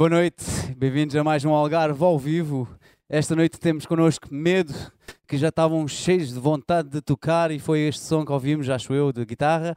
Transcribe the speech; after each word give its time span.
Boa 0.00 0.08
noite, 0.08 0.42
bem-vindos 0.78 1.14
a 1.14 1.22
mais 1.22 1.44
um 1.44 1.52
Algarve 1.52 2.02
ao 2.02 2.18
vivo. 2.18 2.66
Esta 3.06 3.36
noite 3.36 3.60
temos 3.60 3.84
connosco 3.84 4.28
Medo, 4.30 4.72
que 5.28 5.36
já 5.36 5.48
estavam 5.48 5.86
cheios 5.86 6.32
de 6.32 6.40
vontade 6.40 6.88
de 6.88 7.02
tocar 7.02 7.50
e 7.50 7.58
foi 7.58 7.80
este 7.80 8.00
som 8.00 8.24
que 8.24 8.32
ouvimos, 8.32 8.70
acho 8.70 8.94
eu, 8.94 9.12
de 9.12 9.26
guitarra. 9.26 9.76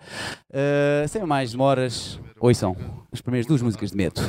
Uh, 0.50 1.06
sem 1.10 1.26
mais 1.26 1.52
demoras, 1.52 2.22
ouçam 2.40 2.74
as 3.12 3.20
primeiras 3.20 3.46
duas 3.46 3.62
músicas 3.62 3.92
de 3.92 3.98
Medo. 3.98 4.22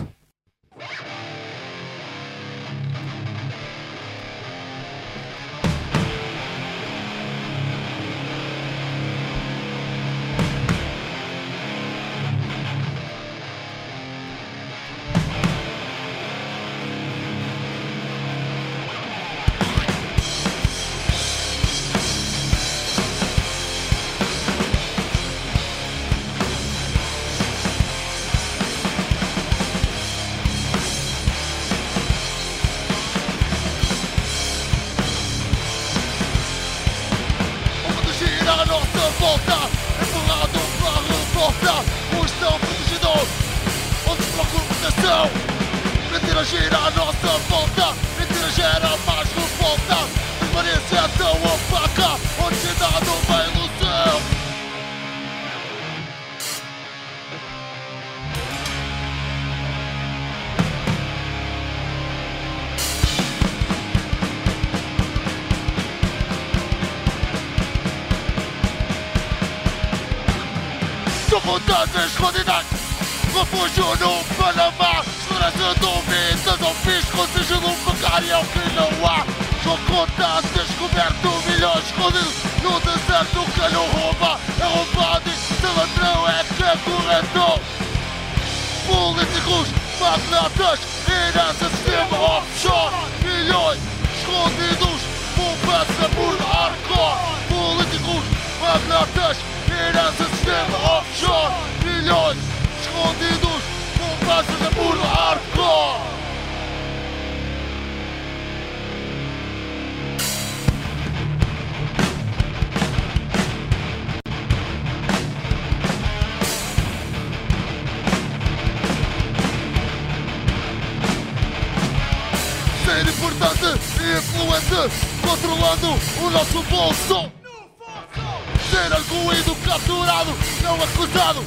capturado, 129.65 130.37
não 130.63 130.75
acusado, 130.75 131.45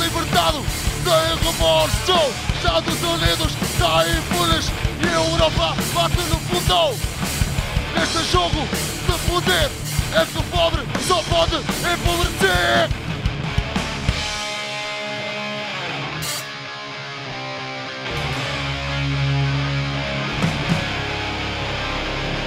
libertado, 0.00 0.64
sem 1.04 1.52
remorso. 1.52 2.50
Estados 2.56 3.02
Unidos 3.02 3.52
está 3.62 4.04
impunes 4.08 4.70
e 5.02 5.08
a 5.08 5.14
Europa 5.14 5.74
bate 5.94 6.20
no 6.28 6.38
fundão. 6.40 6.94
Neste 7.96 8.30
jogo 8.30 8.66
de 9.06 9.18
poder, 9.28 9.70
é 10.12 10.26
que 10.26 10.38
o 10.38 10.42
pobre 10.44 10.82
só 11.06 11.22
pode 11.22 11.56
empobrecer. 11.56 12.90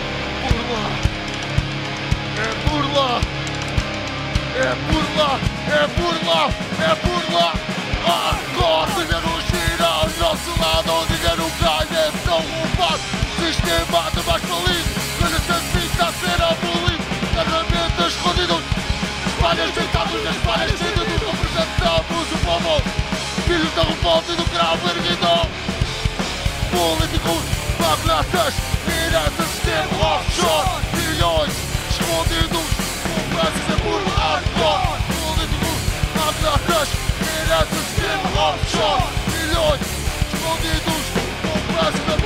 É 0.06 0.42
por 0.42 0.58
lá. 0.72 0.86
É 2.38 2.70
por 2.70 2.84
lá. 2.94 3.22
É 4.56 4.76
por 4.92 5.03
lá, 5.24 5.40
é 5.68 5.88
por 5.88 6.28
lá, 6.28 6.50
é 6.80 6.96
burla. 6.96 7.54
É 7.56 7.74
Acorda, 8.04 9.06
dinheiro 9.06 9.42
gira 9.50 9.86
ao 9.86 10.10
nosso 10.20 10.52
lado, 10.60 10.92
o 10.92 11.04
é 11.04 11.36
ganha, 11.64 12.12
não 12.26 12.42
roubar. 12.42 13.00
Sistema 13.40 14.12
de 14.12 14.22
mais 14.28 14.44
feliz, 14.44 14.86
mas 15.22 15.34
essa 15.34 15.60
vida 15.72 16.04
a 16.04 16.12
ser 16.12 16.44
abolido. 16.44 17.04
Ferramentas 17.34 18.14
escondidas, 18.14 18.64
espalhas 19.28 19.72
deitadas 19.72 20.24
nas 20.24 20.36
palhas, 20.38 20.80
sendo 20.80 21.06
que 21.06 21.26
representamos 21.26 22.32
o 22.32 22.38
povo. 22.46 22.82
Filhos 23.48 23.74
da 23.76 23.84
revolta 23.84 24.32
e 24.32 24.36
do 24.36 24.46
grau 24.52 24.78
erguido. 24.90 25.50
Políticos, 26.72 27.44
magnatas, 27.80 28.54
diretas, 28.86 29.48
sistema 29.48 30.06
offshore. 30.06 30.73
Чорний 38.72 39.46
льоть, 39.56 39.88
чоловій 40.32 40.80
душ, 40.86 41.06
образка 41.54 42.23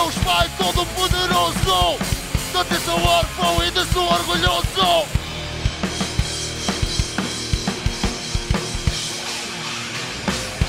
Deus 0.00 0.14
Pai 0.24 0.50
Todo-Poderoso, 0.56 1.98
de 1.98 2.64
ti 2.64 2.84
sou 2.86 2.98
órfão 3.04 3.62
e 3.62 3.70
de 3.70 3.84
sou 3.92 4.10
orgulhoso. 4.10 5.06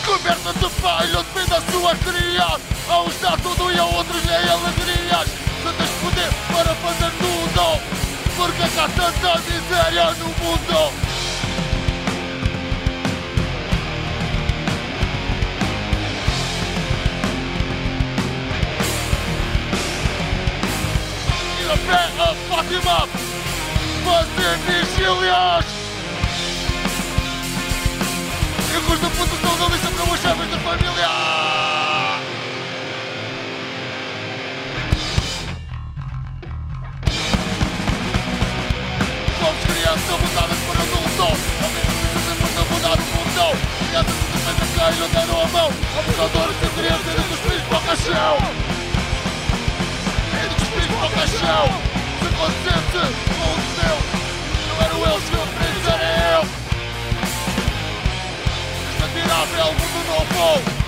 Governa 0.06 0.54
de 0.54 0.70
pai, 0.82 1.08
onde 1.16 1.50
da 1.50 1.62
sua 1.72 1.92
A 2.90 3.02
uns 3.04 3.22
dá 3.22 3.38
tudo 3.38 3.72
e 3.72 3.80
a 3.80 3.86
outros 3.86 4.22
nem 4.26 4.36
alegrias 4.36 5.28
Se 5.64 5.74
tens 5.78 5.90
poder 6.02 6.30
para 6.52 6.76
fazer 6.76 7.12
tudo 7.22 8.02
porque 8.36 8.64
há 8.64 8.90
tanta 8.90 9.40
miséria 9.50 10.12
no 10.12 10.26
mundo. 10.26 11.11
Café 21.88 22.22
of 22.22 22.38
Fátima, 22.48 23.08
Patricílios! 24.06 25.66
Eu 28.74 28.82
gosto 28.84 29.02
da 29.02 29.10
pontuação 29.10 29.58
da 29.58 29.76
lista 29.76 29.92
para 29.92 30.14
os 30.14 30.22
chaves 30.22 30.52
da 30.52 30.60
família! 30.60 31.10
Somos 39.40 39.64
crianças 39.66 40.20
mudadas 40.22 40.58
para 40.68 40.82
adulto 40.84 41.28
Homens 41.66 41.88
precisamos 42.12 42.50
de 42.54 42.74
mudar 42.74 42.98
o 42.98 43.02
mundo 43.02 43.46
Crianças 43.88 44.18
que 44.18 44.32
defendem 44.34 44.68
quem 44.76 44.92
lhe 45.00 45.08
deram 45.14 45.42
a 45.42 45.48
mão 45.48 45.70
Abusadores 45.98 46.60
de 46.60 46.68
crianças 46.70 47.14
e 47.14 47.28
dos 47.28 47.40
filhos 47.40 47.64
para 47.64 47.78
o 47.78 47.82
caixão 47.82 48.81
céu 51.12 51.66
Se 52.20 52.28
acontecesse 52.28 53.26
com 53.28 53.50
o 53.52 53.62
céu 53.76 53.98
Não 54.68 54.78
eram 54.86 55.00
eles 55.12 55.26
que 55.30 55.36
eu 55.36 55.46
queria 55.48 55.94
era 55.94 56.08
eu. 56.32 56.44
Este 58.90 59.04
admirável 59.04 59.68
mundo 59.74 60.00
novo 60.08 60.82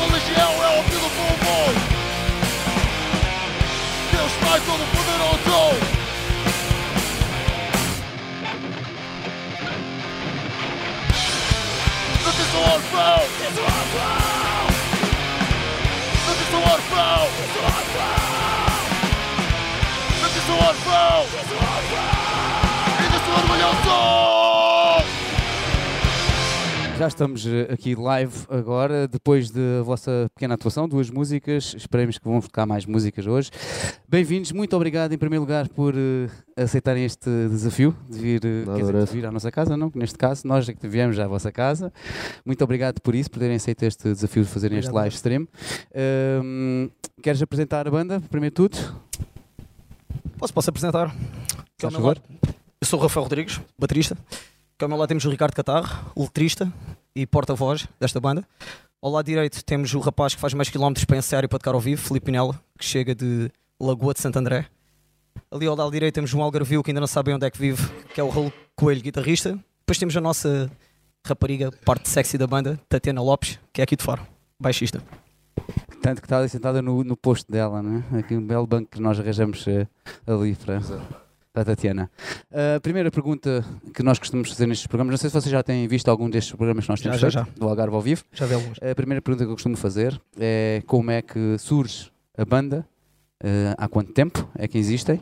Religião 0.00 0.52
é 0.64 0.66
o 0.78 0.82
fim 0.84 0.98
do 0.98 1.10
povo 1.10 1.54
Deus 4.12 4.32
Pai 4.40 4.58
Todo-Poderoso 4.60 5.98
Notícia 12.24 12.58
do 13.52 14.37
órfão 16.68 17.28
Notícia 17.38 17.52
do 17.54 17.64
órfão 17.64 18.48
Notícia 20.20 20.42
do 20.42 20.54
órfão 20.54 21.20
Notícia 21.22 21.44
do 21.44 21.56
órfão 21.56 22.06
Ainda 23.00 23.18
sou 23.24 23.34
orgulhoso 23.34 24.37
Já 26.98 27.06
estamos 27.06 27.46
eh, 27.46 27.72
aqui 27.72 27.94
live 27.94 28.34
agora, 28.48 29.06
depois 29.06 29.52
da 29.52 29.84
vossa 29.84 30.28
pequena 30.34 30.54
atuação, 30.54 30.88
duas 30.88 31.08
músicas. 31.08 31.72
Esperemos 31.76 32.18
que 32.18 32.24
vão 32.24 32.40
tocar 32.40 32.66
mais 32.66 32.84
músicas 32.84 33.24
hoje. 33.24 33.52
Bem-vindos, 34.08 34.50
muito 34.50 34.74
obrigado 34.74 35.12
em 35.12 35.16
primeiro 35.16 35.44
lugar 35.44 35.68
por 35.68 35.94
eh, 35.96 36.28
aceitarem 36.56 37.04
este 37.04 37.30
desafio 37.50 37.96
de 38.10 38.18
vir, 38.18 38.44
eh, 38.44 38.64
Nada, 38.66 38.72
quer 38.72 38.86
dizer, 38.86 39.04
de 39.06 39.12
vir 39.12 39.26
à 39.26 39.30
nossa 39.30 39.48
casa, 39.52 39.76
não? 39.76 39.92
Neste 39.94 40.18
caso, 40.18 40.42
nós 40.44 40.68
é 40.68 40.74
que 40.74 40.88
viemos 40.88 41.16
à 41.20 41.28
vossa 41.28 41.52
casa. 41.52 41.92
Muito 42.44 42.64
obrigado 42.64 43.00
por 43.00 43.14
isso, 43.14 43.30
por 43.30 43.38
terem 43.38 43.54
aceito 43.54 43.84
este 43.84 44.12
desafio 44.12 44.42
de 44.42 44.48
fazerem 44.48 44.80
este 44.80 44.90
live 44.90 45.14
stream. 45.14 45.46
Ahm, 45.94 46.90
queres 47.22 47.40
apresentar 47.40 47.86
a 47.86 47.92
banda, 47.92 48.20
primeiro 48.28 48.52
de 48.52 48.56
tudo? 48.56 48.76
Posso, 50.36 50.52
posso 50.52 50.70
apresentar? 50.70 51.14
Meu 51.80 51.92
favor. 51.92 52.20
Eu 52.80 52.86
sou 52.88 52.98
o 52.98 53.02
Rafael 53.02 53.22
Rodrigues, 53.22 53.60
baterista. 53.78 54.18
Meu 54.86 54.96
lado 54.96 55.08
temos 55.08 55.24
o 55.24 55.30
Ricardo 55.30 55.54
Catarro, 55.54 56.12
letrista 56.16 56.72
e 57.14 57.26
porta-voz 57.26 57.88
desta 57.98 58.20
banda. 58.20 58.46
Ao 59.02 59.10
lado 59.10 59.26
direito 59.26 59.62
temos 59.64 59.92
o 59.92 59.98
rapaz 59.98 60.34
que 60.34 60.40
faz 60.40 60.54
mais 60.54 60.70
quilómetros 60.70 61.04
para 61.04 61.16
ensaiar 61.16 61.44
e 61.44 61.48
para 61.48 61.58
tocar 61.58 61.74
ao 61.74 61.80
vivo, 61.80 62.00
Filipe 62.00 62.26
Pinela, 62.26 62.58
que 62.78 62.84
chega 62.84 63.14
de 63.14 63.50
Lagoa 63.78 64.14
de 64.14 64.20
Santo 64.20 64.38
André. 64.38 64.66
Ali 65.50 65.66
ao 65.66 65.74
lado 65.74 65.90
direito 65.90 66.14
temos 66.14 66.32
um 66.32 66.42
Algarvio 66.42 66.82
que 66.82 66.90
ainda 66.90 67.00
não 67.00 67.08
sabem 67.08 67.34
onde 67.34 67.44
é 67.44 67.50
que 67.50 67.58
vive, 67.58 67.82
que 68.14 68.20
é 68.20 68.24
o 68.24 68.28
Raul 68.28 68.52
Coelho, 68.76 69.02
guitarrista. 69.02 69.58
Depois 69.80 69.98
temos 69.98 70.16
a 70.16 70.20
nossa 70.20 70.70
rapariga, 71.26 71.72
parte 71.84 72.08
sexy 72.08 72.38
da 72.38 72.46
banda, 72.46 72.80
Tatiana 72.88 73.20
Lopes, 73.20 73.58
que 73.72 73.80
é 73.80 73.84
aqui 73.84 73.96
de 73.96 74.04
fora, 74.04 74.26
baixista. 74.60 75.02
Tanto 76.00 76.22
que 76.22 76.26
está 76.26 76.38
ali 76.38 76.48
sentada 76.48 76.80
no, 76.80 77.02
no 77.02 77.16
posto 77.16 77.50
dela, 77.50 77.82
não 77.82 78.04
é? 78.12 78.20
Aqui 78.20 78.36
um 78.36 78.46
belo 78.46 78.66
banco 78.66 78.88
que 78.92 79.00
nós 79.00 79.18
arranjamos 79.18 79.66
eh, 79.66 79.86
ali 80.26 80.54
para, 80.54 80.80
para 81.52 81.62
a 81.62 81.64
Tatiana. 81.64 82.10
A 82.76 82.80
primeira 82.80 83.10
pergunta 83.10 83.64
que 83.94 84.02
nós 84.02 84.18
costumamos 84.18 84.50
fazer 84.50 84.66
nestes 84.66 84.86
programas, 84.86 85.12
não 85.12 85.18
sei 85.18 85.30
se 85.30 85.34
vocês 85.34 85.50
já 85.50 85.62
têm 85.62 85.86
visto 85.88 86.08
algum 86.08 86.28
destes 86.28 86.54
programas 86.54 86.84
que 86.84 86.90
nós 86.90 87.00
Já, 87.00 87.10
temos 87.10 87.32
já, 87.32 87.44
feito, 87.44 87.58
do 87.58 87.68
Algarve 87.68 87.94
ao 87.94 88.02
vivo. 88.02 88.24
Já 88.32 88.46
vê 88.46 88.54
alguns. 88.54 88.78
A 88.82 88.94
primeira 88.94 89.22
pergunta 89.22 89.44
que 89.44 89.50
eu 89.50 89.54
costumo 89.54 89.76
fazer 89.76 90.20
é 90.38 90.82
como 90.86 91.10
é 91.10 91.22
que 91.22 91.56
surge 91.58 92.10
a 92.36 92.44
banda, 92.44 92.86
eh, 93.42 93.74
há 93.76 93.88
quanto 93.88 94.12
tempo 94.12 94.48
é 94.56 94.68
que 94.68 94.78
existem 94.78 95.20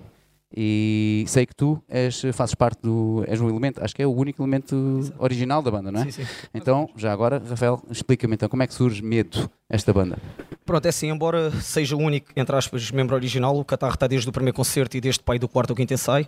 e 0.54 1.24
sei 1.26 1.44
que 1.44 1.54
tu 1.54 1.82
és, 1.88 2.22
fazes 2.32 2.54
parte 2.54 2.80
do, 2.82 3.24
és 3.26 3.40
um 3.40 3.48
elemento, 3.48 3.82
acho 3.82 3.94
que 3.94 4.02
é 4.02 4.06
o 4.06 4.12
único 4.12 4.42
elemento 4.42 5.00
original 5.18 5.60
da 5.60 5.70
banda, 5.70 5.90
não 5.90 6.00
é? 6.00 6.04
Sim, 6.04 6.22
sim. 6.22 6.26
Então, 6.54 6.88
já 6.96 7.12
agora, 7.12 7.42
Rafael, 7.46 7.82
explica-me 7.90 8.34
então 8.34 8.48
como 8.48 8.62
é 8.62 8.66
que 8.66 8.74
surge 8.74 9.02
Medo, 9.02 9.50
esta 9.68 9.92
banda? 9.92 10.18
Pronto, 10.66 10.84
é 10.84 10.88
assim, 10.88 11.08
embora 11.10 11.50
seja 11.62 11.94
o 11.96 12.00
único, 12.00 12.32
entre 12.36 12.54
aspas, 12.56 12.90
membro 12.90 13.14
original, 13.14 13.56
o 13.56 13.64
Catarro 13.64 13.94
está 13.94 14.06
desde 14.06 14.28
o 14.28 14.32
primeiro 14.32 14.56
concerto 14.56 14.96
e 14.96 15.00
desde 15.00 15.22
pai 15.22 15.38
do 15.38 15.48
quarto 15.48 15.70
ou 15.70 15.76
quinto 15.76 15.94
ensaio. 15.94 16.26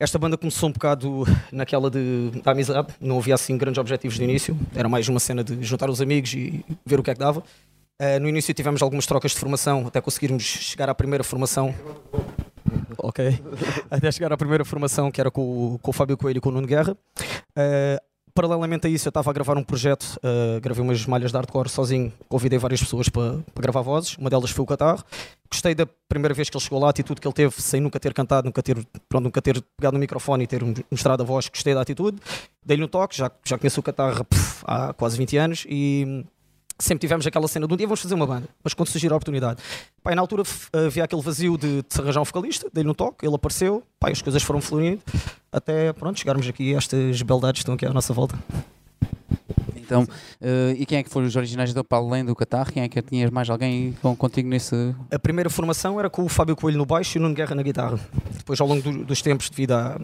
Esta 0.00 0.18
banda 0.18 0.36
começou 0.36 0.68
um 0.68 0.72
bocado 0.72 1.24
naquela 1.52 1.90
de, 1.90 2.30
da 2.42 2.52
amizade, 2.52 2.88
não 3.00 3.18
havia 3.18 3.34
assim 3.34 3.56
grandes 3.56 3.78
objetivos 3.78 4.16
de 4.16 4.24
início, 4.24 4.56
era 4.74 4.88
mais 4.88 5.08
uma 5.08 5.20
cena 5.20 5.44
de 5.44 5.62
juntar 5.62 5.88
os 5.90 6.00
amigos 6.02 6.32
e 6.34 6.64
ver 6.84 6.98
o 6.98 7.02
que 7.02 7.10
é 7.10 7.14
que 7.14 7.20
dava. 7.20 7.42
Eh, 7.98 8.18
no 8.18 8.28
início 8.28 8.52
tivemos 8.52 8.82
algumas 8.82 9.06
trocas 9.06 9.30
de 9.32 9.38
formação 9.38 9.86
até 9.86 10.00
conseguirmos 10.02 10.42
chegar 10.42 10.88
à 10.90 10.94
primeira 10.94 11.22
formação. 11.24 11.74
Ok. 12.98 13.38
Até 13.90 14.10
chegar 14.10 14.32
à 14.32 14.36
primeira 14.36 14.64
formação 14.64 15.10
que 15.10 15.20
era 15.20 15.30
com, 15.30 15.42
o- 15.74 15.78
com 15.80 15.90
o 15.90 15.94
Fábio 15.94 16.16
Coelho 16.16 16.38
e 16.38 16.40
com 16.40 16.48
o 16.48 16.52
Nuno 16.52 16.66
Guerra. 16.66 16.96
Eh, 17.56 18.00
paralelamente 18.36 18.86
a 18.86 18.90
isso, 18.90 19.08
eu 19.08 19.10
estava 19.10 19.30
a 19.30 19.32
gravar 19.32 19.56
um 19.56 19.64
projeto, 19.64 20.20
eh, 20.22 20.60
gravei 20.60 20.84
umas 20.84 21.06
malhas 21.06 21.30
de 21.30 21.36
hardcore 21.38 21.70
sozinho, 21.70 22.12
convidei 22.28 22.58
várias 22.58 22.80
pessoas 22.80 23.08
para, 23.08 23.38
gravar 23.58 23.80
vozes, 23.80 24.14
uma 24.18 24.28
delas 24.28 24.50
foi 24.50 24.62
o 24.62 24.66
Catarro. 24.66 25.02
Gostei 25.50 25.74
da 25.74 25.86
primeira 26.06 26.34
vez 26.34 26.50
que 26.50 26.56
ele 26.56 26.62
chegou 26.62 26.78
lá, 26.78 26.88
a 26.88 26.90
atitude 26.90 27.18
que 27.18 27.26
ele 27.26 27.32
teve, 27.32 27.54
sem 27.62 27.80
nunca 27.80 27.98
ter 27.98 28.12
cantado, 28.12 28.44
nunca 28.44 28.62
ter, 28.62 28.76
pronto, 29.08 29.24
nunca 29.24 29.40
ter 29.40 29.64
pegado 29.76 29.94
no 29.94 30.00
microfone 30.00 30.44
e 30.44 30.46
ter 30.46 30.62
mostrado 30.90 31.22
a 31.22 31.26
voz, 31.26 31.48
gostei 31.48 31.72
da 31.72 31.80
atitude. 31.80 32.18
Dei-lhe 32.62 32.84
um 32.84 32.88
toque, 32.88 33.16
já, 33.16 33.30
já 33.42 33.56
conheço 33.56 33.80
o 33.80 33.82
Catarro 33.82 34.24
pff, 34.24 34.62
há 34.66 34.92
quase 34.92 35.16
20 35.16 35.36
anos 35.38 35.66
e 35.66 36.26
sempre 36.78 37.00
tivemos 37.00 37.26
aquela 37.26 37.48
cena 37.48 37.66
de 37.66 37.72
um 37.74 37.76
dia 37.76 37.86
vamos 37.86 38.00
fazer 38.00 38.14
uma 38.14 38.26
banda, 38.26 38.48
mas 38.62 38.74
quando 38.74 38.88
surgir 38.88 39.12
a 39.12 39.16
oportunidade. 39.16 39.62
Pá, 40.02 40.12
e 40.12 40.14
na 40.14 40.20
altura 40.20 40.42
f- 40.44 40.68
havia 40.72 41.04
aquele 41.04 41.22
vazio 41.22 41.56
de, 41.56 41.82
de 41.82 41.86
se 41.88 42.00
arranjar 42.00 42.20
um 42.20 42.24
vocalista, 42.24 42.68
dei-lhe 42.72 42.88
um 42.90 42.94
toque, 42.94 43.26
ele 43.26 43.34
apareceu, 43.34 43.82
pá, 43.98 44.08
e 44.08 44.12
as 44.12 44.22
coisas 44.22 44.42
foram 44.42 44.60
florindo 44.60 45.00
até 45.52 45.92
pronto, 45.92 46.18
chegarmos 46.18 46.46
aqui 46.46 46.74
a 46.74 46.78
estas 46.78 47.22
beldades 47.22 47.60
que 47.60 47.62
estão 47.62 47.74
aqui 47.74 47.86
à 47.86 47.92
nossa 47.92 48.12
volta. 48.12 48.38
Então, 49.76 50.06
eh, 50.40 50.74
e 50.78 50.84
quem 50.84 50.98
é 50.98 51.02
que 51.02 51.08
foram 51.08 51.26
os 51.28 51.36
originais 51.36 51.70
então, 51.70 51.84
para 51.84 51.98
além 51.98 52.24
do 52.24 52.34
Catarro? 52.34 52.72
Quem 52.72 52.82
é 52.82 52.88
que 52.88 53.00
tinhas 53.00 53.30
mais 53.30 53.48
alguém 53.48 53.96
com, 54.02 54.16
contigo 54.16 54.48
nesse. 54.48 54.74
A 55.12 55.18
primeira 55.18 55.48
formação 55.48 55.98
era 56.00 56.10
com 56.10 56.24
o 56.24 56.28
Fábio 56.28 56.56
Coelho 56.56 56.76
no 56.78 56.84
baixo 56.84 57.16
e 57.16 57.18
o 57.20 57.22
Nuno 57.22 57.34
Guerra 57.36 57.54
na 57.54 57.62
guitarra. 57.62 57.98
Depois, 58.36 58.60
ao 58.60 58.66
longo 58.66 58.82
do- 58.82 59.04
dos 59.04 59.22
tempos, 59.22 59.48
devido 59.48 59.72
a 59.72 60.00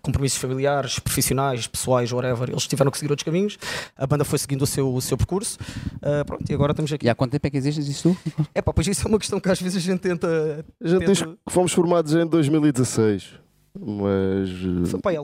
compromissos 0.00 0.38
familiares, 0.38 0.98
profissionais, 0.98 1.66
pessoais, 1.66 2.10
whatever, 2.12 2.48
eles 2.50 2.66
tiveram 2.66 2.90
que 2.90 2.98
seguir 2.98 3.10
outros 3.10 3.24
caminhos. 3.24 3.58
A 3.96 4.06
banda 4.06 4.24
foi 4.24 4.38
seguindo 4.38 4.62
o 4.62 4.66
seu, 4.66 4.92
o 4.94 5.00
seu 5.00 5.16
percurso. 5.16 5.58
Ah, 6.00 6.24
pronto, 6.24 6.48
e 6.50 6.54
agora 6.54 6.72
estamos 6.72 6.92
aqui. 6.92 7.06
E 7.06 7.08
há 7.10 7.14
quanto 7.14 7.32
tempo 7.32 7.46
é 7.46 7.50
que 7.50 7.56
existes 7.56 7.86
isso? 7.88 8.16
É 8.54 8.62
pá, 8.62 8.72
pois 8.72 8.86
isso 8.86 9.06
é 9.06 9.08
uma 9.08 9.18
questão 9.18 9.38
que 9.40 9.48
às 9.48 9.60
vezes 9.60 9.76
a 9.76 9.80
gente 9.80 10.00
tenta. 10.00 10.64
A 10.82 10.88
gente 10.88 11.06
diz 11.06 11.18
tenta- 11.18 11.36
que 11.46 11.52
fomos 11.52 11.72
formados 11.72 12.14
em 12.14 12.26
2016, 12.26 13.30
mas 13.78 14.48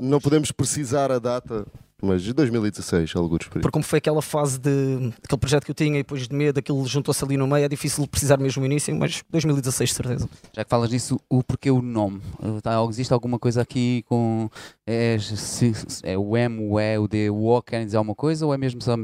não 0.02 0.20
podemos 0.20 0.50
precisar 0.52 1.10
a 1.12 1.18
data, 1.18 1.66
mas 2.02 2.22
de 2.22 2.32
2016, 2.32 3.14
alguns 3.16 3.46
por 3.48 3.58
aí. 3.58 3.62
Porque 3.62 3.72
como 3.72 3.84
foi 3.84 3.98
aquela 3.98 4.22
fase 4.22 4.58
de 4.58 5.12
aquele 5.24 5.38
projeto 5.40 5.64
que 5.64 5.70
eu 5.70 5.74
tinha 5.74 5.94
e 5.98 6.02
depois 6.02 6.28
de 6.28 6.34
medo, 6.34 6.58
aquilo 6.58 6.86
juntou-se 6.86 7.24
ali 7.24 7.36
no 7.36 7.46
meio, 7.46 7.64
é 7.64 7.68
difícil 7.68 8.06
precisar 8.06 8.36
mesmo 8.38 8.60
no 8.60 8.66
início, 8.66 8.94
mas 8.96 9.22
2016 9.30 9.90
de 9.90 9.94
certeza. 9.96 10.28
Já 10.54 10.64
que 10.64 10.70
falas 10.70 10.90
nisso, 10.90 11.20
o 11.28 11.42
porquê 11.42 11.70
o 11.70 11.82
nome? 11.82 12.20
Eh, 12.42 12.60
tá- 12.62 12.84
existe 12.88 13.12
alguma 13.12 13.38
coisa 13.38 13.62
aqui 13.62 14.04
com. 14.08 14.48
É, 14.86 15.18
se- 15.18 15.72
é 16.02 16.16
o 16.16 16.36
M, 16.36 16.68
o 16.70 16.78
E, 16.80 16.98
o 16.98 17.08
D, 17.08 17.30
o 17.30 17.44
O, 17.46 17.62
querem 17.62 17.84
dizer 17.86 17.96
alguma 17.98 18.14
coisa? 18.14 18.46
Ou 18.46 18.54
é 18.54 18.58
mesmo 18.58 18.80
só. 18.80 18.94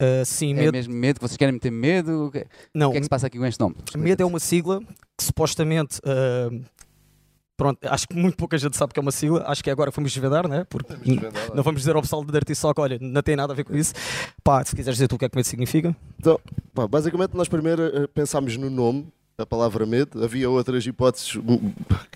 Ah, 0.00 0.24
sim, 0.24 0.52
É 0.52 0.54
medo. 0.56 0.72
mesmo 0.72 0.94
medo? 0.94 1.20
Vocês 1.20 1.36
querem 1.36 1.52
meter 1.52 1.70
medo? 1.70 2.26
O 2.26 2.30
que, 2.30 2.44
Não, 2.74 2.88
o 2.88 2.92
que 2.92 2.96
é 2.96 3.00
que 3.00 3.04
se 3.04 3.10
passa 3.10 3.26
aqui 3.28 3.38
com 3.38 3.46
este 3.46 3.60
nome? 3.60 3.76
Medo 3.96 4.22
é 4.22 4.26
uma 4.26 4.40
sigla 4.40 4.80
que 5.16 5.24
supostamente. 5.24 6.00
ah, 6.04 6.50
pronto, 7.56 7.78
acho 7.84 8.08
que 8.08 8.14
muito 8.14 8.36
pouca 8.36 8.56
gente 8.58 8.76
sabe 8.76 8.92
que 8.92 8.98
é 8.98 9.02
uma 9.02 9.12
sigla. 9.12 9.44
Acho 9.46 9.62
que 9.62 9.70
agora 9.70 9.90
vamos 9.90 10.12
desvendar, 10.12 10.48
né? 10.48 10.64
Porque 10.68 10.94
não 11.54 11.62
vamos 11.62 11.80
dizer 11.80 11.94
ao 11.94 12.02
pessoal 12.02 12.24
do 12.24 12.32
Dirty 12.32 12.54
Sock, 12.54 12.80
olha, 12.80 12.98
não 13.00 13.22
tem 13.22 13.36
nada 13.36 13.52
a 13.52 13.56
ver 13.56 13.64
com 13.64 13.76
isso. 13.76 13.94
Pá, 14.42 14.64
se 14.64 14.74
quiseres 14.74 14.96
dizer 14.96 15.08
tu 15.08 15.16
o 15.16 15.18
que 15.18 15.24
é 15.24 15.28
que 15.28 15.36
medo 15.36 15.46
significa. 15.46 15.94
Pá, 16.74 16.86
basicamente, 16.86 17.34
nós 17.34 17.48
primeiro 17.48 17.82
eh, 17.82 18.06
pensámos 18.06 18.56
no 18.56 18.70
nome, 18.70 19.12
a 19.38 19.46
palavra 19.46 19.84
medo. 19.86 20.22
Havia 20.22 20.48
outras 20.48 20.86
hipóteses 20.86 21.38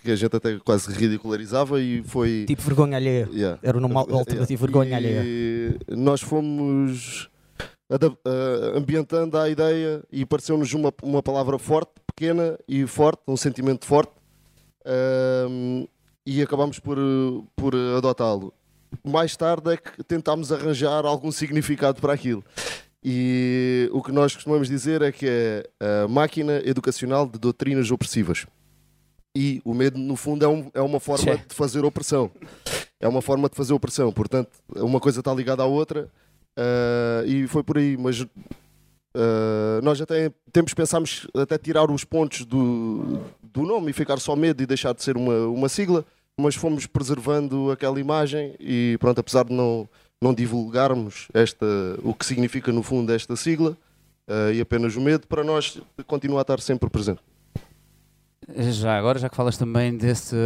que 0.03 0.11
a 0.11 0.17
gente 0.17 0.35
até 0.35 0.59
quase 0.59 0.93
ridicularizava 0.93 1.81
e 1.81 2.03
foi. 2.03 2.45
Tipo 2.47 2.63
vergonha 2.63 2.97
alheia. 2.97 3.29
Yeah. 3.33 3.59
Era 3.63 3.77
o 3.79 3.81
nome 3.81 3.95
alternativo, 3.97 4.61
vergonha 4.61 4.97
alheia. 4.97 5.23
E 5.25 5.79
nós 5.91 6.21
fomos 6.21 7.29
ah, 7.91 8.77
ambientando 8.77 9.39
a 9.39 9.49
ideia 9.49 10.03
e 10.11 10.27
pareceu-nos 10.27 10.73
uma, 10.75 10.93
uma 11.03 11.23
palavra 11.23 11.59
forte, 11.59 11.93
pequena 12.07 12.59
e 12.69 12.87
forte, 12.87 13.23
um 13.29 13.37
sentimento 13.37 13.87
forte, 13.87 14.13
ahm, 14.87 15.85
e 16.25 16.41
acabámos 16.43 16.79
por, 16.79 16.97
por 17.55 17.75
adotá-lo. 17.97 18.53
Mais 19.05 19.37
tarde 19.37 19.73
é 19.73 19.77
que 19.77 20.03
tentámos 20.05 20.51
arranjar 20.53 21.05
algum 21.05 21.31
significado 21.33 22.01
para 22.01 22.13
aquilo. 22.13 22.43
E 23.05 23.89
o 23.93 24.03
que 24.03 24.11
nós 24.11 24.35
costumamos 24.35 24.69
dizer 24.69 25.03
é 25.03 25.13
que 25.13 25.27
é 25.29 25.69
a 26.05 26.09
máquina 26.09 26.61
educacional 26.65 27.27
de 27.27 27.39
doutrinas 27.39 27.91
opressivas. 27.91 28.47
E 29.37 29.61
o 29.65 29.75
medo, 29.75 29.99
no 29.99 30.17
fundo, 30.17 30.45
é, 30.45 30.49
um- 30.49 30.71
é 30.75 30.81
uma 30.81 30.99
forma 30.99 31.37
Tchê. 31.37 31.43
de 31.49 31.55
fazer 31.55 31.85
opressão. 31.85 32.31
É 32.99 33.07
uma 33.07 33.21
forma 33.21 33.49
de 33.49 33.55
fazer 33.55 33.75
opressão. 33.75 34.11
Portanto, 34.11 34.51
uma 34.75 34.99
coisa 34.99 35.21
está 35.21 35.33
ligada 35.35 35.63
à 35.63 35.67
outra 35.67 36.09
ah, 36.57 37.23
e 37.27 37.47
foi 37.47 37.63
por 37.63 37.77
aí. 37.79 37.97
Mas 37.97 38.27
ah, 39.15 39.81
nós 39.83 40.01
até 40.01 40.33
temos 40.53 40.73
pensámos 40.75 41.27
até 41.35 41.59
tirar 41.59 41.91
os 41.91 42.03
pontos 42.03 42.45
do, 42.45 43.21
do 43.57 43.63
nome 43.63 43.91
e 43.91 43.95
ficar 43.95 44.19
só 44.19 44.37
medo 44.37 44.63
e 44.63 44.67
deixar 44.67 44.93
de 44.93 45.03
ser 45.03 45.17
uma, 45.17 45.47
uma 45.49 45.69
sigla, 45.69 46.05
mas 46.39 46.55
fomos 46.55 46.87
preservando 46.87 47.71
aquela 47.71 47.99
imagem 47.99 48.55
e 48.61 48.97
pronto, 49.01 49.19
apesar 49.19 49.45
de 49.45 49.55
não, 49.55 49.89
não 50.21 50.35
divulgarmos 50.35 51.29
esta, 51.33 51.67
o 52.03 52.13
que 52.13 52.27
significa 52.27 52.71
no 52.71 52.83
fundo 52.83 53.13
esta 53.13 53.35
sigla 53.35 53.77
ah, 54.29 54.53
e 54.53 54.61
apenas 54.61 54.95
o 54.95 55.01
medo, 55.01 55.27
para 55.27 55.43
nós 55.43 55.81
continua 56.07 56.41
a 56.41 56.43
estar 56.43 56.61
sempre 56.61 56.91
presente. 56.91 57.21
Já 58.59 58.97
agora, 58.97 59.19
já 59.19 59.29
que 59.29 59.35
falas 59.35 59.57
também 59.57 59.97
desse, 59.97 60.37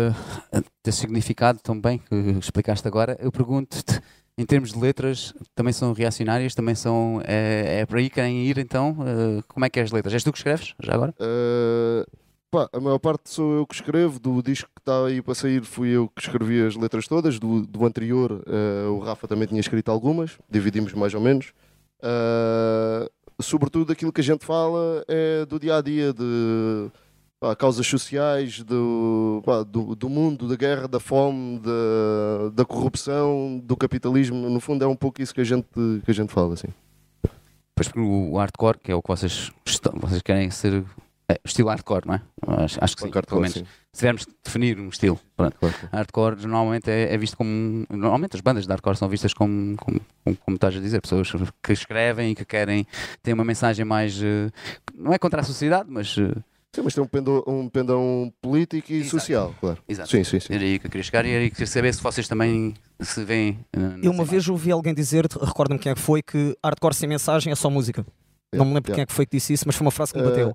desse 0.82 1.00
significado 1.00 1.58
também 1.60 1.98
que 1.98 2.14
explicaste 2.38 2.86
agora, 2.86 3.16
eu 3.20 3.30
pergunto-te, 3.30 4.00
em 4.38 4.46
termos 4.46 4.72
de 4.72 4.78
letras, 4.78 5.34
também 5.54 5.72
são 5.72 5.92
reacionárias, 5.92 6.54
também 6.54 6.74
são. 6.74 7.20
É, 7.26 7.80
é 7.80 7.86
para 7.86 7.98
aí 7.98 8.08
que 8.08 8.14
querem 8.14 8.46
ir 8.46 8.56
então? 8.56 8.92
Uh, 8.92 9.42
como 9.48 9.66
é 9.66 9.68
que 9.68 9.78
é 9.78 9.82
as 9.82 9.90
letras? 9.90 10.14
És 10.14 10.24
tu 10.24 10.32
que 10.32 10.38
escreves, 10.38 10.74
já 10.82 10.94
agora? 10.94 11.14
Uh, 11.20 12.06
pá, 12.50 12.68
a 12.72 12.80
maior 12.80 12.98
parte 12.98 13.30
sou 13.30 13.54
eu 13.54 13.66
que 13.66 13.74
escrevo, 13.74 14.18
do 14.18 14.42
disco 14.42 14.68
que 14.74 14.80
está 14.80 15.06
aí 15.06 15.22
para 15.22 15.34
sair 15.34 15.62
fui 15.62 15.90
eu 15.90 16.08
que 16.08 16.22
escrevi 16.22 16.62
as 16.62 16.76
letras 16.76 17.06
todas, 17.06 17.38
do, 17.38 17.66
do 17.66 17.84
anterior 17.84 18.32
uh, 18.32 18.90
o 18.90 18.98
Rafa 18.98 19.28
também 19.28 19.46
tinha 19.46 19.60
escrito 19.60 19.90
algumas, 19.90 20.38
dividimos 20.48 20.92
mais 20.92 21.14
ou 21.14 21.20
menos. 21.20 21.52
sobretudo 23.40 23.92
aquilo 23.92 24.12
que 24.12 24.20
a 24.20 24.24
gente 24.24 24.44
fala 24.44 25.04
é 25.08 25.46
do 25.46 25.58
dia 25.60 25.76
a 25.76 25.80
dia, 25.80 26.12
de 26.12 26.90
pá, 27.40 27.56
causas 27.56 27.86
sociais, 27.86 28.62
do, 28.62 29.42
pá, 29.44 29.62
do, 29.62 29.96
do, 29.96 30.08
mundo, 30.08 30.46
da 30.46 30.54
guerra, 30.54 30.86
da 30.86 31.00
fome, 31.00 31.58
da, 31.58 32.50
da 32.52 32.64
corrupção, 32.64 33.58
do 33.64 33.76
capitalismo. 33.76 34.50
No 34.50 34.60
fundo, 34.60 34.84
é 34.84 34.86
um 34.86 34.94
pouco 34.94 35.22
isso 35.22 35.34
que 35.34 35.40
a 35.40 35.44
gente, 35.44 35.66
que 36.04 36.10
a 36.10 36.14
gente 36.14 36.32
fala. 36.32 36.52
Assim. 36.54 36.68
Pois 37.74 37.88
porque 37.88 38.00
o 38.00 38.36
hardcore, 38.36 38.78
que 38.78 38.92
é 38.92 38.94
o 38.94 39.00
que 39.00 39.08
vocês, 39.08 39.50
estão, 39.64 39.94
vocês 39.98 40.20
querem 40.20 40.50
ser. 40.50 40.84
É, 41.30 41.40
estilo 41.44 41.68
hardcore, 41.68 42.06
não 42.06 42.14
é? 42.14 42.22
Acho, 42.64 42.82
acho 42.82 42.96
que 42.96 43.02
sim, 43.02 43.06
hardcore, 43.06 43.26
pelo 43.26 43.40
menos. 43.40 43.54
Sim. 43.54 43.64
Se 43.92 43.98
tivermos 43.98 44.26
de 44.26 44.32
definir 44.44 44.80
um 44.80 44.88
estilo, 44.88 45.20
pronto. 45.36 45.56
Claro. 45.58 45.74
Hardcore 45.92 46.46
normalmente 46.46 46.90
é, 46.90 47.14
é, 47.14 47.16
visto 47.16 47.36
como. 47.36 47.86
Normalmente 47.88 48.34
as 48.34 48.40
bandas 48.40 48.66
de 48.66 48.72
hardcore 48.72 48.96
são 48.96 49.08
vistas 49.08 49.32
como, 49.32 49.76
como, 49.76 50.00
como, 50.24 50.36
como 50.36 50.54
estás 50.56 50.76
a 50.76 50.80
dizer, 50.80 51.00
pessoas 51.00 51.30
que 51.62 51.72
escrevem 51.72 52.32
e 52.32 52.34
que 52.34 52.44
querem 52.44 52.84
ter 53.22 53.32
uma 53.32 53.44
mensagem 53.44 53.84
mais. 53.84 54.20
Eh, 54.20 54.50
não 54.94 55.12
é 55.12 55.18
contra 55.18 55.40
a 55.40 55.44
sociedade, 55.44 55.88
mas 55.88 56.16
eh, 56.18 56.32
Sim, 56.72 56.82
mas 56.84 56.94
tem 56.94 57.02
um 57.02 57.06
pendão, 57.06 57.42
um 57.48 57.68
pendão 57.68 58.32
político 58.40 58.92
e 58.92 58.98
Exato. 58.98 59.10
social, 59.10 59.54
claro. 59.58 59.78
Exato. 59.88 60.08
Sim, 60.08 60.22
sim, 60.22 60.38
sim. 60.38 60.54
Era 60.54 60.62
aí 60.62 60.78
que 60.78 60.86
eu 60.86 60.90
queria 60.90 61.02
chegar 61.02 61.26
e 61.26 61.30
era 61.30 61.40
aí 61.42 61.50
que 61.50 61.56
queria 61.56 61.66
saber 61.66 61.92
se 61.92 62.00
vocês 62.00 62.28
também 62.28 62.74
se 63.00 63.24
veem. 63.24 63.58
Uh, 63.76 63.98
eu 64.02 64.12
uma 64.12 64.24
vez 64.24 64.48
ouvi 64.48 64.70
alguém 64.70 64.94
dizer, 64.94 65.26
recordo-me 65.40 65.80
quem 65.80 65.90
é 65.90 65.94
que 65.96 66.00
foi, 66.00 66.22
que 66.22 66.56
hardcore 66.64 66.94
sem 66.94 67.08
mensagem 67.08 67.52
é 67.52 67.56
só 67.56 67.68
música. 67.68 68.06
Não 68.52 68.64
me 68.64 68.74
lembro 68.74 68.92
quem 68.92 69.02
é 69.02 69.06
que 69.06 69.12
foi 69.12 69.24
que 69.24 69.36
disse 69.36 69.52
isso, 69.52 69.62
mas 69.64 69.76
foi 69.76 69.84
uma 69.84 69.92
frase 69.92 70.12
que 70.12 70.18
me 70.18 70.24
bateu. 70.24 70.48
Uh, 70.48 70.54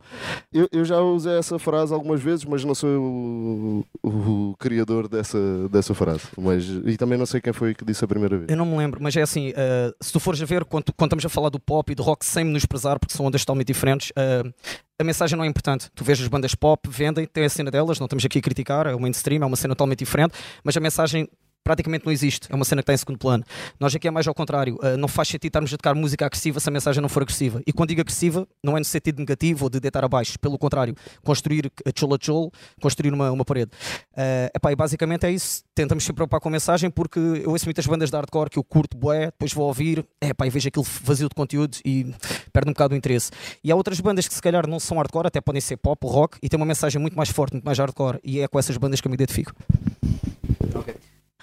eu, 0.51 0.69
eu, 0.69 0.83
já 0.83 0.99
usei 0.99 1.37
essa 1.37 1.57
frase 1.57 1.93
algumas 1.93 2.21
vezes, 2.21 2.43
mas 2.43 2.61
não 2.65 2.75
sou 2.75 2.89
o, 2.89 3.85
o, 4.03 4.09
o, 4.49 4.55
criador 4.59 5.07
dessa, 5.07 5.37
dessa 5.69 5.93
frase. 5.93 6.23
Mas, 6.37 6.65
e 6.85 6.97
também 6.97 7.17
não 7.17 7.25
sei 7.25 7.39
quem 7.39 7.53
foi 7.53 7.73
que 7.73 7.85
disse 7.85 8.03
a 8.03 8.07
primeira 8.07 8.37
vez. 8.37 8.49
Eu 8.49 8.57
não 8.57 8.65
me 8.65 8.77
lembro, 8.77 9.01
mas 9.01 9.15
é 9.15 9.21
assim: 9.21 9.51
uh, 9.51 9.95
se 10.01 10.11
tu 10.11 10.19
fores 10.19 10.41
a 10.41 10.45
ver, 10.45 10.65
quando, 10.65 10.91
quando, 10.91 11.09
estamos 11.09 11.25
a 11.25 11.29
falar 11.29 11.47
do 11.47 11.59
pop 11.59 11.89
e 11.89 11.95
do 11.95 12.03
rock 12.03 12.25
sem 12.25 12.43
menosprezar, 12.43 12.99
porque 12.99 13.15
são 13.15 13.25
ondas 13.25 13.41
totalmente 13.45 13.67
diferentes, 13.67 14.09
uh, 14.11 14.53
a 14.99 15.03
mensagem 15.03 15.37
não 15.37 15.45
é 15.45 15.47
importante. 15.47 15.89
Tu 15.95 16.03
vês 16.03 16.19
as 16.19 16.27
bandas 16.27 16.53
pop, 16.53 16.89
vendem, 16.89 17.25
tem 17.25 17.45
a 17.45 17.49
cena 17.49 17.71
delas, 17.71 17.97
não 17.97 18.07
estamos 18.07 18.25
aqui 18.25 18.39
a 18.39 18.41
criticar, 18.41 18.87
é 18.87 18.93
o 18.95 18.99
mainstream, 18.99 19.41
é 19.41 19.45
uma 19.45 19.55
cena 19.55 19.73
totalmente 19.73 19.99
diferente, 19.99 20.33
mas 20.65 20.75
a 20.75 20.81
mensagem 20.81 21.29
praticamente 21.65 22.05
não 22.05 22.13
existe. 22.13 22.47
É 22.49 22.55
uma 22.55 22.63
cena 22.63 22.81
que 22.81 22.83
está 22.83 22.93
em 22.93 22.97
segundo 22.97 23.17
plano. 23.17 23.43
Nós 23.79 23.93
aqui 23.93 24.07
é 24.07 24.11
mais 24.11 24.27
ao 24.27 24.35
contrário. 24.35 24.75
Uh, 24.75 24.95
não 24.97 25.07
faz 25.07 25.27
sentido 25.27 25.47
estarmos 25.47 25.73
a 25.73 25.77
tocar 25.77 25.95
música 25.95 26.23
agressiva 26.25 26.59
se 26.59 26.69
a 26.69 26.71
mensagem 26.71 27.01
não 27.01 27.09
for 27.09 27.23
agressiva. 27.23 27.59
E 27.65 27.73
quando 27.73 27.89
digo 27.89 28.01
agressiva, 28.01 28.47
não 28.63 28.77
é 28.77 28.79
no 28.79 28.85
sentido 28.85 29.17
negativo 29.17 29.65
ou 29.65 29.69
de 29.69 29.79
deitar 29.79 30.05
abaixo. 30.05 30.37
Pelo 30.39 30.59
contrário, 30.59 30.95
construir 31.23 31.71
a 31.83 31.89
chola 31.99 32.17
chol, 32.21 32.51
construir 32.79 33.11
uma, 33.11 33.31
uma 33.31 33.43
parede. 33.43 33.71
Uh, 34.13 34.53
epá, 34.55 34.71
e 34.71 34.75
basicamente 34.75 35.25
é 35.25 35.31
isso. 35.31 35.63
Tentamos 35.73 36.03
se 36.03 36.13
preocupar 36.13 36.39
com 36.39 36.49
a 36.49 36.51
mensagem 36.51 36.91
porque 36.91 37.19
eu 37.19 37.49
ouço 37.49 37.65
muitas 37.65 37.87
bandas 37.87 38.11
de 38.11 38.15
hardcore 38.15 38.49
que 38.51 38.59
eu 38.59 38.63
curto 38.63 38.95
bué, 38.95 39.25
depois 39.25 39.51
vou 39.51 39.65
ouvir, 39.65 40.05
epá, 40.21 40.45
e 40.45 40.51
vejo 40.51 40.67
aquilo 40.67 40.85
vazio 41.01 41.27
de 41.27 41.33
conteúdo 41.33 41.77
e 41.83 42.13
perde 42.53 42.69
um 42.69 42.73
bocado 42.73 42.93
o 42.93 42.97
interesse. 42.97 43.31
E 43.63 43.71
há 43.71 43.75
outras 43.75 43.99
bandas 43.99 44.27
que 44.27 44.35
se 44.35 44.41
calhar 44.41 44.67
não 44.67 44.79
são 44.79 44.97
hardcore, 44.97 45.27
até 45.27 45.41
podem 45.41 45.61
ser 45.61 45.77
pop, 45.77 46.05
rock, 46.05 46.37
e 46.43 46.47
têm 46.47 46.59
uma 46.59 46.65
mensagem 46.65 47.01
muito 47.01 47.17
mais 47.17 47.29
forte, 47.29 47.53
muito 47.53 47.65
mais 47.65 47.79
hardcore. 47.79 48.19
E 48.23 48.39
é 48.39 48.47
com 48.47 48.59
essas 48.59 48.77
bandas 48.77 49.01
que 49.01 49.07
eu 49.07 49.09
me 49.09 49.15
identifico. 49.15 49.51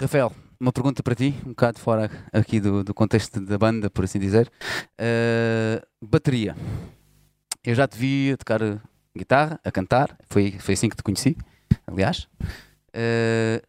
Rafael, 0.02 0.32
uma 0.58 0.72
pergunta 0.72 1.00
para 1.00 1.14
ti, 1.14 1.32
um 1.46 1.50
bocado 1.50 1.78
fora 1.78 2.10
aqui 2.32 2.58
do, 2.58 2.82
do 2.82 2.92
contexto 2.92 3.40
da 3.40 3.56
banda, 3.56 3.88
por 3.88 4.04
assim 4.04 4.18
dizer. 4.18 4.50
Uh, 5.00 5.80
bateria. 6.04 6.56
Eu 7.62 7.72
já 7.76 7.86
te 7.86 7.96
vi 7.96 8.32
a 8.32 8.36
tocar 8.36 8.60
guitarra, 9.16 9.60
a 9.64 9.70
cantar, 9.70 10.18
foi, 10.28 10.56
foi 10.58 10.74
assim 10.74 10.88
que 10.88 10.96
te 10.96 11.04
conheci, 11.04 11.36
aliás. 11.86 12.26
Uh, 12.88 13.64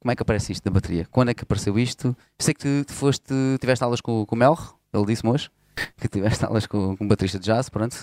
como 0.00 0.10
é 0.10 0.16
que 0.16 0.22
aparece 0.22 0.52
isto 0.52 0.64
da 0.64 0.70
bateria? 0.70 1.06
Quando 1.10 1.28
é 1.28 1.34
que 1.34 1.42
apareceu 1.42 1.78
isto? 1.78 2.16
sei 2.38 2.54
que 2.54 2.84
tu 2.86 2.94
foste, 2.94 3.34
tiveste 3.60 3.84
aulas 3.84 4.00
com, 4.00 4.24
com 4.24 4.34
o 4.34 4.38
Melro, 4.38 4.74
ele 4.94 5.04
disse-me 5.04 5.30
hoje 5.30 5.50
que 6.00 6.08
tiveste 6.08 6.44
aulas 6.44 6.66
com, 6.66 6.96
com 6.96 7.04
um 7.04 7.08
baterista 7.08 7.38
de 7.38 7.44
jazz, 7.44 7.68
pronto, 7.68 7.94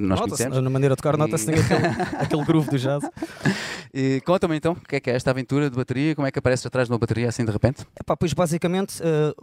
nós 0.00 0.20
conhecemos. 0.20 0.62
Na 0.62 0.70
maneira 0.70 0.94
de 0.94 1.02
tocar, 1.02 1.16
nota-se 1.16 1.50
e... 1.50 1.54
aquele, 1.54 1.86
aquele 2.18 2.44
groove 2.44 2.70
do 2.70 2.78
jazz. 2.78 3.04
E 3.92 4.20
conta-me 4.24 4.56
então, 4.56 4.72
o 4.72 4.80
que 4.80 4.96
é 4.96 5.00
que 5.00 5.10
é 5.10 5.14
esta 5.14 5.30
aventura 5.30 5.70
de 5.70 5.76
bateria? 5.76 6.14
Como 6.14 6.26
é 6.26 6.30
que 6.30 6.38
apareces 6.38 6.64
atrás 6.66 6.88
de 6.88 6.92
uma 6.92 6.98
bateria 6.98 7.28
assim 7.28 7.44
de 7.44 7.50
repente? 7.50 7.84
Epá, 7.98 8.16
pois 8.16 8.32
basicamente, 8.32 9.00
uh, 9.02 9.34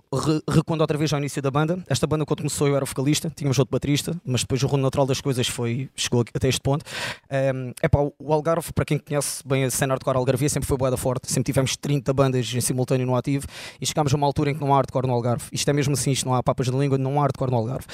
outra 0.86 0.98
vez 0.98 1.12
ao 1.12 1.20
início 1.20 1.42
da 1.42 1.50
banda. 1.50 1.84
Esta 1.90 2.06
banda, 2.06 2.26
quando 2.26 2.40
começou, 2.40 2.68
eu 2.68 2.76
era 2.76 2.86
vocalista, 2.86 3.32
tínhamos 3.36 3.58
outro 3.58 3.72
baterista, 3.72 4.16
mas 4.26 4.42
depois 4.42 4.62
o 4.64 4.68
rumo 4.68 4.84
natural 4.84 5.06
das 5.06 5.20
coisas 5.20 5.48
foi, 5.48 5.90
chegou 5.96 6.24
até 6.34 6.48
este 6.48 6.62
ponto. 6.62 6.86
Um, 7.32 7.36
ehm, 7.36 7.74
epá, 7.82 8.00
o 8.00 8.34
Algarve, 8.34 8.72
para 8.74 8.86
quem 8.86 8.98
conhece 8.98 9.42
bem 9.46 9.64
a 9.64 9.72
cena 9.72 9.94
hardcore 9.94 10.18
Algarvia, 10.18 10.50
sempre 10.50 10.68
foi 10.68 10.78
boa 10.78 10.96
forte. 10.96 11.32
Sempre 11.32 11.46
tivemos 11.46 11.76
30 11.76 12.14
bandas 12.14 12.54
em 12.54 12.62
simultâneo 12.62 13.06
no 13.06 13.16
ativo 13.16 13.48
e 13.82 13.86
chegámos 13.86 14.14
a 14.14 14.18
uma 14.18 14.28
altura 14.28 14.52
em 14.52 14.56
que 14.56 14.62
não 14.62 14.74
há 14.74 14.78
hardcore 14.78 15.08
no 15.08 15.14
Algarve. 15.14 15.46
Isto 15.52 15.70
é 15.70 15.74
mesmo 15.74 15.94
assim, 15.94 16.12
isto 16.12 16.28
não 16.28 16.36
há 16.36 16.44
papas 16.44 16.68
de 16.68 16.78
língua, 16.78 16.98
não 16.98 17.20
há 17.20 17.24
hardcore 17.24 17.52
no 17.52 17.58
Algarve. 17.58 17.86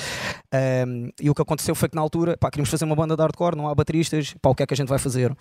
Um, 0.54 0.58
ehm, 0.58 1.10
e 1.22 1.30
o 1.30 1.36
que 1.36 1.42
aconteceu 1.42 1.74
foi 1.76 1.90
que 1.90 1.96
na 1.96 2.02
altura, 2.02 2.38
pá, 2.38 2.50
queríamos 2.50 2.70
fazer 2.70 2.86
uma 2.86 2.96
banda 2.96 3.16
de 3.16 3.22
hardcore, 3.22 3.56
não 3.56 3.68
há 3.68 3.76
bateristas, 3.76 4.36
pá, 4.42 4.50
o 4.50 4.56
que 4.56 4.64
é 4.64 4.66
que 4.66 4.74
a 4.74 4.78
gente 4.78 4.90
vai 4.90 5.00
fazer? 5.00 5.36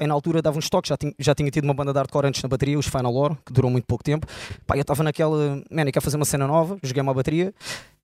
E 0.00 0.06
na 0.06 0.14
altura 0.14 0.42
dava 0.42 0.55
um 0.56 0.60
estoque, 0.60 0.88
já, 0.88 0.96
tinha, 0.96 1.12
já 1.18 1.34
tinha 1.34 1.50
tido 1.50 1.64
uma 1.64 1.74
banda 1.74 1.92
de 1.92 1.98
hardcore 1.98 2.26
antes 2.26 2.42
na 2.42 2.48
bateria, 2.48 2.78
os 2.78 2.86
Final 2.86 3.14
War, 3.14 3.36
que 3.44 3.52
durou 3.52 3.70
muito 3.70 3.84
pouco 3.84 4.02
tempo. 4.02 4.26
Pá, 4.66 4.76
eu 4.76 4.82
estava 4.82 5.02
naquela, 5.02 5.62
man, 5.70 5.90
quer 5.92 6.00
fazer 6.00 6.16
uma 6.16 6.24
cena 6.24 6.46
nova, 6.46 6.78
joguei 6.82 7.02
uma 7.02 7.14
bateria. 7.14 7.54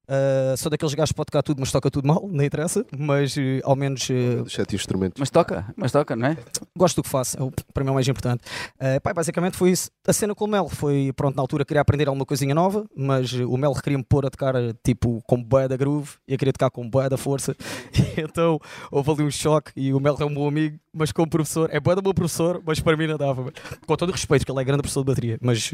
Uh, 0.08 0.56
sou 0.56 0.68
daqueles 0.68 0.94
gajos 0.94 1.12
que 1.12 1.16
pode 1.16 1.26
tocar 1.26 1.42
tudo, 1.42 1.60
mas 1.60 1.70
toca 1.70 1.90
tudo 1.90 2.06
mal, 2.06 2.28
não 2.28 2.44
interessa. 2.44 2.84
Mas 2.96 3.36
uh, 3.36 3.60
ao 3.64 3.76
menos. 3.76 4.08
Uh, 4.10 4.48
Sete 4.48 4.74
instrumentos. 4.74 5.18
Mas 5.18 5.30
toca, 5.30 5.66
mas 5.76 5.92
toca, 5.92 6.16
não 6.16 6.26
é? 6.26 6.36
Gosto 6.76 6.96
do 6.96 7.02
que 7.02 7.08
faço, 7.08 7.38
é 7.38 7.42
o, 7.42 7.52
para 7.72 7.84
mim 7.84 7.88
é 7.88 7.92
o 7.92 7.94
mais 7.94 8.08
importante. 8.08 8.42
Uh, 8.76 9.00
pá, 9.00 9.14
basicamente 9.14 9.56
foi 9.56 9.70
isso. 9.70 9.90
A 10.06 10.12
cena 10.12 10.34
com 10.34 10.44
o 10.44 10.48
Mel 10.48 10.68
foi, 10.68 11.12
pronto, 11.14 11.36
na 11.36 11.42
altura 11.42 11.64
queria 11.64 11.80
aprender 11.80 12.08
alguma 12.08 12.26
coisinha 12.26 12.54
nova, 12.54 12.84
mas 12.96 13.32
o 13.32 13.56
Mel 13.56 13.72
queria-me 13.74 14.04
pôr 14.04 14.26
a 14.26 14.30
tocar 14.30 14.54
tipo 14.84 15.22
com 15.26 15.42
boia 15.42 15.68
da 15.68 15.76
groove 15.76 16.14
e 16.26 16.32
eu 16.32 16.38
queria 16.38 16.52
tocar 16.52 16.70
com 16.70 16.88
boia 16.88 17.08
da 17.08 17.16
força. 17.16 17.54
então 18.16 18.58
houve 18.90 19.10
ali 19.12 19.22
um 19.22 19.30
choque 19.30 19.72
e 19.76 19.94
o 19.94 20.00
Mel 20.00 20.16
é 20.18 20.24
um 20.24 20.34
bom 20.34 20.48
amigo, 20.48 20.78
mas 20.92 21.12
como 21.12 21.28
professor, 21.28 21.70
é 21.72 21.78
boa 21.78 21.96
da 21.96 22.02
bom 22.02 22.12
professor, 22.12 22.60
mas 22.66 22.80
para 22.80 22.96
mim 22.96 23.06
não 23.06 23.16
dava. 23.16 23.52
Com 23.86 23.96
todo 23.96 24.08
o 24.08 24.12
respeito, 24.12 24.44
que 24.44 24.50
ele 24.50 24.60
é 24.60 24.64
grande 24.64 24.82
professor 24.82 25.02
de 25.02 25.06
bateria, 25.06 25.38
mas 25.40 25.70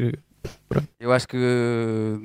eu 0.99 1.11
acho 1.11 1.27
que 1.27 1.37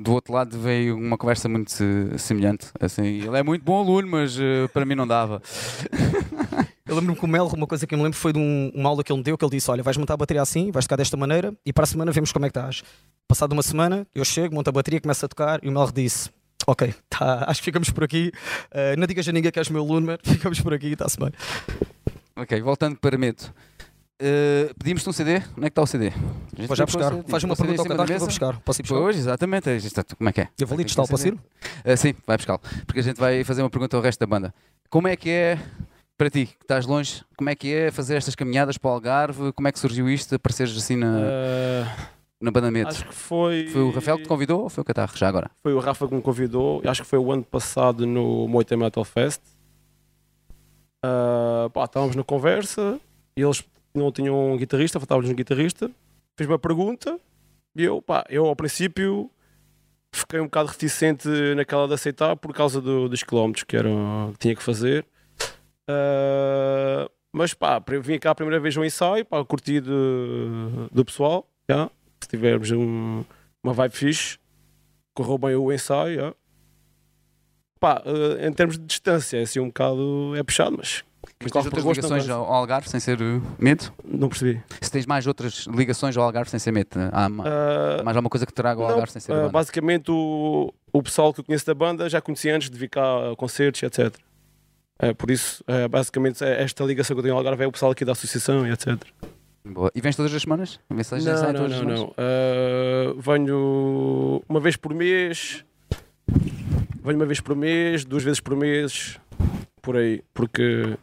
do 0.02 0.12
outro 0.12 0.32
lado 0.32 0.58
veio 0.58 0.96
uma 0.96 1.16
conversa 1.16 1.48
muito 1.48 1.70
semelhante. 2.18 2.66
Assim, 2.80 3.02
ele 3.02 3.38
é 3.38 3.42
muito 3.42 3.64
bom 3.64 3.80
aluno, 3.80 4.08
mas 4.08 4.36
uh, 4.36 4.68
para 4.72 4.84
mim 4.84 4.94
não 4.94 5.06
dava. 5.06 5.42
Eu 6.86 6.96
lembro-me 6.96 7.18
com 7.18 7.26
o 7.26 7.28
Mel, 7.30 7.46
uma 7.46 7.66
coisa 7.66 7.86
que 7.86 7.94
eu 7.94 7.98
me 7.98 8.04
lembro 8.04 8.18
foi 8.18 8.30
de 8.30 8.38
um, 8.38 8.70
uma 8.74 8.90
aula 8.90 9.02
que 9.02 9.10
ele 9.10 9.16
me 9.16 9.24
deu, 9.24 9.38
que 9.38 9.44
ele 9.44 9.52
disse, 9.52 9.70
olha, 9.70 9.82
vais 9.82 9.96
montar 9.96 10.14
a 10.14 10.16
bateria 10.18 10.42
assim, 10.42 10.70
vais 10.70 10.84
tocar 10.84 10.96
desta 10.96 11.16
maneira, 11.16 11.54
e 11.64 11.72
para 11.72 11.84
a 11.84 11.86
semana 11.86 12.12
vemos 12.12 12.30
como 12.30 12.44
é 12.44 12.50
que 12.50 12.58
estás. 12.58 12.82
Passado 13.26 13.52
uma 13.52 13.62
semana, 13.62 14.06
eu 14.14 14.22
chego, 14.22 14.54
monto 14.54 14.68
a 14.68 14.72
bateria, 14.72 15.00
começo 15.00 15.24
a 15.24 15.28
tocar, 15.28 15.64
e 15.64 15.68
o 15.70 15.72
Mel 15.72 15.90
disse, 15.90 16.28
ok, 16.66 16.94
tá, 17.08 17.44
acho 17.48 17.60
que 17.60 17.64
ficamos 17.64 17.88
por 17.88 18.04
aqui, 18.04 18.30
uh, 18.70 19.00
não 19.00 19.06
digas 19.06 19.26
a 19.26 19.32
ninguém 19.32 19.50
que 19.50 19.58
és 19.58 19.70
meu 19.70 19.82
aluno, 19.82 20.08
mas 20.08 20.18
ficamos 20.30 20.60
por 20.60 20.74
aqui, 20.74 20.88
está-se 20.88 21.18
bem. 21.18 21.30
Ok, 22.36 22.60
voltando 22.60 22.96
para 22.96 23.16
Medo. 23.16 23.44
Uh, 24.22 24.72
Pedimos-te 24.78 25.08
um 25.08 25.12
CD, 25.12 25.36
onde 25.36 25.42
é 25.42 25.62
que 25.62 25.66
está 25.68 25.82
o 25.82 25.86
CD? 25.86 26.12
Vou 26.68 26.76
já 26.76 26.86
buscar. 26.86 27.12
Faz 27.26 27.42
uma 27.42 27.56
pergunta 27.56 27.82
ao 27.82 27.88
cantar 27.88 28.06
que 28.06 28.12
eu 28.12 28.18
vou 28.18 28.28
buscar. 28.28 28.60
Posso 28.60 28.80
ir 28.80 28.82
buscar? 28.82 28.98
Pois, 28.98 29.16
exatamente. 29.16 29.70
Como 30.16 30.28
é 30.28 30.32
que 30.32 30.40
é? 30.42 30.48
Eu 30.58 30.66
vou 30.66 30.76
ali 30.76 30.84
testar, 30.84 31.06
posso 31.06 31.28
ir? 31.28 31.34
Uh, 31.34 31.96
sim, 31.96 32.14
vai 32.26 32.36
buscar 32.36 32.58
Porque 32.86 33.00
a 33.00 33.02
gente 33.02 33.18
vai 33.18 33.42
fazer 33.42 33.62
uma 33.62 33.70
pergunta 33.70 33.96
ao 33.96 34.02
resto 34.02 34.20
da 34.20 34.26
banda. 34.26 34.54
Como 34.88 35.08
é 35.08 35.16
que 35.16 35.28
é, 35.28 35.58
para 36.16 36.30
ti, 36.30 36.46
que 36.46 36.62
estás 36.62 36.86
longe, 36.86 37.24
como 37.36 37.50
é 37.50 37.56
que 37.56 37.74
é 37.74 37.90
fazer 37.90 38.14
estas 38.14 38.36
caminhadas 38.36 38.78
para 38.78 38.88
o 38.88 38.94
Algarve? 38.94 39.52
Como 39.52 39.66
é 39.66 39.72
que 39.72 39.80
surgiu 39.80 40.08
isto, 40.08 40.34
apareceres 40.34 40.76
assim 40.76 40.96
na... 40.96 41.18
Uh... 41.18 42.14
Na 42.40 42.50
banda 42.50 42.70
Medo. 42.70 42.88
Acho 42.88 43.06
que 43.06 43.14
foi. 43.14 43.68
Foi 43.68 43.80
o 43.80 43.90
Rafael 43.90 44.18
que 44.18 44.24
te 44.24 44.28
convidou 44.28 44.64
ou 44.64 44.68
foi 44.68 44.82
o 44.82 44.84
Catarro? 44.84 45.16
Já 45.16 45.28
agora? 45.28 45.50
Foi 45.62 45.72
o 45.72 45.78
Rafa 45.78 46.06
que 46.06 46.14
me 46.14 46.20
convidou. 46.20 46.82
Acho 46.84 47.02
que 47.02 47.08
foi 47.08 47.18
o 47.18 47.32
ano 47.32 47.42
passado 47.42 48.06
no 48.06 48.46
Moita 48.46 48.76
Metal 48.76 49.02
Fest. 49.02 49.40
Uh, 51.02 51.70
pá, 51.70 51.84
estávamos 51.84 52.14
na 52.14 52.22
conversa 52.22 53.00
e 53.34 53.40
eles 53.40 53.64
não 53.94 54.10
tinham 54.10 54.52
um 54.52 54.56
guitarrista, 54.56 54.98
faltava-lhes 54.98 55.30
um 55.30 55.34
guitarrista. 55.34 55.90
Fez 56.36 56.48
uma 56.48 56.58
pergunta 56.58 57.18
e 57.76 57.84
eu, 57.84 58.02
pá, 58.02 58.24
eu 58.28 58.46
ao 58.46 58.56
princípio 58.56 59.30
fiquei 60.12 60.40
um 60.40 60.44
bocado 60.44 60.68
reticente 60.68 61.28
naquela 61.56 61.86
de 61.86 61.94
aceitar 61.94 62.36
por 62.36 62.52
causa 62.52 62.80
do, 62.80 63.08
dos 63.08 63.22
quilómetros 63.22 63.64
que, 63.64 63.76
era, 63.76 63.88
que 64.32 64.38
tinha 64.38 64.56
que 64.56 64.62
fazer. 64.62 65.06
Uh, 65.88 67.08
mas 67.32 67.54
pá, 67.54 67.82
vim 68.02 68.18
cá 68.18 68.30
a 68.30 68.34
primeira 68.34 68.60
vez 68.60 68.76
ao 68.76 68.84
ensaio, 68.84 69.24
pá, 69.24 69.44
curti 69.44 69.80
do, 69.80 70.88
do 70.92 71.04
pessoal. 71.04 71.48
Yeah. 71.68 71.90
Se 72.20 72.28
tivermos 72.28 72.70
um, 72.72 73.24
uma 73.62 73.72
vibe 73.72 73.94
fixe, 73.94 74.38
correu 75.14 75.38
bem 75.38 75.54
o 75.54 75.72
ensaio. 75.72 76.34
Pá, 77.78 78.02
uh, 78.06 78.44
em 78.44 78.52
termos 78.52 78.78
de 78.78 78.84
distância, 78.84 79.38
é 79.38 79.42
assim 79.42 79.60
um 79.60 79.66
bocado 79.66 80.34
é 80.36 80.42
puxado, 80.42 80.76
mas 80.78 81.04
Mas 81.42 81.52
tens 81.52 81.64
outras 81.66 81.84
ligações 81.84 82.28
ao 82.28 82.44
Algarve 82.52 82.88
sem 82.88 82.98
ser 83.00 83.20
uh, 83.20 83.42
medo? 83.58 83.92
Não 84.04 84.28
percebi. 84.28 84.62
Se 84.80 84.90
tens 84.90 85.04
mais 85.04 85.26
outras 85.26 85.66
ligações 85.66 86.16
ao 86.16 86.24
Algarve 86.24 86.50
sem 86.50 86.58
ser 86.58 86.72
medo? 86.72 86.88
Há 87.12 87.26
Ah, 87.26 88.02
mais 88.02 88.16
alguma 88.16 88.30
coisa 88.30 88.46
que 88.46 88.52
te 88.52 88.56
traga 88.56 88.80
ao 88.80 88.86
não, 88.86 88.94
Algarve 88.94 89.12
sem 89.12 89.20
ser 89.20 89.32
ah, 89.32 89.36
banda? 89.36 89.48
basicamente 89.50 90.10
o, 90.10 90.72
o 90.92 91.02
pessoal 91.02 91.34
que 91.34 91.40
eu 91.40 91.44
conheço 91.44 91.66
da 91.66 91.74
banda 91.74 92.08
já 92.08 92.20
conhecia 92.20 92.54
antes 92.56 92.70
de 92.70 92.78
vir 92.78 92.88
cá 92.88 93.32
a 93.32 93.36
concertos, 93.36 93.82
etc. 93.82 94.14
É, 94.98 95.12
por 95.12 95.30
isso, 95.30 95.62
é, 95.66 95.88
basicamente, 95.88 96.42
é- 96.44 96.62
esta 96.62 96.84
ligação 96.84 97.14
que 97.14 97.18
eu 97.18 97.22
tenho 97.24 97.34
ao 97.34 97.38
Algarve 97.40 97.64
é 97.64 97.66
o 97.66 97.72
pessoal 97.72 97.92
aqui 97.92 98.04
da 98.04 98.12
associação 98.12 98.66
etc. 98.66 98.96
Boa. 99.66 99.90
E 99.94 100.00
vens 100.00 100.14
todas 100.14 100.32
as 100.34 100.42
semanas? 100.42 100.78
Vens 100.88 101.10
Não, 101.10 101.52
não, 101.52 101.68
não, 101.68 101.82
não. 101.84 102.14
Ah, 102.16 103.12
venho 103.18 104.42
uma 104.48 104.60
vez 104.60 104.76
por 104.76 104.94
mês. 104.94 105.64
Venho 107.02 107.16
uma 107.18 107.26
vez 107.26 107.40
por 107.40 107.54
mês, 107.54 108.04
duas 108.04 108.22
vezes 108.22 108.40
por 108.40 108.56
mês, 108.56 109.18
por 109.82 109.96
aí. 109.96 110.22
Porque, 110.32 110.96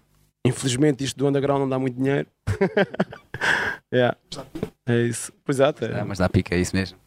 infelizmente, 0.45 1.03
isto 1.03 1.17
do 1.17 1.27
underground 1.27 1.61
não 1.61 1.69
dá 1.69 1.77
muito 1.79 1.95
dinheiro. 1.97 2.27
yeah. 3.93 4.17
É 4.85 5.01
isso. 5.03 5.31
Pois. 5.43 5.59
É. 5.59 5.65
Ah, 5.99 6.05
mas 6.05 6.17
dá 6.17 6.29
pica, 6.29 6.55
é 6.55 6.59
isso 6.59 6.75
mesmo. 6.75 6.97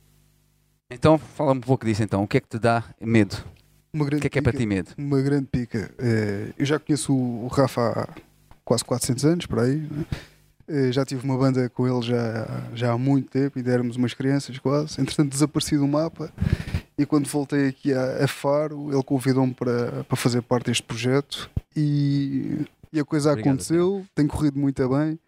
Então, 0.90 1.18
fala-me 1.18 1.58
um 1.58 1.62
pouco 1.62 1.84
disso 1.84 2.02
então. 2.02 2.22
O 2.22 2.28
que 2.28 2.36
é 2.36 2.40
que 2.40 2.48
te 2.48 2.58
dá 2.58 2.84
medo? 3.00 3.36
Uma 3.92 4.04
O 4.04 4.08
que 4.08 4.26
é 4.26 4.30
que 4.30 4.38
é 4.38 4.42
para 4.42 4.52
pica. 4.52 4.62
ti 4.62 4.66
medo? 4.66 4.90
Uma 4.98 5.20
grande 5.22 5.46
pica. 5.46 5.90
Eh, 5.98 6.48
eu 6.58 6.66
já 6.66 6.78
conheço 6.78 7.12
o 7.14 7.46
Rafa 7.48 7.80
há 8.02 8.08
quase 8.64 8.84
400 8.84 9.24
anos, 9.24 9.46
por 9.46 9.60
aí. 9.60 9.76
né? 9.76 10.04
Eh, 10.66 10.92
já 10.92 11.04
tive 11.04 11.24
uma 11.24 11.36
banda 11.36 11.68
com 11.68 11.86
ele 11.86 12.02
já, 12.06 12.46
já 12.74 12.92
há 12.92 12.98
muito 12.98 13.30
tempo, 13.30 13.58
ainda 13.58 13.70
éramos 13.72 13.96
umas 13.96 14.14
crianças 14.14 14.58
quase. 14.58 15.00
Entretanto, 15.00 15.30
desapareci 15.30 15.76
do 15.76 15.86
mapa. 15.86 16.30
E 16.96 17.04
quando 17.04 17.26
voltei 17.28 17.68
aqui 17.68 17.92
a, 17.92 18.24
a 18.24 18.28
Faro, 18.28 18.92
ele 18.92 19.02
convidou-me 19.02 19.52
para, 19.54 20.04
para 20.04 20.16
fazer 20.16 20.42
parte 20.42 20.66
deste 20.66 20.82
projeto. 20.84 21.50
E, 21.76 22.64
e 22.94 23.00
a 23.00 23.04
coisa 23.04 23.30
Obrigado, 23.32 23.52
aconteceu, 23.54 24.06
tem 24.14 24.26
corrido 24.26 24.58
muito 24.58 24.88
bem. 24.88 25.18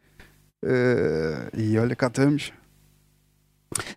Eh, 0.64 1.50
e 1.54 1.78
olha, 1.78 1.94
cá 1.94 2.06
estamos. 2.06 2.52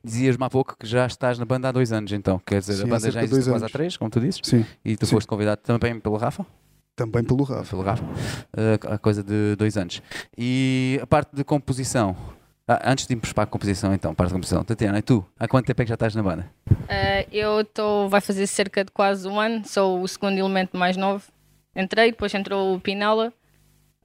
Dizias-me 0.03 0.43
há 0.43 0.49
pouco 0.49 0.75
que 0.77 0.85
já 0.85 1.05
estás 1.05 1.37
na 1.39 1.45
banda 1.45 1.69
há 1.69 1.71
dois 1.71 1.91
anos, 1.91 2.11
então. 2.11 2.39
Quer 2.45 2.59
dizer, 2.59 2.73
Sim, 2.73 2.83
a 2.83 2.87
banda 2.87 3.11
já 3.11 3.23
existe 3.23 3.49
quase 3.49 3.65
há 3.65 3.69
três, 3.69 3.95
como 3.95 4.09
tu 4.09 4.19
dizes. 4.19 4.41
Sim, 4.43 4.65
E 4.83 4.97
tu 4.97 5.05
Sim. 5.05 5.15
foste 5.15 5.27
convidado 5.27 5.61
também 5.61 5.99
pelo 5.99 6.17
Rafa? 6.17 6.45
também 6.95 7.23
pelo 7.23 7.43
Rafa. 7.43 7.69
Pelo 7.69 7.81
Rafa. 7.81 8.03
Uh, 8.03 8.93
a 8.93 8.97
coisa 8.97 9.23
de 9.23 9.55
dois 9.55 9.77
anos. 9.77 10.01
E 10.37 10.99
a 11.01 11.07
parte 11.07 11.33
de 11.33 11.45
composição. 11.45 12.13
Ah, 12.67 12.91
antes 12.91 13.07
de 13.07 13.13
irmos 13.13 13.31
para 13.31 13.45
a 13.45 13.47
composição, 13.47 13.93
então, 13.93 14.13
parte 14.13 14.29
de 14.29 14.33
composição. 14.33 14.63
Tatiana, 14.65 14.99
e 14.99 15.01
tu? 15.01 15.25
Há 15.39 15.47
quanto 15.47 15.65
tempo 15.65 15.81
é 15.81 15.85
que 15.85 15.89
já 15.89 15.95
estás 15.95 16.13
na 16.13 16.21
banda? 16.21 16.45
Eh, 16.87 17.25
eu 17.31 17.61
estou, 17.61 18.09
vai 18.09 18.19
fazer 18.21 18.45
cerca 18.45 18.83
de 18.83 18.91
quase 18.91 19.27
um 19.27 19.39
ano, 19.39 19.65
sou 19.65 20.01
o 20.01 20.07
segundo 20.07 20.37
elemento 20.37 20.77
mais 20.77 20.97
novo. 20.97 21.23
Entrei, 21.75 22.11
depois 22.11 22.33
entrou 22.33 22.75
o 22.75 22.79
Pinela. 22.79 23.33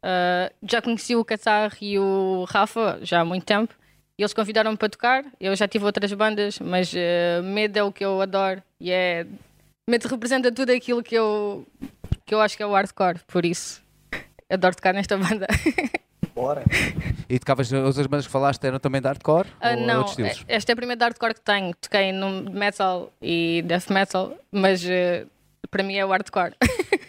Eh, 0.07 0.53
já 0.63 0.83
conheci 0.83 1.17
o 1.17 1.25
Catar 1.25 1.73
e 1.81 1.99
o 1.99 2.45
Rafa 2.47 2.99
já 3.01 3.23
há 3.23 3.25
muito 3.25 3.47
tempo. 3.47 3.75
E 4.19 4.23
eles 4.23 4.35
convidaram-me 4.35 4.77
para 4.77 4.91
tocar. 4.91 5.25
Eu 5.41 5.57
já 5.57 5.67
tive 5.67 5.87
outras 5.87 6.13
bandas, 6.13 6.59
mas 6.59 6.93
eh, 6.95 7.41
Medo 7.43 7.79
é 7.79 7.83
o 7.83 7.91
que 7.91 8.05
eu 8.05 8.21
adoro 8.21 8.63
e 8.79 8.93
é. 8.93 9.27
Medo 9.89 10.07
representa 10.07 10.53
tudo 10.53 10.71
aquilo 10.71 11.03
que 11.03 11.15
eu, 11.15 11.67
que 12.25 12.35
eu 12.35 12.41
acho 12.41 12.57
que 12.57 12.63
é 12.63 12.67
o 12.67 12.73
hardcore, 12.73 13.21
por 13.27 13.45
isso 13.45 13.83
adoro 14.49 14.75
tocar 14.75 14.95
nesta 14.95 15.17
banda. 15.17 15.47
Bora. 16.35 16.65
E 17.29 17.39
tocavas, 17.39 17.73
as 17.73 17.85
outras 17.85 18.07
bandas 18.07 18.27
que 18.27 18.33
falaste 18.33 18.65
eram 18.65 18.79
também 18.79 19.01
de 19.01 19.07
hardcore? 19.07 19.49
Ah, 19.61 19.71
ou 19.71 19.77
não, 19.77 19.99
outros 19.99 20.19
estilos? 20.19 20.45
esta 20.49 20.73
é 20.73 20.75
a 20.75 20.77
primeira 20.77 20.99
de 20.99 21.05
hardcore 21.05 21.35
que 21.35 21.41
tenho. 21.41 21.75
Toquei 21.75 22.13
no 22.13 22.51
metal 22.51 23.13
e 23.23 23.63
death 23.67 23.91
metal, 23.91 24.37
mas 24.51 24.85
eh, 24.85 25.27
para 25.71 25.83
mim 25.83 25.95
é 25.95 26.05
o 26.05 26.09
hardcore. 26.09 26.55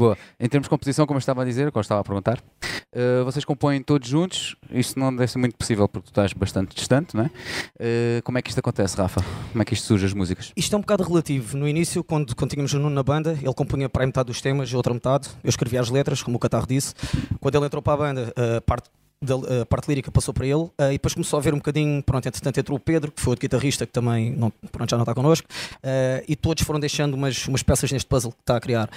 Boa. 0.00 0.16
Em 0.40 0.48
termos 0.48 0.64
de 0.64 0.70
composição, 0.70 1.06
como 1.06 1.18
eu 1.18 1.20
estava 1.20 1.42
a 1.42 1.44
dizer, 1.44 1.70
como 1.70 1.82
estava 1.82 2.00
a 2.00 2.04
perguntar, 2.04 2.38
uh, 2.38 3.22
vocês 3.22 3.44
compõem 3.44 3.82
todos 3.82 4.08
juntos. 4.08 4.56
Isto 4.70 4.98
não 4.98 5.14
deve 5.14 5.30
ser 5.30 5.36
muito 5.36 5.54
possível 5.54 5.86
porque 5.86 6.06
tu 6.06 6.10
estás 6.10 6.32
bastante 6.32 6.74
distante, 6.74 7.14
não 7.14 7.24
é? 7.24 7.26
Uh, 7.26 8.22
como 8.24 8.38
é 8.38 8.42
que 8.42 8.48
isto 8.48 8.58
acontece, 8.58 8.96
Rafa? 8.96 9.22
Como 9.52 9.60
é 9.60 9.64
que 9.66 9.74
isto 9.74 9.84
surge 9.86 10.06
as 10.06 10.14
músicas? 10.14 10.52
Isto 10.56 10.74
é 10.74 10.78
um 10.78 10.80
bocado 10.80 11.02
relativo. 11.02 11.54
No 11.54 11.68
início, 11.68 12.02
quando, 12.02 12.34
quando 12.34 12.50
tínhamos 12.50 12.72
o 12.72 12.78
Nuno 12.78 12.94
na 12.94 13.02
banda, 13.02 13.38
ele 13.42 13.52
compunha 13.52 13.90
para 13.90 14.06
metade 14.06 14.28
dos 14.28 14.40
temas 14.40 14.72
outra 14.72 14.94
metade. 14.94 15.28
Eu 15.44 15.50
escrevia 15.50 15.82
as 15.82 15.90
letras, 15.90 16.22
como 16.22 16.38
o 16.38 16.40
Catarro 16.40 16.66
disse. 16.66 16.94
Quando 17.38 17.56
ele 17.56 17.66
entrou 17.66 17.82
para 17.82 17.92
a 17.92 17.96
banda, 17.98 18.32
a 18.56 18.60
parte, 18.62 18.88
da, 19.22 19.34
a 19.60 19.66
parte 19.66 19.86
lírica 19.86 20.10
passou 20.10 20.32
para 20.32 20.46
ele. 20.46 20.70
eh, 20.78 20.88
E 20.88 20.92
depois 20.92 21.12
começou 21.12 21.38
a 21.38 21.42
ver 21.42 21.52
um 21.52 21.58
bocadinho. 21.58 22.02
Pronto, 22.02 22.26
entretanto 22.26 22.58
entrou 22.58 22.78
o 22.78 22.80
Pedro, 22.80 23.12
que 23.12 23.20
foi 23.20 23.32
outro 23.32 23.42
guitarrista 23.42 23.84
que 23.84 23.92
também 23.92 24.30
não, 24.30 24.50
pronto, 24.72 24.88
já 24.88 24.96
não 24.96 25.02
está 25.02 25.14
connosco. 25.14 25.46
eh, 25.82 26.24
E 26.26 26.34
todos 26.34 26.64
foram 26.64 26.80
deixando 26.80 27.12
umas, 27.12 27.46
umas 27.46 27.62
peças 27.62 27.92
neste 27.92 28.08
puzzle 28.08 28.32
que 28.32 28.40
está 28.40 28.56
a 28.56 28.60
criar. 28.60 28.88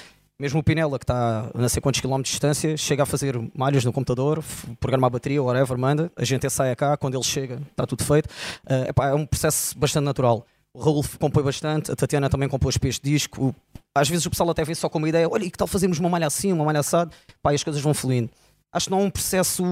Mesmo 0.43 0.59
o 0.59 0.63
Pinela, 0.63 0.99
que 0.99 1.05
está 1.05 1.49
a 1.53 1.57
não 1.57 1.69
sei 1.69 1.81
quantos 1.81 2.01
quilómetros 2.01 2.31
de 2.31 2.33
distância, 2.33 2.75
chega 2.75 3.03
a 3.03 3.05
fazer 3.05 3.39
malhas 3.55 3.85
no 3.85 3.93
computador, 3.93 4.43
programar 4.77 5.07
a 5.07 5.11
bateria, 5.11 5.41
whatever, 5.41 5.77
manda. 5.77 6.11
A 6.17 6.25
gente 6.25 6.49
sai 6.49 6.75
cá, 6.75 6.97
quando 6.97 7.15
ele 7.15 7.23
chega, 7.23 7.61
está 7.71 7.87
tudo 7.87 8.03
feito. 8.03 8.27
Eh, 8.67 8.89
epá, 8.89 9.07
é 9.07 9.13
um 9.13 9.25
processo 9.25 9.79
bastante 9.79 10.03
natural. 10.03 10.45
O 10.73 10.81
Raul 10.81 11.01
compõe 11.17 11.43
bastante, 11.43 11.93
a 11.93 11.95
Tatiana 11.95 12.29
também 12.29 12.49
compôs 12.49 12.77
para 12.77 12.89
este 12.89 13.09
disco. 13.09 13.55
Às 13.95 14.09
vezes 14.09 14.25
o 14.25 14.29
pessoal 14.29 14.49
até 14.49 14.65
vê 14.65 14.75
só 14.75 14.89
com 14.89 14.97
uma 14.97 15.07
ideia: 15.07 15.29
olha, 15.29 15.45
e 15.45 15.49
que 15.49 15.57
tal 15.57 15.65
fazermos 15.65 15.97
uma 15.97 16.09
malha 16.09 16.27
assim, 16.27 16.51
uma 16.51 16.65
malha 16.65 16.81
assado? 16.81 17.09
Pá, 17.41 17.53
e 17.53 17.55
as 17.55 17.63
coisas 17.63 17.81
vão 17.81 17.93
fluindo. 17.93 18.29
Acho 18.69 18.87
que 18.87 18.91
não 18.91 18.99
é 18.99 19.03
um 19.03 19.09
processo 19.09 19.63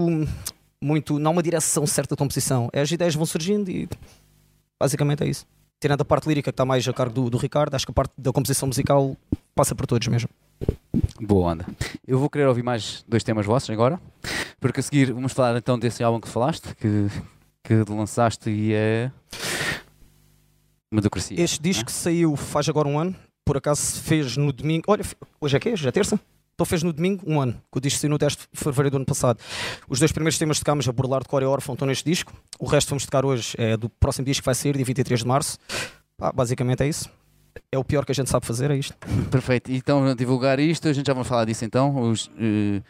muito. 0.81 1.19
não 1.19 1.31
há 1.31 1.33
uma 1.33 1.43
direção 1.43 1.85
certa 1.85 2.15
de 2.15 2.17
composição. 2.17 2.69
É, 2.71 2.79
as 2.79 2.89
ideias 2.89 3.13
vão 3.13 3.25
surgindo 3.25 3.69
e 3.69 3.89
basicamente 4.81 5.21
é 5.21 5.27
isso. 5.27 5.45
Tirando 5.81 6.01
a 6.01 6.05
parte 6.05 6.27
lírica 6.27 6.51
que 6.51 6.53
está 6.53 6.63
mais 6.63 6.87
a 6.87 6.93
cargo 6.93 7.11
do, 7.11 7.29
do 7.31 7.37
Ricardo, 7.39 7.73
acho 7.73 7.87
que 7.87 7.91
a 7.91 7.95
parte 7.95 8.13
da 8.15 8.31
composição 8.31 8.67
musical 8.67 9.17
passa 9.55 9.73
por 9.73 9.87
todos 9.87 10.07
mesmo. 10.07 10.29
Boa 11.19 11.53
onda. 11.53 11.65
Eu 12.07 12.19
vou 12.19 12.29
querer 12.29 12.45
ouvir 12.45 12.61
mais 12.61 13.03
dois 13.07 13.23
temas 13.23 13.47
vossos 13.47 13.67
agora, 13.71 13.99
porque 14.59 14.79
a 14.79 14.83
seguir 14.83 15.11
vamos 15.11 15.33
falar 15.33 15.57
então 15.57 15.79
desse 15.79 16.03
álbum 16.03 16.21
que 16.21 16.29
falaste, 16.29 16.75
que, 16.75 17.07
que 17.63 17.91
lançaste 17.91 18.51
e 18.51 18.73
é. 18.75 19.11
Democracia. 20.93 21.41
Este 21.41 21.59
disco 21.59 21.89
saiu 21.89 22.35
faz 22.35 22.69
agora 22.69 22.87
um 22.87 22.99
ano, 22.99 23.15
por 23.43 23.57
acaso 23.57 23.99
fez 24.01 24.37
no 24.37 24.53
domingo. 24.53 24.83
Olha, 24.87 25.03
hoje 25.39 25.57
é 25.57 25.59
que 25.59 25.71
Hoje 25.71 25.87
é 25.87 25.91
terça? 25.91 26.19
Então 26.53 26.65
fez 26.65 26.83
no 26.83 26.93
domingo 26.93 27.23
um 27.25 27.41
ano, 27.41 27.53
que 27.71 27.77
o 27.77 27.81
disco 27.81 27.99
saiu 27.99 28.11
no 28.11 28.17
10 28.17 28.33
de 28.33 28.39
fevereiro 28.53 28.91
do 28.91 28.97
ano 28.97 29.05
passado. 29.05 29.39
Os 29.89 29.99
dois 29.99 30.11
primeiros 30.11 30.37
temas 30.37 30.57
que 30.59 30.63
tocámos, 30.65 30.87
a 30.87 30.91
Burlar 30.91 31.21
de 31.23 31.27
Core 31.27 31.43
e 31.43 31.47
Órfão, 31.47 31.73
estão 31.73 31.87
neste 31.87 32.03
disco. 32.09 32.31
O 32.59 32.65
resto 32.65 32.89
vamos 32.89 33.05
tocar 33.05 33.25
hoje 33.25 33.55
é 33.57 33.75
do 33.75 33.89
próximo 33.89 34.25
disco 34.25 34.41
que 34.43 34.45
vai 34.45 34.55
sair, 34.55 34.75
dia 34.75 34.85
23 34.85 35.21
de 35.21 35.25
março. 35.27 35.57
Pá, 36.17 36.31
basicamente 36.31 36.83
é 36.83 36.87
isso. 36.87 37.09
É 37.69 37.77
o 37.77 37.83
pior 37.83 38.05
que 38.05 38.11
a 38.13 38.15
gente 38.15 38.29
sabe 38.29 38.45
fazer, 38.45 38.69
é 38.71 38.77
isto. 38.77 38.95
Perfeito. 39.31 39.71
Então, 39.71 40.13
divulgar 40.15 40.57
isto, 40.59 40.87
a 40.87 40.93
gente 40.93 41.07
já 41.07 41.13
vai 41.13 41.23
falar 41.23 41.45
disso 41.45 41.65
então. 41.65 41.99
Os, 42.11 42.29
eh, 42.39 42.81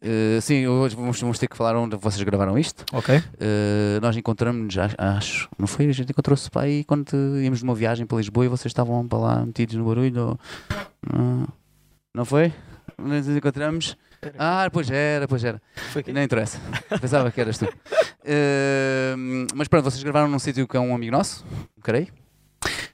eh, 0.00 0.40
sim, 0.40 0.66
hoje 0.66 0.96
vamos, 0.96 1.20
vamos 1.20 1.38
ter 1.38 1.46
que 1.46 1.56
falar 1.56 1.76
onde 1.76 1.94
vocês 1.96 2.20
gravaram 2.22 2.58
isto. 2.58 2.84
Ok. 2.92 3.14
Eh, 3.38 3.98
nós 4.00 4.16
encontramos-nos, 4.16 4.76
acho- 4.98 5.48
não 5.58 5.66
foi? 5.66 5.86
A 5.88 5.92
gente 5.92 6.10
encontrou-se 6.10 6.50
para 6.50 6.62
aí 6.62 6.82
quando 6.84 7.06
íamos 7.40 7.62
numa 7.62 7.74
viagem 7.74 8.04
para 8.06 8.16
Lisboa 8.18 8.46
e 8.46 8.48
vocês 8.48 8.70
estavam 8.70 9.06
para 9.06 9.18
lá 9.18 9.46
metidos 9.46 9.74
no 9.76 9.84
barulho. 9.84 10.38
Não, 11.12 11.48
não 12.14 12.24
foi? 12.24 12.52
Nós 13.00 13.26
nos 13.26 13.36
encontramos. 13.36 13.96
Ah, 14.38 14.68
pois 14.72 14.90
era, 14.90 15.26
pois 15.26 15.42
era. 15.44 15.60
Foi 15.92 16.00
aqui. 16.00 16.12
Não 16.12 16.22
interessa. 16.22 16.58
Pensava 17.00 17.30
que 17.30 17.40
eras 17.40 17.58
tu. 17.58 17.66
Eh, 18.24 19.14
mas 19.54 19.66
pronto, 19.68 19.84
vocês 19.84 20.02
gravaram 20.02 20.28
num 20.28 20.38
sítio 20.38 20.68
que 20.68 20.76
é 20.76 20.80
um 20.80 20.94
amigo 20.94 21.12
nosso, 21.12 21.44
creio. 21.82 22.08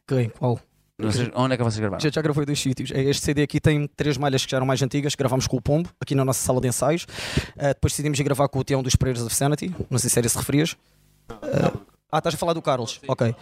Ok, 0.04 0.32
qual? 0.38 0.60
Vocês- 0.98 1.30
onde 1.34 1.54
é 1.54 1.56
que 1.56 1.62
vocês 1.62 1.78
gravaram? 1.80 2.00
Já, 2.00 2.08
já 2.10 2.22
gravei 2.22 2.46
dois 2.46 2.58
sítios. 2.58 2.90
Este 2.94 3.22
CD 3.24 3.42
aqui 3.42 3.60
tem 3.60 3.86
três 3.96 4.16
malhas 4.16 4.44
que 4.44 4.50
já 4.50 4.56
eram 4.56 4.66
mais 4.66 4.80
antigas, 4.80 5.14
gravámos 5.14 5.46
com 5.46 5.56
o 5.56 5.60
Pombo, 5.60 5.90
aqui 6.00 6.14
na 6.14 6.24
nossa 6.24 6.42
sala 6.42 6.60
de 6.60 6.68
ensaios. 6.68 7.04
Uh, 7.04 7.68
depois 7.68 7.92
decidimos 7.92 8.18
gravar 8.20 8.48
com 8.48 8.58
o 8.60 8.64
Tião 8.64 8.82
dos 8.82 8.96
Pereiras 8.96 9.22
of 9.22 9.34
Sanity, 9.34 9.74
não 9.90 9.98
sei 9.98 10.08
se 10.08 10.18
era 10.18 10.26
esse 10.26 10.38
referias. 10.38 10.72
Uh, 11.30 11.86
ah, 12.10 12.18
estás 12.18 12.34
a 12.34 12.38
falar 12.38 12.54
do 12.54 12.62
Carlos? 12.62 13.00
Ok. 13.08 13.34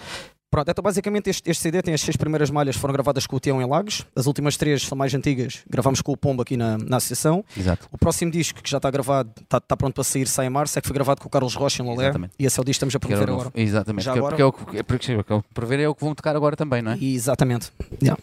Pronto, 0.55 0.71
então 0.71 0.83
basicamente 0.85 1.29
este, 1.31 1.51
este 1.51 1.61
CD 1.65 1.83
tem 1.83 1.93
as 1.95 2.01
seis 2.01 2.17
primeiras 2.17 2.49
malhas 2.49 2.77
que 2.77 2.81
foram 2.81 2.93
gravadas 2.93 3.27
com 3.27 3.35
o 3.35 3.41
Tião 3.41 3.61
em 3.61 3.67
Lagos, 3.69 4.07
as 4.15 4.27
últimas 4.29 4.57
três 4.57 4.83
são 4.87 4.97
mais 4.97 5.13
antigas, 5.13 5.65
gravámos 5.69 6.01
com 6.01 6.13
o 6.13 6.17
Pombo 6.17 6.43
aqui 6.43 6.57
na, 6.57 6.79
na 6.79 6.99
associação. 6.99 7.45
Exato. 7.59 7.89
O 7.91 7.99
próximo 7.99 8.31
disco 8.31 8.63
que 8.63 8.71
já 8.71 8.77
está 8.77 8.89
gravado, 8.89 9.33
está, 9.43 9.59
está 9.59 9.77
pronto 9.77 9.95
para 9.95 10.05
sair, 10.05 10.29
sai 10.29 10.47
em 10.47 10.51
março, 10.51 10.79
é 10.79 10.81
que 10.81 10.87
foi 10.87 10.95
gravado 10.95 11.21
com 11.21 11.27
o 11.27 11.31
Carlos 11.31 11.57
Rocha 11.57 11.83
em 11.83 11.87
Lolé. 11.87 12.05
Exatamente. 12.05 12.35
E 12.39 12.47
esse 12.47 12.57
é 12.57 12.63
o 12.63 12.65
disco 12.65 12.87
que 12.87 12.87
estamos 12.87 12.95
a 12.95 13.01
promover 13.01 13.29
agora. 13.31 13.51
Exatamente. 13.53 14.05
Já 14.05 14.13
que 14.13 14.19
é- 14.19 14.21
agora? 14.21 14.37
porque 14.37 14.43
é 14.43 14.45
o 14.45 14.53
que- 14.53 14.79
é 14.79 14.83
porque, 14.85 15.17
porque 15.17 15.33
é 15.33 15.37
o 15.37 15.43
que 15.43 15.49
prever 15.53 15.81
é 15.81 15.89
o 15.89 15.95
que 15.97 16.05
vão 16.05 16.15
tocar 16.15 16.37
agora 16.37 16.55
também, 16.55 16.83
não 16.83 16.93
é? 16.93 16.99
Exatamente. 17.03 17.73
Yeah. 18.01 18.23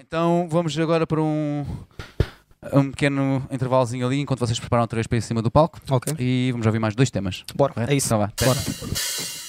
Então 0.00 0.48
vamos 0.50 0.78
agora 0.78 1.06
para 1.06 1.20
um, 1.20 1.66
um 2.72 2.90
pequeno 2.90 3.46
intervalozinho 3.50 4.06
ali 4.06 4.18
enquanto 4.18 4.40
vocês 4.40 4.58
preparam 4.58 4.86
vez 4.90 5.06
para 5.06 5.16
ir 5.16 5.18
em 5.18 5.20
cima 5.20 5.42
do 5.42 5.50
palco 5.50 5.78
Ok. 5.90 6.14
e 6.18 6.48
vamos 6.52 6.66
ouvir 6.66 6.78
mais 6.78 6.94
dois 6.94 7.10
temas. 7.10 7.44
Bora. 7.54 7.74
correto? 7.74 7.92
É 7.92 7.94
isso. 7.96 8.06
Então 8.06 8.18
vá. 8.20 8.32
Bora. 8.42 9.45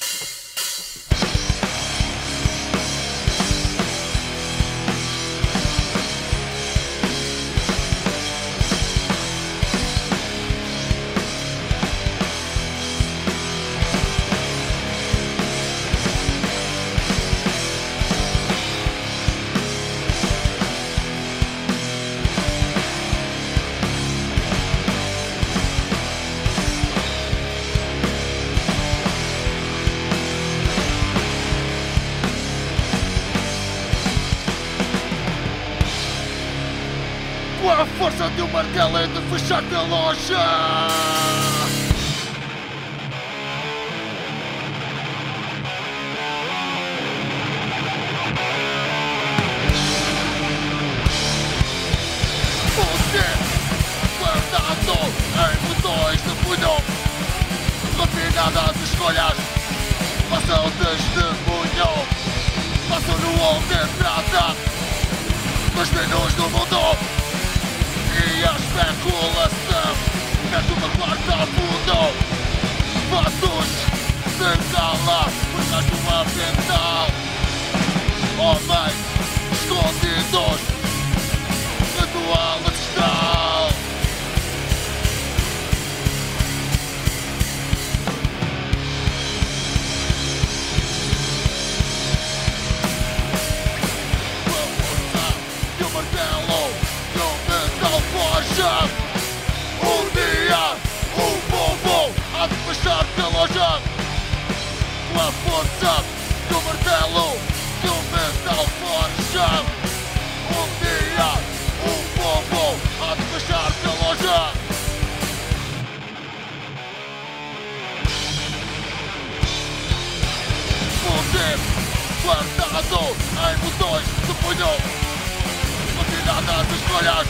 escolhas 126.98 127.28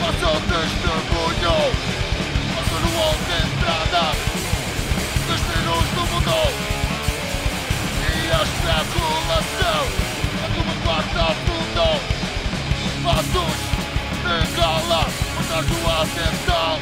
Faça 0.00 0.26
o 0.26 0.40
testemunho 0.40 1.56
Faça 2.54 2.76
no 2.80 2.90
alto 3.02 3.24
de 3.24 3.36
entrada 3.46 4.04
Destinos 5.28 5.88
do 5.94 6.02
mundo 6.12 6.40
E 8.00 8.26
é 8.26 8.34
a 8.34 8.42
especulação 8.42 9.82
É 10.42 10.48
como 10.54 10.72
guarda 10.82 11.26
fundo 11.46 11.88
Passos 13.04 13.58
de 14.24 14.36
gala 14.56 15.02
Matar 15.36 15.62
do 15.64 15.76
atental 15.90 16.78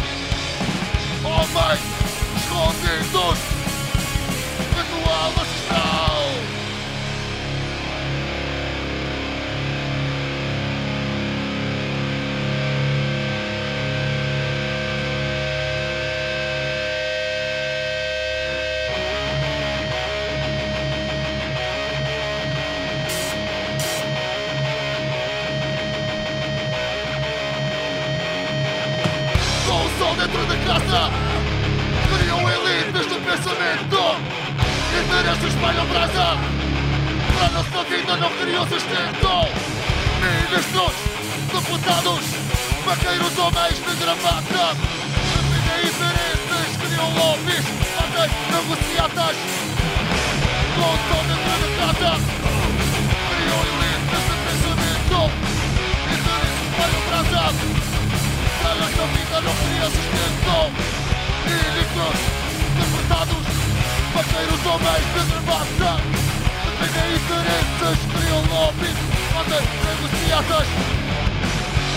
Homens 1.25 1.81
oh, 1.85 2.37
escondidos 2.37 3.39
Ritual 4.77 5.33
Sentam 38.93 39.49
ministros, 40.21 40.93
deputados, 41.51 42.25
vaqueiros, 42.85 43.39
homens 43.39 43.79
de 43.79 43.95
gravata. 43.97 44.77
Vida 45.49 45.75
diferentes, 45.83 46.77
criam 46.77 47.09
lobbies, 47.15 47.65
atas 47.97 48.31
negociatas. 48.53 49.37
Com 50.77 50.93
de 51.25 51.37
granada, 51.41 52.13
criam 53.33 53.61
elites 53.73 54.25
de 54.29 54.35
pensamento. 54.45 55.21
E 56.05 56.17
de 56.21 56.35
isso 56.45 56.67
vai 56.77 56.91
o 56.91 57.01
prazado, 57.09 57.65
para 58.61 58.87
que 58.93 59.01
a 59.01 59.09
vida 59.09 59.39
não 59.41 59.55
cria 59.57 59.89
sustento. 59.89 60.57
Ministros, 61.49 62.19
deputados, 62.77 63.45
vaqueiros, 64.13 64.63
homens 64.67 65.07
de 65.15 65.23
gravata. 65.33 65.93
Vida 66.79 67.03
diferente 67.09 67.72
achas, 67.83 67.99
Bril 68.15 68.41
Lopes, 68.51 68.97
anda 69.39 69.57
pelos 69.57 70.11
piatas. 70.21 70.67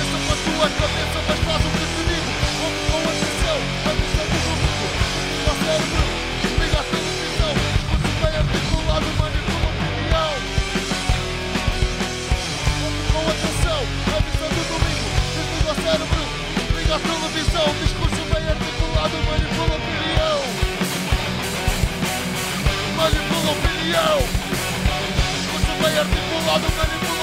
Essa 0.02 0.18
para 0.26 0.34
a 0.34 0.44
tua 0.44 0.68
cabeça, 0.82 1.18
mas 1.28 1.40
faz 1.40 1.62
o 1.66 1.70
que 1.70 1.86
te 1.94 2.02
digo, 2.10 2.32
como 2.60 2.78
com 2.92 3.10
a 3.10 3.25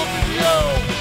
Yo! 0.03 0.92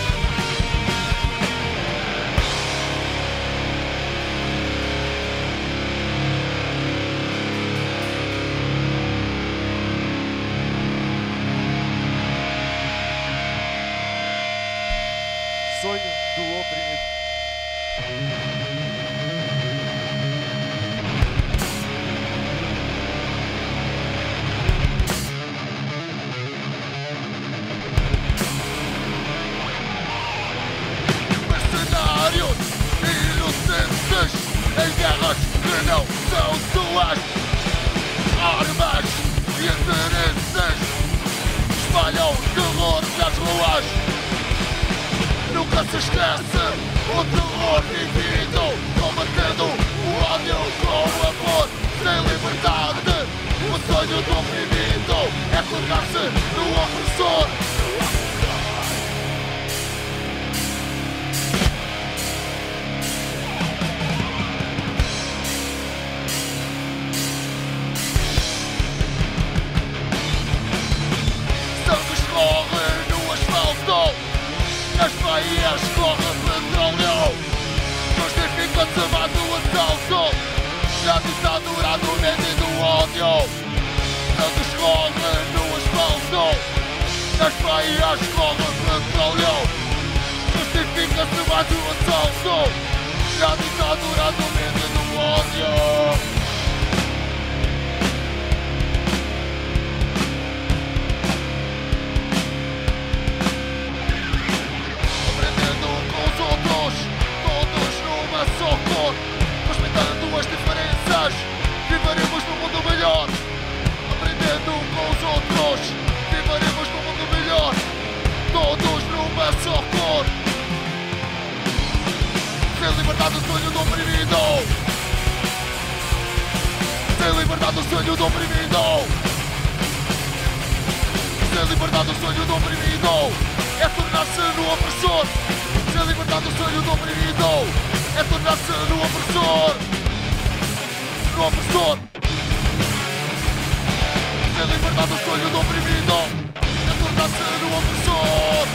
Sem 145.03 145.11
liberdade 145.11 145.13
o 145.13 145.19
sonho 145.25 145.51
do 145.51 145.61
oprimido. 145.61 146.15
É 146.63 146.95
tornar-se 147.03 147.43
no 147.61 147.69
opressor. 147.77 148.67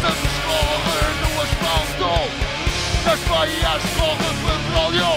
Sangue 0.00 0.26
escorre 0.32 1.04
no 1.20 1.30
asfalto. 1.42 2.12
Nas 3.04 3.20
veias 3.20 3.82
corre 3.98 4.30
petróleo. 4.42 5.12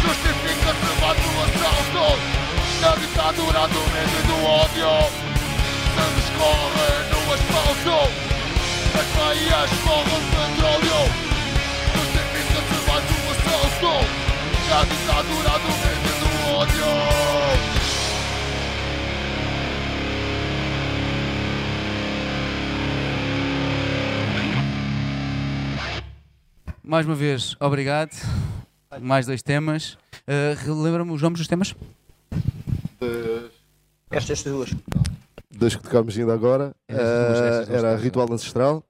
Justifica-se 0.00 0.84
levado 0.86 1.24
o 1.28 1.42
assalto. 1.44 2.06
Na 2.80 2.92
ditadura 2.96 3.62
do 3.68 3.82
medo 3.92 4.16
e 4.18 4.26
do 4.26 4.36
ódio. 4.46 4.94
Sangue 5.94 6.20
escorre 6.20 6.90
no 7.10 7.20
asfalto. 7.34 7.98
Nas 8.94 9.08
veias 9.16 9.70
corre 9.84 10.18
petróleo 10.30 10.83
ditadura 14.84 15.58
do 15.58 15.68
medo 15.68 16.08
e 16.08 16.18
do 16.20 16.54
ódio 16.56 16.84
Mais 26.86 27.06
uma 27.06 27.14
vez, 27.14 27.56
obrigado. 27.58 28.10
Mais 29.00 29.26
dois 29.26 29.42
temas. 29.42 29.96
Uh, 30.28 30.54
Relembra-me 30.64 31.12
os 31.12 31.22
nomes 31.22 31.40
dos 31.40 31.48
temas? 31.48 31.74
Estas 34.10 34.42
duas. 34.42 34.70
Das 35.50 35.74
que 35.74 35.82
tocámos 35.82 36.16
ainda 36.16 36.34
agora, 36.34 36.74
eh, 36.88 36.94
duas 36.94 37.70
era 37.70 37.96
Ritual 37.96 38.32
Ancestral 38.32 38.84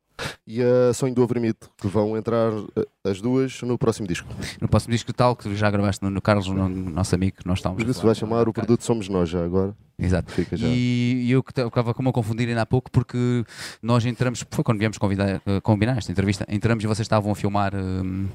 e 0.46 0.61
a 0.62 0.92
Sonho 0.94 1.14
do 1.14 1.22
Oprimido, 1.22 1.59
que 1.79 1.88
vão 1.88 2.16
entrar 2.16 2.53
eh, 2.77 2.87
as 3.11 3.20
duas 3.20 3.61
no 3.62 3.77
próximo 3.79 4.07
disco. 4.07 4.29
No 4.61 4.68
próximo 4.68 4.92
disco 4.92 5.12
tal, 5.12 5.35
que 5.35 5.55
já 5.55 5.70
gravaste 5.70 6.03
no, 6.03 6.11
no 6.11 6.20
Carlos, 6.22 6.46
no, 6.48 6.68
nosso 6.68 7.14
amigo, 7.14 7.38
que 7.38 7.46
nós 7.46 7.59
estávamos. 7.59 7.83
Isso 7.88 8.05
vai 8.05 8.14
chamar 8.14 8.48
o 8.48 8.53
produto 8.53 8.83
Somos 8.85 9.09
Nós 9.09 9.29
já 9.29 9.44
agora. 9.44 9.74
Exato. 9.98 10.33
Fica 10.33 10.57
já. 10.57 10.66
E, 10.66 11.22
e 11.27 11.31
eu 11.31 11.42
que 11.42 11.53
t- 11.55 11.62
eu 11.62 11.68
estava 11.68 11.94
como 11.94 12.09
a 12.09 12.12
confundir 12.12 12.48
ainda 12.48 12.62
há 12.62 12.66
pouco 12.66 12.90
porque 12.90 13.44
nós 13.83 14.05
entramos, 14.05 14.44
foi 14.50 14.64
quando 14.64 14.79
viemos 14.79 14.98
convidar, 14.98 15.40
eh, 15.46 15.61
combinar 15.62 15.96
esta 15.98 16.11
entrevista, 16.11 16.44
entramos 16.48 16.83
e 16.83 16.87
vocês 16.87 17.05
estavam 17.05 17.31
a 17.31 17.35
filmar, 17.35 17.74
hum, 17.74 18.29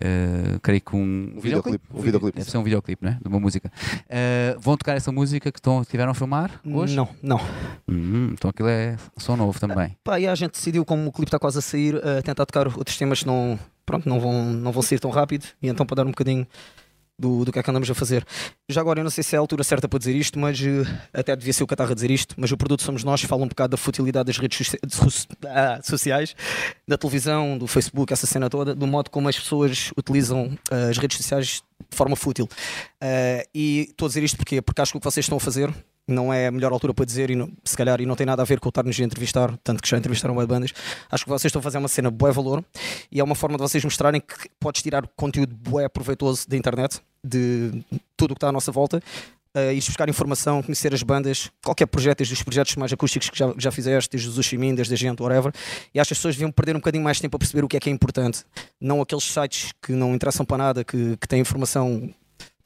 eh, 0.00 0.58
creio 0.62 0.80
que 0.80 0.96
um, 0.96 1.32
Um 1.36 1.40
videoclipe, 1.40 1.84
um 1.92 2.00
videoclipe. 2.00 2.38
Deve 2.38 2.50
ser 2.50 2.58
um 2.58 2.62
videoclipe, 2.62 3.04
né? 3.04 3.18
De 3.22 3.28
uma 3.28 3.40
música. 3.40 3.70
Eh, 4.08 4.56
vão 4.58 4.76
tocar 4.76 4.96
essa 4.96 5.10
música 5.12 5.50
que 5.50 5.58
estão, 5.58 5.84
tiveram 5.84 6.10
a 6.12 6.14
filmar 6.14 6.60
hoje? 6.64 6.94
Não, 6.96 7.08
não. 7.22 7.40
Hum, 7.88 8.30
então 8.32 8.50
aquilo 8.50 8.68
é 8.68 8.96
som 9.16 9.36
novo 9.36 9.58
também. 9.58 9.96
Pá, 10.04 10.18
e 10.20 10.26
a 10.26 10.34
gente 10.34 10.52
decidiu, 10.52 10.84
como 10.84 11.08
o 11.08 11.12
clipe 11.12 11.28
está 11.28 11.38
quase 11.38 11.58
a 11.58 11.62
sair, 11.62 11.96
a 11.96 12.22
tentar 12.22 12.46
tocar 12.46 12.66
outros 12.66 12.96
temas 12.96 13.20
que 13.20 13.26
não, 13.26 13.58
pronto, 13.84 14.08
não, 14.08 14.20
vão, 14.20 14.44
não 14.44 14.72
vão 14.72 14.82
sair 14.82 14.98
tão 14.98 15.10
rápido 15.10 15.46
e 15.62 15.68
então 15.68 15.86
para 15.86 15.96
dar 15.96 16.06
um 16.06 16.10
bocadinho 16.10 16.46
do, 17.18 17.44
do 17.44 17.52
que 17.52 17.58
é 17.58 17.62
que 17.62 17.70
andamos 17.70 17.90
a 17.90 17.94
fazer. 17.94 18.24
Já 18.68 18.80
agora, 18.80 19.00
eu 19.00 19.04
não 19.04 19.10
sei 19.10 19.24
se 19.24 19.34
é 19.34 19.38
a 19.38 19.40
altura 19.40 19.64
certa 19.64 19.88
para 19.88 19.98
dizer 19.98 20.14
isto, 20.14 20.38
mas 20.38 20.60
eh, 20.60 20.84
até 21.12 21.34
devia 21.34 21.52
ser 21.52 21.64
o 21.64 21.66
Catarra 21.66 21.92
a 21.92 21.94
dizer 21.94 22.10
isto, 22.10 22.34
mas 22.38 22.52
o 22.52 22.56
produto 22.56 22.82
somos 22.82 23.04
nós, 23.04 23.22
fala 23.22 23.44
um 23.44 23.48
bocado 23.48 23.72
da 23.72 23.76
futilidade 23.76 24.26
das 24.26 24.38
redes 24.38 24.76
ah, 25.46 25.80
sociais, 25.82 26.36
da 26.86 26.98
televisão, 26.98 27.56
do 27.56 27.66
Facebook, 27.66 28.12
essa 28.12 28.26
cena 28.26 28.50
toda, 28.50 28.74
do 28.74 28.86
modo 28.86 29.10
como 29.10 29.28
as 29.28 29.38
pessoas 29.38 29.92
utilizam 29.96 30.56
ah, 30.70 30.88
as 30.90 30.98
redes 30.98 31.16
sociais 31.16 31.62
de 31.90 31.96
forma 31.96 32.16
fútil. 32.16 32.48
Ah, 33.00 33.44
e 33.54 33.86
estou 33.90 34.06
a 34.06 34.08
dizer 34.08 34.22
isto 34.22 34.36
porque, 34.36 34.60
porque 34.60 34.80
acho 34.80 34.92
que 34.92 34.98
o 34.98 35.00
que 35.00 35.04
vocês 35.04 35.24
estão 35.24 35.38
a 35.38 35.40
fazer 35.40 35.72
não 36.08 36.32
é 36.32 36.46
a 36.46 36.50
melhor 36.52 36.72
altura 36.72 36.94
para 36.94 37.04
dizer, 37.04 37.30
e 37.30 37.36
não- 37.36 37.50
se 37.64 37.76
calhar, 37.76 38.00
e 38.00 38.06
não 38.06 38.14
tem 38.14 38.26
nada 38.26 38.42
a 38.42 38.44
ver 38.44 38.60
com 38.60 38.68
estar-nos 38.68 38.98
a 38.98 39.02
entrevistar, 39.02 39.56
tanto 39.64 39.82
que 39.82 39.88
já 39.88 39.98
entrevistaram 39.98 40.36
web 40.36 40.48
bandas. 40.48 40.72
Acho 41.10 41.24
que 41.24 41.30
vocês 41.30 41.50
estão 41.50 41.60
a 41.60 41.62
fazer 41.62 41.78
uma 41.78 41.88
cena 41.88 42.10
bué 42.10 42.30
valor 42.30 42.64
e 43.10 43.20
é 43.20 43.24
uma 43.24 43.34
forma 43.34 43.56
de 43.56 43.62
vocês 43.62 43.82
mostrarem 43.84 44.20
que 44.20 44.48
podes 44.60 44.82
tirar 44.82 45.06
conteúdo 45.16 45.54
bué 45.54 45.88
proveitoso 45.88 46.48
da 46.48 46.56
internet, 46.56 47.00
de 47.24 47.84
tudo 48.16 48.32
o 48.32 48.34
que 48.34 48.38
está 48.38 48.48
à 48.48 48.52
nossa 48.52 48.70
volta. 48.70 49.02
Uh, 49.56 49.74
buscar 49.74 50.06
informação, 50.06 50.62
conhecer 50.62 50.92
as 50.92 51.02
bandas, 51.02 51.50
qualquer 51.64 51.86
projeto, 51.86 52.18
desde 52.18 52.34
os 52.34 52.42
projetos 52.42 52.76
mais 52.76 52.92
acústicos 52.92 53.30
que 53.30 53.38
já, 53.38 53.54
já 53.56 53.70
fizeste, 53.72 54.10
desde 54.10 54.28
os 54.28 54.36
Ushimin, 54.36 54.74
desde 54.74 54.92
a 54.92 54.96
gente, 54.98 55.22
whatever. 55.22 55.50
E 55.94 55.98
acho 55.98 56.08
que 56.08 56.12
as 56.12 56.18
pessoas 56.18 56.34
deviam 56.34 56.52
perder 56.52 56.76
um 56.76 56.78
bocadinho 56.78 57.02
mais 57.02 57.18
tempo 57.18 57.34
a 57.36 57.38
perceber 57.38 57.64
o 57.64 57.68
que 57.68 57.74
é 57.78 57.80
que 57.80 57.88
é 57.88 57.92
importante. 57.92 58.44
Não 58.78 59.00
aqueles 59.00 59.24
sites 59.24 59.72
que 59.80 59.92
não 59.92 60.14
interessam 60.14 60.44
para 60.44 60.58
nada, 60.58 60.84
que, 60.84 61.16
que 61.16 61.26
têm 61.26 61.40
informação 61.40 62.12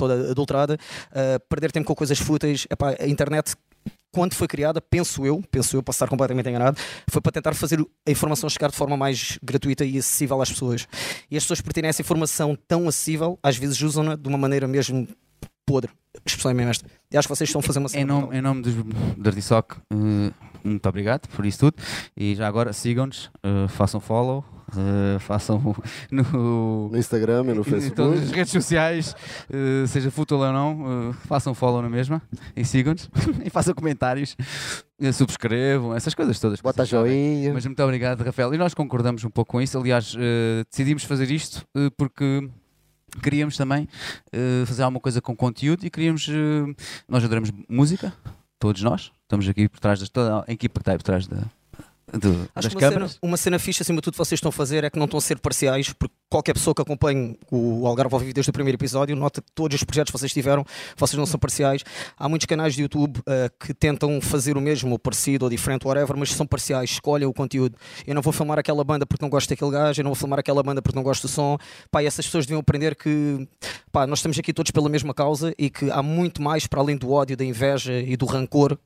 toda 0.00 0.30
adulterada, 0.30 0.78
uh, 1.12 1.40
perder 1.48 1.70
tempo 1.70 1.86
com 1.86 1.94
coisas 1.94 2.18
fúteis. 2.18 2.66
Epá, 2.70 2.96
a 2.98 3.06
internet 3.06 3.54
quando 4.12 4.34
foi 4.34 4.48
criada, 4.48 4.80
penso 4.80 5.24
eu, 5.24 5.42
penso 5.50 5.76
eu, 5.76 5.82
posso 5.82 5.96
estar 5.96 6.08
completamente 6.08 6.48
enganado, 6.48 6.76
foi 7.08 7.22
para 7.22 7.32
tentar 7.32 7.54
fazer 7.54 7.80
a 7.80 8.10
informação 8.10 8.48
chegar 8.48 8.68
de 8.68 8.76
forma 8.76 8.96
mais 8.96 9.38
gratuita 9.42 9.84
e 9.84 9.98
acessível 9.98 10.42
às 10.42 10.50
pessoas. 10.50 10.88
E 11.30 11.36
as 11.36 11.44
pessoas 11.44 11.60
por 11.60 11.72
terem 11.72 11.88
essa 11.88 12.02
informação 12.02 12.58
tão 12.66 12.88
acessível, 12.88 13.38
às 13.42 13.56
vezes 13.56 13.80
usam-na 13.80 14.16
de 14.16 14.28
uma 14.28 14.36
maneira 14.36 14.66
mesmo 14.66 15.06
podre. 15.64 15.92
A 16.16 16.22
expressão 16.26 16.50
é 16.50 16.54
mesmo 16.54 16.70
esta. 16.70 16.86
E 17.12 17.16
acho 17.16 17.28
que 17.28 17.34
vocês 17.34 17.48
estão 17.48 17.60
a 17.60 17.62
fazer 17.62 17.78
uma 17.78 17.88
Em 17.94 18.04
nome, 18.04 18.36
em 18.36 18.42
nome 18.42 18.62
dos 18.62 18.74
Dirty 19.16 19.42
Sock, 19.42 19.76
eh, 19.92 20.32
muito 20.64 20.88
obrigado 20.88 21.29
por 21.29 21.44
isso 21.46 21.59
tudo. 21.70 21.77
E 22.16 22.35
já 22.35 22.46
agora 22.46 22.73
sigam-nos, 22.73 23.31
eh, 23.42 23.68
façam 23.68 24.01
follow, 24.01 24.44
eh, 24.77 25.18
façam 25.18 25.75
no, 26.11 26.88
No 26.90 26.96
Instagram 26.99 27.44
e 27.46 27.55
no 27.55 27.62
em 27.77 27.90
todas 27.90 28.12
as 28.14 28.18
Facebook. 28.18 28.37
redes 28.37 28.53
sociais, 28.53 29.16
eh, 29.53 29.87
seja 29.87 30.11
fútil 30.11 30.38
ou 30.38 30.53
não, 30.53 31.12
façam 31.27 31.55
follow 31.55 31.83
na 31.83 31.88
mesma 31.88 32.23
e 32.57 32.64
sigam-nos 32.64 33.11
e 33.44 33.51
façam 33.51 33.75
comentários, 33.75 34.37
subscrevam, 35.12 35.94
essas 35.94 36.14
coisas 36.14 36.38
todas. 36.38 36.61
Bota 36.61 36.85
joinha. 36.85 37.53
Mas 37.53 37.64
muito 37.66 37.83
obrigado, 37.83 38.23
Rafael. 38.23 38.53
E 38.55 38.59
nós 38.59 38.75
concordamos 38.75 39.25
um 39.25 39.31
pouco 39.31 39.53
com 39.53 39.61
isso. 39.61 39.79
Aliás, 39.79 40.14
decidimos 40.70 41.05
fazer 41.05 41.31
isto 41.31 41.64
porque 41.96 42.49
queríamos 43.23 43.57
também 43.57 43.88
eh, 44.33 44.64
fazer 44.66 44.83
alguma 44.83 45.01
coisa 45.01 45.20
com 45.20 45.35
conteúdo 45.35 45.85
e 45.85 45.90
queríamos. 45.90 46.29
eh, 46.29 46.75
nós 47.09 47.25
adoramos 47.25 47.51
música, 47.68 48.12
todos 48.59 48.83
nós. 48.83 49.11
Estamos 49.30 49.48
aqui 49.48 49.68
por 49.68 49.78
trás 49.78 50.00
de 50.00 50.10
toda 50.10 50.44
a 50.44 50.52
equipa 50.52 50.80
que 50.80 50.82
está 50.82 50.90
aí 50.90 50.98
por 50.98 51.04
trás 51.04 51.28
da, 51.28 51.36
do- 52.18 52.48
Acho 52.52 52.66
das 52.68 52.74
uma 52.74 52.80
cena, 52.80 52.92
câmaras. 52.92 53.18
uma 53.22 53.36
cena 53.36 53.58
fixe 53.60 53.80
acima 53.80 53.98
de 53.98 54.02
tudo 54.02 54.14
que 54.14 54.18
vocês 54.18 54.38
estão 54.38 54.48
a 54.48 54.52
fazer 54.52 54.82
é 54.82 54.90
que 54.90 54.98
não 54.98 55.04
estão 55.04 55.18
a 55.18 55.20
ser 55.20 55.38
parciais, 55.38 55.92
porque 55.92 56.12
qualquer 56.30 56.54
pessoa 56.54 56.72
que 56.74 56.80
acompanhe 56.80 57.36
o 57.50 57.86
Algarve 57.86 58.14
ao 58.14 58.20
vivo 58.20 58.32
desde 58.32 58.48
o 58.48 58.52
primeiro 58.52 58.76
episódio 58.76 59.16
nota 59.16 59.42
que 59.42 59.50
todos 59.52 59.74
os 59.74 59.84
projetos 59.84 60.12
que 60.12 60.18
vocês 60.18 60.32
tiveram, 60.32 60.64
vocês 60.96 61.18
não 61.18 61.26
são 61.26 61.38
parciais. 61.40 61.82
Há 62.16 62.28
muitos 62.28 62.46
canais 62.46 62.74
de 62.74 62.82
YouTube 62.82 63.20
eh, 63.26 63.50
que 63.58 63.74
tentam 63.74 64.20
fazer 64.20 64.56
o 64.56 64.60
mesmo, 64.60 64.92
ou 64.92 64.98
parecido, 64.98 65.44
ou 65.44 65.50
diferente, 65.50 65.86
whatever, 65.86 66.16
mas 66.16 66.32
são 66.32 66.46
parciais, 66.46 66.90
escolhem 66.90 67.26
o 67.26 67.32
conteúdo. 67.32 67.76
Eu 68.06 68.14
não 68.14 68.22
vou 68.22 68.32
filmar 68.32 68.58
aquela 68.58 68.84
banda 68.84 69.04
porque 69.04 69.24
não 69.24 69.28
gosto 69.28 69.48
daquele 69.50 69.72
gajo, 69.72 70.00
eu 70.00 70.04
não 70.04 70.10
vou 70.10 70.16
filmar 70.16 70.38
aquela 70.38 70.62
banda 70.62 70.80
porque 70.80 70.96
não 70.96 71.02
gosto 71.02 71.22
do 71.22 71.28
som. 71.28 71.58
Pá, 71.90 72.02
e 72.02 72.06
essas 72.06 72.24
pessoas 72.24 72.46
deviam 72.46 72.60
aprender 72.60 72.94
que 72.94 73.46
pá, 73.90 74.06
nós 74.06 74.20
estamos 74.20 74.38
aqui 74.38 74.52
todos 74.52 74.70
pela 74.70 74.88
mesma 74.88 75.12
causa 75.12 75.52
e 75.58 75.68
que 75.68 75.90
há 75.90 76.02
muito 76.02 76.40
mais 76.40 76.66
para 76.66 76.80
além 76.80 76.96
do 76.96 77.10
ódio, 77.12 77.36
da 77.36 77.44
inveja 77.44 77.92
e 78.00 78.16
do 78.16 78.24
rancor. 78.24 78.78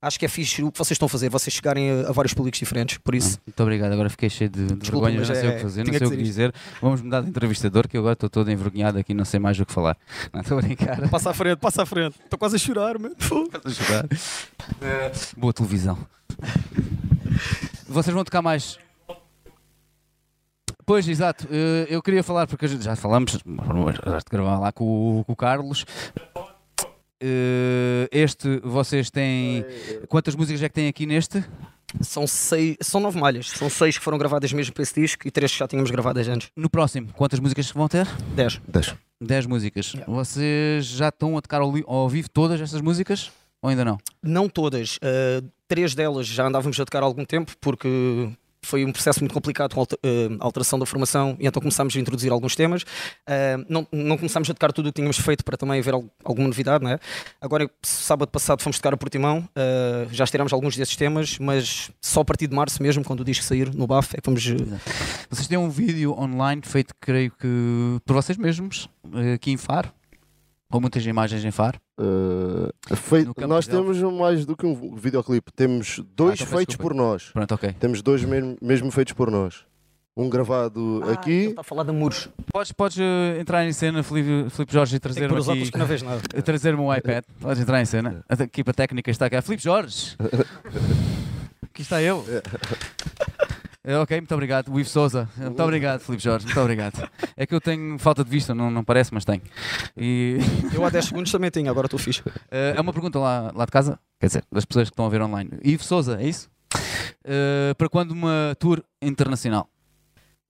Acho 0.00 0.18
que 0.18 0.24
é 0.24 0.28
fixe 0.28 0.62
o 0.62 0.70
que 0.72 0.78
vocês 0.78 0.92
estão 0.92 1.06
a 1.06 1.08
fazer, 1.08 1.28
vocês 1.28 1.52
chegarem 1.52 1.90
a, 1.90 2.08
a 2.08 2.12
vários 2.12 2.32
públicos 2.32 2.58
diferentes. 2.58 2.96
Por 2.98 3.14
isso, 3.14 3.38
Muito 3.46 3.60
obrigado. 3.62 3.92
Agora 3.92 4.08
fiquei 4.08 4.30
cheio 4.30 4.48
de, 4.48 4.64
de 4.66 4.74
Desculpa, 4.76 5.06
vergonha, 5.06 5.18
mas 5.20 5.28
não 5.28 5.34
sei 5.34 5.44
é- 5.48 5.52
o 5.52 5.56
que 5.56 5.62
fazer, 5.62 5.84
não 5.84 5.92
sei 5.92 6.06
o 6.06 6.10
que 6.10 6.22
dizer. 6.22 6.54
Vamos 6.86 7.02
mudar 7.02 7.20
de 7.20 7.28
entrevistador, 7.30 7.88
que 7.88 7.96
eu 7.96 8.00
agora 8.00 8.12
estou 8.12 8.30
todo 8.30 8.48
envergonhado 8.48 8.96
aqui, 8.96 9.12
não 9.12 9.24
sei 9.24 9.40
mais 9.40 9.58
o 9.58 9.66
que 9.66 9.72
falar. 9.72 9.96
Não 10.32 10.40
estou 10.40 10.56
a 10.56 10.62
brincar. 10.62 11.08
passa 11.08 11.30
à 11.30 11.34
frente, 11.34 11.58
passa 11.58 11.82
à 11.82 11.86
frente. 11.86 12.16
Estou 12.22 12.38
quase 12.38 12.54
a 12.54 12.58
chorar, 12.60 12.96
meu. 12.96 13.10
Estou 13.10 13.48
a 13.64 13.70
chorar. 13.70 14.06
Eh, 14.80 15.12
Boa 15.36 15.52
televisão. 15.52 15.98
Vocês 17.88 18.14
vão 18.14 18.22
tocar 18.22 18.40
mais. 18.40 18.78
Pois, 20.84 21.08
exato. 21.08 21.48
Eh, 21.50 21.88
Eu 21.90 22.00
queria 22.00 22.22
falar, 22.22 22.46
porque 22.46 22.68
já 22.68 22.94
falamos, 22.94 23.32
já 23.32 24.20
te 24.20 24.30
gravar 24.30 24.60
lá 24.60 24.70
com, 24.70 25.24
com 25.26 25.32
o 25.32 25.36
Carlos. 25.36 25.84
Eh, 27.20 28.08
este, 28.10 28.60
vocês 28.62 29.10
têm. 29.10 29.64
Quantas 30.08 30.34
músicas 30.34 30.62
é 30.62 30.68
que 30.68 30.74
têm 30.74 30.88
aqui 30.88 31.06
neste? 31.06 31.44
São, 32.00 32.26
seis, 32.26 32.76
são 32.80 33.00
nove 33.00 33.18
malhas. 33.18 33.50
São 33.50 33.70
seis 33.70 33.96
que 33.96 34.04
foram 34.04 34.18
gravadas 34.18 34.52
mesmo 34.52 34.74
para 34.74 34.82
esse 34.82 35.00
disco 35.00 35.26
e 35.26 35.30
três 35.30 35.52
que 35.52 35.58
já 35.58 35.68
tínhamos 35.68 35.90
gravadas 35.90 36.28
antes. 36.28 36.50
No 36.56 36.68
próximo, 36.68 37.12
quantas 37.14 37.38
músicas 37.38 37.70
vão 37.70 37.88
ter? 37.88 38.06
Dez. 38.68 38.94
10 39.20 39.46
músicas. 39.46 39.94
Vocês 40.06 40.84
já 40.84 41.08
estão 41.08 41.38
a 41.38 41.40
tocar 41.40 41.62
ao, 41.62 41.72
ao 41.86 42.08
vivo 42.08 42.28
todas 42.28 42.60
estas 42.60 42.80
músicas? 42.80 43.30
Ou 43.62 43.70
ainda 43.70 43.84
não? 43.84 43.98
Não 44.22 44.48
todas. 44.48 44.96
uh, 44.96 45.48
três 45.66 45.94
delas 45.94 46.26
já 46.26 46.46
andávamos 46.46 46.78
a 46.78 46.84
tocar 46.84 47.02
há 47.02 47.06
algum 47.06 47.24
tempo 47.24 47.52
porque 47.60 48.30
foi 48.66 48.84
um 48.84 48.92
processo 48.92 49.20
muito 49.20 49.32
complicado 49.32 49.74
com 49.74 49.82
a 49.82 49.86
a 50.40 50.44
alteração 50.44 50.78
da 50.78 50.84
formação 50.86 51.36
e 51.40 51.46
então 51.46 51.60
começámos 51.60 51.96
a 51.96 52.00
introduzir 52.00 52.32
alguns 52.32 52.54
temas. 52.56 52.82
Uh, 52.82 53.64
não, 53.68 53.86
não 53.92 54.16
começámos 54.16 54.48
a 54.50 54.54
tocar 54.54 54.72
tudo 54.72 54.86
o 54.86 54.92
que 54.92 54.96
tínhamos 54.96 55.18
feito 55.18 55.44
para 55.44 55.56
também 55.56 55.78
haver 55.80 55.94
al- 55.94 56.04
alguma 56.24 56.48
novidade, 56.48 56.82
não 56.84 56.90
é? 56.90 56.98
Agora, 57.40 57.70
sábado 57.82 58.28
passado, 58.28 58.60
fomos 58.62 58.78
tocar 58.78 58.92
a 58.94 58.96
Portimão, 58.96 59.48
uh, 59.56 60.12
já 60.12 60.24
estirámos 60.24 60.52
alguns 60.52 60.76
desses 60.76 60.96
temas, 60.96 61.38
mas 61.38 61.90
só 62.00 62.20
a 62.20 62.24
partir 62.24 62.46
de 62.48 62.54
março 62.54 62.82
mesmo, 62.82 63.04
quando 63.04 63.20
o 63.20 63.24
disco 63.24 63.44
sair 63.44 63.72
no 63.74 63.86
BAF, 63.86 64.14
é 64.16 64.20
que 64.20 64.26
vamos. 64.28 64.44
Vocês 65.30 65.46
têm 65.48 65.58
um 65.58 65.70
vídeo 65.70 66.12
online 66.18 66.62
feito, 66.64 66.94
creio 67.00 67.30
que, 67.30 68.00
por 68.04 68.14
vocês 68.14 68.36
mesmos, 68.38 68.88
eh, 69.14 69.34
aqui 69.34 69.50
em 69.52 69.56
Faro. 69.56 69.90
Com 70.76 70.80
muitas 70.82 71.06
imagens 71.06 71.42
em 71.42 71.50
Faro. 71.50 71.80
Uh, 71.98 72.70
feito- 72.96 73.32
nós 73.48 73.66
temos 73.66 73.98
mais 74.02 74.44
do 74.44 74.54
que 74.54 74.66
um 74.66 74.94
videoclipe. 74.94 75.50
Temos 75.52 76.00
dois 76.14 76.34
então 76.34 76.46
peço 76.46 76.46
feitos 76.46 76.74
desculpa. 76.74 76.82
por 76.82 76.94
nós. 76.94 77.30
Pronto, 77.32 77.54
ok. 77.54 77.72
Temos 77.80 78.02
dois 78.02 78.22
mesmo, 78.24 78.58
mesmo 78.60 78.90
feitos 78.90 79.14
por 79.14 79.30
nós. 79.30 79.64
Um 80.14 80.28
gravado 80.28 81.00
Ele 81.04 81.12
aqui. 81.14 81.30
está 81.48 81.62
a 81.62 81.64
falar 81.64 81.82
de 81.84 81.92
muros. 81.92 82.28
Podes, 82.52 82.72
podes 82.72 82.98
eh, 82.98 83.38
entrar 83.40 83.64
em 83.66 83.72
cena, 83.72 84.02
Filipe, 84.02 84.50
Filipe 84.50 84.72
Jorge, 84.72 84.96
e 84.96 84.98
trazer-me 84.98 85.26
óculos 85.28 85.48
aqui. 85.48 85.70
que 85.72 85.78
não 85.78 85.86
vês 85.86 86.02
nada. 86.02 86.20
Trazer-me 86.44 86.80
um 86.82 86.94
iPad. 86.94 87.24
Podes 87.40 87.62
entrar 87.62 87.80
em 87.80 87.86
cena. 87.86 88.22
A 88.28 88.42
equipa 88.42 88.74
técnica 88.74 89.10
está 89.10 89.30
cá. 89.30 89.40
Filipe 89.40 89.62
Jorge! 89.62 90.14
Aqui 91.64 91.82
está 91.82 92.00
eu. 92.02 92.24
É, 93.88 93.96
ok, 93.98 94.16
muito 94.20 94.34
obrigado. 94.34 94.68
O 94.68 94.80
Ivo 94.80 94.88
Souza. 94.88 95.28
Muito 95.36 95.62
obrigado, 95.62 96.00
Filipe 96.00 96.24
Jorge. 96.24 96.44
Muito 96.44 96.60
obrigado. 96.60 97.08
É 97.36 97.46
que 97.46 97.54
eu 97.54 97.60
tenho 97.60 97.96
falta 98.00 98.24
de 98.24 98.28
vista, 98.28 98.52
não, 98.52 98.68
não 98.68 98.82
parece, 98.82 99.14
mas 99.14 99.24
tenho. 99.24 99.42
E 99.96 100.38
Eu 100.74 100.84
há 100.84 100.90
10 100.90 101.04
segundos 101.04 101.30
também 101.30 101.50
tinha, 101.50 101.70
agora 101.70 101.86
estou 101.86 101.96
fixe. 101.96 102.20
eh, 102.50 102.74
é 102.76 102.80
uma 102.80 102.92
pergunta 102.92 103.20
lá, 103.20 103.52
lá 103.54 103.64
de 103.64 103.70
casa, 103.70 103.96
quer 104.18 104.26
dizer, 104.26 104.44
das 104.50 104.64
pessoas 104.64 104.88
que 104.88 104.92
estão 104.92 105.06
a 105.06 105.08
ver 105.08 105.22
online. 105.22 105.50
Ivo 105.62 105.84
Souza, 105.84 106.20
é 106.20 106.26
isso? 106.26 106.50
Eh, 107.24 107.74
para 107.78 107.88
quando 107.88 108.10
uma 108.10 108.56
tour 108.58 108.82
internacional? 109.00 109.70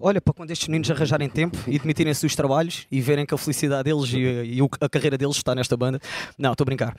Olha, 0.01 0.19
para 0.19 0.33
quando 0.33 0.51
estes 0.51 0.69
meninos 0.69 0.91
arranjarem 0.91 1.29
tempo 1.29 1.59
e 1.67 1.79
demitirem-se 1.79 2.23
dos 2.23 2.35
trabalhos 2.35 2.87
e 2.91 3.03
verem 3.03 3.27
que 3.27 3.35
a 3.35 3.39
felicidade 3.39 3.85
deles 3.85 4.11
e, 4.15 4.19
e 4.19 4.59
a 4.81 4.89
carreira 4.89 5.19
deles 5.19 5.37
está 5.37 5.55
nesta 5.55 5.77
banda. 5.77 6.01
Não, 6.39 6.53
estou 6.53 6.65
a 6.65 6.67
brincar. 6.67 6.95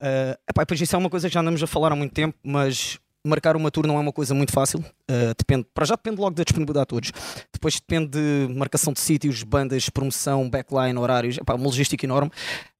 Uh, 0.00 0.36
epá, 0.48 0.64
pois 0.64 0.80
isso 0.80 0.96
é 0.96 0.98
uma 0.98 1.10
coisa 1.10 1.28
que 1.28 1.34
já 1.34 1.40
andamos 1.40 1.62
a 1.62 1.66
falar 1.66 1.92
há 1.92 1.96
muito 1.96 2.12
tempo, 2.12 2.36
mas 2.42 2.98
marcar 3.24 3.56
uma 3.56 3.70
tour 3.70 3.86
não 3.86 3.96
é 3.96 4.00
uma 4.00 4.12
coisa 4.12 4.34
muito 4.34 4.52
fácil. 4.52 4.80
Uh, 4.80 5.34
depende, 5.36 5.66
para 5.72 5.84
já 5.84 5.94
depende 5.94 6.20
logo 6.20 6.34
da 6.34 6.42
disponibilidade 6.42 6.84
de 6.84 6.88
todos. 6.88 7.12
Depois 7.52 7.74
depende 7.74 8.08
de 8.08 8.54
marcação 8.54 8.92
de 8.92 9.00
sítios, 9.00 9.42
bandas, 9.42 9.88
promoção, 9.88 10.48
backline, 10.48 10.98
horários, 10.98 11.38
epá, 11.38 11.54
uma 11.54 11.64
logística 11.64 12.04
enorme. 12.04 12.30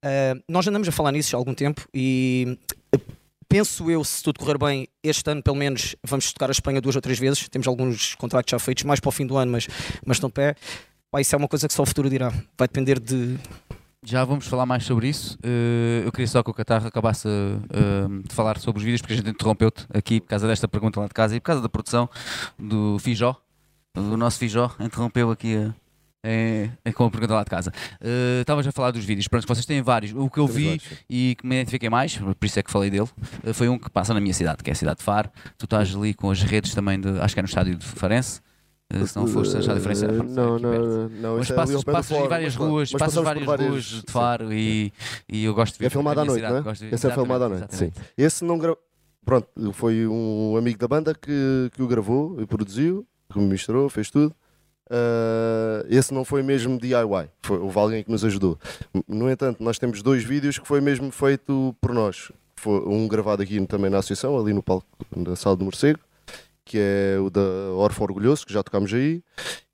Uh, 0.04 0.42
nós 0.48 0.66
andamos 0.66 0.88
a 0.88 0.92
falar 0.92 1.12
nisso 1.12 1.36
há 1.36 1.38
algum 1.38 1.54
tempo 1.54 1.86
e 1.94 2.58
uh, 2.94 3.00
penso 3.48 3.90
eu, 3.90 4.02
se 4.02 4.22
tudo 4.22 4.40
correr 4.40 4.58
bem, 4.58 4.88
este 5.02 5.30
ano 5.30 5.42
pelo 5.42 5.56
menos 5.56 5.94
vamos 6.02 6.32
tocar 6.32 6.48
a 6.48 6.52
Espanha 6.52 6.80
duas 6.80 6.96
ou 6.96 7.02
três 7.02 7.18
vezes. 7.18 7.48
Temos 7.48 7.68
alguns 7.68 8.14
contratos 8.14 8.50
já 8.50 8.58
feitos, 8.58 8.84
mais 8.84 8.98
para 8.98 9.08
o 9.08 9.12
fim 9.12 9.26
do 9.26 9.36
ano, 9.36 9.52
mas, 9.52 9.68
mas 10.04 10.16
estão 10.16 10.28
de 10.28 10.34
pé. 10.34 10.56
Pá, 11.10 11.20
isso 11.20 11.34
é 11.34 11.38
uma 11.38 11.48
coisa 11.48 11.68
que 11.68 11.74
só 11.74 11.82
o 11.82 11.86
futuro 11.86 12.08
dirá. 12.08 12.30
Vai 12.56 12.66
depender 12.66 12.98
de. 12.98 13.38
Já 14.04 14.24
vamos 14.24 14.46
falar 14.48 14.66
mais 14.66 14.84
sobre 14.84 15.08
isso. 15.08 15.38
Eh, 15.44 16.02
eu 16.04 16.10
queria 16.10 16.26
só 16.26 16.42
que 16.42 16.50
o 16.50 16.54
Catarro 16.54 16.88
acabasse 16.88 17.28
eh, 17.28 18.26
de 18.26 18.34
falar 18.34 18.58
sobre 18.58 18.78
os 18.80 18.84
vídeos, 18.84 19.00
porque 19.00 19.14
a 19.14 19.16
gente 19.16 19.30
interrompeu-te 19.30 19.86
aqui 19.94 20.20
por 20.20 20.26
causa 20.26 20.48
desta 20.48 20.66
pergunta 20.66 20.98
lá 20.98 21.06
de 21.06 21.14
casa 21.14 21.36
e 21.36 21.40
por 21.40 21.46
causa 21.46 21.62
da 21.62 21.68
produção 21.68 22.08
do 22.58 22.98
Fijó. 22.98 23.36
O 23.96 24.16
nosso 24.16 24.38
Fijó 24.38 24.74
interrompeu 24.80 25.30
aqui 25.30 25.56
a. 25.56 25.74
É, 26.24 26.70
é 26.84 26.92
com 26.92 27.04
a 27.04 27.10
pergunta 27.10 27.34
lá 27.34 27.44
de 27.44 27.50
casa. 27.50 27.72
Eh, 28.00 28.40
Estavas 28.40 28.66
a 28.66 28.72
falar 28.72 28.90
dos 28.90 29.04
vídeos, 29.04 29.28
pronto, 29.28 29.46
vocês 29.46 29.66
têm 29.66 29.80
vários. 29.82 30.12
O 30.12 30.28
que 30.28 30.38
eu 30.38 30.48
vi 30.48 30.80
e 31.08 31.36
que 31.36 31.46
me 31.46 31.56
identifiquei 31.56 31.88
mais, 31.88 32.16
por 32.18 32.44
isso 32.44 32.58
é 32.58 32.62
que 32.62 32.70
falei 32.70 32.90
dele, 32.90 33.08
foi 33.54 33.68
um 33.68 33.78
que 33.78 33.88
passa 33.90 34.12
na 34.14 34.20
minha 34.20 34.34
cidade, 34.34 34.64
que 34.64 34.70
é 34.70 34.72
a 34.72 34.76
cidade 34.76 34.98
de 34.98 35.04
Faro. 35.04 35.30
Tu 35.56 35.64
estás 35.64 35.94
ali 35.94 36.12
com 36.12 36.28
as 36.30 36.42
redes 36.42 36.74
também, 36.74 37.00
de, 37.00 37.08
acho 37.20 37.34
que 37.34 37.40
é 37.40 37.42
no 37.42 37.48
estádio 37.48 37.76
de 37.76 37.84
Farense. 37.86 38.40
Eh, 38.92 39.06
se 39.06 39.16
não 39.16 39.26
foste 39.26 39.56
é, 39.56 39.60
Uh, 39.60 39.80
pronto, 39.80 40.04
é 40.04 40.06
não, 40.06 40.18
perto. 40.18 40.32
não, 40.32 41.08
não. 41.08 41.36
Mas 41.38 41.50
é 41.50 41.54
passas, 41.54 41.84
passas 41.84 42.18
em 42.18 42.28
várias 42.28 42.54
ruas, 42.54 42.92
passas 42.92 43.24
várias 43.24 43.46
ruas 43.46 43.84
de. 43.84 44.02
Faro 44.08 44.52
e, 44.52 44.92
e 45.28 45.44
eu 45.44 45.54
gosto 45.54 45.74
de 45.74 45.78
ver. 45.80 45.86
É 45.86 45.90
filmado 45.90 46.20
a 46.20 46.22
à 46.22 46.26
noite, 46.26 46.42
não 46.42 46.58
é? 46.58 46.94
Esse 46.94 47.06
é 47.06 47.10
filmado 47.10 47.44
à 47.44 47.48
noite, 47.48 47.74
sim. 47.74 47.92
Esse 48.16 48.44
não. 48.44 48.58
Pronto, 49.24 49.48
foi 49.72 50.06
um 50.06 50.56
amigo 50.56 50.78
da 50.78 50.88
banda 50.88 51.14
que, 51.14 51.70
que 51.72 51.82
o 51.82 51.86
gravou 51.86 52.40
e 52.40 52.46
produziu, 52.46 53.06
que 53.32 53.38
me 53.38 53.46
misturou, 53.46 53.88
fez 53.88 54.10
tudo. 54.10 54.34
Uh, 54.90 55.86
esse 55.88 56.12
não 56.12 56.24
foi 56.24 56.42
mesmo 56.42 56.78
DIY, 56.78 57.30
foi, 57.40 57.58
houve 57.58 57.78
alguém 57.78 58.02
que 58.04 58.10
nos 58.10 58.24
ajudou. 58.24 58.58
No 59.08 59.30
entanto, 59.30 59.62
nós 59.62 59.78
temos 59.78 60.02
dois 60.02 60.22
vídeos 60.24 60.58
que 60.58 60.66
foi 60.66 60.80
mesmo 60.80 61.10
feito 61.10 61.74
por 61.80 61.94
nós. 61.94 62.30
Foi 62.56 62.80
um 62.86 63.08
gravado 63.08 63.42
aqui 63.42 63.64
também 63.66 63.90
na 63.90 63.98
associação, 63.98 64.38
ali 64.38 64.52
no 64.52 64.62
palco 64.62 64.86
da 65.16 65.34
sala 65.34 65.56
do 65.56 65.64
morcego, 65.64 66.00
que 66.64 66.78
é 66.78 67.18
o 67.18 67.30
da 67.30 67.40
Órfão 67.74 68.04
Orgulhoso, 68.04 68.46
que 68.46 68.52
já 68.52 68.62
tocámos 68.62 68.92
aí, 68.92 69.22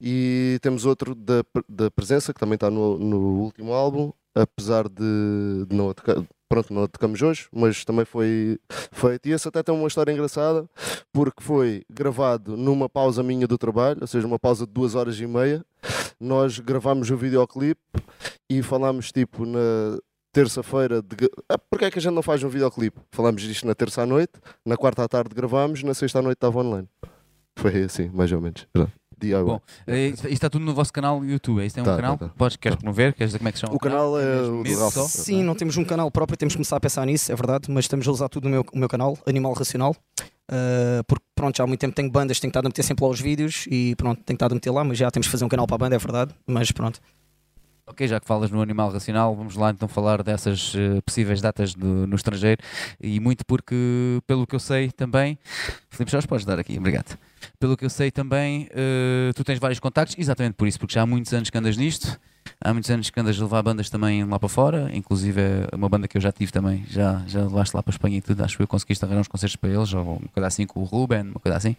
e 0.00 0.58
temos 0.62 0.84
outro 0.84 1.14
da, 1.14 1.44
da 1.68 1.90
Presença, 1.90 2.32
que 2.32 2.40
também 2.40 2.54
está 2.54 2.70
no, 2.70 2.98
no 2.98 3.18
último 3.42 3.72
álbum, 3.72 4.12
apesar 4.34 4.88
de, 4.88 5.66
de 5.68 5.74
não 5.74 5.92
tocar, 5.92 6.16
pronto, 6.48 6.72
não 6.72 6.86
tocamos 6.86 7.20
hoje, 7.20 7.48
mas 7.52 7.84
também 7.84 8.04
foi 8.04 8.58
feito. 8.92 9.28
E 9.28 9.32
esse 9.32 9.46
até 9.48 9.62
tem 9.62 9.74
uma 9.74 9.88
história 9.88 10.12
engraçada, 10.12 10.68
porque 11.12 11.42
foi 11.42 11.84
gravado 11.90 12.56
numa 12.56 12.88
pausa 12.88 13.22
minha 13.22 13.46
do 13.46 13.58
trabalho, 13.58 13.98
ou 14.00 14.06
seja, 14.06 14.26
uma 14.26 14.38
pausa 14.38 14.66
de 14.66 14.72
duas 14.72 14.94
horas 14.94 15.18
e 15.20 15.26
meia. 15.26 15.64
Nós 16.20 16.58
gravámos 16.58 17.10
o 17.10 17.16
videoclipe 17.16 17.80
e 18.50 18.62
falámos 18.62 19.12
tipo 19.12 19.44
na 19.44 19.98
terça-feira 20.32 21.02
de 21.02 21.16
ah, 21.48 21.58
porque 21.58 21.86
é 21.86 21.90
que 21.90 21.98
a 21.98 22.02
gente 22.02 22.14
não 22.14 22.22
faz 22.22 22.42
um 22.42 22.48
videoclipe? 22.48 22.98
Falámos 23.12 23.42
disto 23.42 23.66
na 23.66 23.74
terça 23.74 24.02
à 24.02 24.06
noite, 24.06 24.32
na 24.64 24.76
quarta 24.76 25.02
à 25.04 25.08
tarde 25.08 25.34
gravámos, 25.34 25.82
na 25.82 25.94
sexta 25.94 26.18
à 26.18 26.22
noite 26.22 26.36
estava 26.36 26.58
online. 26.60 26.88
Foi 27.56 27.82
assim, 27.84 28.08
mais 28.12 28.30
ou 28.32 28.40
menos. 28.40 28.66
DIY. 29.20 29.42
Bom, 29.42 29.60
Eh, 29.86 30.08
Isto 30.10 30.28
está 30.28 30.48
tudo 30.48 30.64
no 30.64 30.72
vosso 30.72 30.92
canal 30.92 31.24
YouTube. 31.24 31.64
Isto 31.66 31.74
tem 31.74 31.82
um 31.82 31.86
Tá, 31.86 31.96
canal? 31.96 32.16
tá, 32.16 32.28
tá. 32.28 32.34
Podes, 32.36 32.56
queres 32.56 32.78
promover? 32.78 33.12
Queres 33.14 33.30
dizer 33.30 33.38
como 33.38 33.48
é 33.48 33.52
que 33.52 33.58
se 33.58 33.62
chama? 33.62 33.74
O 33.74 33.78
canal 33.80 34.16
é 34.16 34.24
mesmo 34.24 34.60
o 34.60 34.62
do 34.62 34.90
só? 34.92 35.02
Sim, 35.08 35.42
não 35.42 35.56
temos 35.56 35.76
um 35.76 35.84
canal 35.84 36.08
próprio, 36.08 36.36
temos 36.36 36.52
que 36.54 36.58
começar 36.58 36.76
a 36.76 36.80
pensar 36.80 37.04
nisso, 37.04 37.32
é 37.32 37.34
verdade, 37.34 37.68
mas 37.68 37.86
estamos 37.86 38.06
a 38.06 38.10
usar 38.12 38.28
tudo 38.28 38.44
no 38.44 38.50
meu, 38.50 38.64
o 38.72 38.78
meu 38.78 38.88
canal, 38.88 39.18
Animal 39.26 39.54
Racional. 39.54 39.96
Uh, 40.50 41.02
porque 41.06 41.24
pronto, 41.34 41.56
já 41.56 41.64
há 41.64 41.66
muito 41.66 41.80
tempo 41.80 41.94
tenho 41.94 42.08
bandas, 42.10 42.38
tenho 42.40 42.48
estado 42.48 42.66
a 42.66 42.68
meter 42.68 42.82
sempre 42.82 43.04
lá 43.04 43.10
os 43.10 43.20
vídeos 43.20 43.66
e 43.70 43.94
pronto, 43.96 44.22
tenho 44.24 44.36
estado 44.36 44.52
a 44.52 44.54
meter 44.54 44.70
lá, 44.70 44.82
mas 44.84 44.96
já 44.96 45.10
temos 45.10 45.26
que 45.26 45.32
fazer 45.32 45.44
um 45.44 45.48
canal 45.48 45.66
para 45.66 45.74
a 45.74 45.78
banda, 45.78 45.96
é 45.96 45.98
verdade, 45.98 46.32
mas 46.46 46.70
pronto. 46.72 47.00
Ok, 47.88 48.06
já 48.06 48.20
que 48.20 48.26
falas 48.26 48.50
no 48.50 48.60
Animal 48.60 48.90
Racional, 48.92 49.34
vamos 49.34 49.56
lá 49.56 49.70
então 49.70 49.88
falar 49.88 50.22
dessas 50.22 50.74
eh, 50.76 51.00
possíveis 51.00 51.40
datas 51.40 51.74
do- 51.74 52.06
no 52.06 52.16
estrangeiro 52.16 52.60
e 53.00 53.18
muito 53.18 53.46
porque, 53.46 53.74
pelo 54.26 54.46
que 54.46 54.54
eu 54.54 54.60
sei 54.60 54.90
também, 54.90 55.38
Filipe 55.88 56.12
Jorge, 56.12 56.28
podes 56.28 56.44
dar 56.44 56.58
aqui, 56.58 56.76
obrigado. 56.78 57.18
Pelo 57.58 57.76
que 57.78 57.86
eu 57.86 57.90
sei 57.90 58.10
também, 58.10 58.68
eh, 58.72 59.32
tu 59.34 59.42
tens 59.42 59.58
vários 59.58 59.80
contactos, 59.80 60.16
exatamente 60.18 60.54
por 60.54 60.68
isso, 60.68 60.78
porque 60.78 60.92
já 60.94 61.02
há 61.02 61.06
muitos 61.06 61.32
anos 61.32 61.48
que 61.48 61.56
andas 61.56 61.78
nisto, 61.78 62.20
há 62.62 62.74
muitos 62.74 62.90
anos 62.90 63.08
que 63.08 63.18
andas 63.18 63.38
a 63.40 63.42
levar 63.42 63.62
bandas 63.62 63.88
também 63.88 64.22
lá 64.22 64.38
para 64.38 64.48
fora, 64.50 64.90
inclusive 64.94 65.40
é 65.40 65.74
uma 65.74 65.88
banda 65.88 66.06
que 66.06 66.18
eu 66.18 66.20
já 66.20 66.30
tive 66.30 66.52
também, 66.52 66.84
já, 66.90 67.22
já 67.26 67.40
levaste 67.40 67.74
lá 67.74 67.82
para 67.82 67.90
a 67.92 67.94
Espanha 67.94 68.18
e 68.18 68.20
tudo, 68.20 68.44
acho 68.44 68.56
que 68.58 68.62
eu 68.62 68.68
conseguiste 68.68 69.02
arranjar 69.02 69.22
uns 69.22 69.28
concertos 69.28 69.56
para 69.56 69.70
eles, 69.70 69.94
ou 69.94 70.02
uma 70.18 70.28
coisa 70.28 70.46
assim 70.46 70.66
com 70.66 70.80
o 70.80 70.84
Ruben, 70.84 71.22
uma 71.22 71.40
coisa 71.40 71.56
assim. 71.56 71.74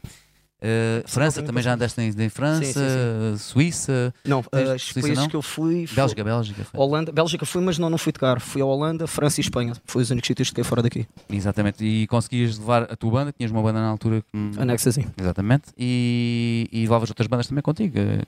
Eh, 0.61 1.03
França, 1.07 1.41
também 1.41 1.63
já 1.63 1.73
andaste 1.73 2.01
em, 2.01 2.09
em 2.09 2.29
França, 2.29 2.65
Sim, 2.65 3.37
Suíça, 3.37 4.13
Não, 4.25 4.43
Tens 4.43 4.69
uh, 4.69 4.75
os 4.75 4.81
Suíça, 4.83 5.01
países 5.01 5.17
não? 5.23 5.29
que 5.29 5.35
eu 5.35 5.41
fui. 5.41 5.87
foi- 5.87 5.95
Bélgica, 5.95 6.23
Bélgica. 6.23 6.63
foi. 6.65 6.79
Holanda, 6.79 7.11
Bélgica 7.13 7.45
fui, 7.45 7.61
mas 7.61 7.77
não, 7.77 7.89
não 7.89 7.97
fui 7.97 8.11
tocar. 8.11 8.41
Fui 8.41 8.61
a 8.61 8.65
Holanda, 8.65 9.07
França 9.07 9.39
e 9.39 9.43
Espanha. 9.43 9.73
Foi 9.85 10.01
os 10.01 10.09
únicos 10.11 10.27
sítios 10.27 10.49
que 10.49 10.55
toquei 10.55 10.63
fora 10.65 10.81
daqui. 10.81 11.07
Exatamente, 11.29 11.83
e 11.85 12.05
conseguias 12.07 12.57
levar 12.59 12.83
a 12.83 12.95
tua 12.97 13.11
banda, 13.11 13.31
tinhas 13.31 13.51
uma 13.51 13.61
banda 13.61 13.79
na 13.79 13.87
altura. 13.87 14.21
que- 14.21 14.59
Anexo 14.61 14.89
assim. 14.89 15.05
Exatamente, 15.17 15.63
e, 15.77 16.67
e 16.71 16.81
levavas 16.81 17.09
outras 17.09 17.27
bandas 17.27 17.47
também 17.47 17.61
contigo. 17.61 17.97
eh, 17.97 18.21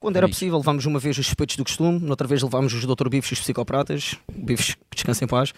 Quando 0.00 0.16
era 0.16 0.28
possível, 0.28 0.56
levámos 0.58 0.86
uma 0.86 0.98
vez 0.98 1.18
os 1.18 1.26
suspeitos 1.26 1.56
do 1.56 1.64
costume, 1.64 1.98
noutra 2.00 2.26
vez 2.26 2.42
levámos 2.42 2.72
os 2.72 2.84
Dr. 2.86 3.08
Bifes 3.10 3.30
e 3.30 3.34
os 3.34 3.40
psicopratas, 3.40 4.16
Bifes 4.32 4.74
que 4.74 4.80
descansem 4.96 5.26
em 5.26 5.28
paz. 5.28 5.52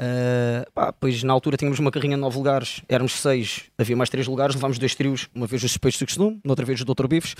Uh, 0.00 0.70
pá, 0.72 0.92
pois 0.92 1.24
na 1.24 1.32
altura 1.32 1.56
tínhamos 1.56 1.80
uma 1.80 1.90
carrinha 1.90 2.14
de 2.14 2.20
nove 2.20 2.36
lugares, 2.36 2.82
éramos 2.88 3.20
seis, 3.20 3.64
havia 3.76 3.96
mais 3.96 4.08
três 4.08 4.28
lugares, 4.28 4.54
levámos 4.54 4.78
dois 4.78 4.94
trios, 4.94 5.28
uma 5.34 5.46
vez 5.46 5.62
os 5.64 5.72
suspeitos 5.72 5.98
do 5.98 6.06
costume, 6.06 6.40
noutra 6.44 6.64
vez 6.64 6.80
os 6.80 6.86
Dr. 6.86 7.08
Bifes. 7.08 7.34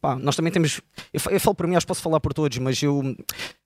Pá, 0.00 0.16
nós 0.16 0.36
também 0.36 0.52
temos. 0.52 0.80
Eu, 1.12 1.20
eu 1.32 1.40
falo 1.40 1.54
para 1.56 1.66
mim, 1.66 1.76
acho 1.76 1.86
que 1.86 1.88
posso 1.88 2.02
falar 2.02 2.20
por 2.20 2.32
todos, 2.32 2.56
mas 2.58 2.80
eu. 2.82 3.02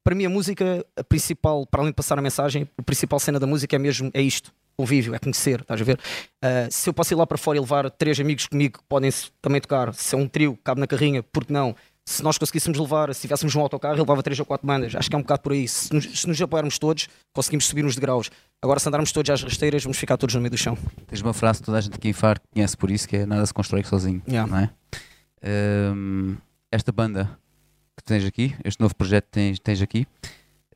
Para 0.02 0.14
mim, 0.14 0.24
a 0.24 0.30
música, 0.30 0.86
a 0.96 1.04
principal, 1.04 1.66
para 1.66 1.80
além 1.80 1.90
de 1.90 1.96
passar 1.96 2.18
a 2.18 2.22
mensagem, 2.22 2.66
a 2.78 2.82
principal 2.82 3.18
cena 3.18 3.38
da 3.38 3.46
música 3.46 3.76
é 3.76 3.78
mesmo 3.78 4.10
é 4.14 4.22
isto: 4.22 4.52
convívio, 4.78 5.14
é 5.14 5.18
conhecer, 5.18 5.60
estás 5.60 5.80
a 5.80 5.84
ver? 5.84 5.98
Uh, 6.42 6.70
se 6.70 6.88
eu 6.88 6.94
posso 6.94 7.12
ir 7.12 7.16
lá 7.16 7.26
para 7.26 7.36
fora 7.36 7.58
e 7.58 7.60
levar 7.60 7.90
três 7.90 8.20
amigos 8.20 8.46
comigo 8.46 8.78
que 8.78 8.84
podem 8.88 9.10
também 9.42 9.60
tocar, 9.60 9.92
se 9.92 10.14
é 10.14 10.18
um 10.18 10.28
trio, 10.28 10.56
cabe 10.62 10.80
na 10.80 10.86
carrinha, 10.86 11.22
porque 11.22 11.52
não? 11.52 11.74
Se 12.08 12.22
nós 12.22 12.38
conseguíssemos 12.38 12.78
levar, 12.78 13.14
se 13.14 13.20
tivéssemos 13.20 13.54
um 13.54 13.60
autocarro, 13.60 13.92
ele 13.94 14.00
levava 14.00 14.22
três 14.22 14.38
ou 14.40 14.46
quatro 14.46 14.66
bandas. 14.66 14.94
Acho 14.94 15.10
que 15.10 15.14
é 15.14 15.18
um 15.18 15.22
bocado 15.22 15.42
por 15.42 15.52
aí. 15.52 15.68
Se 15.68 15.92
nos, 15.92 16.20
se 16.20 16.26
nos 16.26 16.40
apoiarmos 16.40 16.78
todos, 16.78 17.06
conseguimos 17.34 17.66
subir 17.66 17.84
uns 17.84 17.94
degraus. 17.94 18.30
Agora, 18.62 18.80
se 18.80 18.88
andarmos 18.88 19.12
todos 19.12 19.28
às 19.28 19.42
rasteiras, 19.42 19.82
vamos 19.84 19.98
ficar 19.98 20.16
todos 20.16 20.34
no 20.34 20.40
meio 20.40 20.50
do 20.50 20.56
chão. 20.56 20.76
Tens 21.06 21.20
uma 21.20 21.34
frase 21.34 21.58
que 21.60 21.66
toda 21.66 21.76
a 21.76 21.80
gente 21.82 21.94
aqui 21.94 22.08
em 22.08 22.12
Faro 22.14 22.40
conhece 22.50 22.76
por 22.78 22.90
isso, 22.90 23.06
que 23.06 23.16
é 23.16 23.26
nada 23.26 23.44
se 23.44 23.52
constrói 23.52 23.84
sozinho, 23.84 24.22
Yeah. 24.26 24.50
não 24.50 24.58
é? 24.58 24.70
Hum, 25.44 26.36
esta 26.72 26.90
banda 26.92 27.38
que 27.96 28.02
tens 28.02 28.24
aqui, 28.24 28.54
este 28.64 28.80
novo 28.80 28.94
projeto 28.96 29.26
que 29.26 29.30
tens, 29.32 29.58
tens 29.58 29.82
aqui, 29.82 30.06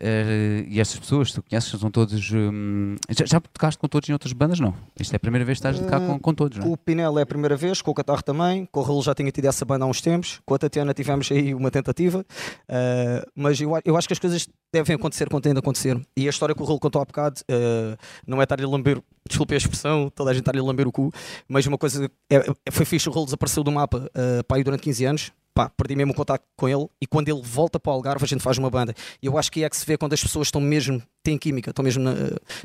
eh, 0.02 0.64
e 0.68 0.80
estas 0.80 0.98
pessoas 0.98 1.28
que 1.28 1.34
tu 1.36 1.42
conheces 1.48 1.78
são 1.80 1.90
todos. 1.90 2.30
hum, 2.32 2.96
já, 3.08 3.24
já 3.24 3.40
tocaste 3.40 3.78
com 3.78 3.86
todos 3.88 4.08
em 4.08 4.12
outras 4.12 4.32
bandas? 4.32 4.58
Não. 4.58 4.74
Isto 4.98 5.12
é 5.14 5.16
a 5.16 5.20
primeira 5.20 5.44
vez 5.44 5.58
que 5.58 5.66
estás 5.66 5.78
a 5.80 5.84
tocar 5.84 6.00
com, 6.06 6.18
com 6.18 6.34
todos, 6.34 6.58
não 6.58 6.64
Com 6.64 6.70
é? 6.70 6.74
o 6.74 6.76
Pinel 6.76 7.18
é 7.18 7.22
a 7.22 7.26
primeira 7.26 7.56
vez, 7.56 7.80
com 7.80 7.90
o 7.90 7.94
Catarro 7.94 8.22
também, 8.22 8.66
com 8.72 8.80
o 8.80 8.82
Raul 8.82 9.02
já 9.02 9.14
tinha 9.14 9.30
tido 9.30 9.44
essa 9.46 9.64
banda 9.64 9.84
há 9.84 9.88
uns 9.88 10.00
tempos, 10.00 10.40
com 10.44 10.54
a 10.54 10.58
Tatiana 10.58 10.92
tivemos 10.92 11.30
aí 11.30 11.54
uma 11.54 11.70
tentativa, 11.70 12.24
ah, 12.68 13.24
mas 13.34 13.60
eu, 13.60 13.70
eu 13.84 13.96
acho 13.96 14.08
que 14.08 14.12
as 14.14 14.18
coisas 14.18 14.48
devem 14.74 14.96
acontecer 14.96 15.28
quando 15.28 15.42
têm 15.44 15.52
de 15.52 15.58
acontecer. 15.60 16.00
E 16.16 16.26
a 16.26 16.30
história 16.30 16.54
que 16.54 16.62
o 16.62 16.64
Raul 16.64 16.80
contou 16.80 17.00
há 17.00 17.04
bocado 17.04 17.40
ah, 17.50 17.96
não 18.26 18.40
é 18.40 18.42
estar-lhe 18.44 18.64
a 18.64 18.68
lamber, 18.68 19.00
desculpe 19.28 19.54
a 19.54 19.56
expressão, 19.56 20.10
toda 20.10 20.30
a 20.30 20.34
gente 20.34 20.42
estar-lhe 20.42 20.58
a 20.60 20.64
lamber 20.64 20.88
o 20.88 20.92
cu, 20.92 21.12
mas 21.48 21.66
uma 21.66 21.78
coisa 21.78 22.10
é, 22.30 22.36
é- 22.36 22.70
foi 22.72 22.84
fixe, 22.84 23.08
o 23.08 23.12
Raul 23.12 23.24
desapareceu 23.26 23.62
do 23.62 23.70
mapa 23.70 23.98
uh, 23.98 24.44
pá, 24.44 24.56
aí 24.56 24.64
durante 24.64 24.82
15 24.82 25.04
anos. 25.04 25.32
Pá, 25.54 25.68
perdi 25.68 25.94
mesmo 25.94 26.12
o 26.12 26.16
contacto 26.16 26.46
com 26.56 26.66
ele 26.66 26.86
e 27.00 27.06
quando 27.06 27.28
ele 27.28 27.42
volta 27.42 27.78
para 27.78 27.90
o 27.90 27.94
Algarve 27.94 28.24
a 28.24 28.28
gente 28.28 28.42
faz 28.42 28.56
uma 28.56 28.70
banda. 28.70 28.94
E 29.22 29.26
eu 29.26 29.36
acho 29.36 29.52
que 29.52 29.62
é 29.62 29.68
que 29.68 29.76
se 29.76 29.84
vê 29.84 29.98
quando 29.98 30.14
as 30.14 30.22
pessoas 30.22 30.48
estão 30.48 30.60
mesmo, 30.60 31.02
têm 31.22 31.36
química, 31.36 31.70
estão 31.70 31.84
mesmo 31.84 32.02
na, 32.02 32.12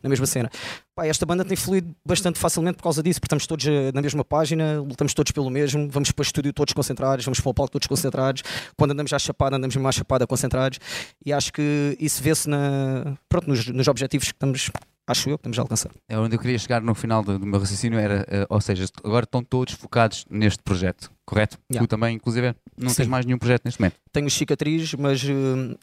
na 0.02 0.10
mesma 0.10 0.26
cena. 0.26 0.50
Pá, 0.96 1.06
esta 1.06 1.26
banda 1.26 1.44
tem 1.44 1.58
fluído 1.58 1.94
bastante 2.06 2.40
facilmente 2.40 2.78
por 2.78 2.84
causa 2.84 3.04
disso, 3.04 3.20
porque 3.20 3.28
estamos 3.28 3.46
todos 3.46 3.68
eh, 3.68 3.92
na 3.94 4.02
mesma 4.02 4.24
página, 4.24 4.80
lutamos 4.80 5.14
todos 5.14 5.32
pelo 5.32 5.50
mesmo, 5.50 5.90
vamos 5.90 6.12
para 6.12 6.22
o 6.22 6.26
estúdio 6.26 6.54
todos 6.54 6.74
concentrados, 6.74 7.26
vamos 7.26 7.40
para 7.40 7.50
o 7.50 7.54
palco 7.54 7.72
todos 7.72 7.88
concentrados. 7.88 8.42
Quando 8.78 8.92
andamos 8.92 9.12
à 9.12 9.20
chapada, 9.20 9.58
andamos 9.58 9.76
mesmo 9.76 9.88
à 9.88 9.92
chapada 9.92 10.26
concentrados. 10.26 10.80
E 11.26 11.34
acho 11.34 11.52
que 11.52 11.98
isso 12.00 12.24
vê-se 12.24 12.50
na, 12.50 13.18
pronto, 13.28 13.48
nos, 13.50 13.68
nos 13.68 13.88
objetivos 13.88 14.30
que 14.30 14.34
estamos, 14.34 14.72
acho 15.06 15.30
eu, 15.30 15.38
que 15.38 15.42
estamos 15.42 15.60
a 15.60 15.62
alcançar. 15.62 15.92
É 16.08 16.18
onde 16.18 16.36
eu 16.36 16.40
queria 16.40 16.58
chegar 16.58 16.82
no 16.82 16.96
final 16.96 17.22
do, 17.22 17.38
do 17.38 17.46
meu 17.46 17.60
raciocínio 17.60 18.00
era, 18.00 18.26
eh, 18.30 18.46
ou 18.50 18.62
seja, 18.62 18.86
agora 19.04 19.26
estão 19.26 19.44
todos 19.44 19.74
focados 19.74 20.26
neste 20.30 20.64
projeto, 20.64 21.12
correto? 21.26 21.60
Yeah. 21.72 21.86
Tu 21.86 21.90
também, 21.90 22.16
inclusive, 22.16 22.56
não 22.78 22.90
Sim. 22.90 22.96
tens 22.98 23.08
mais 23.08 23.26
nenhum 23.26 23.40
projeto 23.40 23.66
neste 23.66 23.80
momento. 23.82 23.96
Tenho 24.12 24.30
cicatriz, 24.30 24.94
mas 24.94 25.24
eh, 25.24 25.34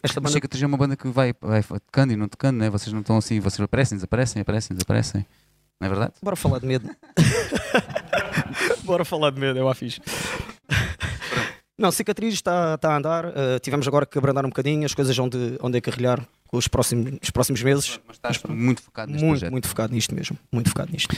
esta 0.03 0.21
Mas 0.21 0.33
banda 0.33 0.47
Chica 0.47 0.65
é 0.65 0.67
uma 0.67 0.77
banda 0.77 0.97
que 0.97 1.09
vai, 1.09 1.35
vai 1.41 1.63
tocando 1.63 2.13
e 2.13 2.17
não 2.17 2.29
tocando, 2.29 2.59
né? 2.59 2.71
vocês 2.71 2.93
não 2.93 3.01
estão 3.01 3.17
assim, 3.17 3.41
vocês 3.41 3.61
aparecem, 3.61 3.97
desaparecem, 3.97 4.43
aparecem, 4.43 4.77
desaparecem. 4.77 5.27
Não 5.81 5.87
é 5.87 5.89
verdade? 5.89 6.13
Bora 6.23 6.37
falar 6.37 6.61
de 6.61 6.67
medo. 6.67 6.89
Bora 8.85 9.05
falar 9.05 9.31
de 9.31 9.41
medo, 9.41 9.59
é 9.59 9.65
o 9.65 9.75
fixe. 9.75 10.01
Não, 11.77 11.91
cicatriz 11.91 12.35
está, 12.35 12.75
está 12.75 12.93
a 12.93 12.97
andar. 12.97 13.25
eh, 13.35 13.59
tivemos 13.59 13.89
agora 13.89 14.07
que 14.07 14.17
abrandar 14.17 14.45
um 14.45 14.49
bocadinho, 14.49 14.87
as 14.87 14.95
coisas 14.95 15.19
onde, 15.19 15.59
onde 15.61 15.79
é 15.79 15.81
carrilhar 15.81 16.25
os 16.57 16.69
próximos, 16.69 17.19
os 17.23 17.31
próximos 17.31 17.63
meses. 17.63 18.01
Mas 18.07 18.17
estás 18.17 18.43
muito 18.49 18.83
focado 18.83 19.11
neste 19.13 19.25
Muito, 19.25 19.39
projeto. 19.39 19.53
muito 19.53 19.69
focado 19.69 19.93
nisto 19.95 20.15
mesmo. 20.15 20.39
Muito 20.53 20.69
focado 20.71 20.93
nisto. 20.93 21.15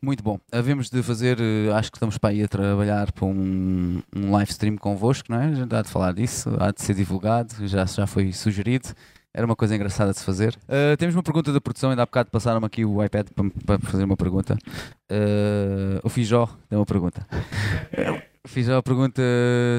Muito 0.00 0.22
bom. 0.22 0.38
Havemos 0.52 0.88
de 0.90 1.02
fazer, 1.02 1.38
eh, 1.40 1.72
acho 1.74 1.90
que 1.90 1.96
estamos 1.96 2.18
para 2.18 2.30
aí 2.30 2.42
a 2.42 2.48
trabalhar 2.48 3.12
para 3.12 3.24
um, 3.26 4.02
um 4.14 4.30
live 4.32 4.50
stream 4.50 4.76
convosco, 4.76 5.30
não 5.30 5.40
é? 5.40 5.46
A 5.46 5.54
gente 5.54 5.74
há 5.74 5.82
de 5.82 5.88
falar 5.88 6.12
disso, 6.12 6.50
há 6.58 6.70
de 6.70 6.80
ser 6.82 6.94
divulgado, 6.94 7.66
já, 7.66 7.84
já 7.84 8.06
foi 8.06 8.32
sugerido. 8.32 8.88
Era 9.34 9.44
uma 9.44 9.54
coisa 9.56 9.76
engraçada 9.76 10.12
de 10.12 10.18
se 10.18 10.24
fazer. 10.24 10.56
Eh, 10.66 10.96
temos 10.96 11.14
uma 11.14 11.22
pergunta 11.22 11.52
da 11.52 11.60
produção, 11.60 11.90
ainda 11.90 12.02
há 12.02 12.06
bocado 12.06 12.30
passaram-me 12.30 12.64
aqui 12.66 12.86
o 12.86 13.04
iPad 13.04 13.26
para, 13.34 13.50
para 13.66 13.78
fazer 13.90 14.04
uma 14.04 14.16
pergunta. 14.16 14.56
Eh, 15.10 16.00
o 16.02 16.08
Fijó 16.08 16.46
tem 16.68 16.78
uma 16.78 16.86
pergunta. 16.86 17.26
O 18.44 18.48
Fijó 18.48 18.80
pergunta 18.80 19.20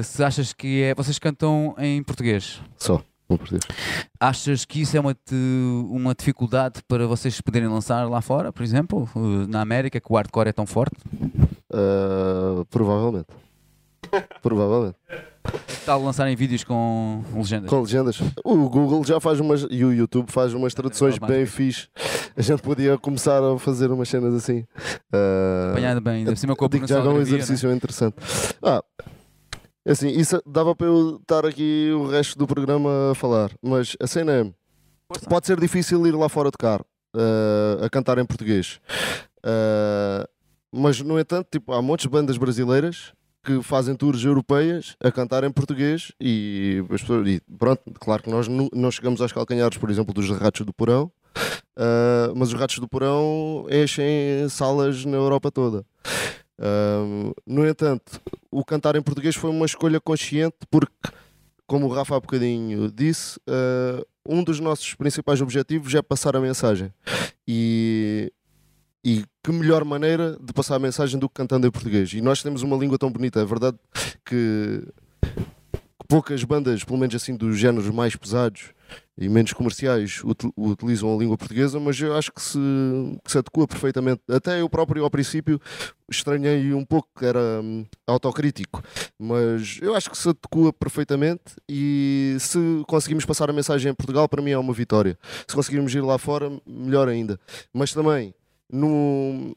se 0.04 0.22
achas 0.22 0.52
que 0.52 0.82
é. 0.82 0.94
Vocês 0.94 1.18
cantam 1.18 1.74
em 1.78 2.02
português? 2.02 2.60
Só, 2.76 3.02
não 3.28 3.36
português. 3.36 3.62
Achas 4.18 4.64
que 4.64 4.80
isso 4.80 4.96
é 4.96 5.00
uma, 5.00 5.14
uma 5.90 6.14
dificuldade 6.14 6.80
para 6.88 7.06
vocês 7.06 7.40
poderem 7.40 7.68
lançar 7.68 8.08
lá 8.08 8.20
fora, 8.20 8.52
por 8.52 8.62
exemplo, 8.62 9.08
eh, 9.14 9.46
na 9.48 9.60
América, 9.60 10.00
que 10.00 10.12
o 10.12 10.16
hardcore 10.16 10.48
é 10.48 10.52
tão 10.52 10.66
forte? 10.66 10.96
Ah, 11.72 12.64
provavelmente. 12.70 13.28
Provavelmente. 14.42 14.96
Tal 15.84 16.02
lançarem 16.02 16.36
vídeos 16.36 16.62
com 16.62 17.22
legendas. 17.34 17.70
Com 17.70 17.80
legendas. 17.80 18.20
O 18.44 18.68
Google 18.68 19.04
já 19.04 19.18
faz 19.18 19.40
umas. 19.40 19.66
E 19.70 19.84
o 19.84 19.92
YouTube 19.92 20.30
faz 20.30 20.52
umas 20.54 20.74
traduções 20.74 21.16
É, 21.20 21.26
bem 21.26 21.46
fixe. 21.46 21.88
A 22.36 22.42
gente 22.42 22.62
podia 22.62 22.98
começar 22.98 23.42
a 23.42 23.58
fazer 23.58 23.90
umas 23.90 24.08
cenas 24.08 24.34
assim. 24.34 24.64
Ah, 25.12 25.70
Apanhado 25.72 26.00
bem, 26.00 26.14
ainda 26.18 26.32
por 26.32 26.38
cima 26.38 26.54
com 26.54 26.64
a 26.64 26.68
digo 26.68 26.86
que 26.86 26.92
já 26.92 27.00
é 27.00 27.02
um 27.02 27.20
exercício 27.20 27.72
interessante. 27.72 28.16
Ah, 28.62 28.82
assim, 29.92 30.08
isso 30.08 30.42
dava 30.46 30.74
para 30.74 30.86
eu 30.86 31.16
estar 31.20 31.46
aqui 31.46 31.90
o 31.92 32.06
resto 32.06 32.38
do 32.38 32.46
programa 32.46 33.12
a 33.12 33.14
falar, 33.14 33.50
mas 33.62 33.96
a 34.00 34.06
cena 34.06 34.32
é. 34.32 34.52
Pode 35.28 35.46
ser 35.46 35.58
difícil 35.58 36.06
ir 36.06 36.14
lá 36.14 36.28
fora 36.28 36.50
tocar 36.50 36.82
ah, 37.14 37.84
a 37.84 37.88
cantar 37.88 38.18
em 38.18 38.26
português. 38.26 38.80
Ah, 39.42 40.28
mas, 40.72 41.00
no 41.00 41.18
entanto, 41.18 41.48
tipo, 41.50 41.72
há 41.72 41.80
montes 41.80 42.04
de 42.04 42.10
bandas 42.10 42.36
brasileiras 42.36 43.12
que 43.42 43.62
fazem 43.62 43.94
tours 43.94 44.22
europeias 44.24 44.96
a 45.02 45.10
cantar 45.10 45.42
em 45.44 45.50
português 45.50 46.12
e, 46.20 46.82
e 47.24 47.40
pronto, 47.56 47.82
claro 47.98 48.22
que 48.22 48.28
nós 48.28 48.46
não 48.46 48.90
chegamos 48.90 49.22
aos 49.22 49.32
calcanhares, 49.32 49.78
por 49.78 49.88
exemplo, 49.88 50.12
dos 50.12 50.28
Ratos 50.28 50.66
do 50.66 50.72
Porão, 50.72 51.10
ah, 51.76 52.32
mas 52.36 52.52
os 52.52 52.60
Ratos 52.60 52.78
do 52.78 52.88
Porão 52.88 53.66
enchem 53.70 54.48
salas 54.50 55.04
na 55.04 55.16
Europa 55.16 55.50
toda. 55.50 55.86
Ah, 56.58 57.32
no 57.46 57.66
entanto, 57.66 58.20
o 58.50 58.64
cantar 58.64 58.96
em 58.96 59.02
português 59.02 59.36
foi 59.36 59.50
uma 59.50 59.66
escolha 59.66 60.00
consciente 60.00 60.56
porque, 60.70 60.92
como 61.66 61.86
o 61.86 61.92
Rafa 61.92 62.16
há 62.16 62.20
bocadinho 62.20 62.90
disse, 62.90 63.38
ah, 63.48 64.04
um 64.28 64.42
dos 64.42 64.60
nossos 64.60 64.94
principais 64.94 65.40
objetivos 65.40 65.94
é 65.94 66.02
passar 66.02 66.36
a 66.36 66.40
mensagem. 66.40 66.92
E, 67.46 68.32
e 69.04 69.24
que 69.42 69.52
melhor 69.52 69.84
maneira 69.84 70.36
de 70.40 70.52
passar 70.52 70.74
a 70.74 70.78
mensagem 70.78 71.18
do 71.18 71.28
que 71.28 71.34
cantando 71.34 71.66
em 71.66 71.70
português. 71.70 72.12
E 72.12 72.20
nós 72.20 72.42
temos 72.42 72.62
uma 72.62 72.76
língua 72.76 72.98
tão 72.98 73.10
bonita, 73.10 73.40
é 73.40 73.44
verdade 73.44 73.78
que 74.24 74.86
poucas 76.06 76.42
bandas, 76.44 76.84
pelo 76.84 76.98
menos 76.98 77.14
assim 77.14 77.34
dos 77.36 77.58
géneros 77.58 77.88
mais 77.90 78.16
pesados 78.16 78.72
e 79.16 79.28
menos 79.28 79.52
comerciais, 79.52 80.20
util- 80.24 80.52
utilizam 80.56 81.12
a 81.14 81.18
língua 81.18 81.36
portuguesa, 81.36 81.80
mas 81.80 82.00
eu 82.00 82.14
acho 82.14 82.32
que 82.32 82.40
se, 82.40 82.58
que 83.24 83.30
se 83.30 83.38
adequa 83.38 83.66
perfeitamente. 83.66 84.22
Até 84.28 84.60
eu 84.60 84.68
próprio, 84.68 85.02
ao 85.04 85.10
princípio, 85.10 85.60
estranhei 86.10 86.72
um 86.72 86.84
pouco, 86.84 87.08
que 87.18 87.24
era 87.24 87.60
hum, 87.62 87.84
autocrítico, 88.06 88.82
mas 89.18 89.78
eu 89.82 89.94
acho 89.94 90.10
que 90.10 90.16
se 90.16 90.28
adequa 90.28 90.72
perfeitamente 90.72 91.56
e 91.68 92.36
se 92.38 92.58
conseguimos 92.86 93.24
passar 93.24 93.50
a 93.50 93.52
mensagem 93.52 93.90
em 93.90 93.94
Portugal, 93.94 94.28
para 94.28 94.40
mim 94.42 94.50
é 94.52 94.58
uma 94.58 94.72
vitória. 94.72 95.18
Se 95.46 95.54
conseguirmos 95.54 95.94
ir 95.94 96.00
lá 96.00 96.16
fora, 96.18 96.50
melhor 96.66 97.08
ainda. 97.08 97.38
Mas 97.72 97.92
também, 97.92 98.32
no, 98.72 99.56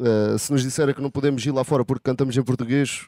eh, 0.00 0.38
se 0.38 0.50
nos 0.52 0.62
disserem 0.62 0.94
que 0.94 1.02
não 1.02 1.10
podemos 1.10 1.44
ir 1.44 1.50
lá 1.52 1.64
fora 1.64 1.84
porque 1.84 2.02
cantamos 2.02 2.36
em 2.36 2.42
português, 2.42 3.06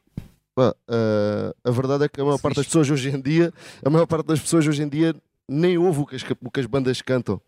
eh, 0.59 1.55
a 1.65 1.71
verdade 1.71 2.05
é 2.05 2.09
que 2.09 2.21
a 2.21 2.25
maior 2.25 2.39
parte 2.39 2.57
das 2.57 2.67
pessoas 2.67 2.91
hoje 2.91 3.11
em 3.11 3.21
dia, 3.21 3.53
a 3.85 3.89
maior 3.91 4.07
parte 4.07 4.27
das 4.27 4.41
pessoas 4.41 4.67
hoje 4.67 4.83
em 4.83 4.89
dia 4.89 5.15
nem 5.49 5.79
ouve 5.79 6.01
o 6.01 6.07
que 6.07 6.17
as, 6.17 6.23
o 6.43 6.51
que 6.51 6.61
as 6.61 6.67
bandas 6.67 7.01
cantam. 7.03 7.41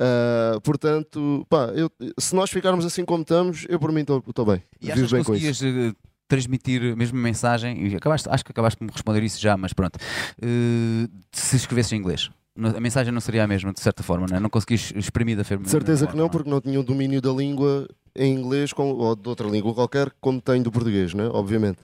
Eh, 0.00 0.58
portanto, 0.62 1.46
pá, 1.48 1.66
eu- 1.74 1.90
se 2.18 2.34
nós 2.34 2.50
ficarmos 2.50 2.84
assim 2.84 3.04
como 3.04 3.22
estamos, 3.22 3.66
eu 3.68 3.78
por 3.78 3.92
mim 3.92 4.00
estou 4.00 4.44
bem. 4.46 4.62
E 4.80 4.92
Vivo 4.92 5.08
bem 5.10 5.24
com 5.24 5.34
isso. 5.34 5.46
conseguias 5.48 5.62
eh, 5.62 5.92
transmitir 6.28 6.92
a 6.92 6.96
mesma 6.96 7.18
mensagem? 7.18 7.86
E 7.86 7.96
acabaste, 7.96 8.28
acho 8.28 8.44
que 8.44 8.52
acabaste 8.52 8.78
de 8.78 8.84
me 8.86 8.92
responder 8.92 9.22
isso 9.22 9.40
já, 9.40 9.56
mas 9.56 9.72
pronto. 9.72 9.98
Eh, 10.40 11.08
se 11.32 11.56
escrevesse 11.56 11.94
em 11.94 11.98
inglês, 11.98 12.30
não- 12.56 12.70
a 12.76 12.80
mensagem 12.80 13.12
não 13.12 13.20
seria 13.20 13.44
a 13.44 13.46
mesma, 13.46 13.72
de 13.72 13.80
certa 13.80 14.02
forma, 14.02 14.26
não 14.28 14.36
é? 14.36 14.40
Não 14.40 14.50
conseguis 14.50 14.92
exprimir 14.94 15.36
da 15.36 15.44
forma. 15.44 15.64
De 15.64 15.70
certeza 15.70 16.06
que 16.06 16.16
não, 16.16 16.28
porque 16.28 16.48
não 16.50 16.60
tinha 16.60 16.78
o 16.78 16.82
domínio 16.82 17.20
da 17.20 17.30
língua 17.32 17.88
em 18.16 18.34
inglês 18.34 18.72
com- 18.72 18.90
ou 18.92 19.14
de 19.14 19.28
outra 19.28 19.46
língua 19.48 19.72
qualquer, 19.74 20.12
como 20.20 20.40
tenho 20.40 20.62
do 20.64 20.72
português, 20.72 21.14
né? 21.14 21.28
obviamente. 21.32 21.78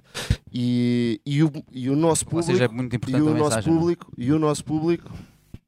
E, 0.53 1.21
e, 1.27 1.43
o, 1.43 1.51
e 1.73 1.89
o 1.91 1.97
nosso 1.97 2.25
Ou 2.25 2.31
público. 2.31 2.53
seja, 2.53 2.65
é 2.65 2.69
muito 2.69 2.93
e 2.93 2.97
importante 2.97 3.23
o 3.23 3.29
a 3.29 3.31
nosso 3.33 3.45
mensagem. 3.45 3.71
não 3.73 3.77
é? 3.77 3.81
público 3.81 4.13
e 4.17 4.33
o 4.33 4.39
nosso 4.39 4.65
público 4.65 5.11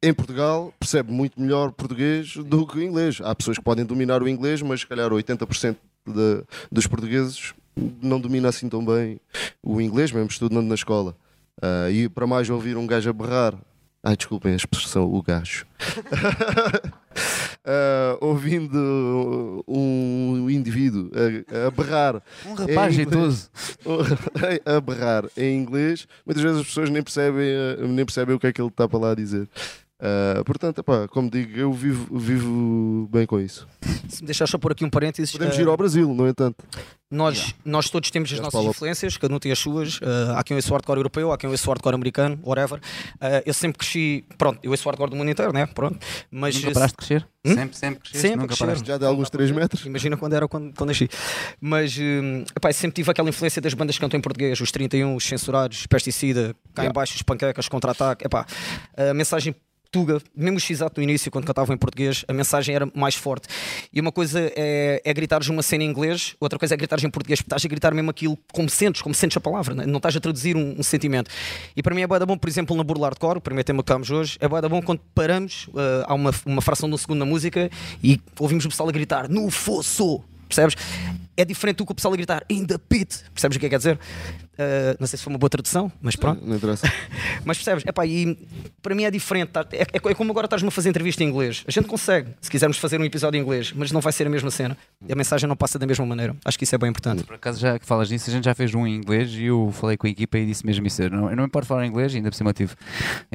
em 0.02 0.12
Portugal 0.12 0.72
percebe 0.78 1.10
muito 1.12 1.40
melhor 1.40 1.72
português 1.72 2.36
do 2.36 2.66
que 2.66 2.78
o 2.78 2.82
inglês. 2.82 3.20
Há 3.22 3.34
pessoas 3.34 3.58
que 3.58 3.64
podem 3.64 3.84
dominar 3.84 4.22
o 4.22 4.28
inglês, 4.28 4.62
mas 4.62 4.80
se 4.80 4.86
calhar 4.86 5.10
80% 5.10 5.76
de, 6.06 6.44
dos 6.70 6.86
portugueses 6.86 7.54
não 8.02 8.20
domina 8.20 8.48
assim 8.48 8.68
tão 8.68 8.84
bem 8.84 9.20
o 9.62 9.80
inglês, 9.80 10.12
mesmo 10.12 10.28
estudando 10.28 10.66
na 10.66 10.74
escola. 10.74 11.16
Ah, 11.60 11.90
e 11.90 12.08
para 12.08 12.26
mais 12.26 12.48
ouvir 12.48 12.76
um 12.76 12.86
gajo 12.86 13.10
a 13.10 13.12
berrar. 13.12 13.54
Ai, 14.02 14.16
desculpem 14.16 14.52
a 14.52 14.56
expressão, 14.56 15.12
o 15.12 15.22
gajo. 15.22 15.66
Ah, 17.68 18.16
ouvindo 18.20 19.64
um 19.66 20.48
indivíduo 20.48 21.10
a, 21.12 21.66
a 21.66 21.70
berrar 21.72 22.22
Um 22.46 22.54
rapaz 22.54 22.94
jeitoso. 22.94 23.50
a 24.64 24.80
berrar 24.80 25.24
em 25.36 25.58
inglês, 25.58 26.06
muitas 26.24 26.44
vezes 26.44 26.60
as 26.60 26.66
pessoas 26.68 26.90
nem 26.90 27.02
percebem, 27.02 27.48
eh, 27.48 27.76
nem 27.88 28.04
percebem 28.04 28.36
o 28.36 28.38
que 28.38 28.46
é 28.46 28.52
que 28.52 28.60
ele 28.60 28.68
está 28.68 28.88
para 28.88 29.00
lá 29.00 29.10
a 29.10 29.14
dizer. 29.16 29.48
Ah, 29.98 30.42
portanto, 30.44 30.78
epá, 30.80 31.08
como 31.08 31.30
digo, 31.30 31.58
eu 31.58 31.72
vivo, 31.72 32.18
vivo 32.18 33.08
bem 33.10 33.24
com 33.26 33.40
isso. 33.40 33.66
Se 34.08 34.20
me 34.22 34.26
deixar 34.26 34.46
só 34.46 34.58
pôr 34.58 34.72
aqui 34.72 34.84
um 34.84 34.90
parênteses, 34.90 35.32
Podemos 35.32 35.58
eh, 35.58 35.62
ir 35.62 35.68
ao 35.68 35.76
Brasil, 35.76 36.12
no 36.14 36.28
entanto. 36.28 36.62
nós, 37.10 37.54
nós 37.64 37.88
todos 37.88 38.10
temos 38.10 38.26
as 38.28 38.32
Queres 38.34 38.44
nossas 38.44 38.60
falar? 38.60 38.70
influências, 38.70 39.16
cada 39.16 39.34
um 39.34 39.38
tem 39.38 39.50
as 39.50 39.58
suas. 39.58 39.98
eh, 40.02 40.06
há 40.36 40.44
quem 40.44 40.54
ouça 40.54 40.68
o 40.70 40.72
hardcore 40.74 40.98
europeu, 40.98 41.32
há 41.32 41.38
quem 41.38 41.48
ouça 41.48 41.66
o 41.66 41.72
hardcore 41.72 41.94
americano, 41.94 42.38
whatever. 42.42 42.78
Eh, 43.20 43.42
eu 43.46 43.54
sempre 43.54 43.78
cresci, 43.78 44.24
pronto, 44.36 44.60
eu 44.62 44.70
ouço 44.70 44.86
o 44.86 44.90
hardcore 44.90 45.10
do 45.10 45.16
mundo 45.16 45.30
inteiro, 45.30 45.52
né? 45.52 45.64
Pronto. 45.66 45.98
Mas 46.30 46.54
Nunca 46.56 46.72
paraste 46.72 46.92
de 46.92 46.96
crescer? 46.98 47.28
Hum? 47.46 47.54
Sempre, 47.54 47.76
sempre 47.76 48.00
cresceste? 48.00 48.20
Sempre 48.20 48.36
Nunca 48.36 48.48
crescer. 48.48 48.64
paraste. 48.66 48.86
Já 48.86 48.98
de 48.98 49.04
alguns 49.06 49.30
3 49.30 49.50
metros. 49.50 49.86
Imagina 49.86 50.16
quando 50.18 50.34
era 50.34 50.46
quando, 50.46 50.74
quando 50.74 50.88
nasci. 50.90 51.08
Mas 51.60 51.96
hum, 51.98 52.44
epá, 52.54 52.70
sempre 52.72 52.96
tive 52.96 53.10
aquela 53.10 53.30
influência 53.30 53.62
das 53.62 53.72
bandas 53.72 53.96
que 53.96 54.00
cantam 54.02 54.18
em 54.18 54.22
português, 54.22 54.60
os 54.60 54.70
31, 54.70 55.16
os 55.16 55.24
censurados, 55.24 55.86
pesticida, 55.86 56.54
cá 56.74 56.84
em 56.84 56.92
baixo, 56.92 57.14
os 57.16 57.22
panquecas, 57.22 57.66
contra-ataque. 57.66 58.26
Epá, 58.26 58.44
a 58.94 59.14
mensagem 59.14 59.54
Tuga, 59.90 60.20
mesmo 60.34 60.56
o 60.56 60.60
X-Ato 60.60 61.00
no 61.00 61.04
início, 61.04 61.30
quando 61.30 61.44
cantavam 61.44 61.74
em 61.74 61.78
português, 61.78 62.24
a 62.28 62.32
mensagem 62.32 62.74
era 62.74 62.88
mais 62.94 63.14
forte. 63.14 63.48
E 63.92 64.00
uma 64.00 64.12
coisa 64.12 64.40
é, 64.56 65.00
é 65.04 65.14
gritares 65.14 65.48
uma 65.48 65.62
cena 65.62 65.84
em 65.84 65.88
inglês, 65.88 66.34
outra 66.40 66.58
coisa 66.58 66.74
é 66.74 66.76
gritares 66.76 67.04
em 67.04 67.10
português, 67.10 67.40
porque 67.40 67.48
estás 67.48 67.64
a 67.64 67.68
gritar 67.68 67.94
mesmo 67.94 68.10
aquilo 68.10 68.38
como 68.52 68.68
sentes, 68.68 69.02
como 69.02 69.14
sentes 69.14 69.36
a 69.36 69.40
palavra, 69.40 69.74
né? 69.74 69.86
não 69.86 69.96
estás 69.96 70.16
a 70.16 70.20
traduzir 70.20 70.56
um, 70.56 70.76
um 70.78 70.82
sentimento. 70.82 71.30
E 71.76 71.82
para 71.82 71.94
mim 71.94 72.02
é 72.02 72.06
da 72.06 72.26
bom, 72.26 72.36
por 72.36 72.48
exemplo, 72.48 72.76
na 72.76 72.82
Burla 72.82 73.08
Hardcore, 73.08 73.38
o 73.38 73.40
primeiro 73.40 73.64
tema 73.64 73.82
que 73.82 73.86
tocámos 73.86 74.10
hoje, 74.10 74.38
é 74.40 74.48
da 74.48 74.68
bom 74.68 74.80
quando 74.82 75.00
paramos, 75.14 75.68
eh, 75.76 76.04
há 76.06 76.14
uma, 76.14 76.30
uma 76.44 76.62
fração 76.62 76.88
de 76.88 76.94
um 76.94 76.98
segundo 76.98 77.18
na 77.18 77.26
música 77.26 77.70
e 78.02 78.20
ouvimos 78.38 78.64
o 78.64 78.68
pessoal 78.68 78.88
a 78.88 78.92
gritar 78.92 79.28
no 79.28 79.50
fosso, 79.50 80.22
percebes? 80.48 80.76
É 81.36 81.44
diferente 81.44 81.76
do 81.78 81.86
que 81.86 81.92
o 81.92 81.94
pessoal 81.94 82.14
a 82.14 82.16
gritar 82.16 82.44
in 82.48 82.64
the 82.64 82.78
pit, 82.78 83.22
percebes 83.34 83.56
o 83.56 83.60
que 83.60 83.66
é 83.66 83.68
que 83.68 83.74
quer 83.74 83.78
dizer? 83.78 83.98
Eh, 84.58 84.96
não 84.98 85.06
sei 85.06 85.18
se 85.18 85.24
foi 85.24 85.32
uma 85.32 85.38
boa 85.38 85.50
tradução, 85.50 85.92
mas 86.00 86.16
pronto. 86.16 86.44
Não 86.46 86.56
interessa. 86.56 86.90
Mas 87.44 87.58
percebes? 87.58 87.84
Epá, 87.86 88.04
e 88.04 88.36
para 88.82 88.92
mim 88.94 89.04
é 89.04 89.10
diferente. 89.10 89.50
tá? 89.50 89.64
É, 89.70 89.82
é 89.82 90.14
como 90.14 90.32
agora 90.32 90.46
estás-me 90.46 90.66
a 90.66 90.70
fazer 90.70 90.88
entrevista 90.88 91.22
em 91.22 91.28
inglês. 91.28 91.62
A 91.66 91.70
gente 91.70 91.86
consegue, 91.86 92.30
se 92.40 92.50
quisermos 92.50 92.76
fazer 92.76 93.00
um 93.00 93.04
episódio 93.04 93.38
em 93.38 93.42
inglês, 93.42 93.72
mas 93.76 93.92
não 93.92 94.00
vai 94.00 94.12
ser 94.12 94.26
a 94.26 94.30
mesma 94.30 94.50
cena. 94.50 94.76
E 95.06 95.12
a 95.12 95.14
mensagem 95.14 95.48
não 95.48 95.54
passa 95.54 95.78
da 95.78 95.86
mesma 95.86 96.04
maneira. 96.04 96.34
Acho 96.44 96.58
que 96.58 96.64
isso 96.64 96.74
é 96.74 96.78
bem 96.78 96.90
importante. 96.90 97.22
Por 97.22 97.36
acaso, 97.36 97.60
já 97.60 97.78
que 97.78 97.86
falas 97.86 98.08
disso, 98.08 98.28
a 98.30 98.32
gente 98.32 98.44
já 98.44 98.54
fez 98.54 98.74
um 98.74 98.84
em 98.84 98.96
inglês 98.96 99.30
e 99.32 99.44
eu 99.44 99.70
falei 99.72 99.96
com 99.96 100.08
a 100.08 100.10
equipa 100.10 100.38
e 100.38 100.46
disse 100.46 100.66
mesmo 100.66 100.84
isso. 100.86 101.02
Eu 101.02 101.10
não, 101.10 101.30
eu 101.30 101.36
não 101.36 101.44
me 101.44 101.46
importo 101.46 101.68
falar 101.68 101.86
inglês, 101.86 102.14
ainda 102.14 102.30
por 102.30 102.36
cima 102.36 102.50
eu 102.50 102.54
tive 102.54 102.74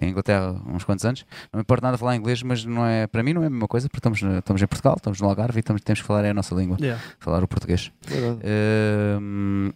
em 0.01 0.09
Inglaterra 0.09 0.59
uns 0.67 0.83
quantos 0.83 1.05
anos. 1.05 1.25
Não 1.53 1.59
me 1.59 1.61
importa 1.61 1.87
nada 1.87 1.97
falar 1.97 2.17
inglês, 2.17 2.43
mas 2.43 2.65
não 2.65 2.85
é, 2.85 3.07
para 3.07 3.23
mim 3.23 3.31
não 3.31 3.43
é 3.43 3.47
a 3.47 3.49
mesma 3.49 3.67
coisa, 3.67 3.87
porque 3.87 3.99
estamos, 3.99 4.21
estamos 4.39 4.61
em 4.61 4.67
Portugal, 4.67 4.95
estamos 4.97 5.21
no 5.21 5.29
Algarve 5.29 5.59
e 5.59 5.61
estamos, 5.61 5.81
temos 5.81 6.01
que 6.01 6.07
falar 6.07 6.25
é 6.25 6.31
a 6.31 6.33
nossa 6.33 6.53
língua, 6.53 6.77
falar 7.19 7.43
o 7.43 7.47
português. 7.47 7.91
Verdade. 8.05 8.39
Hum, 9.21 9.71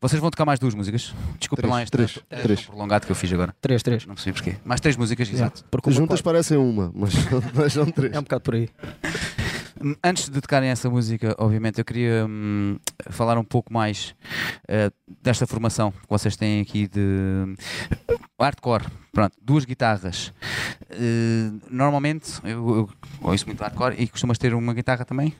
vocês 0.00 0.20
vão 0.20 0.30
tocar 0.30 0.44
mais 0.44 0.58
duas 0.58 0.74
músicas. 0.74 1.14
Desculpem 1.38 1.62
Três, 1.62 1.70
lá 1.72 1.82
este 1.82 1.92
três, 1.92 2.10
este 2.10 2.42
três. 2.42 2.62
prolongado 2.66 3.06
que 3.06 3.12
eu 3.12 3.16
fiz 3.16 3.32
agora. 3.32 3.54
Três, 3.60 3.82
três. 3.82 4.06
Não 4.06 4.14
percebi 4.14 4.34
porquê. 4.34 4.56
Mais 4.64 4.80
três 4.80 4.96
músicas, 4.96 5.28
exato. 5.32 5.64
Porque 5.70 5.90
Juntas 5.90 6.20
quatro. 6.20 6.24
parecem 6.24 6.56
uma, 6.58 6.90
mas, 6.94 7.12
mas 7.54 7.72
são 7.72 7.86
três. 7.90 8.12
É 8.12 8.18
um 8.18 8.22
bocado 8.22 8.42
por 8.42 8.54
aí. 8.54 8.68
Hum, 9.82 9.96
Antes 10.04 10.28
de 10.28 10.40
tocarem 10.40 10.68
essa 10.68 10.88
música, 10.88 11.34
obviamente, 11.38 11.78
eu 11.78 11.84
queria 11.84 12.24
hum, 12.28 12.78
falar 13.10 13.36
um 13.38 13.42
pouco 13.44 13.72
mais 13.72 14.14
eh, 14.68 14.90
desta 15.22 15.44
formação 15.46 15.90
que 15.90 16.08
vocês 16.08 16.36
têm 16.36 16.60
aqui 16.60 16.86
de 16.86 17.56
hardcore. 18.40 18.84
Pronto, 19.12 19.36
duas 19.42 19.64
guitarras. 19.64 20.32
Eh, 20.90 21.50
normalmente, 21.70 22.30
eu, 22.44 22.48
eu 22.68 22.88
ouço 23.22 23.46
muito 23.46 23.60
hardcore 23.60 23.96
e 23.98 24.06
costumas 24.06 24.38
ter 24.38 24.54
uma 24.54 24.72
guitarra 24.72 25.04
também. 25.04 25.34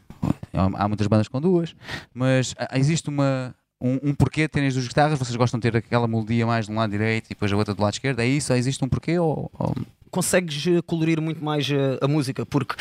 Há 0.53 0.87
muitas 0.89 1.07
bandas 1.07 1.29
com 1.29 1.41
duas, 1.41 1.75
mas 2.15 2.55
ah, 2.59 2.79
existe 2.79 3.09
uma. 3.09 3.55
Um, 3.81 4.11
um 4.11 4.15
porquê 4.15 4.43
de 4.43 4.49
terem 4.49 4.69
as 4.69 4.75
duas 4.75 4.87
guitarras? 4.87 5.19
Vocês 5.19 5.35
gostam 5.35 5.59
de 5.59 5.69
ter 5.69 5.77
aquela 5.77 6.07
melodia 6.07 6.47
mais 6.47 6.67
de 6.67 6.73
um 6.73 6.77
lado 6.77 6.91
direito 6.91 7.27
e 7.27 7.29
depois 7.31 7.53
a 7.53 7.57
outra 7.57 7.75
do 7.75 7.83
lado 7.83 7.93
esquerdo? 7.95 8.21
É 8.21 8.27
isso? 8.27 8.53
Existe 8.53 8.85
um 8.85 8.89
porquê? 8.89 9.19
Ou, 9.19 9.51
ou- 9.59 9.75
Consegues 10.11 10.65
eh, 10.69 10.81
colorir 10.87 11.21
muito 11.21 11.43
mais 11.45 11.69
eh, 11.69 11.99
a 12.01 12.07
música, 12.07 12.47
porque. 12.47 12.77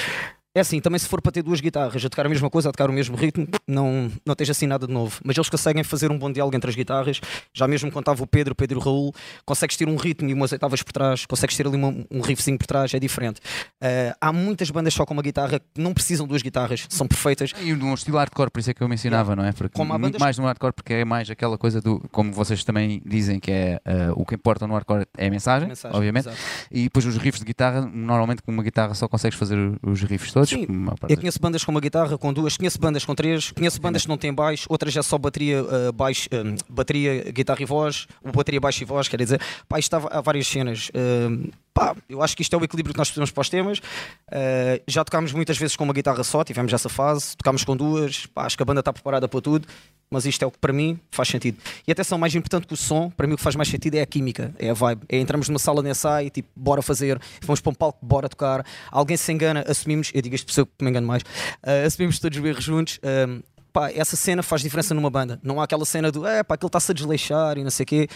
É 0.53 0.59
assim, 0.59 0.81
também 0.81 0.99
se 0.99 1.07
for 1.07 1.21
para 1.21 1.31
ter 1.31 1.41
duas 1.43 1.61
guitarras 1.61 2.03
a 2.03 2.09
tocar 2.09 2.25
a 2.25 2.29
mesma 2.29 2.49
coisa, 2.49 2.67
a 2.67 2.71
tocar 2.73 2.89
o 2.89 2.93
mesmo 2.93 3.15
ritmo, 3.15 3.47
não, 3.65 4.11
não 4.25 4.35
tens 4.35 4.49
assim 4.49 4.67
nada 4.67 4.85
de 4.85 4.91
novo. 4.91 5.17
Mas 5.23 5.37
eles 5.37 5.47
conseguem 5.49 5.81
fazer 5.81 6.11
um 6.11 6.19
bom 6.19 6.29
diálogo 6.29 6.53
entre 6.57 6.69
as 6.69 6.75
guitarras. 6.75 7.21
Já 7.53 7.69
mesmo 7.69 7.89
quando 7.89 8.01
estava 8.03 8.21
o 8.21 8.27
Pedro, 8.27 8.51
o 8.51 8.55
Pedro 8.55 8.77
e 8.77 8.81
o 8.81 8.83
Raul, 8.83 9.13
consegues 9.45 9.77
ter 9.77 9.87
um 9.87 9.95
ritmo 9.95 10.27
e 10.29 10.33
umas 10.33 10.51
oitavas 10.51 10.83
por 10.83 10.91
trás, 10.91 11.25
consegues 11.25 11.55
ter 11.55 11.65
ali 11.65 11.77
uma- 11.77 11.95
um 12.11 12.19
riffzinho 12.19 12.57
por 12.57 12.67
trás, 12.67 12.93
é 12.93 12.99
diferente. 12.99 13.39
Eh, 13.81 14.13
há 14.19 14.33
muitas 14.33 14.69
bandas 14.69 14.93
só 14.93 15.05
com 15.05 15.13
uma 15.13 15.23
guitarra 15.23 15.57
que 15.59 15.81
não 15.81 15.93
precisam 15.93 16.25
de 16.25 16.31
duas 16.31 16.41
guitarras, 16.41 16.85
são 16.89 17.07
perfeitas. 17.07 17.53
E 17.61 17.73
num 17.73 17.93
estilo 17.93 18.17
hardcore, 18.17 18.51
por 18.51 18.59
isso 18.59 18.71
é 18.71 18.73
que 18.73 18.81
eu 18.83 18.89
mencionava, 18.89 19.33
não 19.37 19.45
é? 19.45 19.53
Porque 19.53 19.73
Como 19.77 19.93
muito 19.93 20.01
bandas- 20.01 20.19
mais 20.19 20.37
no 20.37 20.43
hardcore, 20.43 20.73
porque 20.73 20.93
é 20.95 21.05
mais 21.05 21.29
aquela 21.29 21.57
coisa 21.57 21.79
do, 21.79 22.01
como 22.11 22.33
vocês 22.33 22.61
também 22.65 23.01
dizem, 23.05 23.39
que 23.39 23.51
é 23.51 23.79
eh, 23.85 24.11
o 24.17 24.25
que 24.25 24.35
importa 24.35 24.67
no 24.67 24.73
hardcore 24.73 25.05
é 25.17 25.27
a 25.27 25.29
mensagem, 25.29 25.69
Mensagem, 25.69 25.95
obviamente. 25.97 26.27
exato. 26.27 26.37
E 26.69 26.83
depois 26.83 27.05
os 27.05 27.15
riffs 27.15 27.39
de 27.39 27.45
guitarra, 27.45 27.81
normalmente 27.85 28.41
com 28.41 28.51
uma 28.51 28.63
guitarra 28.63 28.93
só 28.93 29.07
consegues 29.07 29.39
fazer 29.39 29.57
os 29.81 30.01
riffs 30.03 30.33
todos. 30.33 30.40
Sim, 30.45 30.67
Eu 31.09 31.17
conheço 31.17 31.39
bandas 31.39 31.63
com 31.63 31.71
uma 31.71 31.81
guitarra, 31.81 32.17
com 32.17 32.33
duas, 32.33 32.57
conheço 32.57 32.79
bandas 32.79 33.05
com 33.05 33.15
três, 33.15 33.51
conheço 33.51 33.79
bandas 33.81 34.03
que 34.03 34.09
não 34.09 34.17
têm 34.17 34.33
baixo, 34.33 34.65
outras 34.69 34.95
é 34.95 35.01
só 35.01 35.17
bateria, 35.17 35.63
uh, 35.63 35.91
baixo, 35.93 36.29
um, 36.33 36.55
bateria, 36.69 37.31
guitarra 37.31 37.61
e 37.61 37.65
voz, 37.65 38.07
ou 38.23 38.31
bateria, 38.31 38.59
baixo 38.59 38.83
e 38.83 38.85
voz, 38.85 39.07
quer 39.07 39.17
dizer, 39.17 39.41
pá, 39.67 39.77
há, 40.11 40.21
várias 40.21 40.47
cenas. 40.47 40.91
Um, 40.95 41.49
pá, 41.73 41.95
eu 42.09 42.21
acho 42.21 42.35
que 42.35 42.41
isto 42.41 42.55
é 42.55 42.59
o 42.59 42.63
equilíbrio 42.63 42.93
que 42.93 42.97
nós 42.97 43.07
precisamos 43.07 43.31
para 43.31 43.41
os 43.41 43.49
temas. 43.49 43.79
Uh, 43.79 44.81
já 44.87 45.03
tocámos 45.03 45.33
muitas 45.33 45.57
vezes 45.57 45.75
com 45.75 45.83
uma 45.83 45.93
guitarra 45.93 46.23
só, 46.23 46.43
tivemos 46.43 46.71
essa 46.73 46.89
fase, 46.89 47.35
tocámos 47.37 47.63
com 47.63 47.75
duas, 47.75 48.25
pá, 48.27 48.45
acho 48.45 48.57
que 48.57 48.63
a 48.63 48.65
banda 48.65 48.81
está 48.81 48.91
preparada 48.91 49.27
para 49.27 49.41
tudo. 49.41 49.67
Mas 50.13 50.25
isto 50.25 50.43
é 50.43 50.45
o 50.45 50.51
que 50.51 50.57
para 50.59 50.73
mim 50.73 50.99
faz 51.09 51.29
sentido. 51.29 51.57
E 51.87 51.91
atenção, 51.91 52.17
mais 52.17 52.35
importante 52.35 52.67
que 52.67 52.73
o 52.73 52.77
som, 52.77 53.09
para 53.09 53.25
mim 53.25 53.33
o 53.33 53.37
que 53.37 53.43
faz 53.43 53.55
mais 53.55 53.69
sentido 53.69 53.95
é 53.95 54.01
a 54.01 54.05
química, 54.05 54.53
é 54.59 54.69
a 54.69 54.73
vibe. 54.73 55.03
É 55.07 55.17
entramos 55.17 55.47
numa 55.47 55.57
sala 55.57 55.81
nessa 55.81 56.09
ensaio, 56.09 56.29
tipo, 56.29 56.49
bora 56.53 56.81
fazer, 56.81 57.17
vamos 57.43 57.61
para 57.61 57.71
um 57.71 57.73
palco, 57.73 58.05
bora 58.05 58.27
tocar. 58.27 58.65
Alguém 58.91 59.15
se 59.15 59.31
engana, 59.31 59.63
assumimos, 59.65 60.11
eu 60.13 60.21
digo 60.21 60.35
isto 60.35 60.51
ser 60.51 60.65
que 60.65 60.83
me 60.83 60.89
engano 60.89 61.07
mais, 61.07 61.21
uh, 61.21 61.85
assumimos 61.87 62.19
todos 62.19 62.37
os 62.37 62.43
berros 62.43 62.63
juntos. 62.63 62.99
um, 63.03 63.41
pá, 63.71 63.89
essa 63.91 64.17
cena 64.17 64.43
faz 64.43 64.61
diferença 64.61 64.93
numa 64.93 65.09
banda. 65.09 65.39
Não 65.41 65.61
há 65.61 65.63
aquela 65.63 65.85
cena 65.85 66.11
do, 66.11 66.27
é 66.27 66.43
pá, 66.43 66.55
aquele 66.55 66.67
está-se 66.67 66.91
a 66.91 66.93
desleixar 66.93 67.57
e 67.57 67.63
não 67.63 67.71
sei 67.71 67.85
o 67.85 67.87
quê. 67.87 68.09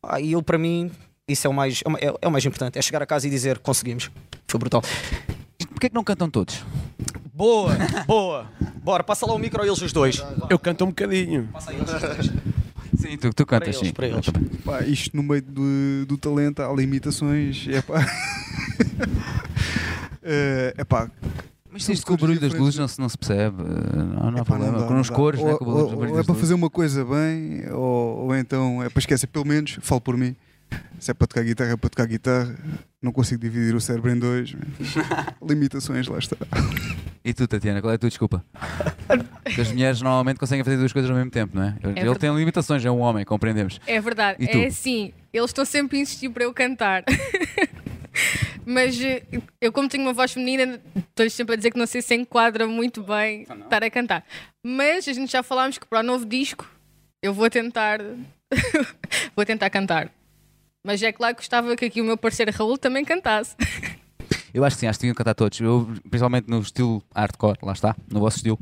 Pá, 0.00 0.20
e 0.20 0.32
eu, 0.32 0.42
para 0.42 0.58
mim, 0.58 0.92
isso 1.28 1.46
é 1.46 1.50
o, 1.50 1.54
mais, 1.54 1.80
é 1.84 1.88
o- 1.90 1.96
é, 1.96 2.14
é 2.22 2.28
o 2.28 2.30
mais 2.30 2.44
importante. 2.44 2.78
É 2.78 2.82
chegar 2.82 3.02
a 3.02 3.06
casa 3.06 3.26
e 3.26 3.30
dizer, 3.30 3.58
conseguimos. 3.58 4.10
Foi 4.48 4.58
brutal. 4.58 4.82
Porquê 5.70 5.88
que 5.88 5.94
não 5.94 6.04
cantam 6.04 6.28
todos? 6.28 6.64
Boa, 7.32 7.72
boa. 8.06 8.46
Bora, 8.82 9.02
passa 9.02 9.26
lá 9.26 9.34
o 9.34 9.38
micro 9.38 9.62
a 9.62 9.66
eles 9.66 9.80
os 9.80 9.92
dois. 9.92 10.22
Eu 10.50 10.58
canto 10.58 10.84
um 10.84 10.88
bocadinho. 10.88 11.48
Passa 11.52 11.70
aí 11.70 11.76
eles 11.78 11.92
os 11.92 12.00
dois. 12.00 12.30
Sim, 12.98 13.16
tu, 13.16 13.32
tu 13.32 13.46
cantas, 13.46 13.74
eles, 13.76 13.88
sim. 13.88 13.92
para 13.92 14.06
eles. 14.06 14.26
Pá, 14.64 14.82
isto 14.82 15.16
no 15.16 15.22
meio 15.22 15.42
do, 15.42 16.06
do 16.06 16.18
talento 16.18 16.60
há 16.62 16.72
limitações. 16.72 17.66
É 17.68 17.80
pá. 17.80 18.04
é 20.22 20.84
pá. 20.84 21.10
Mas 21.70 21.88
isto 21.88 22.06
com 22.06 22.14
o 22.14 22.18
barulho 22.18 22.38
das 22.38 22.52
luzes 22.52 22.78
não 22.78 22.86
se, 22.86 23.00
não 23.00 23.08
se 23.08 23.16
percebe. 23.16 23.62
eh, 23.62 23.96
Não, 23.96 24.30
não 24.30 24.38
há 24.38 24.42
Epá, 24.42 24.44
problema. 24.44 24.78
dá, 24.80 24.86
com 24.86 25.00
os 25.00 25.08
cores, 25.08 25.40
ou, 25.40 25.46
né, 25.46 25.54
com 25.56 25.64
o 25.64 25.68
ou- 25.68 25.74
barulho 25.96 26.12
ou 26.12 26.20
é 26.20 26.22
para 26.22 26.32
luzes. 26.32 26.40
fazer 26.42 26.54
uma 26.54 26.68
coisa 26.68 27.02
bem, 27.04 27.64
ou, 27.72 28.26
ou 28.26 28.36
então 28.36 28.82
é 28.82 28.90
para 28.90 29.00
esquecer, 29.00 29.26
pelo 29.26 29.46
menos, 29.46 29.78
falo 29.80 30.00
por 30.00 30.16
mim. 30.16 30.36
Se 30.98 31.10
é 31.10 31.14
para 31.14 31.26
tocar 31.26 31.42
guitarra, 31.42 31.72
é 31.72 31.76
para 31.76 31.90
tocar 31.90 32.06
guitarra. 32.06 32.56
Não 33.00 33.12
consigo 33.12 33.40
dividir 33.40 33.74
o 33.74 33.80
cérebro 33.80 34.10
em 34.10 34.18
dois. 34.18 34.54
Limitações, 35.42 36.06
lá 36.06 36.18
está. 36.18 36.36
E 37.24 37.32
tu, 37.32 37.46
Tatiana, 37.46 37.80
qual 37.80 37.92
é 37.92 37.96
a 37.96 37.98
tua 37.98 38.08
desculpa? 38.08 38.44
Porque 39.44 39.60
as 39.60 39.70
mulheres 39.72 40.00
normalmente 40.00 40.38
conseguem 40.38 40.64
fazer 40.64 40.76
duas 40.76 40.92
coisas 40.92 41.10
ao 41.10 41.16
mesmo 41.16 41.30
tempo, 41.30 41.56
não 41.56 41.64
é? 41.64 41.76
Ele 41.82 41.92
verdade. 41.94 42.18
tem 42.18 42.34
limitações, 42.34 42.84
é 42.84 42.90
um 42.90 43.00
homem, 43.00 43.24
compreendemos. 43.24 43.80
É 43.86 44.00
verdade, 44.00 44.44
é 44.44 44.66
assim. 44.66 45.12
Eles 45.32 45.50
estão 45.50 45.64
sempre 45.64 45.98
a 45.98 46.00
insistir 46.00 46.28
para 46.30 46.44
eu 46.44 46.52
cantar. 46.52 47.04
Mas 48.64 49.00
eh, 49.00 49.22
eu, 49.60 49.72
como 49.72 49.88
tenho 49.88 50.04
uma 50.04 50.12
voz 50.12 50.32
feminina, 50.32 50.80
estou-lhes 50.96 51.32
sempre 51.32 51.54
a 51.54 51.56
dizer 51.56 51.70
que 51.70 51.78
não 51.78 51.86
sei 51.86 52.02
se 52.02 52.14
enquadra 52.14 52.66
muito 52.66 53.02
bem 53.02 53.42
estar 53.42 53.82
a 53.82 53.90
cantar. 53.90 54.24
Mas 54.62 55.08
a 55.08 55.12
gente 55.12 55.30
já 55.32 55.42
falámos 55.42 55.78
que 55.78 55.86
para 55.86 56.00
o 56.00 56.02
novo 56.02 56.24
disco 56.24 56.68
eu 57.22 57.32
vou 57.32 57.48
tentar. 57.48 58.00
vou 59.34 59.44
tentar 59.44 59.70
cantar. 59.70 60.10
Mas 60.84 61.02
é 61.02 61.12
claro 61.12 61.34
que 61.34 61.40
gostava 61.42 61.76
que 61.76 61.84
aqui 61.84 62.00
o 62.00 62.04
meu 62.04 62.16
parceiro 62.16 62.50
Raul 62.52 62.76
também 62.76 63.04
cantasse. 63.04 63.54
Eu 64.54 64.64
acho 64.64 64.76
que 64.76 64.80
sim, 64.80 64.86
acho 64.86 64.98
que 64.98 65.04
deviam 65.04 65.14
cantar 65.14 65.34
todos. 65.34 65.58
Eu, 65.60 65.88
principalmente 66.10 66.46
no 66.46 66.60
estilo 66.60 67.02
hardcore, 67.16 67.56
lá 67.62 67.72
está, 67.72 67.96
no 68.10 68.20
vosso 68.20 68.36
estilo. 68.36 68.58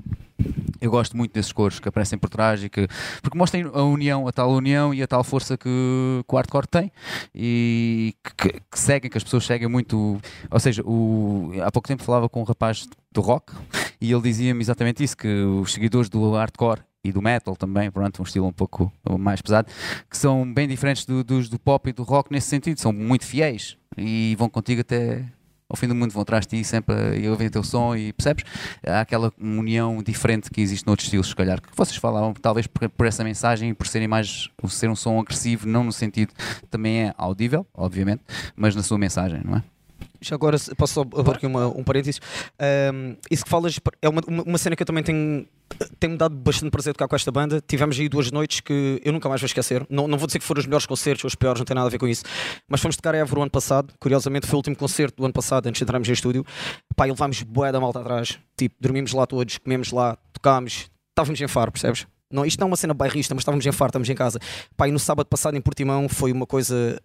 Eu 0.81 0.89
gosto 0.89 1.17
muito 1.17 1.33
desses 1.33 1.51
coros 1.53 1.81
que 1.81 1.89
aparecem 1.89 2.17
por 2.17 2.31
trás 2.31 2.63
e 2.63 2.69
que. 2.69 2.87
Porque 3.21 3.37
mostram 3.37 3.71
a 3.75 3.83
união, 3.83 4.29
a 4.29 4.33
tal 4.33 4.51
união 4.53 4.95
e 4.95 5.03
a 5.03 5.07
tal 5.09 5.25
força 5.25 5.59
que, 5.59 5.65
que 5.69 6.33
o 6.35 6.37
hardcore 6.37 6.69
tem 6.69 6.93
e 7.35 8.15
que, 8.23 8.35
que- 8.51 8.61
que 8.71 8.79
seguem, 8.79 9.11
que 9.11 9.19
as 9.19 9.25
pessoas 9.25 9.45
seguem 9.45 9.67
muito. 9.69 10.21
Ou 10.49 10.61
seja, 10.61 10.81
o, 10.87 11.51
há 11.61 11.73
pouco 11.73 11.89
tempo 11.89 12.05
falava 12.05 12.29
com 12.29 12.41
um 12.41 12.45
rapaz 12.45 12.87
do 13.11 13.21
rock 13.21 13.53
e 14.01 14.13
ele 14.13 14.23
dizia-me 14.23 14.61
exatamente 14.63 15.03
isso: 15.03 15.17
que 15.17 15.27
os 15.43 15.73
seguidores 15.73 16.09
do 16.09 16.31
hardcore 16.33 16.81
e 17.05 17.13
do 17.13 17.23
metal 17.23 17.57
também, 17.57 17.91
pronto, 17.91 18.21
um 18.21 18.25
estilo 18.25 18.47
um 18.47 18.53
pouco 18.53 18.93
mais 19.19 19.41
pesado, 19.41 19.69
que 20.09 20.17
são 20.17 20.51
bem 20.53 20.69
diferentes 20.69 21.05
do- 21.07 21.25
dos 21.25 21.49
do 21.49 21.59
pop 21.59 21.89
e 21.89 21.93
do 21.93 22.03
rock 22.03 22.31
nesse 22.31 22.49
sentido, 22.49 22.79
são 22.79 22.93
muito 22.93 23.25
fiéis 23.25 23.77
e 23.97 24.35
vão 24.39 24.49
contigo 24.49 24.83
até 24.83 25.25
ao 25.69 25.77
fim 25.77 25.87
do 25.87 25.95
mundo, 25.95 26.11
vão 26.11 26.23
atrás 26.23 26.47
de 26.47 26.59
ti 26.59 26.65
sempre 26.65 26.95
e 27.21 27.29
ouvem 27.29 27.47
o 27.47 27.51
teu 27.51 27.63
som 27.63 27.95
e 27.95 28.13
percebes? 28.13 28.45
Há 28.85 29.01
aquela 29.03 29.33
união 29.41 30.03
diferente 30.03 30.51
que 30.51 30.61
existe 30.61 30.85
noutros 30.85 31.07
estilos, 31.07 31.29
se 31.29 31.37
calhar, 31.37 31.61
que 31.63 31.69
vocês 31.77 31.97
falavam, 31.97 32.35
talvez 32.35 32.67
por, 32.67 32.89
por 32.91 33.07
essa 33.07 33.23
mensagem 33.23 33.71
e 33.71 33.75
por 33.75 33.87
serem 33.87 34.09
mais, 34.09 34.49
por 34.57 34.69
ser 34.71 34.91
um 34.91 34.97
som 34.97 35.19
agressivo, 35.21 35.69
não 35.69 35.85
no 35.85 35.93
sentido, 35.93 36.33
também 36.69 37.05
é 37.05 37.15
audível, 37.17 37.65
obviamente, 37.73 38.23
mas 38.57 38.75
na 38.75 38.83
sua 38.83 38.99
mensagem, 38.99 39.41
não 39.45 39.59
é? 39.59 39.63
Agora 40.31 40.57
posso 40.77 40.95
só 40.95 41.01
abrir 41.01 41.37
aqui 41.37 41.47
uma, 41.47 41.69
um 41.69 41.83
parênteses. 41.83 42.21
Ahm, 42.59 43.17
isso 43.31 43.45
que 43.45 43.51
falas 43.51 43.79
é 44.03 44.09
uma, 44.09 44.21
uma, 44.27 44.43
uma 44.43 44.59
cena 44.59 44.77
que 44.77 44.83
eu 44.83 44.87
também 44.87 45.03
tenho. 45.03 45.47
Tem-me 45.99 46.17
dado 46.17 46.35
bastante 46.35 46.71
prazer 46.71 46.93
tocar 46.93 47.09
com 47.09 47.17
esta 47.17 47.31
banda. 47.31 47.63
Tivemos 47.67 47.99
aí 47.99 48.09
duas 48.09 48.31
noites 48.31 48.61
que 48.61 49.01
eu 49.05 49.13
nunca 49.13 49.29
mais 49.29 49.41
vou 49.41 49.47
esquecer. 49.47 49.87
Não, 49.89 50.09
não 50.09 50.19
vou 50.19 50.27
dizer 50.27 50.39
que 50.39 50.45
foram 50.45 50.59
os 50.59 50.67
melhores 50.67 50.85
concertos 50.85 51.25
ou 51.25 51.29
os 51.29 51.35
piores, 51.35 51.61
não 51.61 51.65
tem 51.65 51.75
nada 51.75 51.87
a 51.87 51.91
ver 51.91 51.99
com 51.99 52.09
isso. 52.09 52.25
Mas 52.69 52.81
fomos 52.81 52.97
tocar 52.97 53.15
a 53.15 53.19
Évora 53.19 53.41
o 53.41 53.43
ano 53.43 53.51
passado. 53.51 53.95
Curiosamente, 54.01 54.47
foi 54.47 54.57
o 54.57 54.59
último 54.59 54.77
concerto 54.77 55.17
do 55.19 55.25
ano 55.25 55.33
passado, 55.33 55.67
antes 55.69 55.79
de 55.79 55.85
entrarmos 55.85 56.09
em 56.09 56.13
estúdio. 56.13 56.45
Pá, 56.97 57.07
e 57.07 57.11
levámos 57.11 57.43
boé 57.43 57.71
da 57.73 57.81
malta 57.81 58.01
atrás. 58.01 58.39
Tipo, 58.57 58.75
dormimos 58.81 59.13
lá 59.13 59.27
todos, 59.27 59.59
comemos 59.59 59.93
lá, 59.93 60.19
tocámos. 60.33 60.91
Estávamos 61.11 61.41
em 61.41 61.49
faro, 61.49 61.73
percebes? 61.73 62.07
Não, 62.33 62.47
isto 62.47 62.61
não 62.61 62.67
é 62.67 62.71
uma 62.71 62.77
cena 62.77 62.95
bairrista, 62.95 63.35
mas 63.35 63.43
estávamos 63.43 63.67
em 63.67 63.73
faro, 63.73 63.91
estamos 63.91 64.09
em 64.09 64.15
casa. 64.15 64.39
Pá, 64.77 64.87
e 64.87 64.93
no 64.93 65.01
sábado 65.01 65.27
passado 65.27 65.57
em 65.57 65.61
Portimão 65.61 66.09
foi 66.09 66.31
uma 66.31 66.47
coisa 66.47 67.01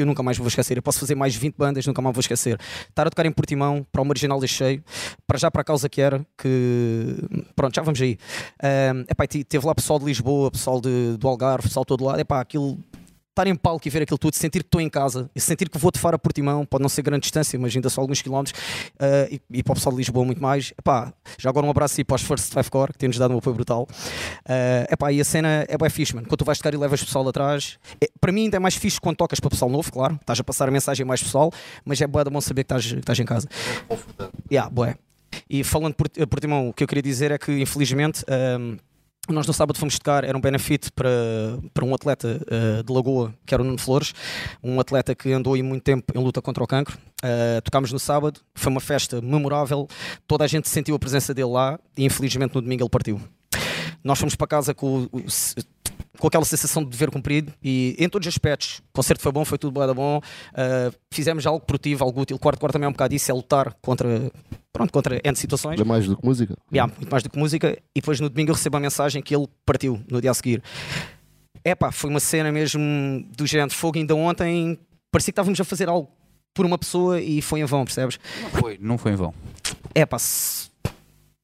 que 0.00 0.02
eu 0.02 0.06
nunca 0.06 0.22
mais 0.22 0.38
vou 0.38 0.46
esquecer. 0.48 0.76
Eu 0.76 0.82
posso 0.82 0.98
fazer 0.98 1.14
mais 1.14 1.34
20 1.36 1.54
bandas, 1.56 1.86
nunca 1.86 2.00
mais 2.00 2.14
vou 2.14 2.20
esquecer. 2.20 2.58
Estar 2.88 3.06
a 3.06 3.10
tocar 3.10 3.26
em 3.26 3.32
Portimão, 3.32 3.86
para 3.92 4.00
o 4.00 4.04
marginal 4.04 4.40
cheio, 4.46 4.82
para 5.26 5.38
já 5.38 5.50
para 5.50 5.60
a 5.60 5.64
causa 5.64 5.88
que 5.88 6.00
era, 6.00 6.24
que 6.38 7.16
pronto, 7.54 7.74
já 7.74 7.82
vamos 7.82 8.00
aí. 8.00 8.16
Um, 8.94 9.00
epá, 9.08 9.26
te- 9.26 9.44
teve 9.44 9.66
lá 9.66 9.74
pessoal 9.74 9.98
de 9.98 10.06
Lisboa, 10.06 10.50
pessoal 10.50 10.80
de, 10.80 11.16
do 11.18 11.28
Algarve, 11.28 11.64
pessoal 11.68 11.84
todo 11.84 12.04
lado. 12.04 12.18
Epá, 12.20 12.40
aquilo. 12.40 12.78
Estar 13.40 13.48
em 13.48 13.54
palco 13.54 13.88
e 13.88 13.90
ver 13.90 14.02
aquilo 14.02 14.18
tudo, 14.18 14.34
sentir 14.36 14.58
que 14.58 14.66
estou 14.66 14.82
em 14.82 14.90
casa, 14.90 15.30
e 15.34 15.40
sentir 15.40 15.70
que 15.70 15.78
vou 15.78 15.90
de 15.90 15.98
fora 15.98 16.16
a 16.16 16.18
Portimão, 16.18 16.66
pode 16.66 16.82
não 16.82 16.90
ser 16.90 17.00
grande 17.00 17.22
distância, 17.22 17.58
mas 17.58 17.74
ainda 17.74 17.88
só 17.88 18.02
alguns 18.02 18.20
quilómetros, 18.20 18.52
uh, 18.96 19.32
e, 19.32 19.40
e 19.50 19.62
para 19.62 19.72
o 19.72 19.74
pessoal 19.76 19.94
de 19.94 19.96
Lisboa 19.96 20.26
muito 20.26 20.42
mais. 20.42 20.74
Epá, 20.78 21.10
já 21.38 21.48
agora 21.48 21.66
um 21.66 21.70
abraço 21.70 21.98
aí 21.98 22.04
para 22.04 22.16
os 22.16 22.22
First 22.22 22.52
Five 22.52 22.70
Core, 22.70 22.92
que 22.92 22.98
têm-nos 22.98 23.16
dado 23.16 23.32
um 23.32 23.38
apoio 23.38 23.56
brutal. 23.56 23.88
Uh, 24.44 24.92
epá, 24.92 25.10
e 25.10 25.22
a 25.22 25.24
cena 25.24 25.64
é 25.66 25.78
bem 25.78 25.88
fixe, 25.88 26.14
mano. 26.14 26.26
Quando 26.28 26.38
tu 26.38 26.44
vais 26.44 26.58
tocar 26.58 26.74
e 26.74 26.76
levas 26.76 27.02
pessoal 27.02 27.26
atrás, 27.26 27.78
é- 27.98 28.10
para 28.20 28.30
mim 28.30 28.42
ainda 28.42 28.58
é 28.58 28.60
mais 28.60 28.74
fixe 28.74 29.00
quando 29.00 29.16
tocas 29.16 29.40
para 29.40 29.48
pessoal 29.48 29.70
novo, 29.70 29.90
claro, 29.90 30.18
estás 30.20 30.38
a 30.38 30.44
passar 30.44 30.68
a 30.68 30.70
mensagem 30.70 31.04
a 31.04 31.06
mais 31.06 31.22
pessoal, 31.22 31.50
mas 31.82 31.98
é 32.02 32.06
bué 32.06 32.22
de 32.22 32.28
bom 32.28 32.42
saber 32.42 32.64
que 32.64 32.74
estás, 32.74 32.92
que 32.92 32.98
estás 32.98 33.18
em 33.18 33.24
casa. 33.24 33.48
Yeah, 34.52 34.68
bué. 34.68 34.96
E 35.48 35.64
falando 35.64 35.94
por, 35.94 36.08
eh, 36.14 36.26
por 36.26 36.40
Timão, 36.40 36.68
o 36.68 36.74
que 36.74 36.84
eu 36.84 36.88
queria 36.88 37.02
dizer 37.02 37.30
é 37.30 37.38
que, 37.38 37.52
infelizmente, 37.52 38.22
ahm, 38.28 38.76
nós 39.28 39.46
no 39.46 39.52
sábado 39.52 39.78
fomos 39.78 39.96
tocar, 39.98 40.24
era 40.24 40.36
um 40.36 40.40
benefit 40.40 40.90
para, 40.92 41.08
para 41.72 41.84
um 41.84 41.94
atleta 41.94 42.40
eh, 42.50 42.82
de 42.82 42.92
Lagoa, 42.92 43.32
que 43.46 43.54
era 43.54 43.62
o 43.62 43.66
Nuno 43.66 43.78
Flores, 43.78 44.12
um 44.62 44.80
atleta 44.80 45.14
que 45.14 45.32
andou 45.32 45.54
aí 45.54 45.62
muito 45.62 45.82
tempo 45.84 46.12
em 46.18 46.22
luta 46.22 46.42
contra 46.42 46.64
o 46.64 46.66
cancro. 46.66 46.98
Eh, 47.22 47.60
tocámos 47.60 47.92
no 47.92 47.98
sábado, 47.98 48.40
foi 48.54 48.72
uma 48.72 48.80
festa 48.80 49.20
memorável, 49.20 49.86
toda 50.26 50.44
a 50.44 50.48
gente 50.48 50.68
sentiu 50.68 50.94
a 50.96 50.98
presença 50.98 51.32
dele 51.32 51.48
lá 51.48 51.78
e 51.96 52.04
infelizmente 52.04 52.54
no 52.54 52.60
domingo 52.62 52.82
ele 52.82 52.90
partiu. 52.90 53.20
Nós 54.02 54.18
fomos 54.18 54.34
para 54.34 54.46
casa 54.46 54.74
com, 54.74 55.02
o- 55.12 55.18
o- 55.18 55.24
com 56.20 56.26
aquela 56.28 56.44
sensação 56.44 56.84
de 56.84 56.90
dever 56.90 57.10
cumprido 57.10 57.52
e 57.62 57.96
em 57.98 58.08
todos 58.08 58.26
os 58.28 58.32
aspectos. 58.34 58.78
O 58.90 58.92
concerto 58.92 59.22
foi 59.22 59.32
bom, 59.32 59.44
foi 59.44 59.58
tudo 59.58 59.84
da 59.86 59.92
bom. 59.94 60.18
Uh, 60.18 60.94
fizemos 61.12 61.46
algo 61.46 61.64
produtivo, 61.64 62.04
algo 62.04 62.20
útil. 62.20 62.36
O 62.36 62.38
quarto 62.38 62.60
quarto 62.60 62.74
também 62.74 62.86
é 62.86 62.88
um 62.88 62.92
bocado 62.92 63.14
isso, 63.14 63.30
é 63.30 63.34
lutar 63.34 63.74
contra, 63.82 64.30
pronto, 64.72 64.92
contra 64.92 65.20
N 65.24 65.34
situações. 65.36 65.80
É 65.80 65.84
mais 65.84 66.06
do 66.06 66.16
que 66.16 66.24
música. 66.24 66.56
Yeah, 66.72 66.92
muito 66.96 67.10
mais 67.10 67.22
do 67.22 67.30
que 67.30 67.38
música. 67.38 67.76
E 67.94 68.00
depois 68.00 68.20
no 68.20 68.28
domingo 68.28 68.50
eu 68.50 68.54
recebo 68.54 68.76
a 68.76 68.80
mensagem 68.80 69.22
que 69.22 69.34
ele 69.34 69.48
partiu 69.64 70.00
no 70.10 70.20
dia 70.20 70.30
a 70.30 70.34
seguir. 70.34 70.62
Epá, 71.64 71.90
foi 71.90 72.08
uma 72.10 72.20
cena 72.20 72.52
mesmo 72.52 72.80
do 73.36 73.46
género 73.46 73.70
de 73.70 73.76
fogo. 73.76 73.98
Ainda 73.98 74.14
ontem 74.14 74.78
parecia 75.10 75.32
que 75.32 75.34
estávamos 75.34 75.60
a 75.60 75.64
fazer 75.64 75.88
algo 75.88 76.08
por 76.54 76.66
uma 76.66 76.76
pessoa 76.78 77.20
e 77.20 77.40
foi 77.42 77.60
em 77.60 77.64
vão, 77.64 77.84
percebes? 77.84 78.18
Não 78.42 78.50
foi, 78.50 78.78
não 78.80 78.98
foi 78.98 79.12
em 79.12 79.16
vão. 79.16 79.32
Epá, 79.94 80.18
se- 80.18 80.68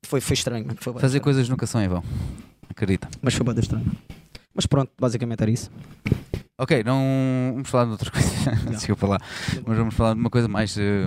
foi, 0.05 0.20
foi 0.20 0.35
estranho. 0.35 0.66
Foi 0.79 0.93
Fazer 0.95 1.07
estranho. 1.07 1.22
coisas 1.22 1.49
nunca 1.49 1.66
são 1.66 1.83
em 1.83 1.89
vão. 1.89 2.03
Acredita. 2.68 3.09
Mas 3.22 3.35
foi 3.35 3.45
bem 3.45 3.59
estranho. 3.59 3.87
Mas 4.57 4.66
pronto, 4.66 4.90
basicamente 4.98 5.40
era 5.42 5.50
isso. 5.50 5.70
Ok, 6.59 6.82
não 6.84 7.52
vamos 7.52 7.68
falar 7.68 7.84
de 7.84 7.90
outra 7.90 8.11
coisa. 8.11 8.28
Desculpa 8.72 9.07
lá. 9.07 9.18
Mas 9.66 9.76
vamos 9.76 9.94
falar 9.94 10.14
de 10.14 10.20
uma 10.20 10.30
coisa 10.30 10.48
mais 10.48 10.74
eh, 10.78 11.07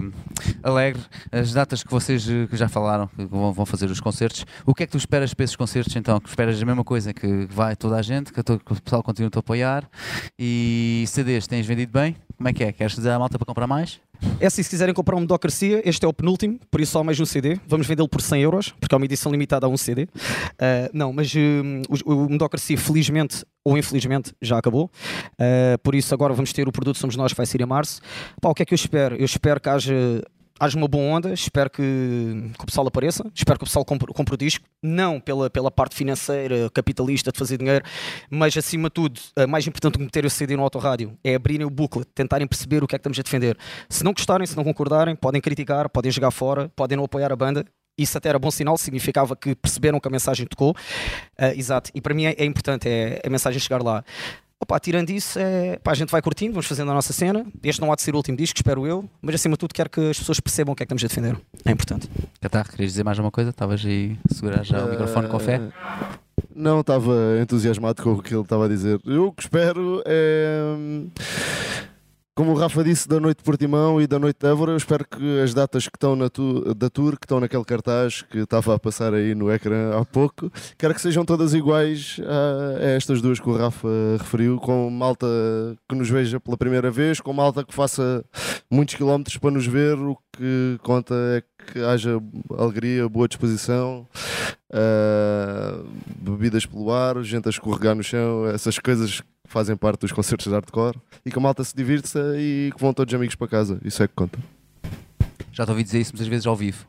alegre. 0.62 1.02
As 1.32 1.52
datas 1.54 1.82
que 1.84 1.90
vocês 1.90 2.30
eh, 2.30 2.46
que 2.48 2.56
já 2.56 2.70
falaram, 2.70 3.08
que 3.08 3.26
vão, 3.26 3.52
vão 3.52 3.66
fazer 3.66 3.90
os 3.90 4.00
concertos. 4.00 4.46
O 4.64 4.76
que 4.76 4.84
é 4.84 4.86
que 4.86 4.92
tu 4.92 5.00
esperas 5.00 5.34
para 5.34 5.44
esses 5.44 5.56
concertos 5.56 5.96
então? 5.96 6.20
Que 6.20 6.30
esperas 6.30 6.62
a 6.62 6.66
mesma 6.66 6.84
coisa 6.84 7.12
que 7.16 7.48
vai 7.50 7.76
toda 7.76 7.96
a 7.98 8.02
gente, 8.04 8.32
que, 8.32 8.44
to- 8.44 8.60
que 8.64 8.74
o 8.74 8.80
pessoal 8.80 9.02
continue 9.02 9.32
a 9.36 9.40
apoiar? 9.40 9.90
E 10.38 11.04
CDs 11.08 11.48
tens 11.48 11.66
vendido 11.66 11.92
bem? 11.92 12.16
Como 12.40 12.48
é 12.48 12.54
que 12.54 12.64
é? 12.64 12.72
Queres 12.72 12.96
dizer 12.96 13.10
à 13.10 13.20
malta 13.20 13.38
para 13.38 13.46
comprar 13.46 13.68
mais? 13.68 14.00
É 14.40 14.48
assim, 14.48 14.64
se 14.64 14.70
quiserem 14.70 14.94
comprar 14.94 15.18
um 15.18 15.20
Medocracia, 15.20 15.82
este 15.84 16.06
é 16.06 16.08
o 16.08 16.14
penúltimo, 16.14 16.58
por 16.72 16.80
isso 16.80 16.94
só 16.94 17.04
mais 17.04 17.20
um 17.20 17.26
CD. 17.26 17.60
Vamos 17.68 17.86
vendê-lo 17.86 18.08
por 18.08 18.22
100 18.22 18.42
euros, 18.42 18.74
porque 18.80 18.96
é 18.96 18.98
uma 18.98 19.04
edição 19.04 19.30
limitada 19.30 19.66
a 19.66 19.70
um 19.70 19.76
CD. 19.76 20.04
Uh, 20.04 20.90
não, 20.94 21.12
mas 21.12 21.36
hum, 21.36 21.82
o, 22.06 22.14
o 22.14 22.30
Medocracia, 22.30 22.78
felizmente 22.78 23.44
ou 23.62 23.78
infelizmente, 23.78 24.34
já 24.42 24.58
acabou. 24.58 24.90
Uh, 25.34 25.78
por 25.84 25.94
isso, 25.94 26.14
agora 26.14 26.34
vamos 26.34 26.54
ter 26.54 26.66
o 26.66 26.72
produto 26.72 26.98
Somos 26.98 27.18
Nós, 27.18 27.34
que 27.34 27.38
vai 27.38 27.46
sair 27.46 27.62
em 27.62 27.66
março. 27.66 28.00
Pá, 28.42 28.48
o 28.48 28.56
que 28.56 28.64
é 28.64 28.66
que 28.66 28.74
eu 28.74 28.78
espero? 28.78 29.18
Eu 29.18 29.26
espero 29.26 29.60
que 29.60 29.68
haja. 29.68 30.24
Haja 30.60 30.78
uma 30.78 30.90
boa 30.90 31.04
onda, 31.04 31.32
espero 31.32 31.70
que, 31.70 31.82
que 31.82 32.64
o 32.64 32.66
pessoal 32.66 32.86
apareça, 32.86 33.26
espero 33.34 33.58
que 33.58 33.64
o 33.64 33.66
pessoal 33.66 33.86
compre, 33.86 34.12
compre 34.14 34.34
o 34.34 34.38
disco, 34.38 34.66
não 34.84 35.18
pela, 35.18 35.50
pela 35.50 35.72
parte 35.72 35.96
financeira, 35.96 36.70
capitalista 36.72 37.32
de 37.32 37.40
fazer 37.40 37.58
dinheiro, 37.58 37.86
mas 38.30 38.58
acima 38.58 38.90
de 38.90 38.94
tudo, 38.94 39.22
a 39.38 39.48
mais 39.48 39.66
importante 39.66 39.94
do 39.94 40.00
que 40.00 40.04
meter 40.04 40.26
o 40.26 40.30
CD 40.30 40.58
no 40.58 40.64
autorrádio 40.64 41.18
é 41.24 41.34
abrirem 41.34 41.66
o 41.66 41.70
booklet, 41.70 42.06
tentarem 42.14 42.46
perceber 42.46 42.84
o 42.84 42.88
que 42.88 42.94
é 42.94 42.98
que 42.98 43.02
estamos 43.02 43.18
a 43.18 43.22
defender. 43.22 43.58
Se 43.88 44.04
não 44.04 44.12
gostarem, 44.12 44.46
se 44.46 44.58
não 44.58 44.66
concordarem, 44.66 45.16
podem 45.16 45.40
criticar, 45.40 45.88
podem 45.88 46.12
jogar 46.12 46.32
fora, 46.32 46.70
podem 46.76 46.98
não 46.98 47.06
apoiar 47.06 47.32
a 47.32 47.36
banda. 47.38 47.64
Isso 47.98 48.18
até 48.18 48.28
era 48.28 48.40
bom 48.40 48.52
sinal, 48.52 48.78
significava 48.78 49.38
que 49.38 49.56
perceberam 49.56 49.98
que 50.00 50.08
a 50.10 50.12
mensagem 50.12 50.46
tocou. 50.46 50.76
Ah, 51.38 51.56
exato, 51.56 51.90
e 51.96 52.02
para 52.02 52.14
mim 52.14 52.26
é, 52.26 52.36
é 52.38 52.44
importante 52.44 52.88
é 52.90 53.22
a 53.26 53.30
mensagem 53.30 53.62
chegar 53.62 53.82
lá. 53.82 54.04
Opa, 54.62 54.78
tirando 54.78 55.10
isso, 55.10 55.40
é, 55.40 55.78
pá, 55.78 55.92
a 55.92 55.96
gente 55.96 56.12
vai 56.12 56.22
curtindo, 56.22 56.52
vamos 56.52 56.68
fazendo 56.68 56.92
a 56.92 56.94
nossa 56.94 57.14
cena. 57.14 57.46
Este 57.64 57.80
não 57.80 57.94
há 57.94 57.96
de 57.96 58.02
ser 58.02 58.14
o 58.14 58.18
último 58.18 58.36
disco, 58.36 58.58
espero 58.58 58.86
eu, 58.86 59.10
mas 59.22 59.36
acima 59.36 59.54
de 59.54 59.60
tudo 59.60 59.74
quero 59.74 59.90
que 59.90 60.10
as 60.10 60.20
pessoas 60.20 60.42
percebam 60.42 60.74
o 60.74 60.76
que 60.76 60.84
é 60.84 60.86
que 60.86 60.94
estamos 60.94 61.04
a 61.04 61.08
defender. 61.08 61.42
É 61.64 61.72
importante. 61.72 62.10
Catar, 62.42 62.68
querias 62.68 62.92
dizer 62.92 63.06
mais 63.06 63.18
alguma 63.18 63.32
coisa? 63.32 63.52
Estavas 63.52 63.86
aí 63.86 64.18
a 64.30 64.34
segurar 64.34 64.64
já 64.66 64.84
o 64.84 64.90
microfone 64.90 65.30
com 65.30 65.40
fé? 65.40 65.62
Não, 66.54 66.82
estava 66.82 67.40
entusiasmado 67.42 68.04
com 68.04 68.12
o 68.12 68.22
que 68.22 68.34
ele 68.34 68.42
estava 68.42 68.66
a 68.66 68.68
dizer. 68.68 69.00
Eu 69.06 69.28
o 69.28 69.32
que 69.32 69.44
espero 69.44 70.04
é. 70.06 70.62
Como 72.40 72.54
o 72.54 72.56
Rafa 72.56 72.82
disse, 72.86 73.06
da 73.06 73.20
noite 73.20 73.40
de 73.40 73.44
Portimão 73.44 74.02
e 74.02 74.08
da 74.08 74.18
noite 74.18 74.38
de 74.40 74.48
Évora, 74.48 74.72
eu 74.72 74.78
espero 74.78 75.06
que 75.06 75.42
as 75.42 75.54
datas 75.54 75.90
que 75.90 75.98
estão 75.98 76.16
na 76.16 76.30
tu, 76.30 76.74
da 76.74 76.90
tour, 76.90 77.20
que 77.20 77.26
estão 77.26 77.38
naquele 77.38 77.66
cartaz 77.66 78.22
que 78.22 78.38
estava 78.38 78.76
a 78.76 78.80
passar 78.80 79.14
aí 79.14 79.36
no 79.36 79.52
ecrã 79.52 80.00
há 80.00 80.06
pouco, 80.06 80.50
quero 80.78 80.94
que 80.96 81.02
sejam 81.02 81.26
todas 81.26 81.54
iguais 81.54 82.18
a, 82.26 82.82
a 82.82 82.90
estas 82.92 83.22
duas 83.22 83.42
que 83.42 83.50
o 83.50 83.58
Rafa 83.58 83.90
referiu, 84.18 84.58
com 84.58 84.90
malta 84.90 85.28
que 85.86 85.94
nos 85.94 86.10
veja 86.10 86.40
pela 86.40 86.56
primeira 86.56 86.90
vez, 86.90 87.20
com 87.20 87.34
malta 87.34 87.62
que 87.62 87.74
faça 87.74 88.24
muitos 88.72 88.96
quilómetros 88.96 89.36
para 89.36 89.52
nos 89.52 89.68
ver. 89.68 89.98
O 89.98 90.18
que 90.32 90.80
conta 90.82 91.14
é 91.14 91.44
que 91.74 91.80
haja 91.82 92.22
alegria, 92.58 93.10
boa 93.10 93.28
disposição, 93.28 94.08
uh, 94.72 95.86
bebidas 96.22 96.66
pelo 96.66 96.90
ar, 96.90 97.22
gente 97.22 97.48
a 97.48 97.50
escorregar 97.50 97.96
no 97.96 98.02
chão, 98.02 98.48
essas 98.48 98.80
coisas 98.80 99.22
fazem 99.50 99.76
parte 99.76 100.02
dos 100.02 100.12
concertos 100.12 100.48
de 100.48 100.54
hardcore 100.54 100.98
e 101.26 101.32
que 101.32 101.38
a 101.38 101.42
malta 101.42 101.64
se 101.64 101.76
divirta 101.76 102.36
e 102.38 102.72
que 102.74 102.80
vão 102.82 102.94
todos 102.94 103.14
amigos 103.14 103.36
para 103.36 103.48
casa. 103.48 103.80
Isso 103.84 104.02
é 104.04 104.08
que 104.08 104.14
conta. 104.14 104.40
Já 105.52 105.66
te 105.66 105.72
ouvi 105.72 105.84
dizer 105.84 106.00
isso 106.00 106.14
muitas 106.14 106.28
vezes 106.28 106.46
ao 106.46 106.56
vivo. 106.56 106.86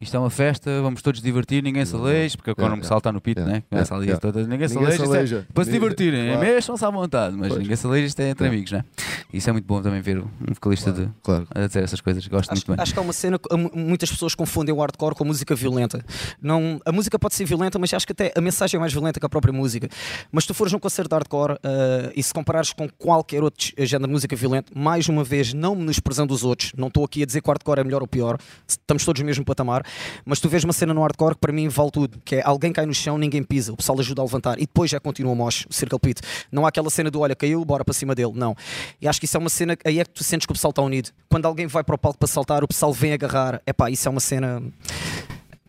Isto 0.00 0.16
é 0.16 0.20
uma 0.20 0.30
festa, 0.30 0.80
vamos 0.80 1.02
todos 1.02 1.20
divertir, 1.20 1.60
ninguém 1.60 1.84
se 1.84 1.92
aleije, 1.96 2.36
porque 2.36 2.54
quando 2.54 2.66
Yeah, 2.68 2.78
o 2.78 2.80
pessoal 2.82 2.98
está 2.98 3.10
no 3.10 3.20
pito, 3.20 3.40
né? 3.40 3.64
Começa 3.68 3.96
ali 3.96 4.16
toda, 4.16 4.46
ninguém 4.46 4.68
se 4.68 4.78
aleija, 4.78 5.02
é 5.02 5.06
aleija. 5.06 5.46
para 5.52 5.64
se 5.64 5.72
divertirem, 5.72 6.26
Claro. 6.28 6.40
mexam-se 6.40 6.84
à 6.84 6.90
vontade, 6.90 7.36
mas 7.36 7.48
Pois. 7.48 7.60
ninguém 7.60 7.74
se 7.76 7.84
aleija, 7.84 8.06
isto 8.06 8.20
é 8.20 8.30
entre 8.30 8.46
amigos, 8.46 8.70
né? 8.70 8.84
Isso 9.32 9.50
é 9.50 9.52
muito 9.52 9.64
bom 9.64 9.82
também 9.82 10.00
ver 10.00 10.18
um 10.18 10.28
vocalista 10.54 10.92
de, 10.92 11.08
Claro. 11.20 11.48
a 11.52 11.66
dizer 11.66 11.82
essas 11.82 12.00
coisas, 12.00 12.24
gosto 12.28 12.52
Acho, 12.52 12.58
muito 12.60 12.66
bem. 12.76 12.76
acho 12.80 12.92
que 12.92 12.98
há 13.00 13.02
uma 13.02 13.12
cena 13.12 13.40
que 13.40 13.56
mu- 13.56 13.72
muitas 13.74 14.08
pessoas 14.08 14.36
confundem 14.36 14.72
o 14.72 14.78
hardcore 14.78 15.16
com 15.16 15.24
a 15.24 15.26
música 15.26 15.52
violenta. 15.56 16.04
Não, 16.40 16.80
a 16.86 16.92
música 16.92 17.18
pode 17.18 17.34
ser 17.34 17.44
violenta, 17.44 17.76
mas 17.76 17.92
acho 17.92 18.06
que 18.06 18.12
até 18.12 18.32
a 18.36 18.40
mensagem 18.40 18.78
é 18.78 18.80
mais 18.80 18.92
violenta 18.92 19.18
que 19.18 19.26
a 19.26 19.28
própria 19.28 19.52
música. 19.52 19.88
Mas 20.30 20.44
se 20.44 20.48
tu 20.48 20.54
fores 20.54 20.72
a 20.72 20.76
um 20.76 20.80
concerto 20.80 21.08
de 21.08 21.14
hardcore 21.16 21.58
eh, 21.60 22.12
e 22.14 22.22
se 22.22 22.32
comparares 22.32 22.72
com 22.72 22.88
qualquer 22.88 23.42
outro 23.42 23.66
género 23.76 24.06
de 24.06 24.12
música 24.12 24.36
violenta, 24.36 24.72
mais 24.76 25.08
uma 25.08 25.24
vez, 25.24 25.52
não 25.52 25.74
menosprezando 25.74 26.32
os 26.32 26.44
outros, 26.44 26.72
não 26.76 26.86
estou 26.86 27.04
aqui 27.04 27.24
a 27.24 27.26
dizer 27.26 27.40
que 27.42 27.48
o 27.48 27.52
hardcore 27.52 27.80
é 27.80 27.84
melhor 27.84 28.00
ou 28.00 28.06
pior, 28.06 28.38
estamos 28.68 29.04
todos 29.04 29.20
no 29.20 29.26
mesmo 29.26 29.44
patamar, 29.44 29.82
mas 30.24 30.40
tu 30.40 30.48
vês 30.48 30.64
uma 30.64 30.72
cena 30.72 30.92
no 30.94 31.00
hardcore 31.02 31.34
que 31.34 31.40
para 31.40 31.52
mim 31.52 31.68
vale 31.68 31.90
tudo, 31.90 32.18
que 32.24 32.36
é 32.36 32.42
alguém 32.44 32.72
cai 32.72 32.86
no 32.86 32.94
chão, 32.94 33.18
ninguém 33.18 33.42
pisa, 33.42 33.72
o 33.72 33.76
pessoal 33.76 33.98
ajuda 34.00 34.22
a 34.22 34.24
levantar 34.24 34.56
e 34.58 34.62
depois 34.62 34.90
já 34.90 34.98
continua 35.00 35.32
o 35.32 35.36
mosh, 35.36 35.66
o 35.68 35.72
circle 35.74 35.98
pit. 35.98 36.20
Não 36.50 36.64
há 36.64 36.68
aquela 36.68 36.90
cena 36.90 37.10
do 37.10 37.20
olha, 37.20 37.34
caiu, 37.36 37.64
bora 37.64 37.84
para 37.84 37.94
cima 37.94 38.14
dele, 38.14 38.32
não. 38.34 38.54
E 39.00 39.08
acho 39.08 39.18
que 39.20 39.26
isso 39.26 39.36
é 39.36 39.40
uma 39.40 39.50
cena, 39.50 39.76
aí 39.84 40.00
é 40.00 40.04
que 40.04 40.10
tu 40.10 40.24
sentes 40.24 40.46
que 40.46 40.52
o 40.52 40.54
pessoal 40.54 40.70
está 40.70 40.82
unido. 40.82 41.10
Quando 41.28 41.46
alguém 41.46 41.66
vai 41.66 41.82
para 41.84 41.94
o 41.94 41.98
palco 41.98 42.18
para 42.18 42.28
saltar, 42.28 42.62
o 42.64 42.68
pessoal 42.68 42.92
vem 42.92 43.12
agarrar, 43.12 43.60
é 43.66 43.72
pá, 43.72 43.90
isso 43.90 44.08
é 44.08 44.10
uma 44.10 44.20
cena, 44.20 44.62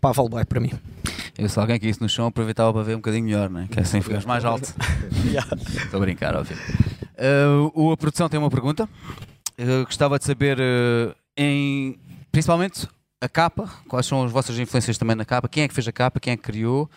pá, 0.02 0.12
vale 0.12 0.30
bem 0.30 0.46
para 0.46 0.60
mim. 0.60 0.72
Eu, 1.38 1.48
se 1.48 1.58
alguém 1.58 1.80
caísse 1.80 2.02
no 2.02 2.10
chão, 2.10 2.26
aproveitava 2.28 2.74
para 2.74 2.84
ver 2.84 2.94
um 2.96 2.98
bocadinho 2.98 3.24
melhor, 3.24 3.50
né? 3.50 3.68
que 3.72 3.80
é 3.80 3.82
assim 3.84 4.02
ficas 4.02 4.26
mais 4.26 4.44
alto. 4.44 4.74
Estou 5.84 5.98
a 5.98 6.02
brincar, 6.02 6.36
óbvio. 6.36 6.58
Uh, 7.18 7.72
o- 7.74 7.92
a 7.94 7.98
produção 7.98 8.28
tem 8.28 8.38
uma 8.40 8.50
pergunta. 8.50 8.90
Eu 9.58 9.86
gostava 9.86 10.20
de 10.20 10.26
saber, 10.26 10.58
uh, 10.60 11.16
em, 11.38 11.98
principalmente, 12.32 12.88
a 13.22 13.28
capa, 13.28 13.70
quais 13.88 14.06
são 14.06 14.24
as 14.24 14.32
vossas 14.32 14.58
influências 14.58 14.98
também 14.98 15.14
na 15.16 15.26
capa, 15.26 15.50
quem 15.50 15.64
é 15.64 15.68
que 15.68 15.74
fez 15.74 15.86
a 15.88 15.92
capa, 15.92 16.20
quem 16.22 16.32
é 16.34 16.38
que 16.38 16.44
criou 16.44 16.90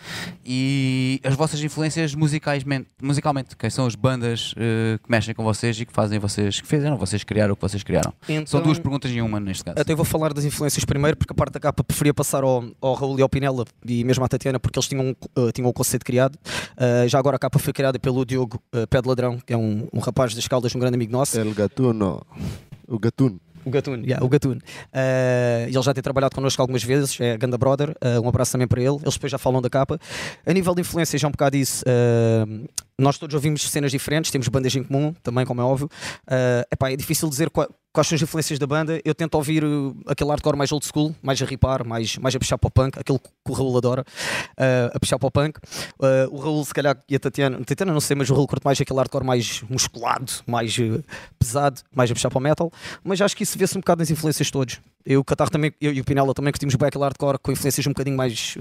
e 0.44 1.20
as 1.24 1.34
vossas 1.34 1.60
influências 1.60 2.14
musicalmente, 2.14 2.86
musicalmente 3.02 3.56
quem 3.56 3.68
são 3.68 3.86
as 3.86 3.96
bandas 3.96 4.54
eh, 4.56 4.98
que 5.02 5.10
mexem 5.10 5.34
com 5.34 5.42
vocês 5.42 5.80
e 5.80 5.84
que 5.84 5.92
fazem 5.92 6.20
vocês, 6.20 6.60
que 6.60 6.66
fizeram, 6.68 6.96
vocês 6.96 7.24
criaram 7.24 7.54
o 7.54 7.56
que 7.56 7.62
vocês 7.62 7.82
criaram. 7.82 8.12
São 8.26 8.36
Então- 8.36 8.62
duas 8.62 8.78
perguntas 8.78 9.10
em 9.10 9.20
uma 9.20 9.40
neste 9.40 9.64
caso. 9.64 9.80
Até 9.80 9.94
vou 9.96 10.04
falar 10.04 10.32
das 10.32 10.44
influências 10.44 10.84
primeiro, 10.84 11.16
porque 11.16 11.32
a 11.32 11.34
parte 11.36 11.54
da 11.54 11.60
capa 11.60 11.82
preferia 11.82 12.14
passar 12.14 12.44
ao, 12.44 12.64
ao 12.80 12.94
Raul 12.94 13.18
e 13.18 13.22
ao 13.22 13.28
Pinela 13.28 13.64
e 13.84 14.04
mesmo 14.04 14.24
à 14.24 14.28
Tatiana, 14.28 14.60
porque 14.60 14.78
eles 14.78 14.88
tinham, 14.88 15.16
uh, 15.36 15.50
tinham 15.52 15.68
o 15.68 15.72
conceito 15.72 16.04
criado. 16.04 16.36
Uh, 16.76 17.08
já 17.08 17.18
agora 17.18 17.34
a 17.34 17.38
capa 17.38 17.58
foi 17.58 17.72
criada 17.72 17.98
pelo 17.98 18.24
Diogo 18.24 18.62
uh, 18.72 18.86
Pé 18.86 19.02
de 19.02 19.08
Ladrão, 19.08 19.38
que 19.44 19.52
é 19.52 19.56
um, 19.56 19.88
um 19.92 19.98
rapaz 19.98 20.34
das 20.36 20.46
Caldas, 20.46 20.72
um 20.74 20.78
grande 20.78 20.94
amigo 20.94 21.10
nosso. 21.10 21.36
El 21.36 21.52
Gatuno. 21.52 22.24
O 22.86 22.98
Gatuno. 22.98 23.40
O 23.64 23.70
Gatuno, 23.70 24.04
yeah, 24.04 24.24
o 24.24 24.28
Gatuno. 24.28 24.60
Uh, 24.92 25.66
ele 25.68 25.82
já 25.82 25.94
tem 25.94 26.02
trabalhado 26.02 26.34
connosco 26.34 26.60
algumas 26.60 26.82
vezes, 26.82 27.20
é 27.20 27.36
Ganda 27.36 27.56
Brother, 27.56 27.90
uh, 27.90 28.20
um 28.24 28.28
abraço 28.28 28.52
também 28.52 28.66
para 28.66 28.80
ele. 28.80 28.96
Eles 29.02 29.14
depois 29.14 29.30
já 29.30 29.38
falam 29.38 29.62
da 29.62 29.70
capa. 29.70 29.98
A 30.44 30.52
nível 30.52 30.74
de 30.74 30.80
influência, 30.80 31.18
já 31.18 31.28
um 31.28 31.30
bocado 31.30 31.56
isso. 31.56 31.84
uh, 31.86 32.68
nós 32.98 33.18
todos 33.18 33.34
ouvimos 33.34 33.62
cenas 33.68 33.90
diferentes, 33.90 34.30
temos 34.30 34.46
bandas 34.48 34.74
em 34.76 34.82
comum, 34.82 35.14
também, 35.22 35.44
como 35.46 35.60
é 35.60 35.64
óbvio. 35.64 35.88
Uh, 36.26 36.66
epá, 36.72 36.90
é 36.92 36.96
difícil 36.96 37.28
dizer 37.28 37.50
qua- 37.50 37.68
quais 37.92 38.08
são 38.08 38.16
as 38.16 38.22
influências 38.22 38.58
da 38.58 38.66
banda. 38.66 39.00
Eu 39.04 39.14
tento 39.14 39.34
ouvir 39.34 39.64
uh, 39.64 39.94
aquele 40.06 40.30
hardcore 40.30 40.56
mais 40.56 40.72
old 40.72 40.84
school, 40.86 41.14
mais 41.22 41.40
a 41.42 41.44
ripar, 41.44 41.86
mais, 41.86 42.16
mais 42.18 42.34
a 42.34 42.38
puxar 42.38 42.58
para 42.58 42.68
o 42.68 42.70
punk, 42.70 42.98
aquele 42.98 43.18
que 43.18 43.50
o 43.50 43.52
Raul 43.52 43.76
adora, 43.76 44.02
uh, 44.02 44.90
a 44.94 45.00
puxar 45.00 45.18
para 45.18 45.26
o 45.26 45.30
punk. 45.30 45.58
Uh, 45.98 46.34
o 46.34 46.38
Raul, 46.38 46.64
se 46.64 46.72
calhar, 46.72 46.96
e 47.08 47.16
a 47.16 47.20
Tatiana, 47.20 47.62
Tatiana 47.64 47.92
não 47.92 48.00
sei, 48.00 48.16
mas 48.16 48.30
o 48.30 48.34
Raul 48.34 48.46
curte 48.46 48.64
mais 48.64 48.80
aquele 48.80 48.98
hardcore 48.98 49.24
mais 49.24 49.62
musculado, 49.68 50.32
mais 50.46 50.76
uh, 50.78 51.04
pesado, 51.38 51.80
mais 51.94 52.10
a 52.10 52.14
puxar 52.14 52.30
para 52.30 52.38
o 52.38 52.42
metal. 52.42 52.72
Mas 53.04 53.20
acho 53.20 53.36
que 53.36 53.42
isso 53.42 53.58
vê-se 53.58 53.76
um 53.76 53.80
bocado 53.80 54.00
nas 54.00 54.10
influências 54.10 54.50
todos. 54.50 54.80
Eu, 55.04 55.20
o 55.20 55.24
Catarro 55.24 55.50
também, 55.50 55.72
eu 55.80 55.92
e 55.92 56.00
o 56.00 56.04
Pinela 56.04 56.32
também 56.32 56.52
curtimos 56.52 56.74
bem 56.76 56.88
aquele 56.88 57.04
hardcore 57.04 57.38
com 57.38 57.52
influências 57.52 57.86
um 57.86 57.90
bocadinho 57.90 58.16
mais. 58.16 58.56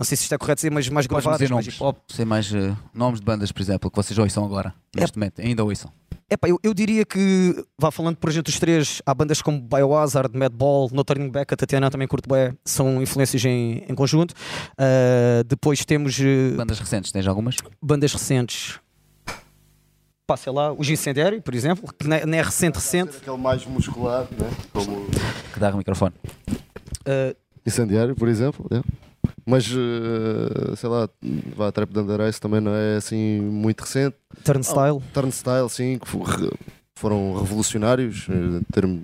não 0.00 0.04
sei 0.04 0.16
se 0.16 0.22
isto 0.22 0.34
é 0.34 0.38
correto 0.38 0.60
dizer, 0.60 0.70
mas 0.70 0.88
mais 0.88 1.06
gravadas, 1.06 1.38
dizer 1.38 1.52
mais 1.52 1.66
nomes, 1.66 1.76
hip 1.76 1.84
hop. 1.84 1.98
sei 2.08 2.24
mais 2.24 2.54
eh, 2.54 2.74
nomes 2.94 3.20
de 3.20 3.26
bandas, 3.26 3.52
por 3.52 3.60
exemplo, 3.60 3.90
que 3.90 3.96
vocês 3.96 4.18
ouçam 4.18 4.44
agora, 4.44 4.74
neste 4.96 5.18
momento, 5.18 5.40
ainda 5.40 5.62
ouçam. 5.62 5.92
Epá, 6.32 6.48
eu, 6.48 6.58
eu 6.62 6.72
diria 6.72 7.04
que, 7.04 7.62
vá 7.76 7.90
falando 7.90 8.16
por 8.16 8.30
gente 8.30 8.44
dos 8.44 8.58
três, 8.58 9.02
há 9.04 9.12
bandas 9.12 9.42
como 9.42 9.60
Biohazard, 9.60 10.34
Madball, 10.38 10.88
No 10.92 11.04
Turning 11.04 11.28
Back, 11.28 11.52
a 11.52 11.56
Tatiana 11.56 11.90
também 11.90 12.06
curte 12.06 12.28
bem, 12.28 12.56
são 12.64 13.02
influências 13.02 13.44
em, 13.44 13.84
em 13.88 13.94
conjunto. 13.94 14.32
Uh, 14.72 15.42
depois 15.44 15.84
temos 15.84 16.18
uh, 16.20 16.56
Bandas 16.56 16.78
recentes, 16.78 17.10
tens 17.10 17.26
algumas? 17.26 17.56
bandas 17.82 18.12
recentes. 18.12 18.78
Pá, 20.24 20.36
sei 20.36 20.52
lá, 20.52 20.72
o 20.72 20.80
Incendiário, 20.82 21.42
por 21.42 21.52
exemplo, 21.52 21.92
que 21.92 22.06
não 22.06 22.16
é, 22.16 22.24
não 22.24 22.38
é 22.38 22.42
recente, 22.42 22.76
recente. 22.76 23.16
Aquele 23.16 23.36
mais 23.36 23.66
musculado, 23.66 24.28
né? 24.38 24.48
como 24.72 25.06
Que 25.52 25.58
dá 25.58 25.74
o 25.74 25.76
microfone. 25.76 26.14
Uh, 27.00 27.36
incendiário, 27.66 28.14
por 28.14 28.28
exemplo. 28.28 28.66
é. 28.70 29.09
Mas, 29.50 29.66
eh, 29.66 30.76
sei 30.76 30.88
lá, 30.88 31.08
vá, 31.56 31.68
a 31.68 31.72
Trap 31.72 31.90
Thunder 31.92 32.20
Ice 32.28 32.40
também 32.40 32.60
não 32.60 32.72
é 32.74 32.96
assim 32.96 33.40
muito 33.40 33.80
recente. 33.80 34.16
Turnstile. 34.44 35.00
Turnstile, 35.12 35.68
sim, 35.68 35.98
que 35.98 36.06
foram 36.94 37.34
revolucionários, 37.40 38.26
eh, 38.30 38.60
termo- 38.72 39.02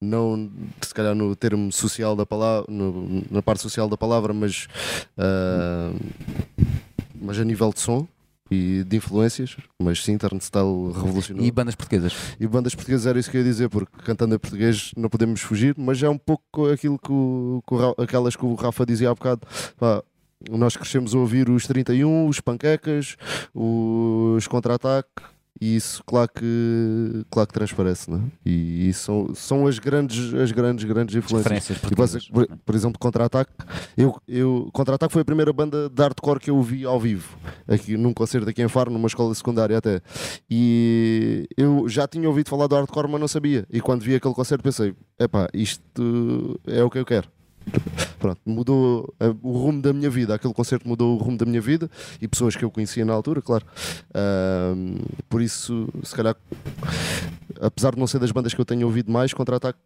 não 0.00 0.50
se 0.80 0.92
calhar 0.92 1.14
no 1.14 1.36
termo 1.36 1.70
social 1.70 2.16
da 2.16 2.26
palavra, 2.26 2.66
no- 2.68 3.22
na 3.30 3.40
parte 3.42 3.62
social 3.62 3.88
da 3.88 3.96
palavra, 3.96 4.32
mas, 4.34 4.66
ah, 5.16 5.92
mas 7.20 7.38
a 7.38 7.44
nível 7.44 7.72
de 7.72 7.80
som 7.80 8.06
e 8.52 8.84
de 8.84 8.96
influências, 8.96 9.56
mas 9.78 10.02
sim, 10.04 10.18
Turnstile 10.18 10.92
revolucionou. 10.94 11.44
E 11.44 11.50
bandas 11.50 11.74
portuguesas. 11.74 12.14
E 12.38 12.46
bandas 12.46 12.74
portuguesas 12.74 13.06
era 13.06 13.18
isso 13.18 13.30
que 13.30 13.36
eu 13.36 13.40
ia 13.40 13.46
dizer, 13.46 13.68
porque 13.70 13.96
cantando 14.04 14.34
em 14.34 14.38
português 14.38 14.92
não 14.96 15.08
podemos 15.08 15.40
fugir, 15.40 15.74
mas 15.78 16.02
é 16.02 16.08
um 16.08 16.18
pouco 16.18 16.68
aquilo 16.68 16.98
que, 16.98 17.10
o, 17.10 17.62
que 17.66 17.74
o 17.74 17.94
aquelas 17.98 18.36
que 18.36 18.44
o 18.44 18.54
Rafa 18.54 18.84
dizia 18.84 19.10
há 19.10 19.14
bocado. 19.14 19.46
Pá, 19.78 20.02
nós 20.50 20.76
crescemos 20.76 21.14
a 21.14 21.18
ouvir 21.18 21.48
os 21.48 21.66
31, 21.66 22.26
os 22.26 22.40
panquecas, 22.40 23.16
os 23.54 24.46
contra-ataque, 24.48 25.22
e 25.62 25.76
isso 25.76 26.02
claro 26.04 26.28
que, 26.28 27.24
claro 27.30 27.46
que 27.46 27.54
transparece, 27.54 28.10
não 28.10 28.18
é? 28.18 28.22
E 28.44 28.88
isso 28.88 29.04
são, 29.04 29.32
são 29.32 29.66
as 29.68 29.78
grandes, 29.78 30.34
as 30.34 30.50
grandes, 30.50 30.84
grandes 30.84 31.14
influências. 31.14 31.56
E 31.56 31.60
você, 31.60 31.74
portuguesas. 31.74 32.28
por, 32.28 32.48
por 32.48 32.74
exemplo, 32.74 32.98
Contra-Ataque, 32.98 33.52
eu, 33.96 34.20
eu, 34.26 34.68
Contra-Ataque 34.72 35.12
foi 35.12 35.22
a 35.22 35.24
primeira 35.24 35.52
banda 35.52 35.88
de 35.88 36.02
hardcore 36.02 36.40
que 36.40 36.50
eu 36.50 36.60
vi 36.60 36.84
ao 36.84 36.98
vivo, 36.98 37.38
aqui 37.68 37.96
num 37.96 38.12
concerto 38.12 38.48
aqui 38.48 38.60
em 38.60 38.66
Faro, 38.66 38.90
numa 38.90 39.06
escola 39.06 39.32
secundária 39.36 39.78
até. 39.78 40.00
E 40.50 41.46
eu 41.56 41.88
já 41.88 42.08
tinha 42.08 42.28
ouvido 42.28 42.50
falar 42.50 42.66
do 42.66 42.74
hardcore, 42.74 43.08
mas 43.08 43.20
não 43.20 43.28
sabia. 43.28 43.64
E 43.70 43.80
quando 43.80 44.02
vi 44.02 44.16
aquele 44.16 44.34
concerto 44.34 44.64
pensei, 44.64 44.96
epá, 45.16 45.46
isto 45.54 46.60
é 46.66 46.82
o 46.82 46.90
que 46.90 46.98
eu 46.98 47.04
quero. 47.04 47.28
Pronto, 48.18 48.40
mudou 48.46 49.12
eh, 49.18 49.34
o 49.42 49.52
rumo 49.52 49.82
da 49.82 49.92
minha 49.92 50.08
vida. 50.10 50.34
Aquele 50.34 50.54
concerto 50.54 50.86
mudou 50.88 51.16
o 51.16 51.18
rumo 51.18 51.36
da 51.36 51.44
minha 51.44 51.60
vida 51.60 51.90
e 52.20 52.28
pessoas 52.28 52.54
que 52.54 52.64
eu 52.64 52.70
conhecia 52.70 53.04
na 53.04 53.12
altura, 53.12 53.42
claro. 53.42 53.64
Por 55.28 55.42
isso, 55.42 55.88
se 56.02 56.14
calhar, 56.14 56.36
apesar 57.60 57.92
de 57.94 57.98
não 57.98 58.06
ser 58.06 58.18
das 58.18 58.30
bandas 58.30 58.54
que 58.54 58.60
eu 58.60 58.64
tenho 58.64 58.86
ouvido 58.86 59.10
mais, 59.10 59.32
Contra-Ataque 59.32 59.78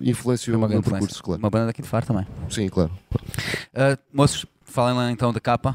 influenciou 0.00 0.56
uma 0.58 0.66
o 0.66 0.70
meu 0.70 0.82
percurso, 0.82 1.04
influência. 1.04 1.22
claro. 1.22 1.38
Uma 1.40 1.50
banda 1.50 1.66
daqui 1.66 1.80
de 1.82 1.88
Faro 1.88 2.04
também. 2.06 2.26
Sim, 2.50 2.68
claro. 2.68 2.90
Ah, 3.74 3.96
moços, 4.12 4.44
falem 4.64 4.94
lá 4.96 5.10
então 5.10 5.32
da 5.32 5.40
capa. 5.40 5.74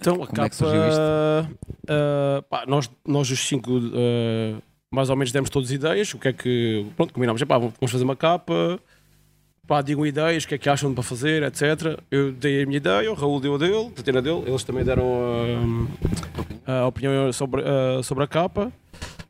Então, 0.00 0.14
a 0.14 0.18
Como 0.18 0.28
capa. 0.28 0.46
é 0.46 0.48
que 0.48 0.56
surgiu 0.56 0.88
isto? 0.88 1.00
ah, 1.88 2.42
pá, 2.48 2.64
nós, 2.66 2.90
nós 3.06 3.30
os 3.30 3.40
cinco, 3.40 3.70
ah, 3.78 4.58
mais 4.90 5.10
ou 5.10 5.16
menos, 5.16 5.32
demos 5.32 5.50
todas 5.50 5.70
ideias. 5.70 6.14
O 6.14 6.18
que 6.18 6.28
é 6.28 6.32
que. 6.32 6.86
Pronto, 6.96 7.12
combinámos. 7.12 7.42
Vamos 7.42 7.90
fazer 7.90 8.04
uma 8.04 8.16
capa. 8.16 8.78
Pá, 9.68 9.82
digam 9.82 10.04
ideias, 10.06 10.44
o 10.44 10.48
que 10.48 10.54
é 10.54 10.58
que 10.58 10.68
acham 10.68 10.94
para 10.94 11.02
fazer, 11.04 11.42
etc. 11.42 12.00
Eu 12.10 12.32
dei 12.32 12.62
a 12.62 12.66
minha 12.66 12.78
ideia, 12.78 13.12
o 13.12 13.14
Raul 13.14 13.38
deu 13.38 13.54
a 13.54 13.58
dele, 13.58 13.88
a 13.88 13.90
Tatiana 13.90 14.22
dele. 14.22 14.42
Eles 14.46 14.64
também 14.64 14.82
deram 14.82 15.86
ah, 16.66 16.80
a 16.80 16.86
opinião 16.86 17.30
sobre, 17.34 17.62
ah, 17.62 18.02
sobre 18.02 18.24
a 18.24 18.26
capa. 18.26 18.72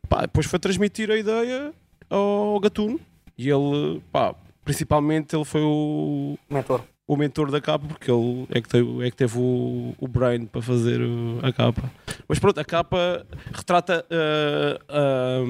Pá, 0.09 0.23
depois 0.23 0.47
foi 0.47 0.59
transmitir 0.61 1.11
a 1.11 1.17
ideia 1.19 1.73
ao 2.09 2.59
Gatuno. 2.61 3.01
E 3.37 3.51
ele, 3.51 4.01
pá, 4.13 4.33
principalmente 4.65 5.35
ele 5.35 5.45
foi 5.45 5.61
o, 5.63 6.39
Mentor. 6.49 6.83
o 7.07 7.17
mentor 7.17 7.51
da 7.51 7.61
capa, 7.61 7.87
porque 7.89 8.09
ele 8.11 8.47
é 8.51 8.61
que 8.61 8.69
teve, 8.69 9.07
é 9.07 9.11
que 9.11 9.17
teve 9.17 9.37
o, 9.39 9.93
o 9.99 10.07
brain 10.09 10.47
para 10.47 10.63
fazer 10.63 11.01
o- 11.01 11.41
a 11.43 11.53
capa. 11.53 11.91
Mas 12.29 12.39
pronto, 12.39 12.59
a 12.61 12.65
capa 12.65 13.27
retrata, 13.53 14.05
ah, 14.11 14.81
ah, 14.89 15.41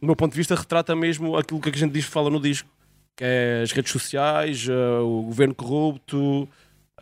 do 0.00 0.06
meu 0.06 0.14
ponto 0.16 0.30
de 0.32 0.38
vista, 0.38 0.54
retrata 0.54 0.94
mesmo 0.94 1.36
aquilo 1.36 1.60
que 1.60 1.68
a 1.70 1.72
gente 1.72 1.92
diz 1.92 2.04
fala 2.04 2.30
no 2.30 2.40
disco, 2.40 2.68
que 3.18 3.24
é 3.24 3.62
as 3.64 3.72
redes 3.72 3.90
sociais, 3.90 4.68
ah, 4.70 5.02
o 5.02 5.24
governo 5.24 5.52
corrupto, 5.52 6.48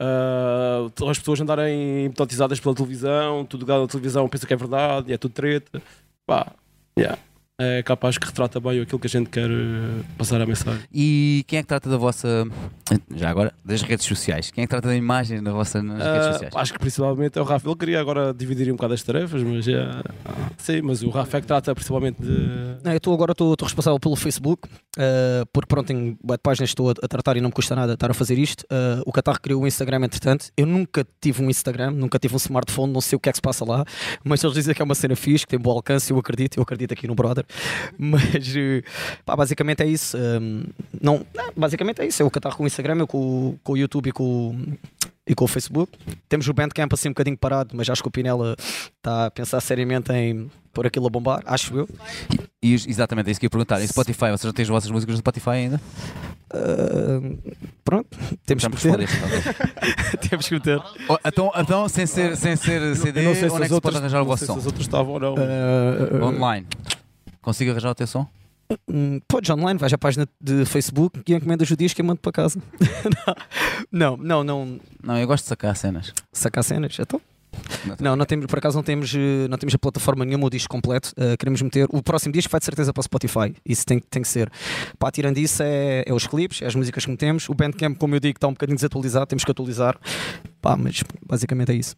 ah, 0.01 0.87
as 1.11 1.19
pessoas 1.19 1.43
andarem 1.43 2.07
hipnotizadas 2.07 2.59
pela 2.59 2.75
televisão, 2.75 3.45
tudo 3.45 3.61
ligado 3.61 3.85
à 3.85 3.87
televisão 3.87 4.27
pensa 4.27 4.47
que 4.47 4.55
é 4.55 4.57
verdade, 4.57 5.13
é 5.13 5.19
tudo 5.19 5.33
treta. 5.33 5.83
Pá, 6.27 6.53
yeah. 6.99 7.19
É 7.59 7.83
capaz 7.83 8.19
que 8.19 8.27
retrata 8.27 8.61
bem 8.61 8.83
aquilo 8.83 8.99
que 8.99 9.07
a 9.07 9.09
gente 9.11 9.31
quer 9.31 9.49
ah, 9.51 10.05
passar 10.19 10.39
a 10.43 10.45
mensagem. 10.45 10.83
E 10.93 11.43
quem 11.47 11.59
é 11.59 11.63
que 11.63 11.69
trata 11.69 11.89
da 11.89 11.97
vossa. 11.97 12.47
Já 13.15 13.31
agora, 13.31 13.51
das 13.65 13.81
redes 13.81 14.05
sociais? 14.05 14.51
Quem 14.51 14.63
é 14.63 14.67
que 14.67 14.71
trata 14.71 14.89
da 14.89 14.95
imagem 14.95 15.43
da 15.43 15.53
vossa 15.53 15.83
nas 15.83 15.97
redes 16.03 16.27
Ah, 16.27 16.33
sociais? 16.35 16.53
acho 16.55 16.73
que 16.75 16.79
principalmente 16.79 17.39
é 17.39 17.41
o 17.41 17.45
Rafa. 17.47 17.67
Ele 17.67 17.77
queria 17.77 17.99
agora 17.99 18.35
dividir 18.35 18.71
um 18.71 18.77
bocado 18.77 18.93
as 18.93 19.03
tarefas, 19.03 19.43
mas 19.43 19.65
já. 19.65 20.03
Sim, 20.59 20.83
mas 20.83 21.03
o 21.03 21.09
Rafa 21.09 21.39
é 21.39 21.41
que 21.41 21.47
trata 21.47 21.75
principalmente 21.75 22.21
de. 22.21 22.29
Não, 22.85 22.93
eu 22.93 22.99
estou 22.99 23.15
agora 23.15 23.33
estou 23.33 23.55
estou 23.55 23.65
responsável 23.65 23.99
pelo 23.99 24.17
Facebook, 24.17 24.69
uh, 24.69 25.47
porque 25.51 25.67
pronto, 25.67 25.91
em 25.91 26.19
web 26.29 26.41
páginas 26.43 26.69
estou 26.69 26.91
a, 26.91 26.95
a 27.03 27.09
tratar 27.09 27.39
e 27.39 27.41
não 27.41 27.49
me 27.49 27.55
custa 27.55 27.75
nada 27.75 27.95
estar 27.95 28.11
a 28.11 28.15
fazer 28.15 28.39
isto. 28.39 28.65
Uh, 28.65 29.01
o 29.07 29.13
Qatar 29.13 29.41
criou 29.41 29.63
um 29.63 29.67
Instagram, 29.67 30.05
entretanto. 30.05 30.51
Eu 30.59 30.67
nunca 30.67 31.07
tive 31.23 31.43
um 31.43 31.49
Instagram, 31.49 31.93
nunca 31.93 32.19
tive 32.19 32.35
um 32.35 32.37
smartphone, 32.37 32.93
não 32.93 33.01
sei 33.01 33.17
o 33.17 33.21
que 33.21 33.31
é 33.31 33.33
que 33.33 33.39
se 33.39 33.43
passa 33.43 33.65
lá, 33.65 33.83
mas 34.23 34.45
eles 34.45 34.55
dizem 34.55 34.75
que 34.75 34.83
é 34.83 34.85
uma 34.85 34.95
cena 34.95 35.17
fixe, 35.17 35.47
que 35.47 35.51
tem 35.53 35.59
bom 35.59 35.71
alcance, 35.71 36.13
eu 36.13 36.19
acredito, 36.19 36.59
eu 36.59 36.63
acredito 36.63 36.93
aqui 36.93 37.07
no 37.07 37.15
brother. 37.15 37.46
Mas 37.99 38.23
uh, 38.49 38.83
pá, 39.25 39.37
basicamente 39.37 39.83
é 39.83 39.87
isso. 39.87 40.17
Um, 40.17 40.65
não, 41.01 41.25
não, 41.35 41.53
basicamente 41.57 42.01
é 42.03 42.07
isso. 42.07 42.23
É 42.23 42.25
o 42.27 42.31
Qatar 42.31 42.57
com 42.57 42.65
o 42.65 42.67
Instagram, 42.67 42.97
eu 42.99 43.07
com, 43.07 43.19
o- 43.19 43.59
com 43.63 43.73
o 43.73 43.77
YouTube 43.77 44.09
e 44.09 44.13
com 44.13 44.23
o 44.51 44.79
e 45.29 45.35
com 45.35 45.45
o 45.45 45.49
Facebook. 45.49 45.93
Temos 46.29 46.47
o 46.47 46.53
Bandcamp 46.53 46.93
assim 46.93 47.09
um 47.09 47.13
bocadinho 47.13 47.37
parado, 47.37 47.71
mas 47.75 47.91
acho 47.91 48.01
que 48.01 48.07
o 48.09 48.11
Pinela 48.13 48.55
está 48.97 49.27
a 49.27 49.31
pensar 49.31 49.61
seriamente 49.61 50.13
em 50.13 50.49
pôr 50.73 50.87
aquilo 50.87 51.07
a 51.07 51.11
bombar, 51.11 51.43
acho 51.47 51.77
eu. 51.77 51.89
E, 52.63 52.75
exatamente, 52.75 53.29
é 53.29 53.31
isso 53.33 53.41
que 53.41 53.47
eu 53.47 53.49
ia 53.49 53.51
perguntar. 53.51 53.83
Em 53.83 53.87
Spotify, 53.89 54.27
vocês 54.31 54.45
não 54.45 54.53
têm 54.53 54.63
as 54.63 54.69
vossas 54.69 54.89
músicas 54.91 55.15
no 55.15 55.19
Spotify 55.19 55.51
ainda? 55.51 55.81
Uh, 56.55 57.39
pronto, 57.85 58.07
temos 58.45 58.65
que 58.65 58.71
meter. 58.89 59.09
temos 60.31 60.49
que 60.49 60.55
meter. 60.55 60.81
Oh, 61.09 61.17
então, 61.25 61.51
então, 61.57 61.89
sem 61.89 62.07
ser, 62.07 62.37
sem 62.37 62.55
ser 62.55 62.95
CD, 62.97 63.21
Eu 63.21 63.25
não 63.25 63.35
sei 63.35 63.45
onde 63.45 63.51
se 63.51 63.63
é 63.63 63.63
as 63.63 63.63
que 63.63 63.65
se 63.65 63.69
pode 63.69 63.75
outras, 63.75 63.97
arranjar 63.97 64.23
o 64.23 64.25
vosso 64.27 64.39
sei 64.39 64.47
se 64.47 64.53
som? 64.53 64.59
as 64.61 64.67
outras 64.67 64.85
estavam 64.87 65.13
ou 65.15 65.21
não. 65.21 65.35
Uh, 65.35 66.25
Online. 66.25 66.67
Consigo 67.47 67.71
arranjar 67.71 67.91
o 67.91 67.95
teu 67.95 68.09
som? 68.09 68.27
hum, 68.91 69.21
podes 69.29 69.49
online, 69.51 69.79
vais 69.79 69.93
à 69.93 69.97
página 69.97 70.27
de 70.41 70.65
Facebook 70.65 71.23
e 71.25 71.33
encomendas 71.33 71.71
o 71.71 71.77
disco 71.77 72.01
e 72.01 72.03
mando 72.03 72.19
para 72.19 72.33
casa. 72.33 72.61
não, 73.89 74.17
não, 74.17 74.43
não. 74.43 74.81
Não, 75.01 75.17
eu 75.17 75.29
gosto 75.29 75.45
de 75.45 75.51
sacar 75.51 75.77
cenas. 75.77 76.13
Sacar 76.33 76.65
cenas, 76.65 76.99
então. 76.99 77.21
Não, 78.01 78.17
não 78.17 78.27
temos, 78.27 78.47
por 78.47 78.59
acaso 78.59 78.77
não 78.77 78.83
temos, 78.83 79.15
eh, 79.15 79.47
não 79.49 79.57
temos 79.57 79.73
a 79.77 79.79
plataforma 79.79 80.25
nenhuma, 80.25 80.49
o 80.49 80.51
disco 80.51 80.69
completo. 80.69 81.13
Uh, 81.13 81.39
queremos 81.39 81.63
meter. 81.63 81.87
O 81.91 82.03
próximo 82.03 82.33
disco 82.33 82.51
vai 82.51 82.59
de 82.59 82.65
certeza 82.65 82.93
para 82.93 83.01
o 83.01 83.05
Spotify. 83.05 83.55
Isso 83.65 83.87
tem, 83.87 84.01
tem 84.01 84.23
que 84.23 84.29
ser. 84.29 84.51
Pá, 84.99 85.13
tirando 85.13 85.39
isso, 85.39 85.63
é, 85.63 86.03
é 86.05 86.13
os 86.13 86.27
clipes, 86.27 86.63
é 86.63 86.67
as 86.67 86.75
músicas 86.75 87.05
que 87.05 87.11
metemos. 87.13 87.49
O 87.49 87.55
Bandcamp, 87.55 87.97
como 87.97 88.17
eu 88.17 88.19
digo, 88.19 88.39
está 88.39 88.49
um 88.49 88.55
bocadinho 88.55 88.77
desatualizado, 88.77 89.27
temos 89.27 89.45
que 89.45 89.51
atualizar. 89.53 89.97
Pá, 90.61 90.77
mas 90.77 91.05
basicamente 91.25 91.71
é 91.71 91.77
isso. 91.77 91.95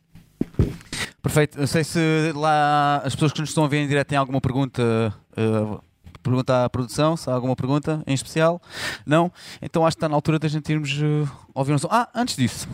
Perfeito. 1.29 1.59
Não 1.61 1.67
sei 1.67 1.85
se 1.85 2.33
lá 2.35 3.03
as 3.05 3.15
pessoas 3.15 3.33
que 3.33 3.41
nos 3.41 3.51
estão 3.51 3.65
a 3.65 3.69
ver 3.69 3.79
em 3.83 3.87
direto 3.87 4.09
têm 4.09 4.17
alguma 4.19 4.41
pergunta. 4.41 5.13
Uh, 5.37 5.79
pergunta 6.23 6.65
à 6.65 6.69
produção, 6.71 7.17
se 7.17 7.29
há 7.31 7.33
alguma 7.35 7.55
pergunta 7.55 8.03
em 8.07 8.15
especial. 8.15 8.61
Não? 9.07 9.31
Então 9.63 9.87
acho 9.87 9.97
que 9.97 9.99
está 9.99 10.09
na 10.09 10.15
altura 10.15 10.39
da 10.39 10.49
gente 10.49 10.71
irmos 10.73 10.91
uh, 11.01 11.29
ouvir 11.55 11.73
um 11.75 11.79
som. 11.79 11.89
Ah, 11.91 12.09
antes 12.15 12.35
disso, 12.37 12.67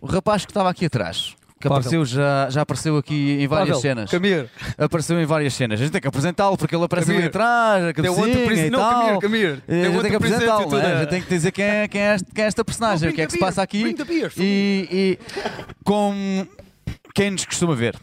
o 0.00 0.06
rapaz 0.06 0.44
que 0.44 0.50
estava 0.50 0.68
aqui 0.70 0.84
atrás. 0.86 1.34
Que 1.60 1.68
Pavel. 1.68 1.78
apareceu, 1.78 2.04
já, 2.04 2.50
já 2.50 2.60
apareceu 2.60 2.96
aqui 2.98 3.38
em 3.40 3.46
várias 3.48 3.68
Pavel, 3.76 3.80
cenas. 3.80 4.10
Camir. 4.10 4.50
Apareceu 4.76 5.18
em 5.18 5.24
várias 5.24 5.54
cenas. 5.54 5.80
A 5.80 5.82
gente 5.82 5.92
tem 5.92 6.00
que 6.02 6.08
apresentá-lo 6.08 6.58
porque 6.58 6.76
ele 6.76 6.84
aparece 6.84 7.10
ali 7.10 7.24
atrás, 7.24 7.84
a 7.86 7.92
cabecinha 7.94 8.66
e 8.66 8.70
Não, 8.70 8.78
tal. 8.78 9.18
Camir, 9.18 9.20
Camir. 9.20 9.62
Eh, 9.66 9.86
A 9.86 9.90
gente 9.90 10.00
tem 10.02 10.10
que 10.10 10.16
apresentá-lo, 10.16 10.70
né? 10.76 10.92
a 10.92 10.98
gente 11.00 11.08
tem 11.08 11.22
que 11.22 11.28
dizer 11.28 11.50
quem 11.52 11.64
é, 11.64 11.88
quem 11.88 12.00
é, 12.02 12.14
este- 12.16 12.30
quem 12.34 12.44
é 12.44 12.46
esta 12.46 12.62
personagem, 12.62 13.08
o 13.08 13.12
que 13.14 13.22
é 13.22 13.26
que 13.26 13.32
se 13.32 13.38
passa 13.38 13.62
aqui 13.62 13.96
e, 14.36 14.88
e 14.92 15.18
como 15.82 16.46
quem 17.14 17.30
nos 17.30 17.44
costuma 17.44 17.74
ver, 17.74 17.96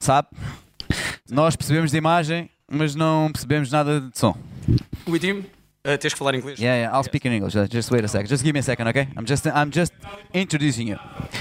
sabe? 0.00 0.28
Nós 1.30 1.54
percebemos 1.54 1.90
de 1.92 1.98
imagem, 1.98 2.50
mas 2.70 2.94
não 2.94 3.30
percebemos 3.32 3.70
nada 3.70 4.00
de 4.00 4.18
som. 4.18 4.34
With 5.06 5.22
him, 5.24 5.44
uh, 5.86 5.96
tens 5.98 6.12
que 6.12 6.18
falar 6.18 6.34
inglês. 6.34 6.58
Yeah, 6.58 6.76
yeah, 6.76 6.96
I'll 6.96 7.04
speak 7.04 7.26
in 7.26 7.32
English. 7.32 7.56
Uh, 7.56 7.66
Just 7.70 7.90
wait 7.90 8.04
a 8.04 8.08
second. 8.08 8.28
Just 8.28 8.42
give 8.42 8.52
me 8.52 8.60
a 8.60 8.62
second, 8.62 8.88
okay? 8.88 9.08
I'm 9.16 9.24
just, 9.24 9.46
I'm 9.46 9.70
just 9.70 9.92
introducing 10.34 10.88
you. 10.88 10.98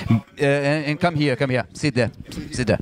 Uh, 0.09 0.43
and, 0.43 0.85
and 0.91 0.99
come 0.99 1.15
here, 1.15 1.35
come 1.35 1.49
here. 1.51 1.65
Sit 1.73 1.95
there, 1.95 2.11
sit 2.51 2.67
there. 2.67 2.79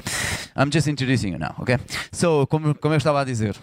I'm 0.55 0.69
just 0.69 0.87
introducing 0.87 1.31
you 1.33 1.39
now, 1.39 1.55
okay? 1.61 1.77
So, 2.11 2.45
como, 2.47 2.75
como 2.75 2.93
eu 2.93 2.97
estava 2.97 3.21
a 3.21 3.23
dizer, 3.23 3.55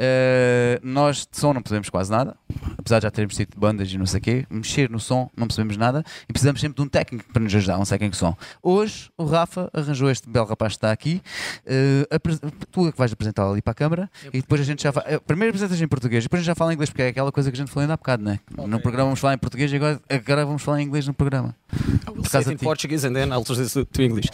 uh, 0.00 0.80
nós 0.82 1.26
de 1.30 1.38
som 1.38 1.52
não 1.52 1.62
percebemos 1.62 1.90
quase 1.90 2.10
nada, 2.10 2.34
apesar 2.78 2.98
de 2.98 3.04
já 3.04 3.10
termos 3.10 3.36
tido 3.36 3.58
bandas 3.58 3.92
e 3.92 3.98
não 3.98 4.06
sei 4.06 4.18
o 4.18 4.22
quê. 4.22 4.46
Mexer 4.50 4.90
no 4.90 4.98
som 4.98 5.30
não 5.36 5.46
percebemos 5.46 5.76
nada 5.76 6.02
e 6.28 6.32
precisamos 6.32 6.60
sempre 6.60 6.76
de 6.76 6.82
um 6.82 6.88
técnico 6.88 7.30
para 7.32 7.42
nos 7.42 7.54
ajudar, 7.54 7.78
um 7.78 7.84
técnico 7.84 8.12
de 8.12 8.18
som. 8.18 8.36
Hoje, 8.62 9.10
o 9.16 9.24
Rafa 9.24 9.70
arranjou 9.72 10.10
este 10.10 10.28
belo 10.28 10.46
rapaz 10.46 10.72
que 10.72 10.78
está 10.78 10.90
aqui. 10.90 11.20
Uh, 11.66 12.60
tu 12.70 12.88
é 12.88 12.92
que 12.92 12.98
vais 12.98 13.12
apresentá-lo 13.12 13.52
ali 13.52 13.62
para 13.62 13.72
a 13.72 13.74
câmara 13.74 14.10
e 14.32 14.40
depois 14.40 14.60
a 14.60 14.64
gente 14.64 14.82
já 14.82 14.90
vai. 14.90 15.18
Primeiro 15.20 15.50
apresentas 15.50 15.80
em 15.80 15.88
português 15.88 16.24
depois 16.24 16.40
a 16.40 16.42
gente 16.42 16.46
já 16.46 16.54
fala 16.54 16.72
em 16.72 16.74
inglês, 16.74 16.90
porque 16.90 17.02
é 17.02 17.08
aquela 17.08 17.32
coisa 17.32 17.50
que 17.50 17.56
a 17.56 17.60
gente 17.60 17.70
falou 17.70 17.82
ainda 17.82 17.94
há 17.94 17.96
bocado, 17.96 18.24
né? 18.24 18.40
No 18.56 18.80
programa 18.80 19.04
vamos 19.04 19.20
falar 19.20 19.34
em 19.34 19.38
português 19.38 19.72
e 19.72 19.76
agora, 19.76 20.00
agora 20.08 20.46
vamos 20.46 20.62
falar 20.62 20.80
em 20.80 20.84
inglês 20.84 21.06
no 21.06 21.14
programa. 21.14 21.54
Por 22.04 22.30
causa 22.30 22.52
in 22.52 22.56
ti. 22.56 22.64
Portuguese 22.64 23.06
and 23.06 23.14
then 23.14 23.30
I'll 23.30 23.44
translate 23.44 23.90
to 23.90 24.02
English. 24.02 24.28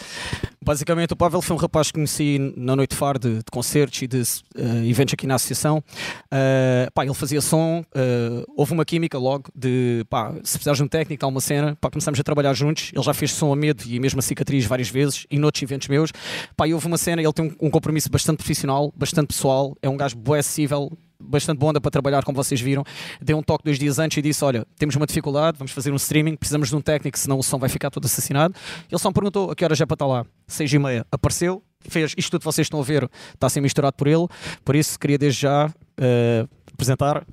Basicamente, 0.67 1.13
o 1.13 1.15
Pavel 1.15 1.41
foi 1.41 1.55
um 1.55 1.59
rapaz 1.59 1.87
que 1.87 1.93
conheci 1.93 2.53
na 2.57 2.75
Noite 2.75 2.93
Far 2.93 3.17
de, 3.17 3.37
de 3.37 3.45
concertos 3.49 4.01
e 4.01 4.07
de 4.07 4.21
eh, 4.21 4.89
eventos 4.89 5.13
aqui 5.13 5.25
na 5.25 5.35
associação. 5.35 5.81
Eh, 6.29 6.89
pá, 6.93 7.05
ele 7.05 7.13
fazia 7.13 7.39
som, 7.39 7.85
eh, 7.95 8.43
houve 8.53 8.73
uma 8.73 8.83
química 8.83 9.17
logo 9.17 9.45
de 9.55 10.05
pá, 10.09 10.33
se 10.43 10.57
precisares 10.57 10.77
de 10.77 10.83
um 10.83 10.87
técnico, 10.89 11.23
há 11.23 11.29
uma 11.29 11.39
cena, 11.39 11.77
pá, 11.79 11.89
começamos 11.89 12.19
a 12.19 12.23
trabalhar 12.23 12.53
juntos. 12.53 12.91
Ele 12.93 13.01
já 13.01 13.13
fez 13.13 13.31
som 13.31 13.53
a 13.53 13.55
medo 13.55 13.81
e 13.85 13.97
mesmo 13.97 14.19
a 14.19 14.21
cicatriz 14.21 14.65
várias 14.65 14.89
vezes 14.89 15.25
e 15.31 15.39
noutros 15.39 15.63
eventos 15.63 15.87
meus. 15.87 16.11
Pá, 16.57 16.67
houve 16.67 16.85
uma 16.85 16.97
cena, 16.97 17.21
ele 17.21 17.31
tem 17.31 17.45
um, 17.45 17.67
um 17.67 17.69
compromisso 17.69 18.09
bastante 18.09 18.39
profissional, 18.39 18.93
bastante 18.93 19.27
pessoal, 19.27 19.73
é 19.81 19.87
um 19.87 19.95
gajo 19.95 20.17
bué 20.17 20.39
acessível, 20.39 20.91
bastante 21.19 21.59
bom, 21.59 21.71
para 21.73 21.91
trabalhar, 21.91 22.23
como 22.23 22.35
vocês 22.35 22.59
viram. 22.59 22.83
Deu 23.21 23.37
um 23.37 23.43
toque 23.43 23.63
dois 23.63 23.77
dias 23.77 23.99
antes 23.99 24.17
e 24.17 24.21
disse: 24.21 24.43
Olha, 24.43 24.65
temos 24.77 24.95
uma 24.95 25.05
dificuldade, 25.05 25.57
vamos 25.57 25.71
fazer 25.71 25.91
um 25.91 25.95
streaming, 25.95 26.35
precisamos 26.35 26.69
de 26.69 26.75
um 26.75 26.81
técnico, 26.81 27.17
senão 27.17 27.37
o 27.37 27.43
som 27.43 27.57
vai 27.57 27.69
ficar 27.69 27.89
todo 27.89 28.05
assassinado. 28.05 28.53
Ele 28.89 28.99
só 28.99 29.09
me 29.09 29.13
perguntou 29.13 29.51
a 29.51 29.55
que 29.55 29.63
horas 29.63 29.79
é 29.79 29.85
para 29.85 29.95
estar 29.95 30.07
lá. 30.07 30.25
Seis 30.47 30.71
e 30.71 30.79
meia. 30.79 31.05
Apareceu, 31.11 31.63
fez 31.81 32.13
isto 32.17 32.31
tudo 32.31 32.41
que 32.41 32.45
vocês 32.45 32.65
estão 32.65 32.79
a 32.79 32.83
ver, 32.83 33.09
está 33.33 33.47
a 33.47 33.49
ser 33.49 33.61
misturado 33.61 33.95
por 33.95 34.07
ele. 34.07 34.27
Por 34.63 34.75
isso, 34.75 34.99
queria 34.99 35.17
desde 35.17 35.41
já 35.41 35.69
eh, 35.97 36.47
apresentar. 36.73 37.25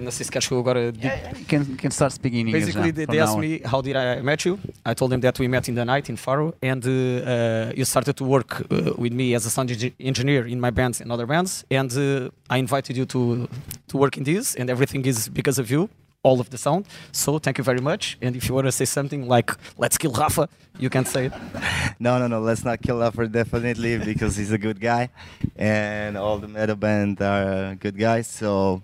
Não 0.00 0.10
sei 0.10 0.24
se 0.24 0.30
queres 0.30 0.46
que 0.48 0.54
eu 0.54 0.58
agora. 0.60 0.92
diga- 0.92 1.14
You 1.38 1.44
can, 1.46 1.64
can 1.76 1.90
start 1.90 2.12
speaking 2.12 2.40
English 2.46 2.66
Basically, 2.66 2.90
now, 2.92 2.94
they, 2.96 3.06
they 3.06 3.20
asked 3.20 3.38
me 3.38 3.60
how 3.64 3.80
did 3.82 3.96
I 3.96 4.20
met 4.22 4.44
you. 4.46 4.58
I 4.84 4.94
told 4.94 5.10
them 5.10 5.20
that 5.20 5.38
we 5.38 5.48
met 5.48 5.68
in 5.68 5.74
the 5.74 5.84
night 5.84 6.08
in 6.08 6.16
Faro, 6.16 6.54
and 6.62 6.84
uh, 6.86 6.90
uh, 6.90 7.72
you 7.76 7.84
started 7.84 8.14
to 8.16 8.24
work 8.24 8.60
uh, 8.70 8.92
with 8.96 9.12
me 9.12 9.34
as 9.34 9.46
a 9.46 9.50
sound 9.50 9.70
engineer 9.98 10.46
in 10.46 10.60
my 10.60 10.70
bands 10.70 11.00
and 11.00 11.10
other 11.10 11.26
bands, 11.26 11.64
and 11.70 11.90
uh, 11.96 12.30
I 12.48 12.58
invited 12.58 12.96
you 12.96 13.06
to 13.06 13.48
to 13.88 13.96
work 13.96 14.16
in 14.16 14.24
this, 14.24 14.54
and 14.56 14.70
everything 14.70 15.04
is 15.06 15.28
because 15.28 15.58
of 15.60 15.70
you. 15.70 15.88
All 16.26 16.40
of 16.40 16.48
the 16.48 16.56
sound. 16.56 16.86
So 17.12 17.38
thank 17.38 17.58
you 17.58 17.64
very 17.64 17.82
much. 17.82 18.16
And 18.22 18.34
if 18.34 18.48
you 18.48 18.54
want 18.54 18.66
to 18.66 18.72
say 18.72 18.86
something 18.86 19.28
like 19.28 19.52
"Let's 19.76 19.98
kill 19.98 20.10
Rafa," 20.12 20.48
you 20.78 20.88
can 20.88 21.04
say 21.04 21.26
it. 21.26 21.32
No, 22.00 22.18
no, 22.18 22.26
no. 22.28 22.40
Let's 22.40 22.64
not 22.64 22.80
kill 22.80 22.98
Rafa 22.98 23.28
definitely 23.28 23.98
because 23.98 24.34
he's 24.34 24.50
a 24.50 24.56
good 24.56 24.80
guy, 24.80 25.10
and 25.58 26.16
all 26.16 26.38
the 26.38 26.48
metal 26.48 26.76
band 26.76 27.20
are 27.20 27.74
good 27.78 27.98
guys. 27.98 28.26
So 28.26 28.80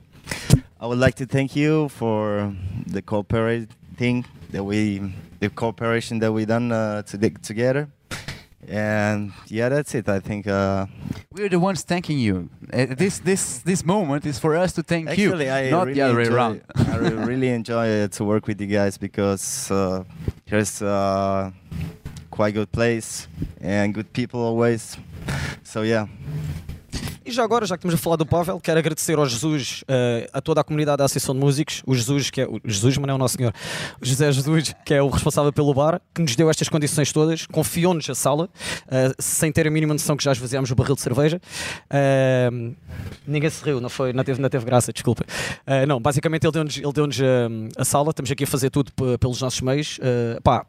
I 0.81 0.87
would 0.87 0.99
like 0.99 1.14
to 1.16 1.27
thank 1.27 1.55
you 1.57 1.89
for 1.89 2.55
the 2.87 3.03
cooperating 3.03 4.25
that 4.51 4.64
we, 4.64 5.12
the 5.39 5.51
cooperation 5.51 6.18
that 6.21 6.33
we 6.33 6.47
done 6.47 6.73
uh, 6.73 7.03
to 7.03 7.31
together. 7.43 7.89
And 8.68 9.33
yeah, 9.47 9.68
that's 9.68 9.95
it. 9.95 10.09
I 10.09 10.21
think. 10.21 10.47
Uh, 10.47 10.87
We're 11.33 11.49
the 11.49 11.59
ones 11.59 11.83
thanking 11.83 12.18
you. 12.18 12.51
Uh, 12.73 12.87
this 12.91 13.18
this 13.18 13.59
this 13.59 13.85
moment 13.85 14.27
is 14.27 14.39
for 14.39 14.55
us 14.55 14.73
to 14.75 14.83
thank 14.83 15.09
actually, 15.09 15.47
you, 15.47 15.51
I 15.51 15.71
not 15.71 15.87
really 15.87 15.95
the 15.95 16.03
other 16.03 16.16
way 16.16 16.23
enjoy, 16.25 16.35
around. 16.35 16.62
I 16.77 16.97
really 16.97 17.49
enjoy 17.61 18.03
uh, 18.03 18.09
to 18.09 18.25
work 18.25 18.47
with 18.47 18.61
you 18.61 18.66
guys 18.66 18.99
because 18.99 19.71
uh, 19.71 20.05
here's 20.45 20.83
uh, 20.83 21.51
quite 22.31 22.55
good 22.55 22.71
place 22.71 23.29
and 23.61 23.95
good 23.95 24.12
people 24.12 24.41
always. 24.41 24.97
So 25.64 25.83
yeah. 25.83 26.07
E 27.31 27.33
já 27.33 27.45
agora, 27.45 27.64
já 27.64 27.76
que 27.76 27.83
estamos 27.83 27.95
a 27.95 28.03
falar 28.03 28.16
do 28.16 28.26
Pavel, 28.26 28.59
quero 28.59 28.81
agradecer 28.81 29.16
ao 29.16 29.24
Jesus, 29.24 29.85
eh, 29.87 30.28
a 30.33 30.41
toda 30.41 30.62
a 30.62 30.64
comunidade 30.64 30.99
da 30.99 31.05
Associação 31.05 31.33
de 31.33 31.41
Músicos, 31.41 31.81
o 31.87 31.95
Jesus, 31.95 32.28
que 32.28 32.41
é 32.41 32.45
o 32.45 32.61
Jesus, 32.64 32.99
mas 32.99 33.07
não 33.07 33.12
é 33.12 33.14
o 33.14 33.18
nosso 33.18 33.37
Senhor, 33.37 33.55
o 34.03 34.05
José 34.05 34.33
Jesus, 34.33 34.74
que 34.85 34.95
é 34.95 35.01
o 35.01 35.09
responsável 35.09 35.53
pelo 35.53 35.72
bar, 35.72 36.03
que 36.12 36.22
nos 36.22 36.35
deu 36.35 36.51
estas 36.51 36.68
condições 36.68 37.12
todas, 37.12 37.47
confiou-nos 37.47 38.11
a 38.11 38.16
sala, 38.16 38.49
eh, 38.91 39.12
sem 39.20 39.53
ter 39.53 39.64
a 39.64 39.70
mínima 39.70 39.95
noção 39.95 40.16
que 40.16 40.24
já 40.24 40.33
esvaziámos 40.33 40.72
o 40.72 40.74
barril 40.74 40.97
de 40.97 41.03
cerveja. 41.03 41.41
Eh, 41.89 42.51
ninguém 43.24 43.49
se 43.49 43.64
riu, 43.64 43.81
não, 43.81 43.89
foi, 43.89 44.12
não, 44.12 44.24
teve, 44.24 44.43
não 44.43 44.49
teve 44.49 44.64
graça, 44.64 44.93
desculpa. 44.93 45.24
Não, 45.87 46.01
basicamente 46.01 46.45
ele 46.45 46.53
deu-nos 46.53 46.76
ele 46.78 46.93
deu 46.93 47.07
a 47.78 47.85
sala, 47.85 48.11
estamos 48.11 48.28
aqui 48.33 48.43
a 48.43 48.47
fazer 48.49 48.70
tudo 48.70 48.91
pelos 49.20 49.41
nossos 49.41 49.61
meios. 49.61 50.01
Pá, 50.43 50.66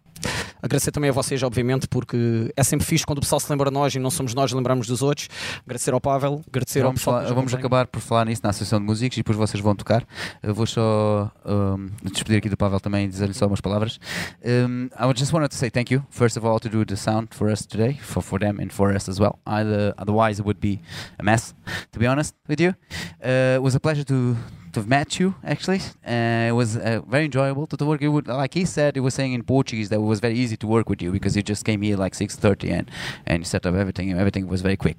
Agradecer 0.62 0.92
também 0.92 1.10
a 1.10 1.14
vocês, 1.14 1.42
obviamente, 1.44 1.88
porque 1.88 2.52
é 2.56 2.64
sempre 2.64 2.86
fixe 2.86 3.06
quando 3.06 3.18
o 3.18 3.22
pessoal 3.22 3.40
se 3.40 3.50
lembra 3.52 3.70
de 3.70 3.74
nós 3.74 3.94
e 3.96 4.00
não 4.00 4.10
somos 4.12 4.34
nós, 4.34 4.52
lembramos 4.52 4.88
dos 4.88 5.02
outros. 5.02 5.28
Agradecer 5.66 5.94
ao 5.94 6.00
Pavel, 6.02 6.42
agradecer 6.48 6.80
ao 6.82 6.86
Vamos, 6.88 7.02
pessoal. 7.02 7.22
falar- 7.24 7.34
vamos 7.34 7.54
acabar 7.54 7.88
por 7.88 8.00
falar 8.02 8.26
nisso 8.26 8.42
na 8.44 8.50
Associação 8.52 8.80
de 8.80 8.86
Músicos 8.86 9.18
e 9.18 9.22
depois 9.22 9.38
vocês 9.38 9.62
vão 9.62 9.76
tocar. 9.76 10.06
Eu 10.44 10.54
vou 10.54 10.66
só 10.68 11.32
um, 11.46 11.90
despedir 12.12 12.38
aqui 12.38 12.50
do 12.50 12.58
Pavel 12.58 12.80
também 12.80 13.06
e 13.06 13.08
dizer-lhe 13.08 13.34
só 13.34 13.48
umas 13.48 13.62
palavras. 13.62 14.00
Um, 14.46 14.86
I 15.00 15.14
just 15.18 15.34
wanted 15.34 15.50
to 15.50 15.56
say 15.56 15.70
thank 15.70 15.94
you, 15.94 16.04
first 16.10 16.38
of 16.38 16.46
all, 16.46 16.60
to 16.60 16.70
do 16.70 16.86
the 16.86 16.96
sound 16.96 17.30
for 17.32 17.50
us 17.52 17.66
today, 17.66 17.98
for, 18.02 18.22
for 18.22 18.40
them 18.40 18.60
and 18.62 18.70
for 18.70 18.96
us 18.96 19.10
as 19.10 19.20
well. 19.20 19.40
Either, 19.46 19.94
otherwise, 19.98 20.40
it 20.40 20.46
would 20.46 20.60
be 20.60 20.80
a 21.20 21.24
mess, 21.24 21.54
to 21.92 22.00
be 22.00 22.06
honest 22.08 22.36
with 22.48 22.60
you. 22.62 22.76
Uh, 23.24 23.56
it 23.56 23.62
was 23.62 23.74
a 23.76 23.80
pleasure 23.80 24.04
to. 24.06 24.36
To 24.74 24.80
have 24.80 24.88
met 24.88 25.20
you, 25.20 25.36
actually, 25.44 25.82
uh, 26.08 26.48
it 26.52 26.56
was 26.56 26.78
uh, 26.78 27.02
very 27.10 27.26
enjoyable 27.26 27.68
to, 27.68 27.76
to 27.78 27.86
work. 27.86 28.02
You 28.02 28.12
would, 28.14 28.28
like 28.28 28.54
he 28.54 28.64
said, 28.66 28.96
he 28.96 29.02
was 29.02 29.14
saying 29.14 29.34
in 29.34 29.44
Portuguese 29.44 29.90
that 29.90 29.98
it 29.98 30.08
was 30.14 30.20
very 30.22 30.36
easy 30.36 30.56
to 30.58 30.68
work 30.68 30.88
with 30.90 31.02
you 31.02 31.12
because 31.12 31.36
you 31.36 31.44
just 31.44 31.66
came 31.66 31.82
here 31.82 31.98
like 31.98 32.16
six 32.16 32.36
thirty 32.38 32.70
and 32.72 32.90
and 33.26 33.46
set 33.46 33.66
up 33.66 33.76
everything. 33.76 34.12
and 34.12 34.20
Everything 34.20 34.48
was 34.48 34.62
very 34.62 34.78
quick. 34.78 34.98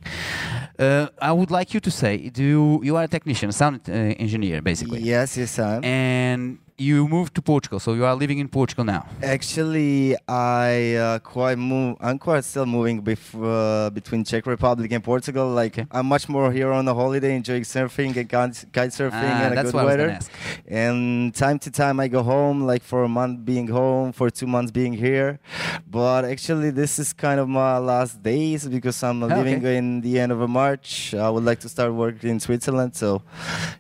Uh, 0.79 1.07
I 1.21 1.33
would 1.33 1.51
like 1.51 1.73
you 1.75 1.81
to 1.81 1.91
say, 1.91 2.29
do 2.29 2.43
you, 2.45 2.81
you 2.85 2.97
are 2.97 3.05
a 3.05 3.09
technician, 3.09 3.49
a 3.49 3.53
sound 3.53 3.81
uh, 3.89 3.93
engineer, 3.93 4.61
basically, 4.63 5.01
Yes, 5.01 5.37
yes, 5.39 5.59
I 5.59 5.77
am. 5.77 5.85
and 5.85 6.59
you 6.79 7.07
moved 7.09 7.35
to 7.35 7.43
Portugal, 7.43 7.79
so 7.81 7.95
you 7.95 8.05
are 8.05 8.15
living 8.15 8.39
in 8.39 8.49
Portugal 8.49 8.85
now. 8.85 9.07
Actually, 9.23 10.17
I 10.29 10.95
uh, 10.95 11.19
quite 11.21 11.59
move. 11.59 11.97
I'm 12.01 12.19
quite 12.19 12.45
still 12.45 12.67
moving 12.67 13.03
bef- 13.03 13.35
uh, 13.35 13.91
between 13.91 14.25
Czech 14.25 14.47
Republic 14.47 14.91
and 14.93 15.03
Portugal. 15.05 15.49
Like 15.49 15.73
Okay. 15.79 15.87
I'm 15.91 16.07
much 16.07 16.29
more 16.29 16.53
here 16.53 16.71
on 16.73 16.87
a 16.89 16.95
holiday, 16.95 17.35
enjoying 17.37 17.63
surfing 17.63 18.15
and 18.17 18.29
kite 18.29 18.91
surfing 18.93 19.13
Ah, 19.13 19.45
and 19.45 19.59
a 19.59 19.63
good 19.63 19.73
what 19.75 19.81
I 19.81 19.85
was 19.85 19.91
weather. 19.97 20.19
And 20.69 21.35
time 21.35 21.59
to 21.61 21.71
time, 21.71 21.99
I 22.01 22.09
go 22.09 22.23
home, 22.23 22.67
like 22.67 22.83
for 22.83 23.05
a 23.05 23.09
month 23.09 23.45
being 23.45 23.69
home, 23.69 24.13
for 24.13 24.29
two 24.31 24.47
months 24.47 24.71
being 24.71 24.93
here. 24.93 25.39
But 25.91 26.25
actually, 26.25 26.71
this 26.71 26.99
is 26.99 27.13
kind 27.13 27.41
of 27.41 27.49
my 27.49 27.79
last 27.79 28.23
days 28.23 28.67
because 28.69 29.03
I'm 29.03 29.23
Ah, 29.23 29.27
leaving 29.37 29.59
okay. 29.59 29.77
in 29.77 30.01
the 30.03 30.19
end 30.21 30.33
of 30.33 30.39
March. 30.49 31.15
I 31.15 31.29
would 31.31 31.45
like 31.45 31.61
to 31.61 31.69
start 31.69 31.93
working 31.95 32.31
in 32.31 32.41
Switzerland. 32.41 32.95
So, 32.97 33.23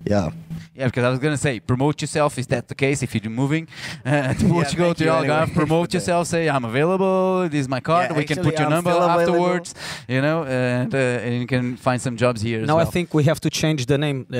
yeah. 0.04 0.30
Yeah, 0.74 0.86
because 0.86 1.04
I 1.04 1.10
was 1.10 1.18
gonna 1.18 1.36
say, 1.36 1.60
promote 1.60 2.00
yourself. 2.00 2.38
Is 2.38 2.46
that 2.46 2.68
the 2.68 2.74
case? 2.84 2.98
If 3.06 3.10
you're 3.14 3.36
moving 3.42 3.64
uh, 4.04 4.34
to 4.40 4.44
Portugal, 4.56 4.90
thank 4.92 4.98
to 4.98 5.04
you 5.04 5.10
Algarve, 5.16 5.48
anyway 5.50 5.60
promote 5.62 5.88
yourself. 5.96 6.22
Say, 6.34 6.42
I'm 6.54 6.66
available. 6.72 7.48
This 7.52 7.60
is 7.64 7.68
my 7.76 7.80
card. 7.88 8.04
Yeah, 8.10 8.18
we 8.20 8.24
can 8.30 8.38
put 8.46 8.54
your 8.60 8.68
I'm 8.68 8.76
number 8.76 8.90
afterwards. 8.90 9.68
You 10.14 10.20
know, 10.26 10.38
and, 10.44 10.90
uh, 10.94 11.24
and 11.24 11.32
you 11.42 11.46
can 11.54 11.66
find 11.86 11.98
some 12.06 12.16
jobs 12.24 12.40
here. 12.42 12.60
as 12.62 12.68
Now 12.72 12.78
I 12.78 12.88
think 12.94 13.06
we 13.18 13.22
have 13.30 13.40
to 13.46 13.50
change 13.60 13.80
the 13.92 13.98
name 13.98 14.18
uh, 14.32 14.36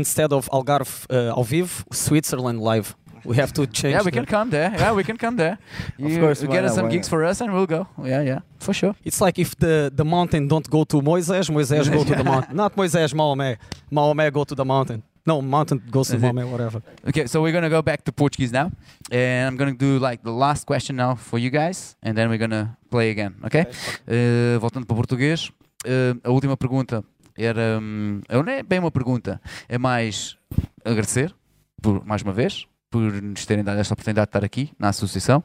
instead 0.00 0.30
of 0.38 0.42
Algarve 0.56 0.92
uh, 1.10 1.38
ao 1.38 1.44
vivo, 1.52 1.84
Switzerland 1.92 2.60
Live. 2.70 2.88
We 3.24 3.36
have 3.36 3.52
to 3.52 3.66
change. 3.80 3.94
Yeah, 3.94 4.04
we 4.04 4.10
can 4.10 4.26
come 4.26 4.50
there. 4.50 4.70
Yeah, 4.82 4.92
we 4.92 5.04
can 5.04 5.16
come 5.16 5.36
there. 5.36 5.56
You 5.98 6.18
course, 6.20 6.42
you 6.42 6.48
get 6.48 6.64
us 6.64 6.74
some 6.74 6.88
gigs 6.88 7.08
for 7.08 7.20
us 7.24 7.40
and 7.40 7.52
we'll 7.54 7.66
go. 7.66 7.86
Yeah, 8.02 8.22
yeah, 8.30 8.40
for 8.58 8.74
sure. 8.74 8.94
It's 9.04 9.20
like 9.20 9.38
if 9.38 9.54
the, 9.56 9.92
the 9.94 10.04
mountain 10.04 10.48
don't 10.48 10.68
go 10.68 10.84
to 10.84 10.96
Moisés, 11.00 11.50
Moisés 11.50 11.86
go 11.98 12.04
to 12.04 12.14
the 12.14 12.24
mountain. 12.24 12.56
Not 12.56 12.76
Moisés, 12.76 13.14
Maomé. 13.14 13.56
Maomé 13.90 14.32
go 14.32 14.44
to 14.44 14.54
the 14.54 14.64
mountain. 14.64 15.02
No, 15.24 15.40
mountain 15.40 15.80
goes 15.90 16.08
to. 16.08 16.18
Maomé, 16.18 16.44
whatever. 16.44 16.82
Okay, 17.08 17.26
so 17.26 17.42
we're 17.42 17.52
gonna 17.52 17.70
go 17.70 17.80
back 17.82 18.02
to 18.02 18.12
Portuguese 18.12 18.52
now, 18.52 18.72
and 19.10 19.48
I'm 19.48 19.56
gonna 19.56 19.74
do 19.74 19.98
like 19.98 20.22
the 20.24 20.32
last 20.32 20.66
question 20.66 20.96
now 20.96 21.14
for 21.14 21.38
you 21.38 21.50
guys, 21.50 21.96
and 22.02 22.16
then 22.16 22.28
we're 22.28 22.38
gonna 22.38 22.76
play 22.90 23.10
again. 23.10 23.34
Okay? 23.44 23.66
Uh, 24.08 24.58
voltando 24.58 24.84
para 24.86 24.94
o 24.94 24.96
português, 24.96 25.50
uh, 25.86 26.18
a 26.24 26.30
última 26.30 26.56
pergunta 26.56 27.04
era, 27.38 27.78
hum, 27.80 28.20
não 28.28 28.52
é 28.52 28.62
bem 28.62 28.78
uma 28.80 28.90
pergunta, 28.90 29.40
é 29.68 29.78
mais 29.78 30.36
agradecer 30.84 31.32
por 31.80 32.04
mais 32.04 32.22
uma 32.22 32.32
vez 32.32 32.66
por 32.90 33.00
nos 33.00 33.46
terem 33.46 33.64
dado 33.64 33.80
esta 33.80 33.94
oportunidade 33.94 34.26
de 34.26 34.28
estar 34.28 34.44
aqui 34.44 34.70
na 34.78 34.90
associação. 34.90 35.42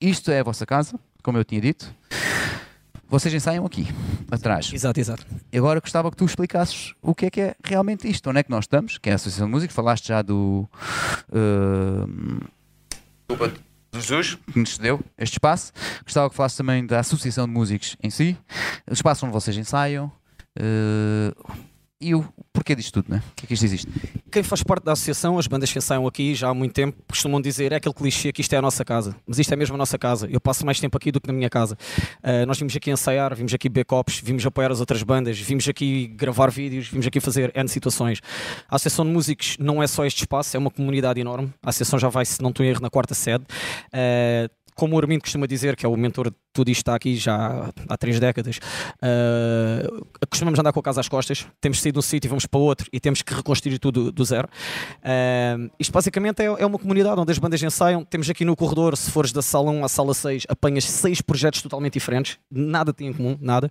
Isto 0.00 0.32
é 0.32 0.40
a 0.40 0.42
vossa 0.42 0.66
casa, 0.66 0.98
como 1.22 1.38
eu 1.38 1.44
tinha 1.44 1.60
dito. 1.60 1.94
Vocês 3.12 3.34
ensaiam 3.34 3.66
aqui, 3.66 3.86
atrás. 4.30 4.72
Exato, 4.72 4.98
exato. 4.98 5.26
E 5.52 5.58
agora 5.58 5.80
gostava 5.80 6.10
que 6.10 6.16
tu 6.16 6.24
explicasses 6.24 6.94
o 7.02 7.14
que 7.14 7.26
é 7.26 7.30
que 7.30 7.40
é 7.42 7.54
realmente 7.62 8.08
isto, 8.08 8.30
onde 8.30 8.38
é 8.38 8.42
que 8.42 8.50
nós 8.50 8.64
estamos, 8.64 8.96
que 8.96 9.10
é 9.10 9.12
a 9.12 9.16
Associação 9.16 9.48
de 9.48 9.52
Música, 9.52 9.70
falaste 9.70 10.08
já 10.08 10.22
do, 10.22 10.66
uh, 11.28 12.06
do 13.28 14.00
Jesus, 14.00 14.38
que 14.50 14.58
nos 14.58 14.76
cedeu 14.76 14.98
este 15.18 15.34
espaço. 15.34 15.74
Gostava 16.04 16.30
que 16.30 16.36
falasses 16.36 16.56
também 16.56 16.86
da 16.86 17.00
Associação 17.00 17.46
de 17.46 17.52
Músicos 17.52 17.98
em 18.02 18.08
si, 18.08 18.34
o 18.90 18.94
espaço 18.94 19.26
onde 19.26 19.34
vocês 19.34 19.58
ensaiam 19.58 20.10
uh, 20.58 21.54
e 22.02 22.14
o 22.14 22.24
porquê 22.52 22.74
disto 22.74 23.02
tudo, 23.02 23.12
né? 23.12 23.22
O 23.32 23.34
que 23.36 23.44
é 23.44 23.46
que 23.46 23.54
isto 23.54 23.64
existe? 23.64 23.88
Quem 24.30 24.42
faz 24.42 24.62
parte 24.62 24.84
da 24.84 24.92
associação, 24.92 25.38
as 25.38 25.46
bandas 25.46 25.72
que 25.72 25.78
ensaiam 25.78 26.06
aqui 26.06 26.34
já 26.34 26.48
há 26.48 26.54
muito 26.54 26.72
tempo, 26.72 26.96
costumam 27.08 27.40
dizer 27.40 27.72
é 27.72 27.76
aquele 27.76 27.94
clichê 27.94 28.32
que 28.32 28.40
isto 28.40 28.52
é 28.52 28.58
a 28.58 28.62
nossa 28.62 28.84
casa. 28.84 29.14
Mas 29.26 29.38
isto 29.38 29.52
é 29.52 29.56
mesmo 29.56 29.74
a 29.76 29.78
nossa 29.78 29.96
casa. 29.96 30.28
Eu 30.30 30.40
passo 30.40 30.66
mais 30.66 30.80
tempo 30.80 30.96
aqui 30.96 31.12
do 31.12 31.20
que 31.20 31.28
na 31.28 31.32
minha 31.32 31.48
casa. 31.48 31.76
Uh, 32.22 32.44
nós 32.46 32.58
vimos 32.58 32.74
aqui 32.74 32.90
ensaiar, 32.90 33.34
vimos 33.34 33.54
aqui 33.54 33.70
copos, 33.84 34.20
vimos 34.22 34.44
apoiar 34.44 34.72
as 34.72 34.80
outras 34.80 35.02
bandas, 35.02 35.38
vimos 35.38 35.68
aqui 35.68 36.08
gravar 36.08 36.50
vídeos, 36.50 36.88
vimos 36.88 37.06
aqui 37.06 37.20
fazer 37.20 37.52
N 37.54 37.68
situações. 37.68 38.20
A 38.68 38.76
Associação 38.76 39.04
de 39.04 39.12
Músicos 39.12 39.56
não 39.58 39.82
é 39.82 39.86
só 39.86 40.04
este 40.04 40.20
espaço, 40.20 40.56
é 40.56 40.58
uma 40.58 40.70
comunidade 40.70 41.20
enorme. 41.20 41.52
A 41.62 41.70
associação 41.70 41.98
já 41.98 42.08
vai, 42.08 42.24
se 42.24 42.42
não 42.42 42.50
estou 42.50 42.66
em 42.66 42.68
erro, 42.68 42.80
na 42.80 42.90
quarta 42.90 43.14
sede. 43.14 43.44
Uh, 43.92 44.50
como 44.74 44.96
o 44.96 44.98
Armindo 44.98 45.22
costuma 45.22 45.46
dizer, 45.46 45.76
que 45.76 45.84
é 45.84 45.88
o 45.88 45.96
mentor 45.96 46.32
tudo 46.52 46.70
isto 46.70 46.80
está 46.80 46.94
aqui 46.94 47.16
já 47.16 47.70
há 47.88 47.96
três 47.96 48.20
décadas, 48.20 48.58
uh, 48.58 50.06
costumamos 50.28 50.58
andar 50.58 50.72
com 50.72 50.80
a 50.80 50.82
casa 50.82 51.00
às 51.00 51.08
costas, 51.08 51.46
temos 51.60 51.80
saído 51.80 51.94
de 51.94 51.98
um 51.98 52.02
sítio 52.02 52.28
e 52.28 52.30
vamos 52.30 52.46
para 52.46 52.60
outro 52.60 52.88
e 52.92 53.00
temos 53.00 53.22
que 53.22 53.34
reconstruir 53.34 53.78
tudo 53.78 54.12
do 54.12 54.24
zero. 54.24 54.48
Uh, 54.98 55.70
isto 55.78 55.92
basicamente 55.92 56.40
é, 56.42 56.46
é, 56.46 56.66
uma 56.66 56.78
comunidade 56.78 57.20
onde 57.20 57.32
as 57.32 57.38
bandas 57.38 57.62
ensaiam. 57.62 58.04
Temos 58.04 58.28
aqui 58.28 58.44
no 58.44 58.54
corredor, 58.54 58.96
se 58.96 59.10
fores 59.10 59.32
da 59.32 59.42
sala 59.42 59.70
1 59.70 59.84
à 59.84 59.88
sala 59.88 60.14
6, 60.14 60.44
apanhas 60.48 60.84
seis 60.84 61.20
projetos 61.20 61.62
totalmente 61.62 61.94
diferentes, 61.94 62.38
nada 62.50 62.92
tem 62.92 63.08
em 63.08 63.12
comum, 63.12 63.36
nada. 63.40 63.70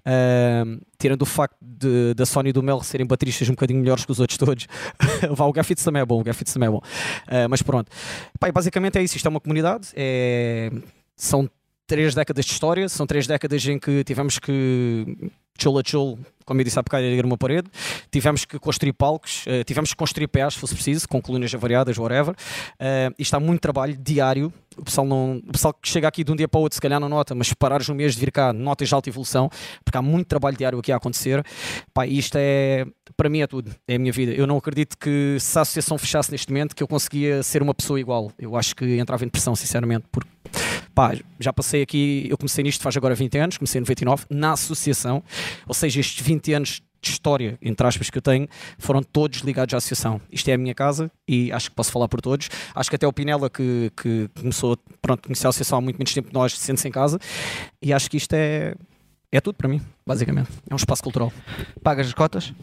Uh, 0.00 0.80
tirando 0.98 1.22
o 1.22 1.26
facto 1.26 1.56
de, 1.60 2.14
da 2.14 2.24
Sony 2.26 2.50
e 2.50 2.52
do 2.52 2.62
Mel 2.62 2.82
serem 2.82 3.06
bateristas 3.06 3.48
um 3.48 3.52
bocadinho 3.52 3.80
melhores 3.80 4.04
que 4.04 4.12
os 4.12 4.20
outros 4.20 4.38
todos. 4.38 4.66
O 5.46 5.52
Gaffitz 5.52 5.84
também 5.84 6.02
é 6.02 6.04
bom, 6.04 6.20
o 6.20 6.24
Gaffitz 6.24 6.52
também 6.52 6.68
é 6.68 6.70
bom. 6.70 6.78
Uh, 6.78 7.48
mas 7.48 7.62
pronto. 7.62 7.90
Basicamente 8.52 8.98
é 8.98 9.02
isso, 9.02 9.16
isto 9.16 9.26
é 9.26 9.28
uma 9.28 9.40
comunidade, 9.40 9.88
é... 9.94 10.70
são 11.16 11.48
três 11.86 12.14
décadas 12.14 12.44
de 12.44 12.52
história, 12.52 12.88
são 12.88 13.06
três 13.06 13.26
décadas 13.26 13.64
em 13.66 13.78
que 13.78 14.02
tivemos 14.04 14.38
que 14.38 15.30
cholo 15.58 15.78
a 15.78 15.82
cholo, 15.84 16.18
como 16.44 16.60
eu 16.60 16.64
disse 16.64 16.78
há 16.78 16.82
bocado, 16.82 17.04
erguer 17.04 17.24
uma 17.24 17.36
parede, 17.36 17.68
tivemos 18.10 18.44
que 18.44 18.58
construir 18.58 18.92
palcos, 18.92 19.44
uh, 19.46 19.64
tivemos 19.64 19.90
que 19.90 19.96
construir 19.96 20.28
pés, 20.28 20.54
se 20.54 20.60
fosse 20.60 20.74
preciso, 20.74 21.08
com 21.08 21.20
colunas 21.20 21.50
variadas, 21.52 21.96
whatever. 21.96 22.34
Uh, 22.34 23.14
isto 23.18 23.34
há 23.34 23.40
muito 23.40 23.60
trabalho 23.60 23.96
diário. 23.96 24.52
O 24.76 24.84
pessoal, 24.84 25.06
não, 25.06 25.38
o 25.38 25.52
pessoal 25.52 25.72
que 25.72 25.88
chega 25.88 26.06
aqui 26.06 26.22
de 26.22 26.30
um 26.30 26.36
dia 26.36 26.46
para 26.46 26.58
o 26.58 26.62
outro, 26.62 26.76
se 26.76 26.80
calhar 26.80 27.00
não 27.00 27.08
nota, 27.08 27.34
mas 27.34 27.52
parares 27.54 27.88
um 27.88 27.94
mês 27.94 28.14
de 28.14 28.20
vir 28.20 28.30
cá, 28.30 28.52
notas 28.52 28.88
de 28.88 28.94
alta 28.94 29.08
evolução, 29.08 29.48
porque 29.82 29.96
há 29.96 30.02
muito 30.02 30.26
trabalho 30.26 30.56
diário 30.56 30.78
aqui 30.78 30.92
a 30.92 30.96
acontecer. 30.96 31.42
Pá, 31.94 32.06
isto 32.06 32.36
é, 32.36 32.84
para 33.16 33.30
mim, 33.30 33.40
é 33.40 33.46
tudo, 33.46 33.74
é 33.88 33.94
a 33.94 33.98
minha 33.98 34.12
vida. 34.12 34.32
Eu 34.32 34.46
não 34.46 34.58
acredito 34.58 34.98
que 34.98 35.38
se 35.40 35.58
a 35.58 35.62
associação 35.62 35.96
fechasse 35.96 36.30
neste 36.30 36.52
momento, 36.52 36.76
que 36.76 36.82
eu 36.82 36.88
conseguia 36.88 37.42
ser 37.42 37.62
uma 37.62 37.72
pessoa 37.72 37.98
igual. 37.98 38.30
Eu 38.38 38.54
acho 38.54 38.76
que 38.76 38.98
entrava 38.98 39.24
em 39.24 39.28
depressão, 39.28 39.56
sinceramente, 39.56 40.04
porque 40.12 40.28
pá, 40.96 41.14
já 41.38 41.52
passei 41.52 41.82
aqui, 41.82 42.26
eu 42.30 42.38
comecei 42.38 42.64
nisto 42.64 42.82
faz 42.82 42.96
agora 42.96 43.14
20 43.14 43.36
anos, 43.36 43.58
comecei 43.58 43.78
em 43.78 43.82
99, 43.82 44.24
na 44.30 44.52
associação, 44.52 45.22
ou 45.68 45.74
seja, 45.74 46.00
estes 46.00 46.24
20 46.24 46.54
anos 46.54 46.82
de 47.02 47.10
história, 47.10 47.58
entre 47.60 47.86
aspas, 47.86 48.08
que 48.08 48.16
eu 48.16 48.22
tenho, 48.22 48.48
foram 48.78 49.02
todos 49.02 49.40
ligados 49.40 49.74
à 49.74 49.76
associação. 49.76 50.18
Isto 50.32 50.48
é 50.48 50.54
a 50.54 50.58
minha 50.58 50.74
casa 50.74 51.10
e 51.28 51.52
acho 51.52 51.68
que 51.68 51.76
posso 51.76 51.92
falar 51.92 52.08
por 52.08 52.22
todos. 52.22 52.48
Acho 52.74 52.88
que 52.88 52.96
até 52.96 53.06
o 53.06 53.12
Pinela, 53.12 53.50
que, 53.50 53.92
que 53.94 54.30
começou, 54.40 54.78
pronto, 55.02 55.22
conheceu 55.22 55.48
a 55.48 55.50
associação 55.50 55.78
há 55.78 55.80
muito 55.82 55.98
menos 55.98 56.14
tempo 56.14 56.28
que 56.28 56.34
nós, 56.34 56.58
sente-se 56.58 56.88
em 56.88 56.90
casa, 56.90 57.18
e 57.82 57.92
acho 57.92 58.10
que 58.10 58.16
isto 58.16 58.32
é, 58.32 58.74
é 59.30 59.40
tudo 59.40 59.56
para 59.56 59.68
mim, 59.68 59.82
basicamente. 60.06 60.48
É 60.68 60.72
um 60.72 60.78
espaço 60.78 61.02
cultural. 61.02 61.30
Pagas 61.82 62.06
as 62.06 62.14
cotas? 62.14 62.54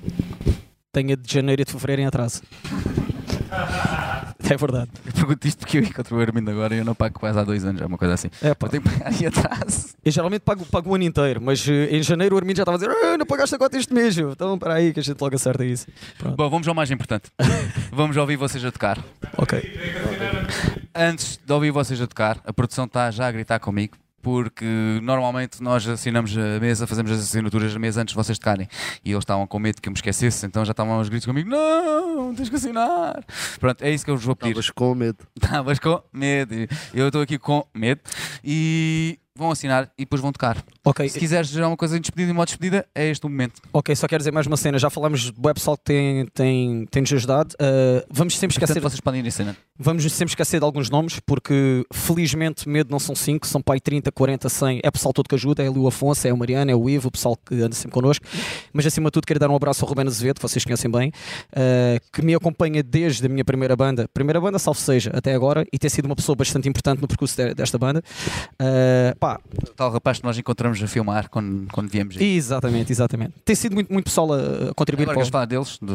Tenho 0.91 1.13
a 1.13 1.15
de 1.15 1.31
janeiro 1.31 1.61
e 1.61 1.65
de 1.65 1.71
fevereiro 1.71 2.01
em 2.01 2.05
atraso. 2.07 2.41
É 4.53 4.57
verdade. 4.57 4.89
Eu 5.05 5.13
pergunto 5.13 5.47
isto 5.47 5.59
porque 5.59 5.77
eu 5.79 5.83
encontro 5.83 6.15
o 6.15 6.21
Armindo 6.21 6.51
agora 6.51 6.75
e 6.75 6.77
eu 6.77 6.85
não 6.85 6.93
pago 6.93 7.19
quase 7.19 7.39
há 7.39 7.43
dois 7.43 7.65
anos, 7.65 7.81
é 7.81 7.85
uma 7.85 7.97
coisa 7.97 8.13
assim. 8.13 8.29
É, 8.41 8.53
pá. 8.53 8.67
Eu 8.67 8.71
tenho 8.71 8.83
que 8.83 8.89
pagar 8.89 9.07
aí 9.11 9.25
atrás. 9.25 9.95
Eu 10.05 10.11
geralmente 10.11 10.41
pago, 10.41 10.65
pago 10.65 10.91
o 10.91 10.95
ano 10.95 11.03
inteiro, 11.03 11.41
mas 11.41 11.67
eh, 11.67 11.87
em 11.97 12.03
janeiro 12.03 12.35
o 12.35 12.37
Armindo 12.37 12.57
já 12.57 12.63
estava 12.63 12.77
a 12.77 12.79
dizer 12.79 12.91
"Ah, 12.91 13.17
não 13.17 13.25
pagaste 13.25 13.55
a 13.55 13.57
cota 13.57 13.77
este 13.77 13.93
mês. 13.93 14.17
Então, 14.17 14.59
para 14.59 14.75
aí 14.75 14.93
que 14.93 14.99
a 14.99 15.03
gente 15.03 15.19
logo 15.19 15.35
acerta 15.35 15.65
isso. 15.65 15.87
Pronto. 16.17 16.35
Bom, 16.37 16.49
vamos 16.49 16.67
ao 16.67 16.75
mais 16.75 16.91
importante. 16.91 17.31
vamos 17.91 18.15
ouvir 18.15 18.35
vocês 18.35 18.63
a 18.63 18.71
tocar. 18.71 19.03
Ok. 19.37 19.59
Antes 20.95 21.39
de 21.43 21.51
ouvir 21.51 21.71
vocês 21.71 21.99
a 21.99 22.05
tocar, 22.07 22.39
a 22.45 22.53
produção 22.53 22.85
está 22.85 23.09
já 23.09 23.27
a 23.27 23.31
gritar 23.31 23.59
comigo. 23.59 23.97
Porque 24.23 24.65
normalmente 25.03 25.61
nós 25.61 25.85
assinamos 25.85 26.35
a 26.37 26.59
mesa, 26.61 26.87
fazemos 26.87 27.11
as 27.11 27.19
assinaturas 27.19 27.73
da 27.73 27.77
mesa 27.77 28.01
antes 28.01 28.13
de 28.13 28.15
vocês 28.15 28.39
tocarem. 28.39 28.69
E 29.03 29.11
eles 29.11 29.21
estavam 29.21 29.45
com 29.45 29.59
medo 29.59 29.81
que 29.81 29.89
eu 29.89 29.91
me 29.91 29.97
esquecesse, 29.97 30.45
então 30.45 30.63
já 30.63 30.71
estavam 30.71 30.93
aos 30.93 31.09
gritos 31.09 31.25
comigo: 31.25 31.49
Não, 31.49 32.33
tens 32.33 32.47
que 32.47 32.55
assinar. 32.55 33.21
Pronto, 33.59 33.83
é 33.83 33.91
isso 33.91 34.05
que 34.05 34.09
eu 34.09 34.15
vos 34.15 34.23
vou 34.23 34.33
pedir. 34.33 34.51
Estavas 34.51 34.69
com 34.69 34.95
medo. 34.95 35.27
Estavas 35.35 35.77
com 35.77 36.01
medo. 36.13 36.55
Eu 36.93 37.07
estou 37.07 37.21
aqui 37.21 37.37
com 37.37 37.67
medo. 37.75 37.99
E 38.41 39.19
vão 39.37 39.49
assinar 39.51 39.89
e 39.97 40.03
depois 40.03 40.21
vão 40.21 40.31
tocar. 40.31 40.63
Ok, 40.85 41.07
Se 41.09 41.17
quiseres 41.19 41.49
gerar 41.49 41.67
uma 41.67 41.77
coisa 41.77 41.97
em 41.97 42.01
despedida 42.01 42.29
e 42.31 42.33
modo 42.33 42.45
de 42.47 42.51
despedida, 42.51 42.85
é 42.93 43.09
este 43.09 43.25
o 43.25 43.29
momento. 43.29 43.61
ok, 43.71 43.95
só 43.95 44.07
quero 44.07 44.19
dizer 44.19 44.31
mais 44.31 44.45
uma 44.45 44.57
cena. 44.57 44.77
Já 44.77 44.89
falámos 44.89 45.31
do 45.31 45.53
pessoal 45.53 45.77
que 45.77 45.83
tem, 45.83 46.25
tem, 46.33 46.85
tem 46.91 47.01
nos 47.01 47.13
ajudado. 47.13 47.53
Uh, 47.55 48.05
vamos 48.11 48.37
sempre 48.37 48.53
esquecer. 48.53 48.73
Portanto, 48.73 48.91
vocês 48.91 48.99
podem 48.99 49.21
ir 49.21 49.25
em 49.25 49.31
cena. 49.31 49.55
Vamos 49.79 50.03
sempre 50.11 50.31
esquecer 50.31 50.59
de 50.59 50.65
alguns 50.65 50.89
nomes, 50.89 51.19
porque 51.25 51.83
felizmente 51.91 52.69
medo 52.69 52.91
não 52.91 52.99
são 52.99 53.15
5, 53.15 53.47
são 53.47 53.61
pai 53.61 53.79
30, 53.79 54.11
40, 54.11 54.47
100. 54.49 54.81
É 54.83 54.87
o 54.87 54.91
pessoal 54.91 55.13
todo 55.13 55.27
que 55.27 55.35
ajuda, 55.35 55.63
é 55.63 55.69
o 55.69 55.87
Afonso, 55.87 56.27
é 56.27 56.33
o 56.33 56.37
Mariana, 56.37 56.71
é 56.71 56.75
o 56.75 56.89
Ivo, 56.89 57.07
o 57.07 57.11
pessoal 57.11 57.35
que 57.35 57.55
anda 57.55 57.73
sempre 57.75 57.91
connosco. 57.93 58.25
Mas 58.71 58.85
acima 58.85 59.07
de 59.09 59.13
tudo, 59.13 59.25
quero 59.25 59.39
dar 59.39 59.49
um 59.49 59.55
abraço 59.55 59.83
ao 59.83 59.89
Ruben 59.89 60.05
Azevedo, 60.05 60.35
que 60.35 60.41
vocês 60.43 60.63
conhecem 60.63 60.91
bem, 60.91 61.09
uh, 61.09 61.99
que 62.11 62.21
me 62.21 62.35
acompanha 62.35 62.83
desde 62.83 63.25
a 63.25 63.29
minha 63.29 63.43
primeira 63.43 63.75
banda, 63.75 64.07
primeira 64.13 64.39
banda, 64.39 64.59
salvo 64.59 64.79
seja, 64.79 65.11
até 65.13 65.33
agora, 65.33 65.65
e 65.73 65.79
tem 65.79 65.89
sido 65.89 66.05
uma 66.05 66.15
pessoa 66.15 66.35
bastante 66.35 66.69
importante 66.69 67.01
no 67.01 67.07
percurso 67.07 67.35
de- 67.35 67.53
desta 67.55 67.77
banda. 67.79 68.03
Uh, 68.61 69.17
pá, 69.23 69.39
O 69.69 69.73
tal 69.73 69.91
rapaz 69.91 70.19
que 70.19 70.23
nós 70.25 70.37
encontramos 70.37 70.81
a 70.83 70.87
filmar 70.87 71.29
quando, 71.29 71.67
quando 71.71 71.89
viemos 71.89 72.17
aí. 72.17 72.35
exatamente, 72.35 72.91
exatamente. 72.91 73.33
Tem 73.45 73.55
sido 73.55 73.73
muito, 73.73 73.91
muito 73.91 74.05
pessoal 74.05 74.33
a, 74.33 74.69
a 74.71 74.73
contribuir 74.73 75.03
Agora 75.03 75.17
para 75.19 75.31
falar 75.31 75.45
deles, 75.45 75.79
de, 75.81 75.87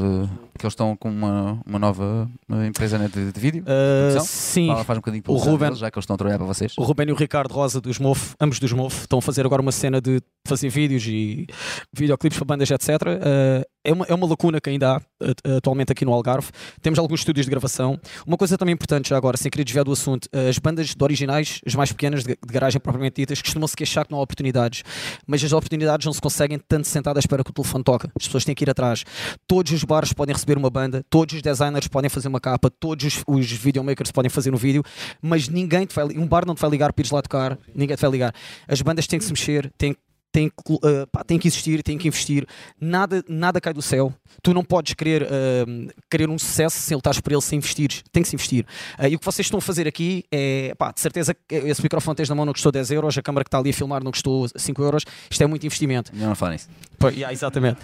que 0.59 0.65
eles 0.65 0.73
estão 0.73 0.97
com 0.97 1.09
uma, 1.11 1.61
uma 1.67 1.79
nova 1.79 2.29
empresa 2.67 2.99
né, 2.99 3.09
de, 3.13 3.31
de 3.33 3.41
vídeo. 3.41 3.63
Uh, 3.63 4.13
produção? 4.13 4.25
sim, 4.27 4.67
Fala, 4.69 4.85
faz 4.85 4.97
um 4.97 5.01
bocadinho 5.01 5.23
O 5.29 5.37
Ruben- 5.37 5.59
deles, 5.69 5.79
já 5.79 5.91
que 5.91 5.99
eles 5.99 6.05
estão 6.05 6.15
a 6.15 6.17
trabalhar 6.19 6.39
para 6.39 6.47
vocês. 6.47 6.73
O 6.79 6.83
Rubén 6.83 7.09
e 7.09 7.13
o 7.13 7.17
Ricardo 7.17 7.53
Rosa 7.53 7.81
dos 7.81 7.99
MOF, 7.99 8.35
ambos 8.41 8.59
dos 8.59 8.73
MOF, 8.73 9.01
estão 9.03 9.19
a 9.19 9.23
fazer 9.23 9.45
agora 9.45 9.61
uma 9.63 9.73
cena 9.73 10.01
de 10.01 10.21
fazer 10.49 10.69
vídeos 10.69 11.05
e 11.07 11.47
videoclipes 11.93 12.39
para 12.39 12.47
bandas, 12.47 12.71
etc. 12.71 12.89
Uh, 12.89 13.65
é, 13.85 13.93
uma, 13.93 14.05
é 14.09 14.15
uma 14.15 14.27
lacuna 14.27 14.61
que 14.61 14.71
ainda 14.71 14.97
há 14.97 14.97
uh, 14.99 15.57
atualmente 15.57 15.93
aqui 15.93 16.05
no 16.05 16.13
Algarve. 16.13 16.49
Temos 16.83 16.99
alguns 16.99 17.21
estúdios 17.21 17.47
de 17.47 17.51
gravação. 17.51 17.99
Uma 18.27 18.37
coisa 18.37 18.57
também 18.59 18.75
importante 18.75 19.11
já 19.11 19.17
agora, 19.17 19.37
sem 19.37 19.51
querer 19.51 19.65
desviar 19.65 19.85
do 19.85 19.93
assunto, 19.93 20.27
uh, 20.27 20.49
as 20.49 20.59
bandas 20.59 20.95
de 20.95 21.05
originais, 21.05 21.61
as 21.67 21.75
mais 21.75 21.93
pequenas, 21.93 22.25
de, 22.25 22.31
de 22.31 22.53
garagem 22.53 22.81
propriamente 22.81 23.21
ditas, 23.21 23.41
costumam 23.41 23.69
se 23.69 23.77
queixar 23.77 24.05
que 24.05 24.13
não 24.13 24.19
há 24.19 24.23
oportunidades. 24.23 24.83
Mas 25.27 25.43
as 25.45 25.53
oportunidades 25.53 26.07
não 26.07 26.13
se 26.13 26.21
conseguem 26.21 26.59
tanto 26.59 26.89
sentado 26.89 27.17
à 27.17 27.21
espera 27.21 27.45
que 27.45 27.51
o 27.51 27.53
telefone 27.55 27.85
toca. 27.85 28.11
As 28.19 28.27
pessoas 28.27 28.45
têm 28.45 28.55
que 28.55 28.65
ir 28.65 28.71
atrás. 28.71 29.05
Todos 29.47 29.73
os 29.73 29.85
bares 29.85 30.13
podem 30.13 30.35
receber 30.35 30.59
uma 30.59 30.71
banda, 30.71 31.05
todos 31.09 31.35
os 31.35 31.43
designers 31.43 31.89
podem 31.89 32.11
fazer 32.11 32.29
uma 32.29 32.41
capa, 32.41 32.71
todos 32.71 33.05
os, 33.05 33.23
os 33.27 33.51
videomakers 33.53 34.11
podem 34.11 34.31
fazer 34.31 34.55
um 34.55 34.57
vídeo, 34.57 34.83
mas 35.21 35.49
ninguém 35.49 35.87
te 35.87 35.95
vai, 35.95 36.05
um 36.17 36.27
bar 36.27 36.47
não 36.47 36.55
te 36.55 36.61
vai 36.61 36.71
ligar 36.71 36.93
para 36.93 37.03
ires 37.03 37.11
lá 37.11 37.23
tocar, 37.23 37.59
ninguém 37.75 37.97
te 37.97 38.01
vai 38.01 38.11
ligar. 38.11 38.35
As 38.67 38.81
bandas 38.83 39.07
têm 39.07 39.19
que 39.19 39.25
se 39.25 39.33
mexer, 39.33 39.73
têm 39.77 39.97
tem 40.31 40.49
que, 40.51 40.73
uh, 40.73 41.07
pá, 41.11 41.25
tem 41.25 41.39
que 41.39 41.49
existir, 41.49 41.83
tem 41.83 41.97
que 41.99 42.07
investir. 42.09 42.47
Nada, 42.81 43.25
nada 43.29 43.61
cai 43.61 43.73
do 43.73 43.83
céu. 43.83 44.13
Tu 44.43 44.53
não 44.55 44.63
podes 44.63 44.95
querer, 44.95 45.23
uh, 45.23 45.93
querer 46.11 46.29
um 46.29 46.39
sucesso 46.39 46.79
sem 46.79 46.95
lutares 46.95 47.21
por 47.21 47.33
ele, 47.33 47.41
sem 47.43 47.57
investir. 47.57 48.03
Tem 48.13 48.23
que 48.23 48.29
se 48.29 48.37
investir. 48.37 48.65
Uh, 48.99 49.07
e 49.09 49.17
o 49.17 49.19
que 49.19 49.25
vocês 49.25 49.47
estão 49.47 49.59
a 49.59 49.61
fazer 49.63 49.89
aqui 49.89 50.25
é, 50.31 50.75
pá, 50.77 50.93
de 50.93 51.01
certeza 51.01 51.35
esse 51.51 51.83
microfone 51.83 52.15
que 52.15 52.19
tens 52.19 52.29
na 52.29 52.35
mão 52.35 52.45
não 52.45 52.53
custou 52.53 52.71
10 52.71 52.91
euros, 52.91 53.17
a 53.17 53.23
câmara 53.23 53.43
que 53.45 53.49
está 53.49 53.59
ali 53.59 53.71
a 53.71 53.73
filmar 53.73 54.05
não 54.05 54.11
custou 54.13 54.47
5 54.55 54.83
euros. 54.83 55.05
Isto 55.31 55.43
é 55.43 55.47
muito 55.47 55.65
investimento. 55.65 56.13
Não, 56.15 56.29
não 56.29 56.35
falam 56.35 56.55
isso. 56.55 56.69
Pois, 56.99 57.15
yeah, 57.15 57.33
exatamente. 57.33 57.79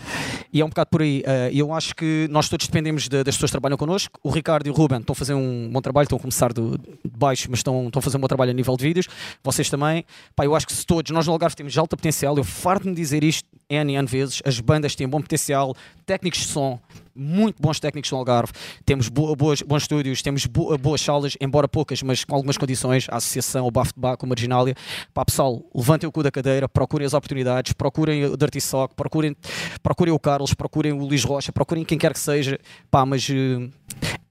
E 0.53 0.61
é 0.61 0.65
um 0.65 0.69
bocado 0.69 0.91
por 0.91 1.03
aí. 1.03 1.23
Eh, 1.25 1.51
eu 1.55 1.73
acho 1.73 1.95
que 1.95 2.27
nós 2.31 2.49
todos 2.49 2.67
dependemos 2.67 3.09
de- 3.09 3.23
das 3.25 3.37
pessoas 3.37 3.51
que 3.51 3.53
trabalham 3.53 3.77
connosco. 3.77 4.19
O 4.23 4.31
Ricardo 4.31 4.67
e 4.67 4.71
o 4.71 4.73
Ruben 4.75 4.99
estão 4.99 5.13
a 5.13 5.17
fazer 5.17 5.35
um 5.35 5.71
bom 5.73 5.81
trabalho, 5.81 6.05
estão 6.05 6.19
a 6.19 6.21
começar 6.21 6.53
do- 6.53 6.77
de 6.79 7.17
baixo, 7.17 7.47
mas 7.49 7.61
estão, 7.61 7.87
estão 7.87 8.01
a 8.01 8.03
fazer 8.03 8.17
um 8.17 8.21
bom 8.21 8.27
trabalho 8.27 8.51
a 8.51 8.55
nível 8.55 8.77
de 8.77 8.83
vídeos. 8.85 9.07
Vocês 9.43 9.71
também. 9.71 10.05
Pá, 10.35 10.45
eu 10.45 10.55
acho 10.55 10.67
que 10.67 10.73
se 10.73 10.85
todos, 10.85 11.11
nós 11.13 11.27
no 11.27 11.33
Algarve 11.33 11.55
temos 11.57 11.77
alta 11.79 11.97
potencial, 11.97 12.34
eu 12.39 12.45
farto-me 12.45 12.95
dizer 12.95 13.23
isto 13.25 13.49
N 13.69 13.95
N 13.95 14.07
vezes, 14.07 14.43
as 14.45 14.61
bandas 14.61 14.95
têm 14.95 15.09
bom 15.09 15.21
potencial, 15.21 15.75
técnicos 16.05 16.41
de 16.41 16.47
som, 16.49 16.79
muito 17.15 17.63
bons 17.63 17.81
técnicos 17.81 18.11
no 18.11 18.19
Algarve, 18.19 18.53
temos 18.85 19.09
bo- 19.09 19.35
boas, 19.35 19.63
bons 19.63 19.85
estúdios, 19.85 20.21
temos 20.21 20.45
bo- 20.45 20.77
boas 20.77 21.01
salas, 21.01 21.35
embora 21.41 21.67
poucas, 21.67 22.03
mas 22.03 22.25
com 22.25 22.35
algumas 22.35 22.59
condições, 22.59 23.07
a 23.11 23.17
associação, 23.17 23.67
o 23.67 23.71
Bafo 23.71 23.95
de 23.95 24.01
Baco, 24.01 24.27
a 24.27 24.29
Marginália. 24.29 24.75
Pá, 25.15 25.25
pessoal, 25.25 25.63
levantem 25.75 26.07
o 26.07 26.13
cu 26.13 26.23
da 26.23 26.31
cadeira, 26.31 26.69
procurem 26.69 27.07
as 27.07 27.15
oportunidades, 27.15 27.73
procurem 27.73 28.27
o 28.27 28.37
Dirty 28.37 28.61
Sock, 28.61 28.95
procurem, 28.95 29.35
procurem 29.83 30.13
o 30.13 30.19
Carlos, 30.19 30.53
procurem 30.53 30.93
o 30.93 30.99
Luís 31.05 31.25
Rocha, 31.25 31.51
procurem 31.51 31.85
quem 31.85 31.97
quer 31.97 32.13
que 32.13 32.21
seja. 32.21 32.59
Pá, 32.91 33.07
mas 33.07 33.27
eh, 33.31 33.71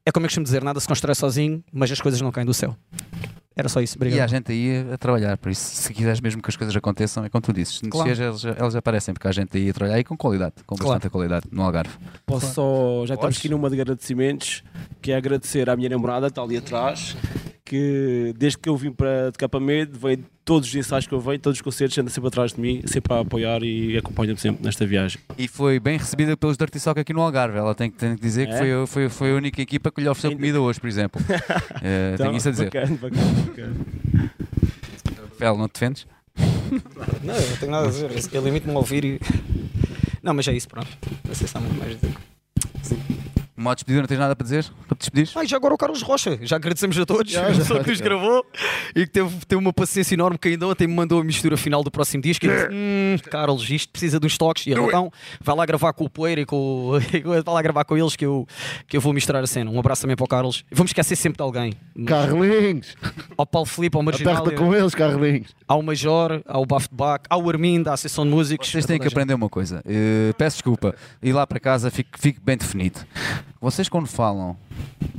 é 0.06 0.12
como 0.12 0.26
eu 0.26 0.30
costumo 0.30 0.44
dizer, 0.44 0.64
nada 0.64 0.80
se 0.80 0.88
constrói 0.88 1.16
sozinho, 1.16 1.64
mas 1.74 1.92
as 1.92 2.00
coisas 2.00 2.22
não 2.22 2.32
caem 2.32 2.46
do 2.46 2.54
céu. 2.54 2.76
Era 3.56 3.70
só 3.70 3.80
isso, 3.82 3.96
obrigado. 3.98 4.18
E 4.18 4.22
há 4.22 4.28
gente 4.28 4.52
aí 4.52 4.86
a 4.92 4.98
trabalhar, 4.98 5.38
por 5.38 5.52
isso, 5.52 5.62
se 5.64 5.94
quiseres 5.94 6.20
mesmo 6.20 6.42
que 6.42 6.50
as 6.50 6.56
coisas 6.56 6.76
aconteçam, 6.76 7.24
é 7.24 7.30
como 7.30 7.42
tu 7.42 7.54
dizes. 7.54 7.76
Se 7.78 7.88
Claro. 7.90 8.10
eles, 8.10 8.44
eles 8.44 8.76
aparecem, 8.76 9.14
porque 9.14 9.28
há 9.28 9.32
gente 9.32 9.56
aí 9.58 9.70
a 9.70 9.74
trabalhar 9.74 10.00
e 10.00 10.04
com 10.04 10.18
qualidade, 10.18 10.54
com 10.66 10.76
Claro. 10.76 10.94
bastante 10.96 11.12
qualidade 11.12 11.46
no 11.52 11.62
Algarve. 11.62 11.94
Posso 12.26 12.52
só. 12.54 13.06
Já 13.06 13.14
estamos 13.14 13.38
aqui 13.38 13.50
numa 13.50 13.70
de 13.70 13.80
agradecimentos, 13.80 14.64
que 15.02 15.12
é 15.12 15.16
agradecer 15.18 15.70
à 15.70 15.76
minha 15.76 15.90
namorada, 15.90 16.28
que 16.28 16.32
está 16.32 16.42
ali 16.42 16.58
atrás, 16.58 17.16
que 17.74 18.34
desde 18.38 18.60
que 18.60 18.70
eu 18.70 18.78
vim 18.78 18.92
para 18.92 19.32
de 19.32 19.38
Capamed, 19.40 19.90
vem 19.98 20.24
todos 20.46 20.70
os 20.70 20.76
ensaios 20.76 21.08
que 21.08 21.14
eu 21.14 21.20
venho, 21.20 21.40
todos 21.40 21.58
os 21.58 21.62
concertos, 21.62 21.98
anda 21.98 22.12
sempre 22.12 22.28
atrás 22.28 22.54
de 22.54 22.62
mim, 22.62 22.84
sempre 22.86 23.12
a 23.14 23.22
apoiar 23.22 23.64
e 23.64 23.98
acompanha-me 23.98 24.38
sempre 24.40 24.64
nesta 24.64 24.86
viagem. 24.86 25.20
E 25.38 25.48
foi 25.48 25.80
bem 25.80 25.98
recebida 25.98 26.38
pelos 26.38 26.56
Dirty 26.56 26.80
Sock 26.80 27.00
aqui 27.00 27.12
no 27.14 27.22
Algarve. 27.22 27.58
Ela 27.58 27.74
tem 27.74 27.90
que, 27.90 27.98
tem 27.98 28.16
que 28.16 28.22
dizer 28.22 28.46
que 28.48 28.54
É? 28.54 28.58
foi, 28.58 28.86
foi, 28.88 29.10
foi 29.10 29.32
a 29.32 29.36
única 29.36 29.60
equipa 29.60 29.92
que 29.92 30.02
lhe 30.02 30.08
ofereceu 30.08 30.30
Ainda- 30.30 30.40
comida 30.40 30.62
hoje, 30.62 30.80
por 30.80 30.88
exemplo. 30.88 31.20
Eh, 31.82 32.16
tenho 32.18 32.36
isso 32.38 32.48
a 32.48 32.52
dizer. 32.52 32.66
Bacana, 32.66 32.98
bacana, 33.02 33.32
bacana. 33.48 33.76
Fel, 35.38 35.58
não 35.58 35.68
te 35.68 35.74
defendes? 35.74 36.08
Não, 37.24 37.36
eu 37.36 37.50
não 37.50 37.58
tenho 37.58 37.72
nada 37.72 37.88
a 37.88 37.90
dizer. 37.90 38.10
Eu 38.36 38.44
limito-me 38.44 38.74
a 38.74 38.78
ouvir 38.78 39.04
e. 39.06 39.20
Não, 40.24 40.34
mas 40.34 40.48
é 40.48 40.54
isso, 40.54 40.68
pronto. 40.68 40.88
Não 41.28 41.36
sei 41.36 41.48
se 41.48 41.56
há 41.58 41.60
muito 41.60 41.78
mais 41.78 41.92
a 41.92 41.96
dizer. 41.96 43.33
Modo 43.56 43.76
despedida, 43.76 44.02
não 44.02 44.08
tens 44.08 44.20
nada 44.20 44.36
para 44.36 44.44
dizer? 44.44 44.66
Para 44.88 44.96
te 44.96 45.00
despedir? 45.00 45.30
Ah, 45.36 45.44
e 45.44 45.48
já 45.48 45.58
agora 45.58 45.74
o 45.74 45.78
Carlos 45.78 46.02
Rocha, 46.02 46.40
já 46.42 46.56
agradecemos 46.56 46.98
a 46.98 47.06
todos, 47.06 47.36
a 47.36 47.44
pessoa 47.44 47.84
que 47.84 47.90
nos 47.92 48.02
gravou 48.02 48.44
e 48.96 49.06
que 49.06 49.12
teve, 49.12 49.46
teve 49.46 49.60
uma 49.62 49.72
paciência 49.72 50.16
enorme 50.16 50.38
que 50.40 50.48
ainda 50.48 50.68
ontem 50.68 50.88
me 50.88 50.94
mandou 50.94 51.22
a 51.22 51.24
mistura 51.24 51.56
final 51.56 51.84
do 51.84 51.92
próximo 51.92 52.24
disco 52.24 52.46
e 52.46 52.50
disse, 52.50 52.68
hum, 52.72 53.16
Carlos, 53.30 53.70
isto 53.70 53.92
precisa 53.92 54.20
de 54.20 54.26
uns 54.26 54.38
toques 54.38 54.66
e 54.66 54.72
ele, 54.72 54.82
então 54.82 55.12
vai 55.40 55.56
lá 55.56 55.66
gravar 55.66 55.94
com 55.94 56.06
o 56.06 56.10
Poeira 56.10 56.42
e 56.42 56.46
com 56.46 56.56
o... 56.56 57.00
vai 57.44 57.44
lá 57.46 57.62
gravar 57.62 57.86
com 57.86 57.96
eles 57.96 58.16
que 58.16 58.26
eu, 58.26 58.48
que 58.88 58.98
eu 58.98 59.02
vou 59.02 59.14
misturar 59.14 59.44
a 59.44 59.48
cena. 59.48 59.70
Um 59.70 59.80
abraço 59.80 60.02
também 60.02 60.16
para 60.16 60.26
o 60.26 60.28
Carlos. 60.28 60.66
Vamos 60.72 60.90
esquecer 60.90 61.16
sempre 61.16 61.38
de 61.38 61.44
alguém. 61.44 61.74
Carlinhos! 62.08 62.96
Ao 63.38 63.46
Paulo 63.46 63.68
Filipe, 63.68 63.96
ao 63.96 64.04
Marginal, 64.04 64.38
Aperta 64.38 64.58
com 64.58 64.74
eles, 64.74 64.96
Carlinhos! 64.96 65.54
ao 65.68 65.82
Major, 65.82 66.42
ao 66.46 66.66
Bafo 66.66 66.90
de 66.90 66.96
Bac, 66.96 67.26
ao 67.30 67.48
Armindo, 67.50 67.90
à 67.90 67.94
Associação 67.94 68.26
de 68.26 68.32
Músicos. 68.32 68.70
Vocês 68.70 68.86
têm 68.86 69.00
que 69.00 69.08
aprender 69.08 69.34
uma 69.34 69.50
coisa. 69.50 69.82
Eh, 69.86 70.34
peço 70.38 70.58
desculpa. 70.58 70.96
E 71.22 71.32
lá 71.32 71.46
para 71.46 71.60
casa 71.60 71.90
fique, 71.92 72.10
fique 72.20 72.40
bem 72.40 72.58
definido. 72.58 73.00
Vocês, 73.64 73.88
quando 73.88 74.08
falam 74.08 74.58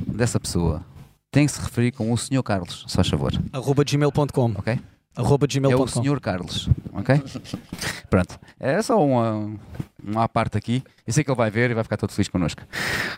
dessa 0.05 0.39
pessoa, 0.39 0.85
têm 1.31 1.47
que 1.47 1.51
se 1.51 1.59
referir 1.59 1.91
com 1.91 2.13
o 2.13 2.15
Sr. 2.15 2.43
Carlos, 2.43 2.85
se 2.87 2.95
faz 2.95 3.07
favor. 3.07 3.33
Arroba 3.51 3.83
gmail.com. 3.83 4.53
Ok? 4.55 4.79
Arroba 5.15 5.45
É 5.45 5.47
o 5.47 5.49
gmail.com. 5.49 5.87
Sr. 5.87 6.19
Carlos. 6.21 6.69
Ok? 6.93 7.23
Pronto. 8.07 8.39
É 8.59 8.79
só 8.83 9.03
uma, 9.03 9.51
uma 9.99 10.29
parte 10.29 10.59
aqui. 10.59 10.83
Eu 11.07 11.11
sei 11.11 11.23
que 11.23 11.31
ele 11.31 11.35
vai 11.35 11.49
ver 11.49 11.71
e 11.71 11.73
vai 11.73 11.83
ficar 11.83 11.97
todo 11.97 12.11
feliz 12.11 12.27
connosco. 12.27 12.61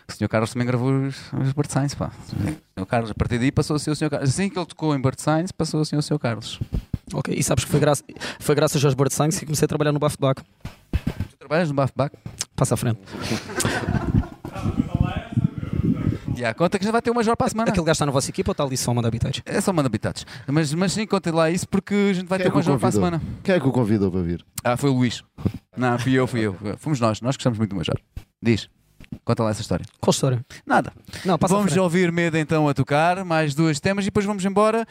O 0.08 0.12
Sr. 0.14 0.28
Carlos 0.30 0.50
também 0.50 0.66
gravou 0.66 0.90
os, 0.94 1.30
os 1.34 1.52
Bird 1.52 1.70
Signs, 1.70 1.94
pá. 1.94 2.10
O 2.74 2.80
Sr. 2.80 2.86
Carlos, 2.86 3.10
a 3.10 3.14
partir 3.14 3.38
daí 3.38 3.52
passou 3.52 3.76
a 3.76 3.78
ser 3.78 3.90
o 3.90 3.94
Sr. 3.96 4.08
Carlos. 4.08 4.30
Assim 4.30 4.48
que 4.48 4.58
ele 4.58 4.64
tocou 4.64 4.96
em 4.96 4.98
Bird 4.98 5.20
Signs, 5.20 5.52
passou 5.52 5.82
a 5.82 5.84
ser 5.84 5.96
o 5.96 6.00
Sr. 6.02 6.18
Carlos. 6.18 6.58
Ok, 7.12 7.34
e 7.36 7.42
sabes 7.42 7.64
que 7.66 7.70
foi, 7.70 7.80
graça, 7.80 8.02
foi 8.40 8.54
graças 8.54 8.82
aos 8.82 8.94
Bird 8.94 9.12
Signs 9.12 9.38
que 9.38 9.44
comecei 9.44 9.66
a 9.66 9.68
trabalhar 9.68 9.92
no 9.92 9.98
Bac. 9.98 10.16
Tu 10.22 11.36
trabalhas 11.38 11.68
no 11.68 11.74
Bafback? 11.74 12.16
Passa 12.56 12.72
à 12.72 12.76
frente. 12.78 12.98
Yeah, 16.38 16.54
conta 16.56 16.78
que 16.78 16.84
já 16.84 16.92
vai 16.92 17.02
ter 17.02 17.10
uma 17.10 17.16
major 17.16 17.36
para 17.36 17.48
a 17.48 17.50
semana. 17.50 17.70
Aquele 17.70 17.84
gajo 17.84 17.92
está 17.96 18.06
na 18.06 18.12
vossa 18.12 18.30
equipa 18.30 18.50
ou 18.50 18.52
está 18.52 18.62
ali 18.62 18.76
só 18.76 18.92
a 18.92 18.94
mandar 18.94 19.08
habitats? 19.08 19.42
É 19.44 19.60
só 19.60 19.72
manda 19.72 19.88
habitados. 19.88 20.24
Mas, 20.46 20.72
mas 20.72 20.92
sim, 20.92 21.04
conta 21.04 21.34
lá 21.34 21.50
isso 21.50 21.68
porque 21.68 21.94
a 21.94 22.12
gente 22.12 22.28
vai 22.28 22.38
Quem 22.38 22.44
ter 22.44 22.50
é 22.50 22.54
uma 22.54 22.60
o 22.60 22.64
major 22.64 22.78
para 22.78 22.88
a 22.88 22.92
semana. 22.92 23.22
Quem 23.42 23.54
é 23.56 23.60
que 23.60 23.66
o 23.66 23.72
convidou 23.72 24.08
para 24.10 24.22
vir? 24.22 24.44
Ah, 24.62 24.76
foi 24.76 24.88
o 24.88 24.92
Luís. 24.92 25.24
Não, 25.76 25.98
fui 25.98 26.12
eu, 26.12 26.26
fui 26.28 26.40
eu. 26.40 26.56
Fomos 26.78 27.00
nós. 27.00 27.20
Nós 27.20 27.34
gostamos 27.36 27.58
muito 27.58 27.70
do 27.70 27.76
Major. 27.76 27.96
Diz. 28.40 28.68
Conta 29.24 29.42
lá 29.42 29.50
essa 29.50 29.62
história. 29.62 29.84
Qual 30.00 30.12
história? 30.12 30.44
Nada. 30.64 30.92
Não, 31.24 31.36
vamos 31.40 31.76
ouvir 31.76 32.12
Medo 32.12 32.36
então 32.38 32.68
a 32.68 32.74
tocar, 32.74 33.24
mais 33.24 33.54
duas 33.54 33.80
temas 33.80 34.04
e 34.04 34.06
depois 34.08 34.24
vamos 34.26 34.44
embora. 34.44 34.86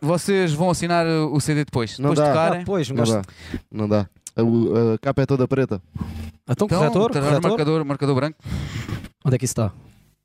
Vocês 0.00 0.52
vão 0.52 0.68
assinar 0.70 1.06
o 1.06 1.40
CD 1.40 1.64
depois. 1.64 1.98
Não 1.98 2.10
depois 2.10 2.18
de 2.28 2.34
dá. 2.34 2.40
tocarem. 2.42 2.62
Ah, 2.62 2.66
pois, 2.66 2.90
Não 2.90 3.04
dá. 3.04 3.22
Não 3.70 3.88
dá. 3.88 4.08
A, 4.36 4.42
o- 4.42 4.94
a 4.94 4.98
capa 4.98 5.22
é 5.22 5.26
toda 5.26 5.48
preta. 5.48 5.80
Então, 6.48 6.66
Então, 6.66 6.68
corretor? 6.68 7.12
corretor? 7.12 7.40
marcador, 7.42 7.84
marcador 7.84 8.14
branco. 8.14 8.38
Onde 9.24 9.34
é 9.36 9.38
que 9.38 9.44
isso 9.44 9.52
está? 9.52 9.72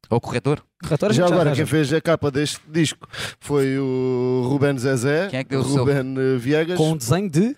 Ou 0.10 0.20
corretor. 0.22 0.62
Corretor 0.84 1.14
Já 1.14 1.26
agora, 1.26 1.54
quem 1.54 1.66
fez 1.66 1.92
a 1.94 2.02
capa 2.02 2.30
deste 2.30 2.60
disco 2.70 3.08
foi 3.40 3.78
o 3.78 4.46
Ruben 4.50 4.78
Zezé, 4.78 5.28
Quem 5.30 5.40
é 5.40 5.44
que 5.44 5.50
deu 5.52 5.62
o 5.62 5.64
seu? 5.64 5.80
Ruben 5.80 6.16
eh, 6.18 6.38
Viegas, 6.38 6.78
Com 6.78 6.92
um 6.92 6.98
desenho 6.98 7.30
de. 7.30 7.56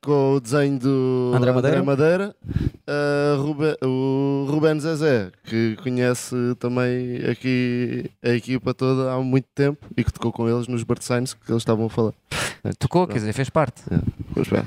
Com 0.00 0.34
o 0.34 0.40
desenho 0.40 0.78
do 0.78 1.32
André 1.34 1.52
Madeira. 1.52 1.82
Madeira. 1.82 2.36
Eh, 2.86 3.34
Ruben- 3.38 3.76
o 3.84 4.46
Ruben 4.50 4.80
Zezé, 4.80 5.30
que 5.44 5.76
conhece 5.82 6.34
também 6.58 7.18
aqui 7.30 8.10
a 8.22 8.30
equipa 8.30 8.74
toda 8.74 9.12
há 9.12 9.20
muito 9.20 9.46
tempo 9.54 9.86
e 9.96 10.02
que 10.02 10.12
tocou 10.12 10.32
com 10.32 10.48
eles 10.48 10.66
nos 10.66 10.82
Bird 10.82 11.04
Signs 11.04 11.34
que 11.34 11.50
eles 11.52 11.60
estavam 11.62 11.86
a 11.86 11.90
falar. 11.90 12.12
Tocou, 12.78 13.06
quer 13.06 13.14
dizer, 13.14 13.32
fez 13.32 13.48
parte. 13.48 13.82
Bem. 13.88 14.62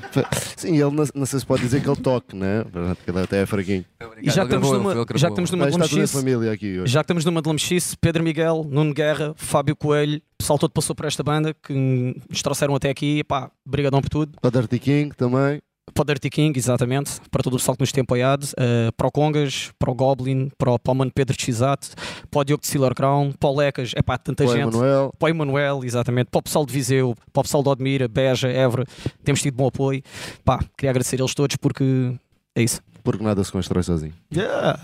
Sim, 0.56 0.72
ele 0.80 0.90
não, 0.90 1.04
não 1.14 1.26
sei 1.26 1.38
se 1.38 1.46
pode 1.46 1.62
dizer 1.62 1.80
que 1.80 1.88
ele 1.88 2.00
toque, 2.00 2.34
né? 2.34 2.64
Ele 3.06 3.20
até 3.20 3.42
é 3.42 3.46
fraguinho. 3.46 3.84
E 4.20 4.30
já 4.30 4.42
que 4.42 4.48
gravou, 4.48 4.74
numa, 4.74 4.94
já 4.94 5.04
que 5.04 5.16
estamos 5.40 5.50
numa 5.52 5.66
hoje. 5.66 6.82
já 6.86 7.00
que 7.00 7.04
estamos 7.04 7.24
numa 7.24 7.40
Delamechice, 7.42 7.96
Pedro 7.98 8.22
Miguel, 8.24 8.66
Nuno 8.68 8.92
Guerra, 8.92 9.32
Fábio 9.36 9.76
Coelho, 9.76 10.20
pessoal 10.44 10.58
todo 10.58 10.70
passou 10.72 10.94
por 10.94 11.06
esta 11.06 11.22
banda 11.22 11.54
que 11.54 12.20
nos 12.28 12.42
trouxeram 12.42 12.74
até 12.74 12.90
aqui. 12.90 13.24
Pá, 13.24 13.50
brigadão 13.64 14.00
por 14.02 14.10
tudo. 14.10 14.38
Para 14.40 14.50
Dirty 14.60 14.78
King 14.78 15.14
também. 15.16 15.60
Para 15.92 16.02
o 16.02 16.04
Dirty 16.04 16.28
King, 16.30 16.58
exatamente. 16.58 17.20
Para 17.30 17.42
todo 17.42 17.54
o 17.54 17.56
pessoal 17.56 17.76
que 17.76 17.82
nos 17.82 17.92
tem 17.92 18.02
apoiado. 18.02 18.46
eh, 18.58 18.90
para 18.96 19.06
o 19.06 19.10
Congas, 19.10 19.70
para 19.78 19.90
o 19.90 19.94
Goblin, 19.94 20.50
para 20.58 20.72
o, 20.72 20.78
para 20.78 20.92
o 20.92 20.94
Mano 20.94 21.10
Pedro 21.14 21.36
Chisato, 21.38 21.88
para 22.30 22.40
o 22.40 22.44
Diogo 22.44 22.60
de 22.62 22.66
Silver 22.66 22.94
Crown, 22.94 23.32
para 23.32 23.48
o 23.48 23.56
Lecas. 23.56 23.92
É 23.96 24.02
pá, 24.02 24.18
tanta 24.18 24.44
Para 24.44 24.52
gente. 24.54 24.68
Emanuel. 24.74 25.12
para 25.18 25.26
o 25.26 25.28
Emanuel, 25.28 25.80
exatamente, 25.84 26.28
para 26.30 26.38
o 26.38 26.42
pessoal 26.42 26.66
de 26.66 26.72
Viseu, 26.72 27.14
para 27.32 27.40
o 27.40 27.44
pessoal 27.44 27.62
de 27.62 27.68
Odmira, 27.68 28.08
Beja, 28.08 28.48
Évora, 28.48 28.84
temos 29.22 29.40
tido 29.40 29.54
bom 29.54 29.66
apoio. 29.68 30.02
Pá, 30.44 30.58
queria 30.76 30.90
agradecer 30.90 31.16
a 31.16 31.20
eles 31.22 31.34
todos 31.34 31.56
porque 31.56 32.14
é 32.54 32.62
isso. 32.62 32.80
Porque 33.02 33.22
nada 33.22 33.44
se 33.44 33.52
constrói 33.52 33.82
sozinho. 33.82 34.14
Yeah, 34.34 34.80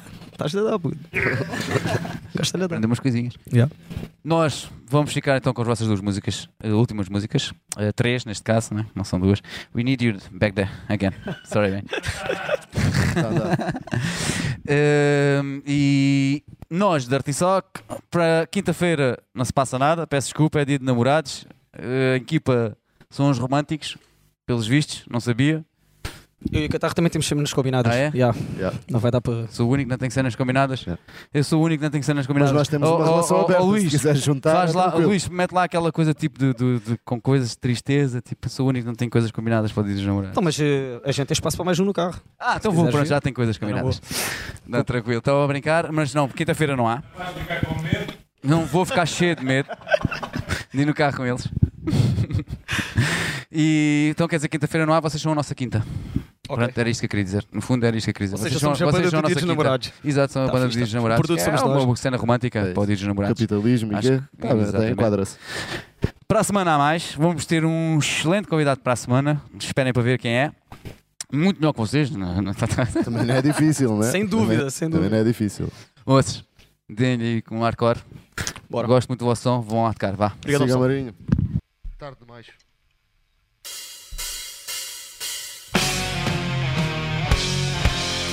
estás 0.46 0.54
a 0.54 0.70
dar, 0.70 0.78
puto. 0.78 0.98
Gosta 2.36 2.56
de 2.56 2.60
dar. 2.60 2.66
Aprender 2.66 2.86
umas 2.86 3.00
coisinhas. 3.00 3.34
Yeah. 3.52 3.72
Nós 4.24 4.70
vamos 4.88 5.12
ficar 5.12 5.36
então 5.36 5.52
com 5.52 5.60
as 5.62 5.68
vossas 5.68 5.86
duas 5.86 6.00
músicas, 6.00 6.48
eh, 6.62 6.72
últimas 6.72 7.08
músicas, 7.08 7.52
eh, 7.76 7.92
três 7.92 8.24
neste 8.24 8.42
caso, 8.42 8.74
né? 8.74 8.86
não 8.94 9.04
são 9.04 9.20
duas. 9.20 9.42
We 9.74 9.82
need 9.82 10.04
you 10.04 10.16
back 10.32 10.54
there 10.54 10.70
again. 10.88 11.12
Sorry, 11.44 11.70
man. 11.72 11.82
Ehm, 14.72 15.62
e 15.66 16.44
nós, 16.70 17.08
Dirty 17.08 17.32
Sock, 17.32 17.80
para 18.08 18.46
quinta-feira 18.46 19.18
não 19.34 19.44
se 19.44 19.52
passa 19.52 19.78
nada, 19.78 20.06
peço 20.06 20.28
desculpa, 20.28 20.60
é 20.60 20.64
dia 20.64 20.78
de 20.78 20.84
namorados. 20.84 21.44
Eh, 21.72 22.12
a 22.14 22.16
equipa 22.16 22.76
são 23.08 23.28
uns 23.28 23.38
românticos, 23.38 23.96
pelos 24.46 24.66
vistos, 24.68 25.04
não 25.10 25.18
sabia. 25.18 25.64
Eu 26.50 26.62
e 26.62 26.66
o 26.66 26.68
Catarro 26.70 26.94
também 26.94 27.10
temos 27.10 27.26
cenas 27.26 27.52
combinadas. 27.52 27.92
Ah, 27.92 27.96
é? 27.96 28.10
Yeah. 28.14 28.36
Yeah. 28.56 28.76
Não 28.90 28.98
vai 28.98 29.10
dar 29.10 29.20
para. 29.20 29.46
Sou 29.48 29.68
o 29.68 29.72
único 29.72 29.88
que 29.88 29.90
não 29.90 29.98
tem 29.98 30.08
cenas 30.08 30.34
combinadas. 30.34 30.86
É. 30.88 30.96
Eu 31.34 31.44
sou 31.44 31.60
o 31.60 31.64
único 31.64 31.80
que 31.80 31.84
não 31.84 31.90
tem 31.90 32.00
cenas 32.00 32.22
Mas 32.22 32.26
combinadas. 32.28 32.54
nós 32.54 32.66
temos 32.68 32.88
Oh, 32.88 32.96
uma 32.96 33.04
oh, 33.04 33.10
relação 33.10 33.36
oh, 33.36 33.40
oh, 33.40 33.44
aberta. 33.44 33.62
Luís, 33.62 33.84
se 33.84 33.90
quiseres 33.90 34.22
juntar, 34.22 34.52
Faz 34.54 34.74
é 34.74 34.78
lá. 34.78 34.94
Luís, 34.94 35.28
mete 35.28 35.52
lá 35.52 35.64
aquela 35.64 35.92
coisa 35.92 36.14
tipo 36.14 36.38
de, 36.38 36.54
de- 36.54 36.78
de- 36.80 36.98
com 37.04 37.20
coisas 37.20 37.50
de 37.50 37.58
tristeza, 37.58 38.22
tipo, 38.22 38.48
sou 38.48 38.64
o 38.66 38.68
único 38.70 38.84
que 38.84 38.88
não 38.88 38.94
tem 38.94 39.08
coisas 39.10 39.30
combinadas 39.30 39.70
para 39.70 39.82
dos 39.82 40.00
namorados. 40.02 40.30
Então, 40.30 40.42
mas 40.42 40.58
eh, 40.58 40.98
a 41.04 41.12
gente 41.12 41.26
tem 41.26 41.34
espaço 41.34 41.56
para 41.58 41.64
mais 41.66 41.78
um 41.78 41.84
no 41.84 41.92
carro. 41.92 42.18
Ah, 42.38 42.54
então 42.56 42.70
se 42.72 42.76
vou, 42.76 42.88
pronto, 42.88 43.06
já 43.06 43.20
tem 43.20 43.32
coisas 43.34 43.56
Eu 43.56 43.60
não 43.60 43.68
combinadas. 43.74 44.00
Não, 44.66 44.82
tranquilo, 44.82 45.18
estava 45.18 45.44
a 45.44 45.46
brincar, 45.46 45.92
mas 45.92 46.14
não, 46.14 46.26
quinta-feira 46.26 46.74
não 46.74 46.88
há. 46.88 47.02
Não 48.42 48.64
vou 48.64 48.86
ficar 48.86 49.04
cheio 49.04 49.36
de 49.36 49.44
medo 49.44 49.68
de 50.72 50.80
ir 50.80 50.86
no 50.86 50.94
carro 50.94 51.18
com 51.18 51.26
eles. 51.26 51.46
e 53.52 54.08
então 54.12 54.26
quer 54.28 54.36
dizer, 54.36 54.48
quinta-feira 54.48 54.86
não 54.86 54.94
há, 54.94 55.00
vocês 55.00 55.20
são 55.22 55.32
a 55.32 55.34
nossa 55.34 55.54
quinta. 55.54 55.84
Ok. 56.48 56.64
Pronto, 56.64 56.78
era 56.78 56.90
isto 56.90 57.00
que 57.00 57.06
eu 57.06 57.10
queria 57.10 57.24
dizer. 57.24 57.44
No 57.52 57.60
fundo 57.60 57.86
era 57.86 57.96
isto 57.96 58.06
que 58.06 58.10
eu 58.10 58.14
queria 58.14 58.26
dizer. 58.26 58.36
Ou 58.36 58.42
seja, 58.42 58.50
Vocês 58.58 58.60
são- 58.60 58.74
somos 58.74 58.82
a 58.82 58.86
banda 58.86 58.98
vocês 58.98 59.10
são 59.12 59.20
do 59.22 59.26
Dia 59.26 59.34
dos 59.34 59.42
nossa 59.44 59.46
quinta. 59.46 59.46
Namorados. 59.64 59.92
Exato, 60.04 60.32
são 60.32 60.42
a 60.42 60.46
Tá 60.46 60.52
banda 60.52 60.66
dos 60.68 60.76
tá. 60.90 60.96
Namorados. 60.96 61.20
produto 61.26 61.40
É 61.40 61.44
somos 61.44 61.62
uma 61.62 61.86
nós. 61.86 62.00
cena 62.00 62.16
romântica 62.16 62.58
É 62.58 62.72
para 62.72 62.82
o 62.82 62.86
Dia 62.86 62.96
dos 62.96 63.06
Namorados. 63.06 63.38
Capitalismo 63.38 63.92
e 63.92 63.94
Acho 63.94 64.08
que- 64.08 64.18
Tá 64.38 64.78
até 64.78 64.90
enquadra-se. 64.90 65.36
Para 66.26 66.40
a 66.40 66.44
semana 66.44 66.74
a 66.74 66.78
mais, 66.78 67.14
vamos 67.16 67.46
ter 67.46 67.64
um 67.64 67.98
excelente 67.98 68.48
convidado 68.48 68.80
para 68.80 68.92
a 68.92 68.96
semana. 68.96 69.40
Esperem 69.58 69.92
para 69.92 70.02
ver 70.02 70.18
quem 70.18 70.32
é. 70.32 70.52
Muito 71.32 71.58
melhor 71.60 71.72
que 71.72 71.78
vocês. 71.78 72.10
Não, 72.10 72.42
não, 72.42 72.52
Também 72.52 73.24
não 73.26 73.34
é 73.36 73.42
difícil, 73.42 73.96
né? 73.96 74.10
Sem 74.10 74.26
dúvida, 74.26 74.56
Também- 74.56 74.70
sem 74.70 74.88
Também 74.90 75.02
dúvida. 75.08 75.16
não 75.16 75.22
é 75.22 75.24
difícil. 75.28 75.68
Moços, 76.04 76.44
deem-lhe 76.88 77.24
aí 77.24 77.42
com 77.42 77.58
um 77.58 77.62
hardcore. 77.62 78.00
Bora. 78.68 78.88
Gosto 78.88 79.08
muito 79.08 79.20
do 79.20 79.26
vosso 79.26 79.42
som, 79.42 79.60
vão 79.60 79.84
hardcore, 79.84 80.16
vá. 80.16 80.32
Obrigado, 80.38 80.62
Siga. 80.62 80.78
Marinho. 80.78 81.14
Tarde 81.96 82.16
demais. 82.20 82.46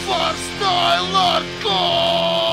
Freestyle 0.07 1.11
Hardcore! 1.11 2.47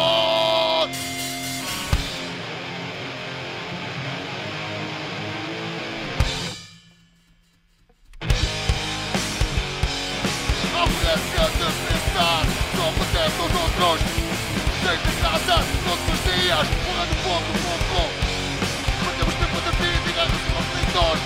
Pensar, 11.84 12.42
só 12.74 12.86
pertence 12.90 13.38
aos 13.40 13.54
outros. 13.54 13.98
Sei 14.82 14.96
de 14.98 15.12
casa, 15.22 15.56
todos 15.84 16.06
os 16.10 16.20
dias, 16.24 16.66
pulando 16.84 17.14
pouco, 17.22 17.50
pouco. 17.62 18.00
Perdemos 19.04 19.34
tempo 19.34 19.58
de 19.60 19.70
vida 19.78 20.10
e 20.10 20.34
e 20.34 20.50
conflitos. 20.50 21.18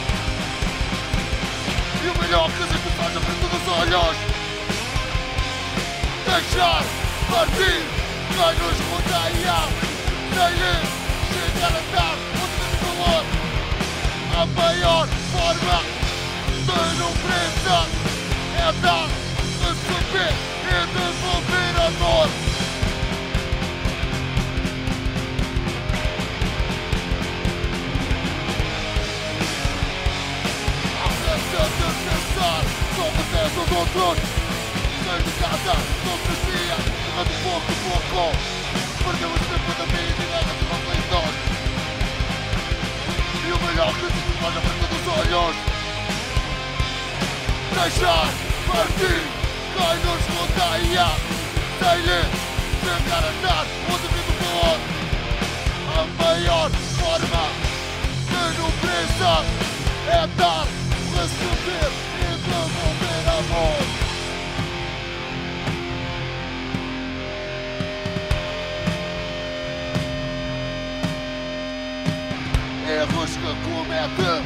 E 2.05 2.07
o 2.09 2.15
melhor 2.23 2.47
que 2.51 2.63
existe 2.63 2.91
faz 2.99 3.17
a 3.17 3.21
frente 3.21 3.47
dos 3.47 3.65
olhos. 3.79 4.38
Deixar 6.29 6.85
partir, 7.31 7.81
quem 8.29 8.53
nos 8.61 8.79
rodeia. 8.91 9.61
Sem-lhe 10.35 10.77
chegar 11.33 11.73
a 11.73 11.83
dar 11.97 12.17
tem 12.59 12.75
valor. 12.85 13.25
A 14.37 14.45
maior 14.47 15.07
forma 15.33 15.79
de 16.51 16.81
não 16.99 17.13
presa 17.13 17.79
é 18.59 18.73
dar, 18.83 19.09
receber 19.63 20.35
e 20.65 20.77
devolver 20.93 21.75
amor. 21.87 22.29
Ausência 31.05 31.65
de 31.79 31.89
Sair 35.09 35.23
de 35.23 35.33
casa 35.41 35.73
os 35.73 36.41
dias, 36.45 36.85
jogando 37.07 37.33
pouco 37.43 37.71
a 37.73 38.01
pouco. 38.13 38.37
Perdemos 39.05 39.41
tempo 39.41 39.71
da 39.79 39.87
vida 39.87 40.05
e 40.05 40.27
guerras 40.29 40.59
e 40.61 40.65
conflitos. 40.69 41.33
E 43.41 43.53
o 43.53 43.59
melhor 43.67 43.93
que 43.95 44.05
se 44.05 44.21
faz 44.39 44.55
à 44.55 44.61
frente 44.61 44.87
dos 44.93 45.07
olhos. 45.17 45.57
Deixar 47.73 48.29
partir 48.69 49.21
quem 49.73 49.97
nos 50.05 50.23
rodeia. 50.37 51.09
Sem-lhe 51.79 52.21
a 53.11 53.25
dar 53.47 53.65
o 53.65 53.97
devido 53.97 54.33
valor. 54.45 54.79
A 55.97 56.05
maior 56.23 56.71
forma 57.01 57.45
de 58.29 58.43
nobreza 58.61 59.33
é 60.07 60.27
dar, 60.37 60.67
receber 61.15 61.93
e 62.21 62.29
devolver 62.45 63.25
amor. 63.39 64.08
Erros 72.89 73.31
que 73.33 73.55
comete 73.69 74.43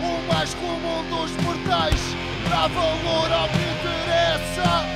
o 0.00 0.32
mais 0.32 0.54
comum 0.54 1.02
dos 1.10 1.32
mortais 1.42 2.00
dá 2.48 2.68
valor 2.68 3.32
ao 3.32 3.48
que 3.48 3.58
interessa. 3.58 4.86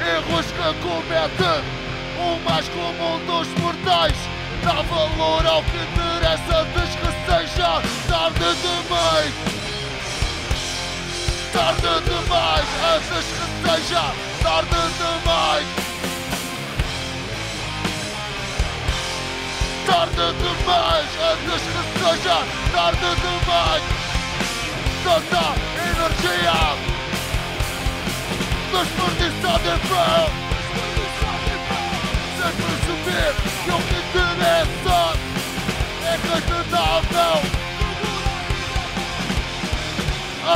Erros 0.00 0.46
que 0.46 0.74
comete 0.82 1.62
o 2.18 2.40
mais 2.44 2.68
comum 2.70 3.24
dos 3.24 3.46
mortais 3.62 4.16
dá 4.64 4.82
valor 4.82 5.46
ao 5.46 5.62
que 5.62 5.76
interessa. 5.76 6.66
Diz 6.74 6.96
que 6.96 7.06
seja 7.30 7.82
tarde 8.08 8.56
demais. 8.60 9.34
Tarde 11.52 12.00
demais, 12.04 12.68
antes 12.96 13.26
que 13.30 13.86
seja 13.86 14.12
tarde 14.42 14.80
demais. 14.98 15.87
Tarde 19.88 20.34
demais, 20.34 21.08
que 21.46 21.56
seja 21.98 22.38
tarde 22.72 23.10
demais. 23.22 23.82
Tanta 25.02 25.44
energia 25.80 26.58
desperdiçada 28.70 29.70
em 29.70 29.80
vão. 29.88 30.28
Sem 32.36 32.52
perceber 32.52 33.32
que 33.64 33.70
o 33.70 33.78
que 33.80 33.98
interessa 34.18 35.00
é 36.04 36.14
que 36.18 36.36
te 36.42 36.58
dá 36.70 36.84
a 36.84 37.02
mão. 37.14 37.38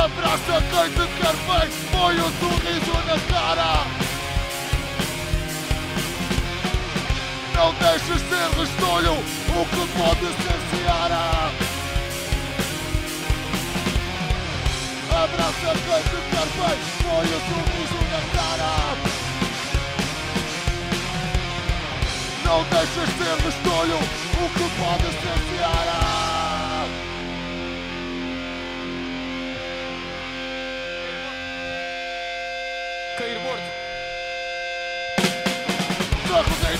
Abraça 0.05 0.55
quem 0.69 0.87
te 0.91 1.05
quer 1.17 1.35
bem, 1.47 1.67
põe 1.91 2.15
o 2.17 2.29
sorriso 2.39 2.95
na 3.07 3.17
cara. 3.33 4.02
Não 7.55 7.73
deixes 7.75 8.21
ser 8.29 8.47
restolho 8.59 9.13
o 9.13 9.65
que 9.65 9.83
pode 9.97 10.27
seara. 10.69 11.23
Abraça 15.11 15.71
quem 15.85 16.01
te 16.03 16.19
quer 16.31 16.47
bem, 16.57 16.77
põe 17.03 17.25
o 17.25 17.39
sorriso 17.47 17.99
na 18.11 18.21
cara. 18.35 18.71
Não 22.43 22.63
deixes 22.63 23.09
ser 23.17 23.35
restolho 23.45 23.97
o 23.97 24.49
que 24.49 24.65
pode 24.79 25.09
ser 25.21 25.37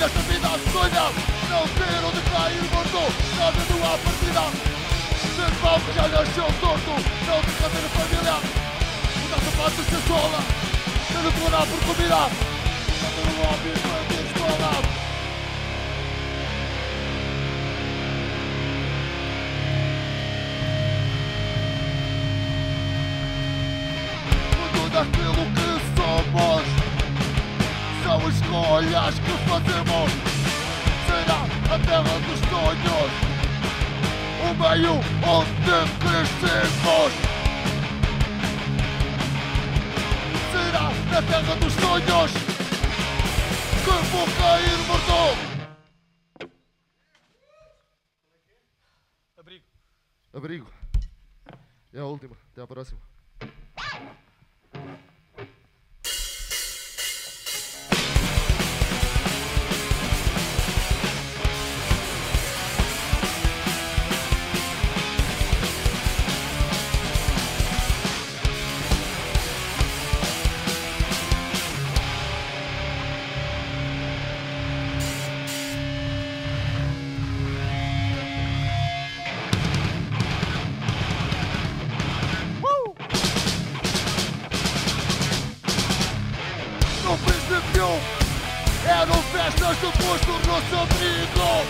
Correi 0.04 0.10
nesta 0.10 0.20
vida 0.20 0.50
sonha 0.72 1.06
Não 1.50 1.68
ter 1.68 2.06
onde 2.06 2.22
cair 2.30 2.64
morto. 2.74 3.04
Não 3.38 3.52
vendo 3.52 3.86
a 3.86 3.98
partida? 3.98 4.44
Ser 5.36 5.52
que 5.86 5.94
já 5.94 6.08
nasceu 6.08 6.48
torto. 6.60 6.92
Não 7.26 7.42
te 7.42 7.52
fazer 7.52 7.88
família 7.90 8.36
Mudar 9.22 9.40
sapatos 9.40 9.86
sem 9.86 10.02
sola 10.08 10.40
Ter 11.08 11.32
de 11.32 11.40
morar 11.40 11.66
por 11.66 11.80
comida. 11.86 12.30
Não 13.02 13.10
ter 13.12 13.26
um 13.30 13.44
hobby 13.44 13.72
para 13.80 14.16
ter 14.16 14.24
escola 14.26 15.03
escolhas 28.54 29.16
que 29.20 29.32
fazemos. 29.50 30.12
Será 31.08 31.42
a 31.74 31.80
terra 31.80 32.20
dos 32.20 32.40
sonhos, 32.50 33.12
o 34.42 34.54
meio 34.62 34.94
onde 35.26 35.78
crescemos. 36.00 37.14
Será 40.52 40.86
na 41.12 41.22
terra 41.24 41.56
dos 41.56 41.74
sonhos 41.74 42.32
que 43.84 43.96
vou 44.12 44.28
cair 44.38 44.78
morto. 44.88 45.38
Abrigo. 49.40 49.66
Abrigo. 50.32 50.68
É 51.92 52.00
a 52.00 52.06
última. 52.06 52.36
Até 52.52 52.62
a 52.62 52.68
próxima. 52.68 53.13
Eram 88.86 89.22
festas, 89.32 89.78
depois 89.78 90.22
tornou-se 90.22 90.76
abrigo. 90.76 91.66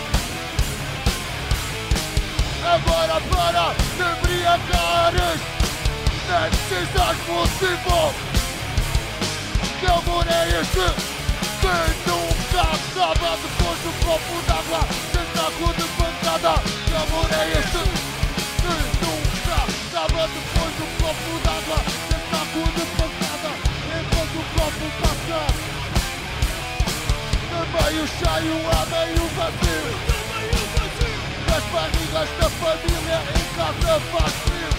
Agora 2.64 3.20
para 3.30 3.74
te 3.74 4.28
embriagares, 4.28 5.40
nem 6.28 6.50
precisas 6.50 7.16
motivo. 7.28 8.34
é 10.28 10.60
este 10.60 10.86
Que 11.60 11.74
nunca 12.08 12.62
acaba 12.62 13.36
depois 13.36 13.78
do 13.84 13.92
copo 14.04 14.34
d'água 14.46 14.80
Tentaco 15.12 15.72
de 15.74 15.86
pancada 15.96 16.54
Que 16.86 16.94
amor 16.94 17.28
é 17.32 17.44
este 17.58 17.82
Que 18.60 18.74
nunca 19.04 19.56
acaba 19.64 20.28
depois 20.28 20.72
do 20.78 20.86
copo 21.02 21.32
d'água 21.44 21.78
Tentaco 22.08 22.62
de 22.76 22.84
pancada 22.96 23.50
Enquanto 24.00 24.36
o 24.38 24.44
copo 24.54 24.84
passa 25.00 25.73
meio 27.74 28.06
cheio 28.06 28.56
a 28.70 28.86
meio 28.86 29.24
vazio. 29.36 30.14
As 31.56 31.64
barrigas 31.72 32.28
da 32.40 32.48
família 32.50 33.18
em 33.30 33.44
casa 33.56 34.00
faz 34.10 34.34
frio 34.42 34.72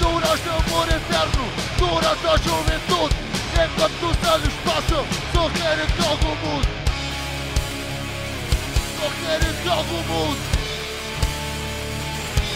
Durante 0.00 0.48
amor 0.48 0.88
eterno, 0.88 1.44
durante 1.78 2.26
a 2.26 2.36
juventude. 2.38 3.16
Enquanto 3.54 4.02
os 4.06 4.28
anos 4.28 4.54
passam, 4.64 5.04
só 5.32 5.50
querem 5.50 5.86
que 5.86 6.06
algo 6.06 6.36
mude 6.42 6.68
Só 8.96 9.08
querem 9.20 9.54
que 9.62 9.68
algo 9.68 9.96
mude 10.04 10.40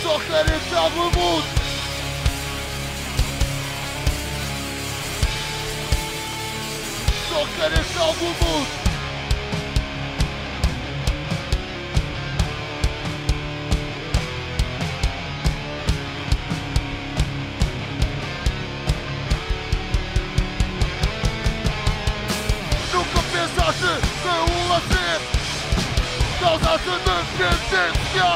Só 0.02 0.18
querem 0.20 0.60
que 0.60 0.74
algo 0.76 1.04
mude 1.10 1.61
Querem 7.32 7.82
que 7.82 7.98
algo 7.98 8.26
mude 8.26 8.82
Nunca 22.92 23.22
pensaste 23.32 23.92
que 24.20 24.28
o 24.28 24.68
lazer. 24.68 25.20
Causasse 26.38 26.84
dependência 26.84 28.30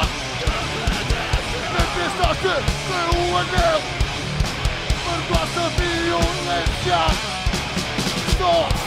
Nem 1.72 1.86
pensaste 1.96 2.52
que 2.86 2.98
o 3.14 3.36
anel. 3.36 3.80
Perdoasse 5.04 5.58
a 5.58 5.68
violência. 5.68 7.00
Só 8.38 8.85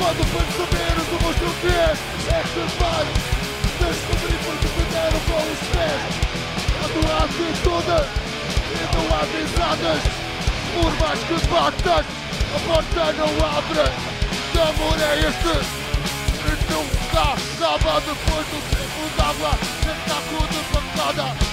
quando 0.00 0.24
perceberes 0.32 1.06
o 1.12 1.22
monstro 1.22 1.50
que 1.60 1.66
és 1.66 1.98
É 2.32 2.40
que 2.42 2.62
vais 2.80 3.08
descobrir 3.80 4.38
porque 4.44 4.68
fizeram 4.68 5.20
com 5.28 5.40
os 5.52 5.60
pés. 5.72 6.02
Quando 6.80 7.00
há 7.10 7.24
atitude 7.24 7.98
e 8.70 8.96
não 8.96 9.04
há 9.14 9.22
risadas 9.28 10.02
Por 10.74 10.92
mais 11.00 11.20
que 11.20 11.36
batas, 11.48 12.06
a 12.54 12.58
porta 12.66 13.12
não 13.12 13.32
abre. 13.58 13.86
Que 14.52 14.58
amor 14.58 14.98
é 15.00 15.18
este? 15.28 15.54
Que 16.40 16.52
nunca 16.72 17.22
acaba 17.34 18.00
depois 18.00 18.46
do 18.46 18.58
tempo 18.70 19.02
d'água 19.16 19.52
Tentaco 19.84 20.46
de 20.48 20.60
pancada 20.72 21.49